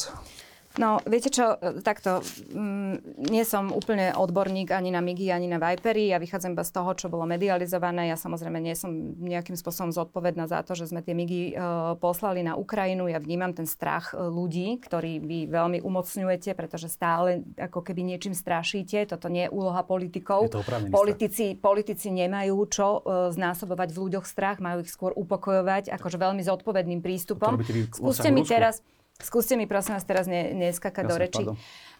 No, 0.77 1.01
viete 1.09 1.33
čo, 1.33 1.57
e, 1.57 1.81
takto, 1.81 2.21
mm, 2.53 3.17
nie 3.33 3.41
som 3.41 3.73
úplne 3.73 4.13
odborník 4.13 4.69
ani 4.69 4.93
na 4.93 5.01
MIGI, 5.01 5.33
ani 5.33 5.49
na 5.49 5.57
Vipery. 5.57 6.13
Ja 6.13 6.21
vychádzam 6.21 6.53
iba 6.53 6.61
z 6.61 6.71
toho, 6.71 6.93
čo 6.93 7.09
bolo 7.09 7.25
medializované. 7.25 8.13
Ja 8.13 8.17
samozrejme 8.17 8.61
nie 8.61 8.77
som 8.77 9.17
nejakým 9.17 9.57
spôsobom 9.57 9.89
zodpovedná 9.89 10.45
za 10.45 10.61
to, 10.61 10.77
že 10.77 10.93
sme 10.93 11.01
tie 11.01 11.17
MIGI 11.17 11.43
e, 11.49 11.53
poslali 11.97 12.45
na 12.45 12.53
Ukrajinu. 12.53 13.09
Ja 13.09 13.17
vnímam 13.17 13.57
ten 13.57 13.65
strach 13.65 14.13
e, 14.13 14.21
ľudí, 14.21 14.77
ktorý 14.77 15.17
vy 15.17 15.49
veľmi 15.49 15.81
umocňujete, 15.81 16.53
pretože 16.53 16.93
stále 16.93 17.41
ako 17.57 17.81
keby 17.81 18.05
niečím 18.05 18.37
strašíte. 18.37 19.09
Toto 19.09 19.33
nie 19.33 19.49
je 19.49 19.53
úloha 19.53 19.81
politikov. 19.81 20.45
Je 20.45 20.61
to 20.61 20.65
politici, 20.93 21.57
politici 21.57 22.13
nemajú 22.13 22.57
čo 22.69 22.87
e, 23.01 23.33
znásobovať 23.33 23.89
v 23.89 23.97
ľuďoch 23.97 24.25
strach, 24.29 24.61
majú 24.61 24.85
ich 24.85 24.93
skôr 24.93 25.09
upokojovať 25.17 25.89
akože 25.89 26.21
veľmi 26.21 26.45
zodpovedným 26.45 27.01
prístupom. 27.01 27.57
Skúste 27.89 28.29
mi 28.29 28.45
teraz 28.45 28.85
Skúste 29.17 29.57
mi 29.57 29.65
prosím 29.65 29.97
vás 29.97 30.05
teraz 30.05 30.29
ne, 30.29 30.53
neskakať 30.53 31.03
do 31.09 31.17
Jasne, 31.17 31.23
reči. 31.25 31.43
pardon. 31.43 31.57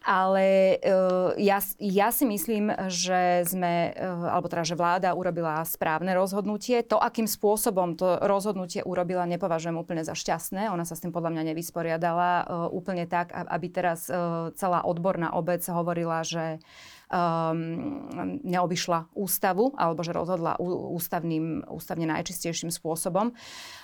Ale 0.07 0.77
uh, 0.79 1.35
ja, 1.35 1.59
ja 1.81 2.13
si 2.15 2.23
myslím, 2.23 2.71
že 2.87 3.43
sme, 3.43 3.91
uh, 3.91 4.31
alebo 4.31 4.47
teda, 4.47 4.63
že 4.63 4.79
vláda 4.79 5.11
urobila 5.17 5.59
správne 5.67 6.15
rozhodnutie. 6.15 6.85
To, 6.87 7.01
akým 7.01 7.27
spôsobom 7.27 7.97
to 7.97 8.21
rozhodnutie 8.23 8.85
urobila, 8.85 9.27
nepovažujem 9.27 9.75
úplne 9.75 10.05
za 10.05 10.15
šťastné. 10.15 10.69
Ona 10.71 10.85
sa 10.85 10.95
s 10.95 11.03
tým 11.03 11.11
podľa 11.11 11.35
mňa 11.35 11.43
nevysporiadala 11.51 12.29
uh, 12.29 12.45
úplne 12.71 13.09
tak, 13.09 13.33
aby 13.33 13.67
teraz 13.67 14.07
uh, 14.07 14.53
celá 14.55 14.85
odborná 14.85 15.33
obec 15.33 15.65
hovorila, 15.67 16.23
že 16.23 16.61
um, 17.07 18.07
neobyšla 18.43 19.15
ústavu, 19.15 19.71
alebo 19.75 20.03
že 20.03 20.11
rozhodla 20.15 20.59
ústavným, 20.59 21.67
ústavne 21.67 22.07
najčistejším 22.07 22.71
spôsobom. 22.71 23.31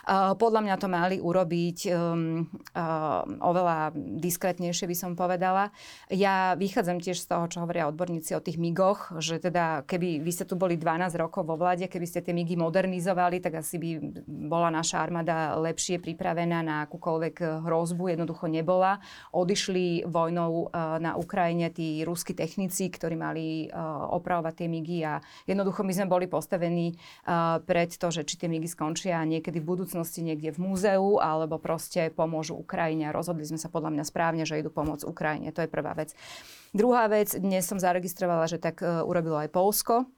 Uh, 0.03 0.35
podľa 0.35 0.61
mňa 0.67 0.75
to 0.79 0.87
mali 0.91 1.17
urobiť 1.23 1.77
um, 1.91 2.47
uh, 2.75 3.23
oveľa 3.39 3.95
diskrétnejšie, 3.95 4.85
by 4.87 4.97
som 4.97 5.11
povedala. 5.15 5.71
Ja 6.11 6.59
vychádzam 6.59 6.99
tiež 6.99 7.23
z 7.23 7.29
toho, 7.29 7.47
čo 7.47 7.63
hovoria 7.63 7.87
odborníci 7.87 8.35
o 8.35 8.43
tých 8.43 8.59
migoch, 8.59 9.15
že 9.23 9.39
teda 9.39 9.87
keby 9.87 10.19
vy 10.19 10.31
ste 10.31 10.43
tu 10.43 10.59
boli 10.59 10.75
12 10.75 11.15
rokov 11.15 11.47
vo 11.47 11.55
vláde, 11.55 11.87
keby 11.87 12.07
ste 12.07 12.19
tie 12.19 12.35
migy 12.35 12.59
modernizovali, 12.59 13.39
tak 13.39 13.63
asi 13.63 13.79
by 13.79 13.89
bola 14.27 14.67
naša 14.73 14.99
armáda 14.99 15.55
lepšie 15.59 16.03
pripravená 16.03 16.59
na 16.59 16.75
akúkoľvek 16.83 17.63
hrozbu. 17.63 18.11
Jednoducho 18.13 18.51
nebola. 18.51 18.99
Odišli 19.31 20.03
vojnou 20.03 20.73
na 20.99 21.15
Ukrajine 21.15 21.71
tí 21.71 22.03
ruskí 22.03 22.35
technici, 22.35 22.91
ktorí 22.91 23.12
mali 23.15 23.67
uh, 23.69 24.09
opravovať 24.13 24.53
tie 24.63 24.67
migy 24.67 24.99
a 25.05 25.21
jednoducho 25.45 25.85
my 25.85 25.93
sme 25.93 26.07
boli 26.09 26.25
postavení 26.25 26.93
uh, 26.93 27.59
pred 27.63 27.93
to, 27.93 28.07
že 28.09 28.25
či 28.25 28.35
tie 28.39 28.49
migy 28.49 28.67
skončia 28.67 29.21
niekedy 29.23 29.61
v 29.61 29.69
budúcnosti 29.69 30.25
niekde 30.25 30.53
v 30.53 30.59
múzeu 30.61 31.21
alebo 31.21 31.61
proste 31.61 32.09
pomôžu 32.11 32.57
Ukrajine. 32.57 33.13
Rozhodli 33.13 33.45
sme 33.45 33.61
sa 33.61 33.71
podľa 33.71 33.93
mňa 33.95 34.03
správne, 34.07 34.43
že 34.43 34.59
idú 34.59 34.73
pomôcť 34.73 35.05
Ukrajine. 35.05 35.53
To 35.53 35.63
je 35.63 35.69
prvá 35.69 35.93
vec. 35.93 36.15
Druhá 36.73 37.05
vec, 37.05 37.33
dnes 37.37 37.63
som 37.65 37.77
zaregistrovala, 37.77 38.49
že 38.49 38.57
tak 38.57 38.81
uh, 38.81 39.05
urobilo 39.05 39.37
aj 39.37 39.53
Polsko. 39.53 40.09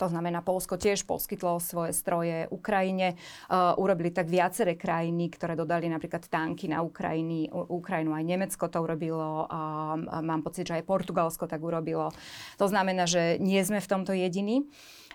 To 0.00 0.06
znamená, 0.08 0.40
Polsko 0.40 0.80
tiež 0.80 1.04
poskytlo 1.04 1.60
svoje 1.60 1.92
stroje 1.92 2.48
Ukrajine. 2.48 3.16
Uh, 3.48 3.76
urobili 3.76 4.12
tak 4.12 4.28
viaceré 4.28 4.76
krajiny, 4.78 5.28
ktoré 5.32 5.56
dodali 5.56 5.88
napríklad 5.88 6.28
tanky 6.28 6.68
na 6.70 6.80
Ukrajiny, 6.84 7.48
Ukrajinu. 7.52 8.16
Aj 8.16 8.24
Nemecko 8.24 8.68
to 8.68 8.78
urobilo. 8.80 9.46
Uh, 9.46 10.22
mám 10.24 10.40
pocit, 10.40 10.68
že 10.68 10.80
aj 10.80 10.88
Portugalsko 10.88 11.44
tak 11.48 11.60
urobilo. 11.60 12.10
To 12.56 12.66
znamená, 12.68 13.04
že 13.04 13.36
nie 13.40 13.60
sme 13.64 13.80
v 13.80 13.90
tomto 13.90 14.12
jediní. 14.14 14.68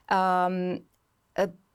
Um, 0.08 0.82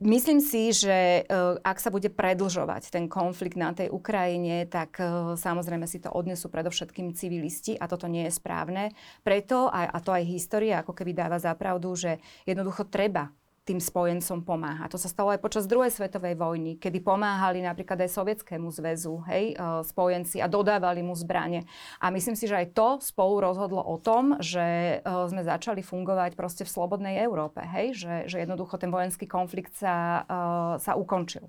Myslím 0.02 0.42
si, 0.42 0.74
že 0.74 1.22
ak 1.62 1.78
sa 1.78 1.94
bude 1.94 2.10
predlžovať 2.10 2.90
ten 2.90 3.06
konflikt 3.06 3.54
na 3.54 3.70
tej 3.70 3.86
Ukrajine, 3.94 4.66
tak 4.66 4.98
samozrejme 5.38 5.86
si 5.86 6.02
to 6.02 6.10
odnesú 6.10 6.50
predovšetkým 6.50 7.14
civilisti 7.14 7.78
a 7.78 7.86
toto 7.86 8.10
nie 8.10 8.26
je 8.26 8.34
správne. 8.34 8.90
Preto, 9.22 9.70
a 9.70 9.94
to 10.02 10.10
aj 10.10 10.26
história 10.26 10.82
ako 10.82 10.98
keby 10.98 11.14
dáva 11.14 11.38
zapravdu, 11.38 11.94
že 11.94 12.18
jednoducho 12.42 12.90
treba 12.90 13.30
tým 13.62 13.78
spojencom 13.78 14.42
pomáha. 14.42 14.90
To 14.90 14.98
sa 14.98 15.06
stalo 15.06 15.30
aj 15.30 15.38
počas 15.38 15.70
druhej 15.70 15.94
svetovej 15.94 16.34
vojny, 16.34 16.82
kedy 16.82 16.98
pomáhali 16.98 17.62
napríklad 17.62 17.94
aj 18.02 18.10
Sovietskému 18.10 18.74
zväzu, 18.74 19.22
hej, 19.30 19.54
e, 19.54 19.56
spojenci 19.86 20.42
a 20.42 20.50
dodávali 20.50 21.06
mu 21.06 21.14
zbranie. 21.14 21.62
A 22.02 22.10
myslím 22.10 22.34
si, 22.34 22.50
že 22.50 22.58
aj 22.58 22.74
to 22.74 22.88
spolu 22.98 23.38
rozhodlo 23.38 23.78
o 23.78 24.02
tom, 24.02 24.34
že 24.42 24.98
e, 24.98 25.06
sme 25.06 25.46
začali 25.46 25.78
fungovať 25.86 26.34
proste 26.34 26.66
v 26.66 26.74
slobodnej 26.74 27.22
Európe, 27.22 27.62
hej, 27.62 27.94
že, 27.94 28.14
že 28.26 28.42
jednoducho 28.42 28.82
ten 28.82 28.90
vojenský 28.90 29.30
konflikt 29.30 29.78
sa, 29.78 30.26
e, 30.26 30.82
sa 30.82 30.98
ukončil. 30.98 31.46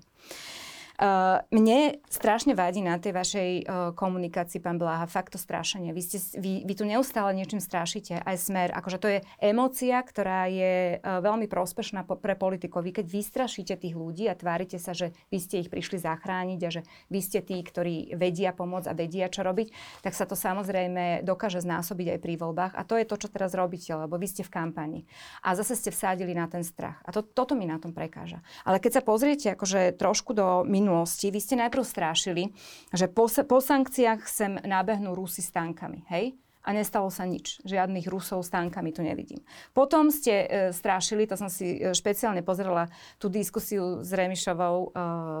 Uh, 0.94 1.42
mne 1.50 1.98
strašne 2.06 2.54
vadí 2.54 2.78
na 2.78 3.02
tej 3.02 3.18
vašej 3.18 3.50
uh, 3.66 3.90
komunikácii, 3.98 4.62
pán 4.62 4.78
Bláha, 4.78 5.10
fakt 5.10 5.34
to 5.34 5.42
strašenie. 5.42 5.90
Vy, 5.90 6.02
ste, 6.06 6.18
vy, 6.38 6.62
vy 6.62 6.74
tu 6.78 6.86
neustále 6.86 7.34
niečím 7.34 7.58
strašíte, 7.58 8.22
aj 8.22 8.36
smer. 8.38 8.70
Akože 8.70 9.02
to 9.02 9.08
je 9.10 9.18
emócia, 9.42 9.98
ktorá 9.98 10.46
je 10.46 11.02
uh, 11.02 11.18
veľmi 11.18 11.50
prospešná 11.50 12.06
pre 12.06 12.38
politikov. 12.38 12.86
Vy 12.86 13.02
keď 13.02 13.06
vystrašíte 13.10 13.74
tých 13.74 13.98
ľudí 13.98 14.30
a 14.30 14.38
tvárite 14.38 14.78
sa, 14.78 14.94
že 14.94 15.10
vy 15.34 15.42
ste 15.42 15.66
ich 15.66 15.68
prišli 15.72 15.98
zachrániť 15.98 16.60
a 16.62 16.70
že 16.70 16.86
vy 17.10 17.18
ste 17.18 17.42
tí, 17.42 17.58
ktorí 17.58 18.14
vedia 18.14 18.54
pomôcť 18.54 18.86
a 18.86 18.94
vedia, 18.94 19.26
čo 19.26 19.42
robiť, 19.42 19.74
tak 20.06 20.14
sa 20.14 20.30
to 20.30 20.38
samozrejme 20.38 21.26
dokáže 21.26 21.58
znásobiť 21.58 22.14
aj 22.14 22.18
pri 22.22 22.34
voľbách. 22.38 22.78
A 22.78 22.86
to 22.86 22.94
je 22.94 23.08
to, 23.10 23.18
čo 23.18 23.34
teraz 23.34 23.50
robíte, 23.58 23.90
lebo 23.90 24.14
vy 24.14 24.30
ste 24.30 24.46
v 24.46 24.54
kampani. 24.54 25.00
A 25.42 25.58
zase 25.58 25.74
ste 25.74 25.90
vsádili 25.90 26.38
na 26.38 26.46
ten 26.46 26.62
strach. 26.62 27.02
A 27.02 27.10
to, 27.10 27.26
toto 27.26 27.58
mi 27.58 27.66
na 27.66 27.82
tom 27.82 27.90
prekáža. 27.90 28.46
Ale 28.62 28.78
keď 28.78 29.00
sa 29.00 29.02
pozriete 29.02 29.58
akože 29.58 29.98
trošku 29.98 30.38
do 30.38 30.62
minulosti, 30.84 31.32
vy 31.32 31.40
ste 31.40 31.56
najprv 31.56 31.80
strášili, 31.80 32.52
že 32.92 33.08
po, 33.08 33.24
po 33.26 33.58
sankciách 33.64 34.20
sem 34.28 34.60
nábehnú 34.60 35.16
Rusy 35.16 35.40
s 35.40 35.48
tankami, 35.48 36.04
hej? 36.12 36.36
a 36.64 36.72
nestalo 36.72 37.12
sa 37.12 37.28
nič. 37.28 37.60
Žiadnych 37.68 38.08
Rusov 38.08 38.40
s 38.40 38.48
tankami 38.48 38.88
tu 38.88 39.04
nevidím. 39.04 39.44
Potom 39.76 40.08
ste 40.08 40.32
e, 40.32 40.46
strášili, 40.72 41.28
to 41.28 41.36
som 41.36 41.52
si 41.52 41.76
e, 41.76 41.92
špeciálne 41.92 42.40
pozrela 42.40 42.88
tú 43.20 43.28
diskusiu 43.28 44.00
s 44.00 44.08
Remišovou 44.08 44.76
e, 44.80 44.86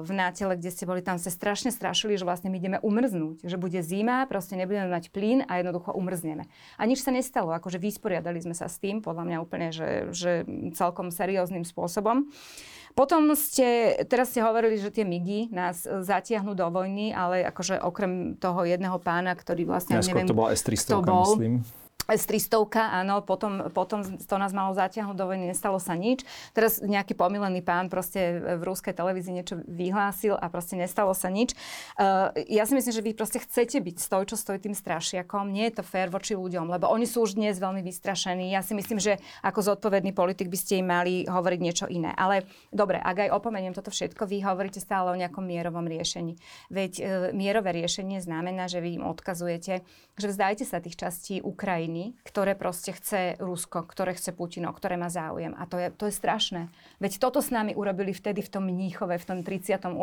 v 0.04 0.10
Nátele, 0.12 0.60
kde 0.60 0.68
ste 0.68 0.84
boli, 0.84 1.00
tam 1.00 1.16
ste 1.16 1.32
strašne 1.32 1.72
strašili, 1.72 2.20
že 2.20 2.28
vlastne 2.28 2.52
my 2.52 2.60
ideme 2.60 2.78
umrznúť, 2.84 3.48
že 3.48 3.56
bude 3.56 3.80
zima, 3.80 4.28
proste 4.28 4.52
nebudeme 4.60 4.92
mať 4.92 5.08
plyn 5.08 5.48
a 5.48 5.64
jednoducho 5.64 5.96
umrzneme. 5.96 6.44
A 6.76 6.84
nič 6.84 7.00
sa 7.00 7.08
nestalo, 7.08 7.56
akože 7.56 7.80
vysporiadali 7.80 8.44
sme 8.44 8.52
sa 8.52 8.68
s 8.68 8.76
tým, 8.76 9.00
podľa 9.00 9.24
mňa 9.24 9.38
úplne, 9.40 9.72
že, 9.72 10.12
že 10.12 10.44
celkom 10.76 11.08
serióznym 11.08 11.64
spôsobom. 11.64 12.28
Potom 12.94 13.34
ste, 13.34 13.98
teraz 14.06 14.30
ste 14.30 14.38
hovorili, 14.38 14.78
že 14.78 14.94
tie 14.94 15.02
migy 15.02 15.50
nás 15.50 15.82
e, 15.82 16.06
zatiahnu 16.06 16.54
do 16.54 16.62
vojny, 16.70 17.10
ale 17.10 17.42
akože 17.42 17.82
okrem 17.82 18.38
toho 18.38 18.62
jedného 18.62 19.02
pána, 19.02 19.34
ktorý 19.34 19.66
vlastne, 19.66 19.98
ja, 19.98 20.06
neviem, 20.06 20.30
to 20.30 20.38
bola 20.38 20.54
S-300, 20.54 21.02
myslím. 21.02 21.66
S-300, 22.04 22.76
áno, 22.76 23.24
potom, 23.24 23.72
potom 23.72 24.04
to 24.04 24.36
nás 24.36 24.52
malo 24.52 24.76
zatiahnuť 24.76 25.16
do 25.16 25.24
vojny, 25.24 25.48
nestalo 25.48 25.80
sa 25.80 25.96
nič. 25.96 26.20
Teraz 26.52 26.84
nejaký 26.84 27.16
pomilený 27.16 27.64
pán 27.64 27.88
proste 27.88 28.44
v 28.60 28.62
rúskej 28.62 28.92
televízii 28.92 29.40
niečo 29.40 29.56
vyhlásil 29.64 30.36
a 30.36 30.52
proste 30.52 30.76
nestalo 30.76 31.16
sa 31.16 31.32
nič. 31.32 31.56
Uh, 31.96 32.28
ja 32.44 32.68
si 32.68 32.76
myslím, 32.76 32.92
že 32.92 33.04
vy 33.04 33.12
proste 33.16 33.40
chcete 33.40 33.80
byť 33.80 33.96
stoj, 33.96 34.28
čo 34.28 34.36
stojí 34.36 34.60
tým 34.60 34.76
strašiakom. 34.76 35.48
Nie 35.48 35.72
je 35.72 35.80
to 35.80 35.84
fér 35.88 36.12
voči 36.12 36.36
ľuďom, 36.36 36.68
lebo 36.68 36.92
oni 36.92 37.08
sú 37.08 37.24
už 37.24 37.40
dnes 37.40 37.56
veľmi 37.56 37.80
vystrašení. 37.80 38.52
Ja 38.52 38.60
si 38.60 38.76
myslím, 38.76 39.00
že 39.00 39.16
ako 39.40 39.72
zodpovedný 39.72 40.12
politik 40.12 40.52
by 40.52 40.58
ste 40.60 40.84
im 40.84 40.92
mali 40.92 41.24
hovoriť 41.24 41.60
niečo 41.64 41.86
iné. 41.88 42.12
Ale 42.12 42.44
dobre, 42.68 43.00
ak 43.00 43.28
aj 43.28 43.32
opomeniem 43.32 43.72
toto 43.72 43.88
všetko, 43.88 44.28
vy 44.28 44.44
hovoríte 44.44 44.76
stále 44.76 45.08
o 45.08 45.16
nejakom 45.16 45.40
mierovom 45.40 45.88
riešení. 45.88 46.36
Veď 46.68 46.92
uh, 47.00 47.04
mierové 47.32 47.72
riešenie 47.72 48.20
znamená, 48.20 48.68
že 48.68 48.84
vy 48.84 49.00
im 49.00 49.08
odkazujete, 49.08 49.80
že 50.14 50.26
vzdajte 50.28 50.68
sa 50.68 50.84
tých 50.84 51.00
častí 51.00 51.40
Ukrajiny 51.40 51.93
krajiny, 51.94 52.18
ktoré 52.26 52.52
proste 52.58 52.90
chce 52.90 53.38
Rusko, 53.38 53.86
ktoré 53.86 54.18
chce 54.18 54.34
Putin, 54.34 54.66
o 54.66 54.74
ktoré 54.74 54.98
má 54.98 55.06
záujem. 55.06 55.54
A 55.54 55.66
to 55.70 55.78
je, 55.78 55.88
to 55.94 56.10
je 56.10 56.14
strašné. 56.14 56.66
Veď 56.98 57.22
toto 57.22 57.38
s 57.38 57.54
nami 57.54 57.70
urobili 57.78 58.10
vtedy 58.10 58.42
v 58.42 58.50
tom 58.50 58.66
Mníchove, 58.66 59.14
v 59.14 59.24
tom 59.24 59.38
38. 59.46 59.94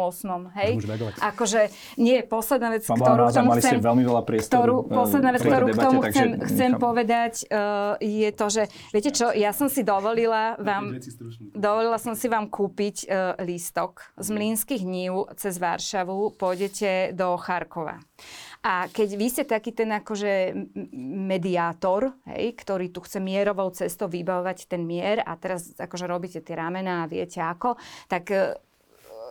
Hej? 0.55 0.71
Akože, 1.19 1.67
nie, 1.99 2.23
posledná 2.23 2.71
vec, 2.71 2.87
Pán 2.87 2.99
ktorú 3.03 3.23
tomu 3.35 3.51
chcem... 3.59 3.77
veľmi 3.83 4.03
veľa 4.07 4.23
priestoru, 4.23 4.59
ktorú, 4.61 4.75
eh, 4.87 4.95
posledná 4.95 5.29
vec, 5.35 5.41
ktorú 5.43 5.65
k 5.67 5.77
tomu 5.77 5.99
chcem, 6.07 6.29
chcem 6.47 6.71
povedať, 6.79 7.33
uh, 7.51 7.99
je 7.99 8.29
to, 8.31 8.45
že, 8.47 8.63
viete 8.95 9.11
čo, 9.11 9.35
ja 9.35 9.51
som 9.51 9.67
si 9.67 9.83
dovolila 9.83 10.55
vám, 10.61 10.95
dovolila 11.51 11.99
som 11.99 12.15
si 12.15 12.31
vám 12.31 12.47
kúpiť 12.47 12.95
uh, 13.05 13.35
lístok 13.43 14.15
z 14.15 14.27
Mlínskych 14.31 14.83
nív 14.87 15.27
cez 15.35 15.59
Varšavu, 15.59 16.39
pôjdete 16.39 17.11
do 17.11 17.35
Charkova. 17.35 17.99
A 18.61 18.85
keď 18.93 19.09
vy 19.17 19.27
ste 19.33 19.43
taký 19.49 19.73
ten 19.73 19.89
akože 19.89 20.53
mediátor, 21.25 22.13
hej, 22.29 22.53
ktorý 22.53 22.93
tu 22.93 23.01
chce 23.01 23.17
mierovou 23.17 23.73
cestou 23.73 24.05
vybavovať 24.05 24.69
ten 24.69 24.85
mier 24.85 25.17
a 25.25 25.33
teraz 25.33 25.73
akože 25.81 26.05
robíte 26.05 26.45
tie 26.45 26.53
ramena 26.53 27.01
a 27.01 27.09
viete 27.09 27.41
ako, 27.41 27.73
tak 28.05 28.29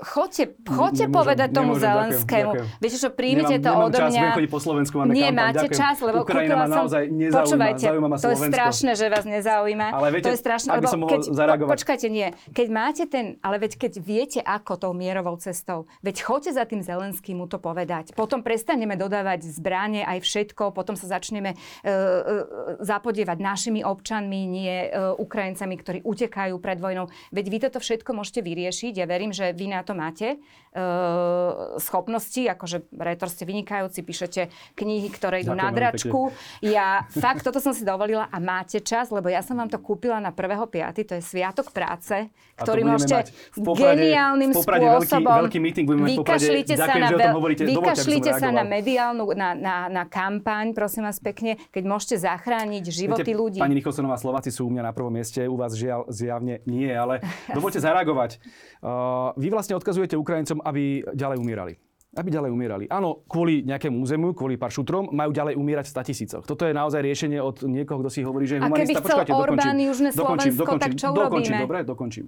Chodte, 0.00 0.56
chodte 0.64 1.04
nemôžem, 1.04 1.12
povedať 1.12 1.48
tomu 1.52 1.76
nemôžem, 1.76 1.84
Zelenskému. 1.84 2.50
Ďakujem, 2.50 2.64
ďakujem. 2.64 2.80
Viete 2.80 2.96
čo, 2.96 3.08
príjmite 3.12 3.54
nemám, 3.60 3.64
nemám 3.68 3.86
odo 3.86 3.98
mňa. 4.00 4.24
Čas, 4.32 4.50
po 4.50 4.60
Slovensku, 4.60 4.94
máme 4.96 5.10
Nie, 5.12 5.28
kampaň, 5.28 5.40
máte 5.40 5.56
ďakujem. 5.60 5.80
čas, 5.80 5.96
lebo 6.00 6.16
Ukrajina 6.24 6.54
ma 6.56 6.66
naozaj 6.66 7.02
nezaujíma, 7.10 7.44
Počúvajte, 7.44 7.84
zaujíma 7.84 8.08
ma 8.08 8.16
to 8.16 8.28
je 8.30 8.38
strašné, 8.48 8.90
že 8.96 9.06
vás 9.12 9.24
nezaujíma. 9.28 9.86
Ale 9.92 10.08
viete, 10.10 10.24
to 10.24 10.32
je 10.32 10.40
strašné, 10.40 10.68
aby 10.72 10.86
som 10.88 11.00
mohol 11.04 11.12
keď, 11.20 11.22
zareagovať. 11.36 11.68
Po, 11.68 11.74
počkajte, 11.76 12.06
nie. 12.08 12.28
Keď 12.50 12.66
máte 12.72 13.04
ten, 13.06 13.24
ale 13.44 13.56
veď 13.60 13.72
keď 13.76 13.92
viete, 14.00 14.40
ako 14.40 14.72
tou 14.80 14.92
mierovou 14.96 15.36
cestou, 15.36 15.84
veď 16.00 16.16
choďte 16.24 16.50
za 16.56 16.64
tým 16.64 16.80
Zelenským 16.80 17.36
mu 17.36 17.46
to 17.46 17.60
povedať. 17.60 18.16
Potom 18.16 18.40
prestaneme 18.40 18.96
dodávať 18.96 19.46
zbranie 19.46 20.02
aj 20.08 20.24
všetko, 20.24 20.72
potom 20.72 20.96
sa 20.96 21.06
začneme 21.12 21.52
uh, 21.52 21.58
uh, 21.58 22.80
zapodievať 22.80 23.36
našimi 23.36 23.84
občanmi, 23.84 24.48
nie 24.48 24.88
uh, 24.88 25.12
Ukrajincami, 25.20 25.74
ktorí 25.76 25.98
utekajú 26.02 26.56
pred 26.58 26.80
vojnou. 26.80 27.12
Veď 27.30 27.46
vy 27.52 27.58
toto 27.68 27.78
všetko 27.78 28.16
môžete 28.16 28.40
vyriešiť. 28.40 28.92
Ja 28.96 29.06
verím, 29.06 29.36
že 29.36 29.52
vy 29.52 29.70
na 29.70 29.84
to 29.84 29.89
máte. 29.94 30.36
Uh, 30.70 31.74
schopnosti, 31.82 32.46
akože 32.46 32.94
retor 32.94 33.26
ste 33.26 33.42
vynikajúci, 33.42 34.06
píšete 34.06 34.54
knihy, 34.78 35.10
ktoré 35.10 35.42
idú 35.42 35.58
Ďakujem 35.58 35.66
na 35.66 35.74
dračku. 35.74 36.20
Ja 36.62 36.88
fakt 37.10 37.42
toto 37.42 37.58
som 37.58 37.74
si 37.74 37.82
dovolila 37.82 38.30
a 38.30 38.38
máte 38.38 38.78
čas, 38.78 39.10
lebo 39.10 39.26
ja 39.26 39.42
som 39.42 39.58
vám 39.58 39.66
to 39.66 39.82
kúpila 39.82 40.22
na 40.22 40.30
1.5. 40.30 40.70
To 41.10 41.14
je 41.18 41.22
Sviatok 41.26 41.74
práce, 41.74 42.30
ktorý 42.54 42.86
môžete 42.86 43.34
geniálnym 43.58 44.54
spôsobom 44.54 45.00
veľký, 45.02 45.24
veľký 45.26 45.58
meeting 45.58 45.86
vykašlite 45.88 46.74
sa 46.76 46.94
na, 46.94 47.08
vykašlite 47.50 48.30
sa 48.36 48.48
na 48.54 48.62
mediálnu, 48.62 49.24
na, 49.34 49.58
na, 49.58 49.76
na 49.88 50.04
kampaň, 50.06 50.72
prosím 50.76 51.06
vás 51.06 51.18
pekne, 51.18 51.56
keď 51.74 51.82
môžete 51.86 52.16
zachrániť 52.22 52.84
životy 52.86 53.32
Viete, 53.32 53.38
ľudí. 53.38 53.58
Pani 53.60 53.76
Nicholsonová, 53.78 54.16
Slováci 54.20 54.54
sú 54.54 54.68
u 54.68 54.70
mňa 54.70 54.82
na 54.86 54.92
prvom 54.94 55.12
mieste, 55.12 55.42
u 55.46 55.56
vás 55.56 55.74
žiaľ 55.74 56.06
zjavne 56.12 56.62
nie, 56.68 56.88
ale 56.90 57.24
dovolte 57.50 57.80
zareagovať. 57.80 58.38
Uh, 58.80 59.34
vy 59.36 59.52
vlastne 59.52 59.76
odkazujete 59.76 60.16
Ukrajincom, 60.16 60.59
aby 60.64 61.04
ďalej 61.16 61.38
umírali. 61.40 61.74
Aby 62.10 62.28
ďalej 62.34 62.50
umierali. 62.50 62.84
Áno, 62.90 63.22
kvôli 63.30 63.62
nejakému 63.62 64.02
územiu, 64.02 64.34
kvôli 64.34 64.58
pár 64.58 64.74
šutrom, 64.74 65.14
majú 65.14 65.30
ďalej 65.30 65.54
umierať 65.54 65.86
v 65.86 65.92
100 65.94 66.08
tisícoch. 66.10 66.42
Toto 66.42 66.66
je 66.66 66.74
naozaj 66.74 67.06
riešenie 67.06 67.38
od 67.38 67.62
niekoho, 67.70 68.02
kto 68.02 68.10
si 68.10 68.26
hovorí, 68.26 68.50
že 68.50 68.58
je 68.58 68.66
humanista. 68.66 68.82
A 68.82 68.86
keby 68.90 68.94
chcel 68.98 69.16
Počkajte, 69.22 69.32
Orbán 69.32 69.58
dokončím, 69.62 69.78
Južné 69.86 70.08
dokončím, 70.10 70.18
Slovensko, 70.18 70.62
dokončím, 70.66 70.82
tak 70.82 70.92
čo 70.98 71.06
dokončím, 71.14 71.54
urobíme? 71.54 71.62
dobre, 71.62 71.78
dokončím. 71.86 72.26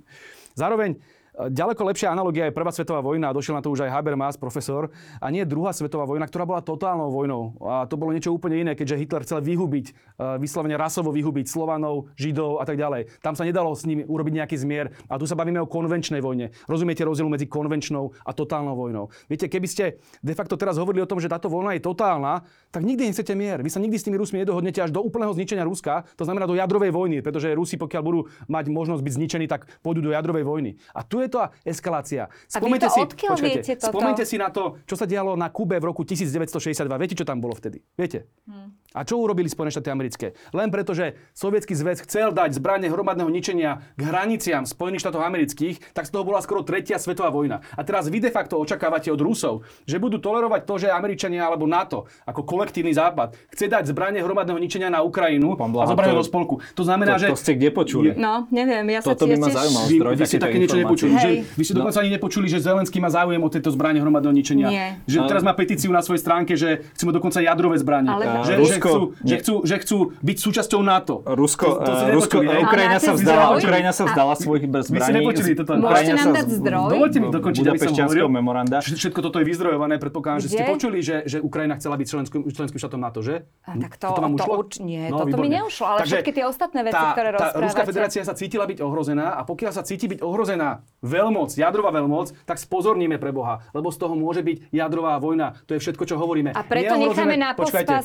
Zároveň 0.54 0.90
ďaleko 1.32 1.88
lepšia 1.88 2.12
analogia 2.12 2.48
je 2.48 2.52
Prvá 2.52 2.68
svetová 2.68 3.00
vojna, 3.00 3.32
a 3.32 3.36
došiel 3.36 3.56
na 3.56 3.64
to 3.64 3.72
už 3.72 3.88
aj 3.88 3.90
Habermas, 3.90 4.36
profesor, 4.36 4.92
a 5.16 5.26
nie 5.32 5.48
druhá 5.48 5.72
svetová 5.72 6.04
vojna, 6.04 6.28
ktorá 6.28 6.44
bola 6.44 6.60
totálnou 6.60 7.08
vojnou. 7.08 7.56
A 7.64 7.88
to 7.88 7.96
bolo 7.96 8.12
niečo 8.12 8.30
úplne 8.30 8.60
iné, 8.60 8.72
keďže 8.76 9.00
Hitler 9.00 9.24
chcel 9.24 9.40
vyhubiť, 9.40 9.86
e, 9.88 9.92
vyslovene 10.36 10.76
rasovo 10.76 11.08
vyhubiť 11.08 11.48
Slovanov, 11.48 12.12
Židov 12.20 12.60
a 12.60 12.64
tak 12.68 12.76
ďalej. 12.76 13.08
Tam 13.24 13.32
sa 13.32 13.48
nedalo 13.48 13.72
s 13.72 13.88
nimi 13.88 14.04
urobiť 14.04 14.32
nejaký 14.44 14.56
zmier. 14.60 14.92
A 15.08 15.16
tu 15.16 15.24
sa 15.24 15.32
bavíme 15.32 15.56
o 15.64 15.68
konvenčnej 15.68 16.20
vojne. 16.20 16.52
Rozumiete 16.68 17.00
rozdiel 17.02 17.32
medzi 17.32 17.48
konvenčnou 17.48 18.12
a 18.28 18.30
totálnou 18.36 18.76
vojnou. 18.76 19.08
Viete, 19.32 19.48
keby 19.48 19.68
ste 19.68 19.84
de 20.20 20.34
facto 20.36 20.60
teraz 20.60 20.76
hovorili 20.76 21.00
o 21.00 21.08
tom, 21.08 21.16
že 21.16 21.32
táto 21.32 21.48
vojna 21.48 21.72
je 21.72 21.80
totálna, 21.80 22.44
tak 22.68 22.84
nikdy 22.84 23.08
nechcete 23.08 23.32
mier. 23.32 23.64
Vy 23.64 23.72
sa 23.72 23.80
nikdy 23.80 23.96
s 23.96 24.04
tými 24.04 24.20
Rusmi 24.20 24.44
nedohodnete 24.44 24.84
až 24.84 24.92
do 24.92 25.00
úplného 25.00 25.32
zničenia 25.32 25.64
Ruska, 25.64 26.04
to 26.16 26.28
znamená 26.28 26.44
do 26.44 26.56
jadrovej 26.56 26.92
vojny, 26.92 27.24
pretože 27.24 27.52
Rusi, 27.56 27.80
pokiaľ 27.80 28.02
budú 28.04 28.20
mať 28.48 28.68
možnosť 28.68 29.00
byť 29.00 29.12
zničení, 29.16 29.46
tak 29.48 29.68
pôjdu 29.80 30.04
do 30.04 30.10
jadrovej 30.12 30.44
vojny. 30.44 30.76
A 30.92 31.04
tu 31.04 31.21
je 31.24 31.30
tá 31.30 31.54
eskalácia. 31.62 32.26
Spomeňte 32.50 32.88
si, 32.90 33.00
počkajte, 33.06 33.78
spomeňte 33.78 34.24
si 34.26 34.36
na 34.36 34.50
to, 34.50 34.82
čo 34.84 34.94
sa 34.98 35.06
dialo 35.06 35.38
na 35.38 35.48
Kube 35.48 35.78
v 35.78 35.84
roku 35.88 36.02
1962. 36.02 36.86
Viete, 36.98 37.14
čo 37.14 37.26
tam 37.26 37.38
bolo 37.38 37.54
vtedy? 37.54 37.80
Viete? 37.94 38.26
Hmm. 38.44 38.74
A 38.92 39.04
čo 39.08 39.16
urobili 39.20 39.48
Spojené 39.48 39.72
štáty 39.72 39.88
americké? 39.88 40.26
Len 40.52 40.68
preto, 40.68 40.92
že 40.92 41.16
Sovietský 41.32 41.72
zväz 41.72 42.04
chcel 42.04 42.32
dať 42.32 42.56
zbranie 42.60 42.92
hromadného 42.92 43.28
ničenia 43.32 43.80
k 43.96 44.00
hraniciam 44.04 44.68
Spojených 44.68 45.08
štátov 45.08 45.24
amerických, 45.24 45.96
tak 45.96 46.04
z 46.04 46.12
toho 46.12 46.28
bola 46.28 46.44
skoro 46.44 46.60
tretia 46.60 47.00
svetová 47.00 47.32
vojna. 47.32 47.64
A 47.76 47.80
teraz 47.82 48.12
vy 48.12 48.20
de 48.20 48.28
facto 48.28 48.60
očakávate 48.60 49.08
od 49.08 49.20
Rusov, 49.20 49.64
že 49.88 49.96
budú 49.96 50.20
tolerovať 50.20 50.68
to, 50.68 50.74
že 50.76 50.88
Američania 50.92 51.48
alebo 51.48 51.64
NATO 51.64 52.04
ako 52.28 52.44
kolektívny 52.44 52.92
západ 52.92 53.32
chce 53.48 53.66
dať 53.72 53.88
zbranie 53.88 54.20
hromadného 54.20 54.60
ničenia 54.60 54.92
na 54.92 55.00
Ukrajinu 55.00 55.56
a 55.56 55.84
zobrať 55.88 56.12
do 56.12 56.24
spolku. 56.24 56.54
To 56.76 56.82
znamená, 56.84 57.16
to, 57.16 57.24
že... 57.24 57.28
To 57.32 57.40
ste 57.40 57.52
kde 57.56 57.70
počuli? 57.72 58.08
No, 58.12 58.44
neviem, 58.52 58.84
ja 58.92 59.00
sa 59.00 59.16
Toto 59.16 59.24
by 59.24 59.36
ma 59.40 59.48
zaujímalo. 59.48 59.86
Vy, 59.88 59.96
vy 60.20 60.24
ste 60.28 60.38
také 60.38 60.58
niečo 60.60 60.76
nepočuli. 60.76 61.12
Že, 61.16 61.30
vy 61.56 61.62
ste 61.64 61.74
dokonca 61.74 61.98
no. 61.98 62.02
ani 62.04 62.10
nepočuli, 62.12 62.46
že 62.50 62.58
Zelenský 62.60 62.98
má 63.00 63.08
záujem 63.08 63.40
o 63.40 63.48
tieto 63.48 63.72
zbranie 63.72 64.00
hromadného 64.04 64.34
ničenia. 64.34 64.68
Nie. 64.68 64.88
Že 65.08 65.18
teraz 65.30 65.42
má 65.46 65.56
petíciu 65.56 65.88
na 65.94 66.04
svojej 66.04 66.20
stránke, 66.20 66.52
že 66.58 66.84
chceme 66.98 67.14
dokonca 67.14 67.40
jadrové 67.40 67.80
zbranie. 67.80 68.10
Ale... 68.10 68.24
Že, 68.42 68.81
že, 68.82 68.90
chcú, 68.90 69.04
že, 69.22 69.36
chcú, 69.38 69.54
že 69.62 69.76
chcú 69.82 69.98
byť 70.18 70.36
súčasťou 70.42 70.80
NATO. 70.82 71.14
Rusko, 71.22 71.66
to, 71.78 71.86
to 71.86 71.92
uh, 71.92 72.14
Rusko 72.16 72.36
Ukrajina 72.42 72.98
sa 72.98 73.12
vzdala, 73.14 73.44
Ukrajina 73.56 73.92
sa 73.94 74.04
vzdala 74.10 74.34
svojich 74.34 74.64
zbraní. 74.66 74.90
Vy 74.90 74.98
ste 74.98 75.14
nepočuli 75.14 75.52
toto. 75.54 75.70
Môžete 75.78 76.12
nám 76.18 76.30
dať 76.34 76.46
zdroj? 76.58 76.90
Dovolte 76.90 77.18
mi 77.22 77.28
dokončiť, 77.30 77.64
aby 77.70 77.78
som 77.78 77.94
hovoril. 77.94 78.26
memoranda. 78.28 78.76
Všetko 78.82 79.20
toto 79.22 79.36
je 79.38 79.46
vyzdrojované, 79.46 79.94
predpokladám, 80.02 80.40
že 80.44 80.48
ste 80.52 80.62
počuli, 80.66 80.98
že, 81.04 81.26
že 81.28 81.38
Ukrajina 81.38 81.78
chcela 81.78 81.94
byť 82.00 82.06
členským, 82.06 82.40
členským 82.50 82.78
štátom 82.80 83.00
NATO, 83.00 83.20
že? 83.22 83.46
A 83.66 83.78
tak 83.78 83.98
to, 84.00 84.10
to, 84.10 84.20
vám 84.20 84.34
to 84.36 84.44
nie, 84.82 85.10
no, 85.10 85.22
toto 85.22 85.36
mi 85.38 85.48
neušlo, 85.52 85.84
ale 85.86 85.98
Takže 86.02 86.14
všetky 86.18 86.32
tie 86.32 86.44
ostatné 86.48 86.80
veci, 86.86 86.98
tá, 86.98 87.12
ktoré 87.14 87.28
rozprávate. 87.34 87.58
Tá 87.58 87.66
Ruská 87.66 87.82
federácia 87.86 88.22
sa 88.24 88.34
cítila 88.34 88.64
byť 88.66 88.78
ohrozená 88.80 89.38
a 89.38 89.42
pokiaľ 89.46 89.72
sa 89.74 89.82
cíti 89.84 90.06
byť 90.08 90.20
ohrozená 90.24 90.82
veľmoc, 91.02 91.50
jadrová 91.54 91.90
veľmoc, 91.94 92.32
tak 92.46 92.56
spozorníme 92.58 93.18
pre 93.18 93.30
Boha, 93.34 93.62
lebo 93.76 93.90
z 93.90 93.98
toho 93.98 94.14
môže 94.14 94.40
byť 94.42 94.72
jadrová 94.72 95.18
vojna. 95.18 95.54
To 95.66 95.76
je 95.76 95.80
všetko, 95.82 96.02
čo 96.06 96.16
hovoríme. 96.18 96.54
A 96.54 96.62
preto 96.64 96.94
necháme 96.96 97.36
na 97.36 97.52
pospas 97.54 98.02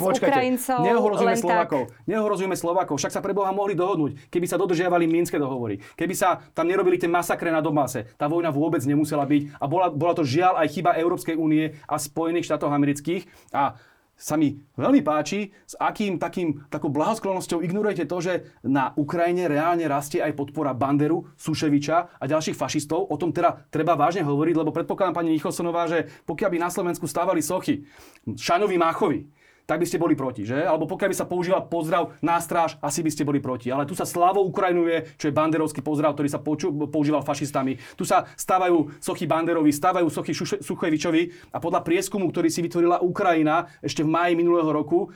Ukrajincov 0.68 0.84
Neohrozujeme 0.84 1.38
Slovakov. 1.39 1.81
Neohrozujeme 2.03 2.57
Slovakov. 2.60 2.95
Však 2.99 3.14
sa 3.15 3.23
pre 3.23 3.31
Boha 3.31 3.52
mohli 3.56 3.73
dohodnúť, 3.77 4.27
keby 4.27 4.45
sa 4.49 4.60
dodržiavali 4.60 5.07
Minské 5.07 5.39
dohovory. 5.39 5.80
Keby 5.95 6.14
sa 6.14 6.44
tam 6.52 6.68
nerobili 6.68 6.99
tie 6.99 7.07
masakre 7.07 7.48
na 7.53 7.64
Domase. 7.64 8.11
Tá 8.19 8.27
vojna 8.27 8.52
vôbec 8.52 8.84
nemusela 8.84 9.23
byť 9.23 9.56
a 9.56 9.65
bola, 9.69 9.88
bola 9.94 10.14
to 10.18 10.27
žiaľ 10.27 10.60
aj 10.60 10.68
chyba 10.76 10.99
Európskej 10.99 11.39
únie 11.39 11.80
a 11.88 11.95
Spojených 11.95 12.52
štátov 12.52 12.68
amerických. 12.73 13.23
A 13.56 13.80
sa 14.18 14.34
mi 14.34 14.57
veľmi 14.73 15.06
páči, 15.06 15.53
s 15.69 15.77
akým 15.77 16.18
takým, 16.18 16.65
takou 16.73 16.89
blahosklonosťou 16.89 17.61
ignorujete 17.61 18.10
to, 18.10 18.18
že 18.18 18.34
na 18.65 18.89
Ukrajine 18.98 19.45
reálne 19.45 19.85
rastie 19.85 20.18
aj 20.26 20.34
podpora 20.34 20.73
Banderu, 20.73 21.30
Suševiča 21.38 22.18
a 22.18 22.23
ďalších 22.26 22.57
fašistov. 22.57 23.06
O 23.14 23.15
tom 23.22 23.30
teda 23.30 23.69
treba 23.69 23.94
vážne 23.94 24.26
hovoriť, 24.26 24.56
lebo 24.57 24.73
predpokladám 24.73 25.22
pani 25.22 25.38
Nicholsonová, 25.38 25.85
že 25.85 26.10
pokiaľ 26.26 26.49
by 26.49 26.57
na 26.57 26.73
Slovensku 26.73 27.06
stávali 27.06 27.45
sochy 27.45 27.85
Šanovi 28.26 28.81
Máchovi, 28.81 29.30
tak 29.68 29.84
by 29.84 29.85
ste 29.85 29.99
boli 29.99 30.15
proti, 30.15 30.48
že? 30.48 30.64
Alebo 30.64 30.88
pokiaľ 30.88 31.10
by 31.11 31.18
sa 31.19 31.27
používal 31.27 31.68
pozdrav 31.68 32.15
na 32.23 32.39
stráž, 32.39 32.80
asi 32.80 33.03
by 33.03 33.11
ste 33.11 33.27
boli 33.27 33.44
proti. 33.44 33.68
Ale 33.68 33.84
tu 33.84 33.99
sa 33.99 34.07
slavou 34.07 34.48
Ukrajinuje, 34.48 35.19
čo 35.19 35.27
je 35.27 35.35
banderovský 35.35 35.84
pozdrav, 35.84 36.15
ktorý 36.15 36.31
sa 36.31 36.39
poču, 36.39 36.72
používal 36.88 37.19
fašistami. 37.27 37.76
Tu 37.99 38.07
sa 38.07 38.31
stávajú 38.39 38.95
sochy 39.03 39.27
Banderovi, 39.27 39.76
stávajú 39.76 40.07
sochy 40.07 40.31
Suchevičovi 40.64 41.52
a 41.52 41.60
podľa 41.60 41.84
prieskumu, 41.84 42.31
ktorý 42.31 42.48
si 42.48 42.64
vytvorila 42.64 43.03
Ukrajina 43.03 43.68
ešte 43.84 44.07
v 44.07 44.10
máji 44.10 44.34
minulého 44.39 44.72
roku, 44.72 45.11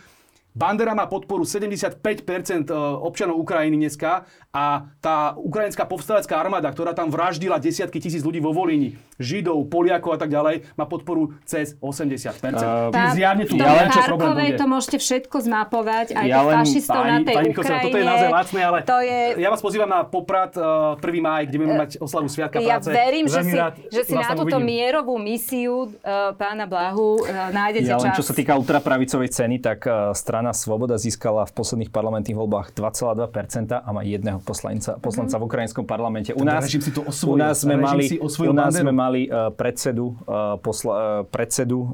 Bandera 0.52 0.91
má 0.91 1.07
podporu 1.07 1.48
75% 1.48 1.95
e, 1.95 2.76
občanov 2.76 3.40
Ukrajiny 3.40 3.88
dneska 3.88 4.28
a 4.52 4.84
tá 4.99 5.32
ukrajinská 5.40 5.88
povstalecká 5.88 6.36
armáda, 6.36 6.68
ktorá 6.68 6.91
tam 6.91 7.07
vraždila 7.07 7.56
desiatky 7.56 8.03
tisíc 8.03 8.19
ľudí 8.19 8.44
vo 8.44 8.52
Volíni, 8.52 8.99
Židov, 9.15 9.72
Poliakov 9.72 10.19
a 10.19 10.19
tak 10.19 10.28
ďalej, 10.28 10.68
má 10.76 10.84
podporu 10.91 11.40
cez 11.48 11.80
80%. 11.80 12.36
Uh, 12.52 12.91
Čiže 12.91 13.10
zjavne 13.15 13.44
tu 13.48 13.56
ja 13.56 13.72
len, 13.80 13.88
čo 13.95 14.03
problém 14.11 14.52
bude. 14.52 14.60
to 14.60 14.68
môžete 14.68 14.98
všetko 14.99 15.38
zmapovať, 15.40 16.19
aj 16.19 16.28
ja 16.28 16.44
len, 16.44 16.56
fašistov 16.60 16.99
pani, 16.99 17.11
na 17.15 17.19
tej 17.23 17.36
pani 17.40 17.49
Ukrajine. 17.56 17.84
Toto 17.88 17.95
je 17.95 18.06
naozaj 18.11 18.30
lacné, 18.36 18.60
ale 18.68 18.78
to 18.84 18.98
je... 18.99 19.19
ja 19.40 19.48
vás 19.48 19.61
pozývam 19.64 19.88
na 19.88 20.03
Poprad 20.03 20.52
uh, 20.60 20.99
1. 20.99 21.07
máj, 21.23 21.44
kde 21.48 21.57
budeme 21.64 21.80
mať 21.80 21.91
oslavu 22.03 22.28
Sviatka 22.28 22.60
ja 22.60 22.76
práce. 22.76 22.91
Ja 22.91 23.07
verím, 23.07 23.26
že 23.32 23.40
si, 23.48 23.56
rád, 23.56 23.80
že 23.88 24.02
si 24.03 24.11
na 24.11 24.36
túto 24.36 24.60
uvidím. 24.60 24.68
mierovú 24.68 25.15
misiu 25.15 25.95
uh, 25.95 26.36
pána 26.36 26.68
Blahu 26.68 27.23
uh, 27.23 27.56
nájdete 27.56 27.88
ja, 27.88 27.95
čas. 27.95 28.03
Len 28.03 28.19
čo 28.19 28.26
sa 28.28 28.36
týka 28.36 28.60
ultrapravicovej 28.60 29.32
ceny, 29.32 29.64
tak 29.64 29.88
uh, 29.88 30.11
strana 30.11 30.40
Svoboda 30.49 30.97
získala 30.97 31.45
v 31.45 31.53
posledných 31.53 31.93
parlamentných 31.93 32.34
voľbách 32.34 32.73
2,2% 32.73 33.77
a 33.77 33.89
má 33.93 34.01
jedného 34.01 34.41
poslanca, 34.41 34.97
poslanca 34.97 35.38
v 35.38 35.43
ukrajinskom 35.45 35.85
parlamente. 35.85 36.34
U 36.34 36.41
nás, 36.41 36.65
si 36.65 36.81
to 36.89 37.05
osvojil, 37.05 37.38
u 37.38 37.38
nás 37.38 37.61
sme 37.61 37.77
mali, 37.77 38.18
u 38.18 38.55
nás 38.57 38.73
sme 38.73 38.89
mali 38.89 39.30
uh, 39.30 39.53
predsedu, 39.53 40.18
uh, 40.26 40.57
posla, 40.57 40.93
uh, 40.93 41.01
predsedu 41.30 41.93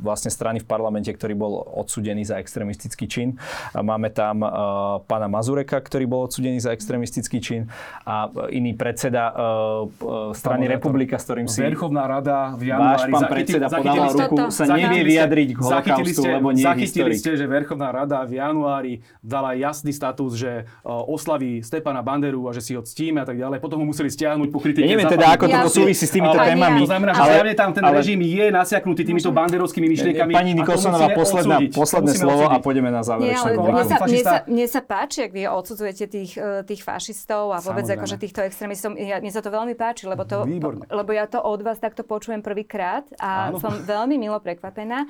vlastne 0.00 0.30
strany 0.32 0.62
v 0.62 0.66
parlamente, 0.66 1.10
ktorý 1.12 1.34
bol 1.36 1.52
odsudený 1.76 2.24
za 2.24 2.38
extrémistický 2.38 3.10
čin. 3.10 3.36
Máme 3.74 4.08
tam 4.14 4.40
pána 5.04 5.26
Mazureka, 5.26 5.82
ktorý 5.82 6.06
bol 6.06 6.20
odsudený 6.30 6.62
za 6.62 6.70
extrémistický 6.70 7.42
čin 7.42 7.68
a 8.06 8.30
iný 8.54 8.72
predseda 8.78 9.34
strany 10.32 10.70
Republika, 10.70 11.18
s 11.18 11.24
ktorým 11.26 11.48
si... 11.50 11.60
Verchovná 11.60 12.06
rada 12.06 12.54
v 12.54 12.70
januári... 12.70 13.10
Váš 13.10 13.12
pán 13.12 13.24
predseda 13.28 13.66
podával 13.68 14.10
ruku, 14.14 14.36
sa 14.54 14.64
nevie 14.70 15.02
vyjadriť 15.04 15.48
k 15.52 15.58
holokaustu, 15.58 16.20
lebo 16.22 16.48
nie 16.54 16.64
Zachytili 16.64 17.14
ste, 17.18 17.30
že 17.34 17.44
Verchovná 17.50 17.81
rada 17.90 18.22
v 18.22 18.38
januári 18.38 18.92
dala 19.18 19.56
jasný 19.58 19.90
status, 19.90 20.38
že 20.38 20.68
oslaví 20.86 21.64
Stepana 21.64 22.04
Banderu 22.04 22.46
a 22.46 22.54
že 22.54 22.62
si 22.62 22.72
ho 22.76 22.82
ctíme 22.84 23.24
a 23.24 23.26
tak 23.26 23.40
ďalej. 23.40 23.58
Potom 23.58 23.82
ho 23.82 23.86
museli 23.88 24.12
stiahnuť 24.12 24.48
po 24.52 24.60
kritike. 24.62 24.86
Ja 24.86 24.94
neviem 24.94 25.10
teda, 25.10 25.34
ako 25.34 25.48
toto 25.48 25.70
súvisí 25.72 26.06
s 26.06 26.12
týmito 26.12 26.38
ale, 26.38 26.54
témami. 26.54 26.84
To 26.84 26.90
znamená, 26.92 27.12
že 27.16 27.22
ale, 27.24 27.56
tam 27.58 27.70
ten 27.74 27.82
ale, 27.82 27.98
režim 27.98 28.20
je 28.20 28.46
nasiaknutý 28.52 29.02
týmito 29.02 29.32
banderovskými 29.32 29.88
myšlienkami. 29.90 30.32
Pani 30.36 30.52
Nikolsonová, 30.54 31.10
posledná, 31.16 31.58
posledné 31.72 32.12
slovo 32.14 32.46
a 32.46 32.60
pôjdeme 32.60 32.92
na 32.92 33.02
záverečné 33.02 33.62
mne, 33.72 33.84
sa, 33.88 33.96
mne, 34.04 34.20
sa, 34.22 34.36
mne 34.46 34.66
sa 34.68 34.80
páči, 34.82 35.26
ak 35.26 35.32
vy 35.32 35.42
odsudzujete 35.46 36.04
tých, 36.10 36.32
e, 36.36 36.66
tých 36.66 36.82
fašistov 36.82 37.54
a 37.54 37.58
vôbec 37.62 37.86
akože 37.86 38.16
týchto 38.18 38.40
extrémistov. 38.44 38.94
Ja, 38.98 39.22
mne 39.22 39.32
sa 39.32 39.40
to 39.40 39.50
veľmi 39.50 39.74
páči, 39.78 40.04
lebo, 40.10 40.26
to, 40.26 40.44
lebo 40.90 41.10
ja 41.14 41.24
to 41.30 41.40
od 41.40 41.60
vás 41.62 41.78
takto 41.78 42.02
počujem 42.02 42.44
prvýkrát 42.44 43.06
a 43.16 43.50
Áno. 43.50 43.62
som 43.62 43.72
veľmi 43.72 44.18
milo 44.18 44.38
prekvapená. 44.42 45.06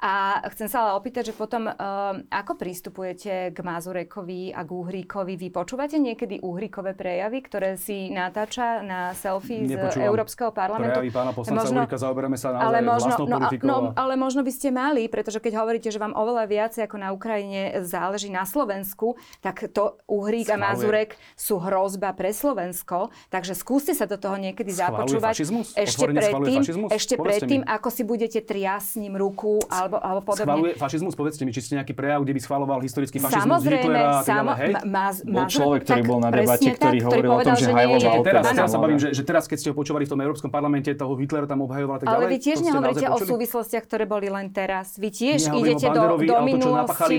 A 0.00 0.44
chcem 0.52 0.68
sa 0.68 0.86
ale 0.86 1.00
opýtať, 1.00 1.32
že 1.32 1.34
potom, 1.34 1.68
um, 1.68 2.15
ako 2.32 2.52
pristupujete 2.56 3.52
k 3.52 3.58
Mazurekovi 3.60 4.56
a 4.56 4.64
k 4.64 4.70
Uhríkovi? 4.72 5.34
Vy 5.36 5.48
počúvate 5.52 6.00
niekedy 6.00 6.40
Uhríkové 6.40 6.96
prejavy, 6.96 7.44
ktoré 7.44 7.76
si 7.76 8.08
natáča 8.08 8.80
na 8.80 9.12
selfie 9.12 9.68
z 9.68 10.00
Európskeho 10.00 10.54
parlamentu? 10.56 11.04
Prejavy 11.04 11.12
pána 11.12 11.32
poslanca 11.36 11.68
možno, 11.68 11.78
Uhríka, 11.84 11.98
zaoberáme 12.00 12.36
sa 12.40 12.48
naozaj 12.54 12.66
ale 12.66 12.78
možno, 12.80 13.14
no. 13.26 13.38
No, 13.62 13.76
ale 13.92 14.14
možno 14.16 14.40
by 14.40 14.52
ste 14.52 14.68
mali, 14.72 15.10
pretože 15.10 15.42
keď 15.42 15.52
hovoríte, 15.60 15.88
že 15.92 16.00
vám 16.00 16.16
oveľa 16.16 16.44
viac 16.48 16.72
ako 16.78 16.96
na 16.96 17.12
Ukrajine 17.12 17.82
záleží 17.84 18.32
na 18.32 18.46
Slovensku, 18.48 19.18
tak 19.42 19.68
to 19.74 19.98
Uhrík 20.06 20.48
Schvaluje. 20.48 20.64
a 20.64 20.72
Mazurek 20.72 21.10
sú 21.34 21.58
hrozba 21.58 22.14
pre 22.14 22.30
Slovensko. 22.30 23.10
Takže 23.28 23.58
skúste 23.58 23.92
sa 23.92 24.06
do 24.06 24.16
toho 24.16 24.38
niekedy 24.38 24.70
Schvaluje 24.70 25.18
započúvať. 25.18 25.34
Fašizmus? 25.34 25.66
Ešte 25.74 26.04
predtým, 26.08 26.60
ešte 26.92 27.14
predtým 27.18 27.62
ako 27.66 27.88
si 27.90 28.02
budete 28.06 28.40
triasť 28.40 29.02
ním 29.02 29.18
ruku 29.18 29.58
alebo, 29.66 29.98
alebo 29.98 30.20
podobne. 30.22 30.46
Schvaluje 30.46 30.72
fašizmus? 30.78 31.14
Povedzte 31.18 31.42
mi, 31.42 31.50
či 31.50 31.60
ste 31.64 31.76
nejaký 31.80 31.96
prejav, 32.06 32.22
kde 32.22 32.32
by 32.38 32.40
schvaloval 32.40 32.78
historický 32.86 33.18
fašizmus 33.18 33.62
Hitlera 33.66 34.02
a 34.06 34.22
samo, 34.22 34.54
hej? 34.54 34.72
Ma, 34.86 35.10
ma, 35.10 35.42
bol 35.42 35.46
človek, 35.50 35.80
ktorý 35.82 36.02
bol 36.06 36.18
na 36.22 36.30
debate, 36.30 36.70
ktorý 36.70 36.98
tak, 37.02 37.06
hovoril 37.10 37.30
povedal, 37.34 37.42
o 37.42 37.48
tom, 37.50 37.56
že 37.58 37.70
hajloval 37.74 38.18
teraz, 38.22 38.42
teraz 38.46 38.70
sa 38.70 38.78
bavím, 38.78 38.98
že, 39.02 39.08
že 39.10 39.22
teraz, 39.26 39.44
keď 39.50 39.58
ste 39.58 39.68
ho 39.72 39.74
počúvali 39.74 40.04
v 40.06 40.10
tom 40.14 40.20
Európskom 40.22 40.50
parlamente, 40.54 40.94
toho 40.94 41.18
Hitlera 41.18 41.50
tam 41.50 41.66
obhajoval 41.66 41.94
a 41.96 42.00
tak 42.00 42.06
ďalej. 42.06 42.22
Ale 42.22 42.26
vy 42.30 42.38
tiež 42.38 42.58
nehovoríte 42.62 43.06
o 43.10 43.18
súvislostiach, 43.18 43.84
ktoré 43.84 44.04
boli 44.06 44.28
len 44.30 44.46
teraz. 44.54 44.94
Vy 44.94 45.08
tiež 45.10 45.50
idete 45.50 45.86
do, 45.90 46.02
do 46.22 46.36
minulosti. 46.46 47.16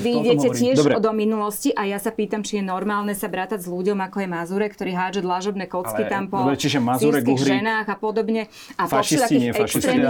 Vy 0.00 0.10
idete 0.24 0.48
tiež 0.56 0.76
do 0.96 1.10
minulosti 1.12 1.70
a 1.76 1.84
ja 1.84 2.00
sa 2.00 2.08
pýtam, 2.08 2.40
či 2.40 2.58
je 2.58 2.64
normálne 2.64 3.12
sa 3.12 3.28
brátať 3.28 3.60
s 3.60 3.68
ľuďom, 3.68 4.00
ako 4.08 4.24
je 4.24 4.28
Mazurek, 4.30 4.72
ktorý 4.72 4.96
hádže 4.96 5.20
dlažobné 5.20 5.68
kocky 5.68 6.08
tam 6.08 6.32
po 6.32 6.48
ženách 7.36 7.86
a 7.92 7.96
podobne. 8.00 8.48
A 8.80 8.88
fašisti, 8.88 9.34
nie 9.36 9.52
fašisti. 9.52 10.00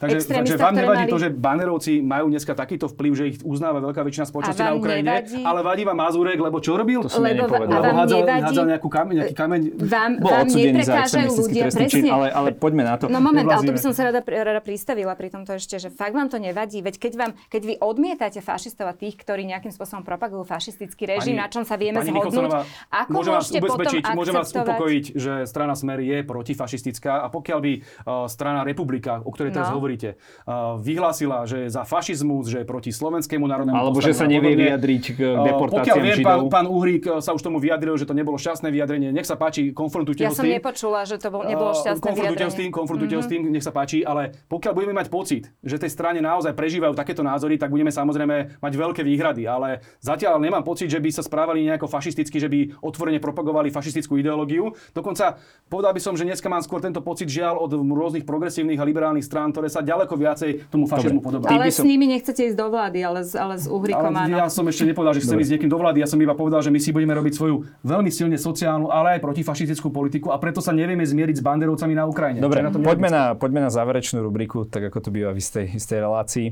Takže 0.00 0.54
vám 0.56 0.74
nevadí 0.74 1.04
to, 1.10 1.18
že 1.20 1.28
banerovci 1.28 2.00
majú 2.00 2.32
dneska 2.32 2.54
takýto 2.56 2.86
vplyv, 2.88 3.12
že 3.12 3.24
ich 3.34 3.36
uzná 3.42 3.65
uznáva 3.66 3.82
veľká 3.82 4.02
väčšina 4.06 4.26
spoločnosti 4.30 4.62
A 4.62 4.66
na 4.66 4.70
vám 4.70 4.78
Ukrajine, 4.78 5.10
nevadí? 5.10 5.40
ale 5.42 5.60
vadí 5.66 5.82
vám 5.82 5.98
Mazurek, 5.98 6.38
lebo 6.38 6.58
čo 6.62 6.72
robil? 6.78 6.98
To 7.02 7.10
som 7.10 7.22
Lebo, 7.26 7.50
nepovedal. 7.50 7.66
Lebo 7.66 7.82
vám 7.82 7.96
hádzal, 7.98 8.20
nevadí, 8.22 8.42
hádzal 8.46 8.66
nejakú 8.70 8.88
kameň, 8.88 9.14
nejaký 9.18 9.34
kameň. 9.34 9.60
vám, 9.82 10.10
Bol 10.22 10.30
vám 10.30 10.46
odsudený 10.46 10.70
za 10.70 10.78
neprekážajú 10.78 11.02
extremistický 11.02 11.42
ľudia, 11.50 11.64
trestný 11.66 11.86
čin, 11.90 12.04
presne. 12.06 12.10
ale, 12.14 12.26
ale 12.30 12.48
poďme 12.54 12.82
na 12.86 12.94
to. 12.94 13.04
No 13.10 13.18
moment, 13.18 13.46
ale 13.50 13.62
to 13.66 13.74
by 13.74 13.82
som 13.82 13.92
sa 13.92 14.02
rada, 14.06 14.20
rada 14.22 14.62
pristavila 14.62 15.12
pri 15.18 15.28
tomto 15.34 15.50
ešte, 15.58 15.74
že 15.82 15.88
fakt 15.90 16.14
vám 16.14 16.28
to 16.30 16.38
nevadí. 16.38 16.78
Veď 16.78 16.94
keď, 17.02 17.12
vám, 17.18 17.30
keď 17.50 17.62
vy 17.66 17.74
odmietate 17.82 18.38
fašistov 18.38 18.86
a 18.86 18.94
tých, 18.94 19.18
ktorí 19.18 19.42
nejakým 19.50 19.74
spôsobom 19.74 20.06
propagujú 20.06 20.46
fašistický 20.46 21.10
režim, 21.10 21.34
na 21.34 21.50
čom 21.50 21.66
sa 21.66 21.74
vieme 21.74 21.98
pani 21.98 22.14
zhodnúť, 22.14 22.62
ako 22.86 23.10
môžem 23.10 23.32
vás 23.34 23.46
ubezpečiť, 23.50 24.02
môžem 24.14 24.34
vás 24.36 24.50
upokojiť, 24.54 25.04
že 25.18 25.32
strana 25.50 25.74
Smer 25.74 25.98
je 25.98 26.22
protifašistická 26.22 27.24
a 27.24 27.26
pokiaľ 27.26 27.58
by 27.58 27.72
uh, 27.74 27.82
strana 28.30 28.62
Republika, 28.62 29.18
o 29.20 29.34
ktorej 29.34 29.50
teraz 29.50 29.64
No. 29.66 29.82
hovoríte, 29.82 30.14
uh, 30.46 30.78
vyhlásila, 30.78 31.42
že 31.42 31.66
je 31.66 31.68
za 31.72 31.82
fašizmus, 31.82 32.46
že 32.46 32.62
je 32.62 32.66
proti 32.68 32.94
slovenskému 32.94 33.48
národnému 33.56 33.72
Alebo 33.72 33.98
že 34.04 34.12
sa 34.12 34.28
nevie 34.28 34.52
vyjadriť 34.52 35.02
k 35.16 35.18
uh, 35.24 35.40
deportáciám 35.48 35.96
Pokiaľ 35.96 35.96
viem, 36.04 36.18
pán, 36.20 36.38
Židov. 36.44 36.52
pán 36.52 36.66
Uhrík 36.68 37.04
uh, 37.08 37.24
sa 37.24 37.32
už 37.32 37.40
tomu 37.40 37.56
vyjadril, 37.56 37.96
že 37.96 38.04
to 38.04 38.12
nebolo 38.12 38.36
šťastné 38.36 38.68
vyjadrenie. 38.68 39.08
Nech 39.10 39.24
sa 39.24 39.40
páči, 39.40 39.72
konfrontujte 39.72 40.20
Ja 40.20 40.28
ho 40.28 40.36
s 40.36 40.38
som 40.38 40.44
tým. 40.44 40.60
nepočula, 40.60 41.08
že 41.08 41.16
to 41.16 41.32
bol, 41.32 41.40
nebolo 41.40 41.72
Uh, 41.72 41.80
šťastné 41.80 42.04
konfrontujte 42.04 42.44
ho 42.44 42.52
s 42.52 42.56
tým, 42.56 42.68
vyjadrenie. 42.68 42.76
Konfrontujte 42.76 43.14
ho 43.16 43.22
s 43.24 43.28
tým, 43.32 43.40
nech 43.48 43.64
sa 43.64 43.72
páči, 43.72 44.04
ale 44.04 44.22
pokiaľ 44.46 44.72
budeme 44.76 44.94
mať 44.94 45.08
pocit, 45.08 45.48
že 45.64 45.80
tej 45.80 45.88
strane 45.88 46.20
naozaj 46.20 46.52
prežívajú 46.52 46.92
takéto 46.92 47.24
názory, 47.24 47.56
tak 47.56 47.72
budeme 47.72 47.88
samozrejme 47.88 48.60
mať 48.60 48.72
veľké 48.76 49.00
výhrady, 49.00 49.48
ale 49.48 49.80
zatiaľ 50.04 50.36
nemám 50.36 50.60
pocit, 50.60 50.92
že 50.92 51.00
by 51.00 51.08
sa 51.08 51.24
správali 51.24 51.64
nejako 51.64 51.88
fašisticky, 51.88 52.36
že 52.36 52.52
by 52.52 52.76
otvorene 52.84 53.16
propagovali 53.16 53.72
fašistickú 53.72 54.20
ideológiu. 54.20 54.74
Dokonca 54.92 55.40
povedal 55.66 55.96
by 55.96 56.00
som, 56.02 56.12
že 56.12 56.26
dneska 56.26 56.50
mám 56.50 56.60
skôr 56.60 56.82
tento 56.82 57.00
pocit 57.00 57.30
žiaľ 57.30 57.62
od 57.62 57.72
rôznych 57.72 58.26
progresívnych 58.26 58.76
a 58.76 58.84
liberálnych 58.84 59.24
strán, 59.24 59.54
ktoré 59.54 59.70
sa 59.70 59.80
ďaleko 59.80 60.12
viacej 60.12 60.50
tomu 60.68 60.84
fašizmu 60.84 61.22
podobajú. 61.22 61.48
Ale 61.48 61.68
by 61.68 61.72
s 61.72 61.80
som- 61.80 61.86
nimi 61.86 62.06
nechcete 62.06 62.42
ísť 62.42 62.58
do 62.58 62.66
vlády, 62.68 62.98
ale 63.00 63.22
ale 63.46 63.54
s 63.56 63.70
Uhrikom 63.70 64.10
Ale 64.10 64.26
áno. 64.26 64.36
ja 64.42 64.46
som 64.50 64.66
ešte 64.66 64.82
nepovedal, 64.82 65.14
že 65.14 65.22
chcem 65.22 65.38
ísť 65.38 65.48
s 65.48 65.52
niekým 65.54 65.70
do 65.70 65.78
vlády. 65.78 66.02
Ja 66.02 66.08
som 66.10 66.18
iba 66.18 66.34
povedal, 66.34 66.60
že 66.60 66.74
my 66.74 66.82
si 66.82 66.90
budeme 66.90 67.14
robiť 67.14 67.32
svoju 67.38 67.62
veľmi 67.86 68.10
silne 68.10 68.34
sociálnu, 68.34 68.90
ale 68.90 69.16
aj 69.16 69.20
protifašistickú 69.22 69.94
politiku 69.94 70.34
a 70.34 70.36
preto 70.42 70.58
sa 70.58 70.74
nevieme 70.74 71.06
zmieriť 71.06 71.38
s 71.38 71.42
banderovcami 71.46 71.94
na 71.94 72.04
Ukrajine. 72.10 72.42
Dobre, 72.42 72.66
na 72.66 72.74
poďme 72.74 73.08
na, 73.08 73.22
poďme 73.38 73.60
na 73.62 73.70
záverečnú 73.70 74.18
rubriku, 74.20 74.66
tak 74.66 74.90
ako 74.90 74.98
to 74.98 75.08
býva 75.14 75.30
v 75.30 75.38
istej, 75.38 75.78
istej 75.78 75.98
relácii. 76.02 76.46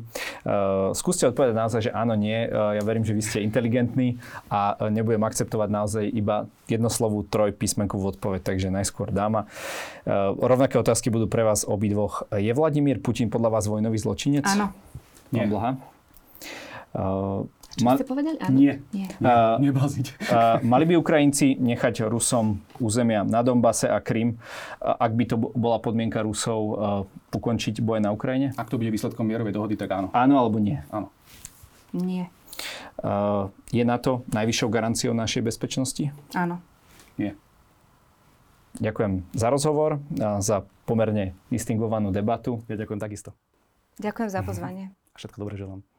Uh, 0.47 0.95
skúste 0.95 1.27
odpovedať 1.27 1.55
naozaj, 1.59 1.81
že 1.87 1.91
áno, 1.91 2.15
nie. 2.15 2.47
Uh, 2.47 2.79
ja 2.79 2.83
verím, 2.87 3.03
že 3.03 3.13
vy 3.13 3.23
ste 3.23 3.39
inteligentní 3.43 4.23
a 4.47 4.79
uh, 4.79 4.89
nebudem 4.89 5.21
akceptovať 5.27 5.69
naozaj 5.69 6.05
iba 6.07 6.47
jednoslovú 6.71 7.27
trojpísmenkovú 7.27 8.15
odpoveď, 8.15 8.41
takže 8.47 8.71
najskôr 8.71 9.11
dáma. 9.11 9.51
Uh, 10.07 10.37
rovnaké 10.39 10.79
otázky 10.79 11.11
budú 11.11 11.27
pre 11.27 11.43
vás 11.43 11.67
obidvoch. 11.67 12.29
Je 12.31 12.53
Vladimír 12.55 13.03
Putin 13.03 13.33
podľa 13.33 13.59
vás 13.59 13.65
vojnový 13.67 13.99
zločinec? 13.99 14.47
Áno. 14.47 14.71
Nie. 15.35 15.51
Blaha. 15.51 15.94
Uh, 16.95 17.43
Čo 17.75 17.83
mal, 17.83 17.99
ste 17.99 18.07
povedali? 18.07 18.39
Áno. 18.39 18.55
Nie. 18.55 18.79
Nie. 18.95 19.11
uh. 19.19 19.59
Uh, 19.59 20.63
mali 20.63 20.87
by 20.87 20.95
Ukrajinci 20.95 21.59
nechať 21.59 22.07
Rusom 22.07 22.63
územia 22.79 23.27
na 23.27 23.43
Donbase 23.43 23.91
a 23.91 23.99
Krym, 23.99 24.39
ak 24.79 25.11
by 25.11 25.25
to 25.27 25.35
bo- 25.35 25.51
bola 25.59 25.83
podmienka 25.83 26.23
Rusov 26.23 26.61
uh, 26.71 26.75
ukončiť 27.35 27.83
boje 27.83 27.99
na 27.99 28.15
Ukrajine? 28.15 28.55
Ak 28.55 28.71
to 28.71 28.79
bude 28.79 28.95
výsledkom 28.95 29.27
mierovej 29.27 29.59
dohody, 29.59 29.75
tak 29.75 29.91
áno. 29.91 30.15
Áno 30.15 30.35
alebo 30.39 30.63
nie? 30.63 30.79
áno. 30.95 31.11
Nie. 31.91 32.31
Uh, 33.03 33.51
je 33.75 33.83
NATO 33.83 34.23
najvyššou 34.31 34.71
garanciou 34.71 35.11
našej 35.11 35.43
bezpečnosti? 35.43 36.15
Áno. 36.31 36.63
Nie. 37.19 37.35
Ďakujem 38.79 39.27
za 39.35 39.51
rozhovor, 39.51 39.99
a 40.23 40.39
za 40.39 40.63
pomerne 40.87 41.35
distingovanú 41.51 42.15
debatu. 42.15 42.63
Ja 42.71 42.79
ďakujem 42.79 43.03
takisto. 43.03 43.35
Ďakujem 43.99 44.31
za 44.31 44.41
pozvanie. 44.47 44.85
A 45.15 45.17
všetko 45.19 45.39
dobre 45.43 45.59
želám. 45.59 45.94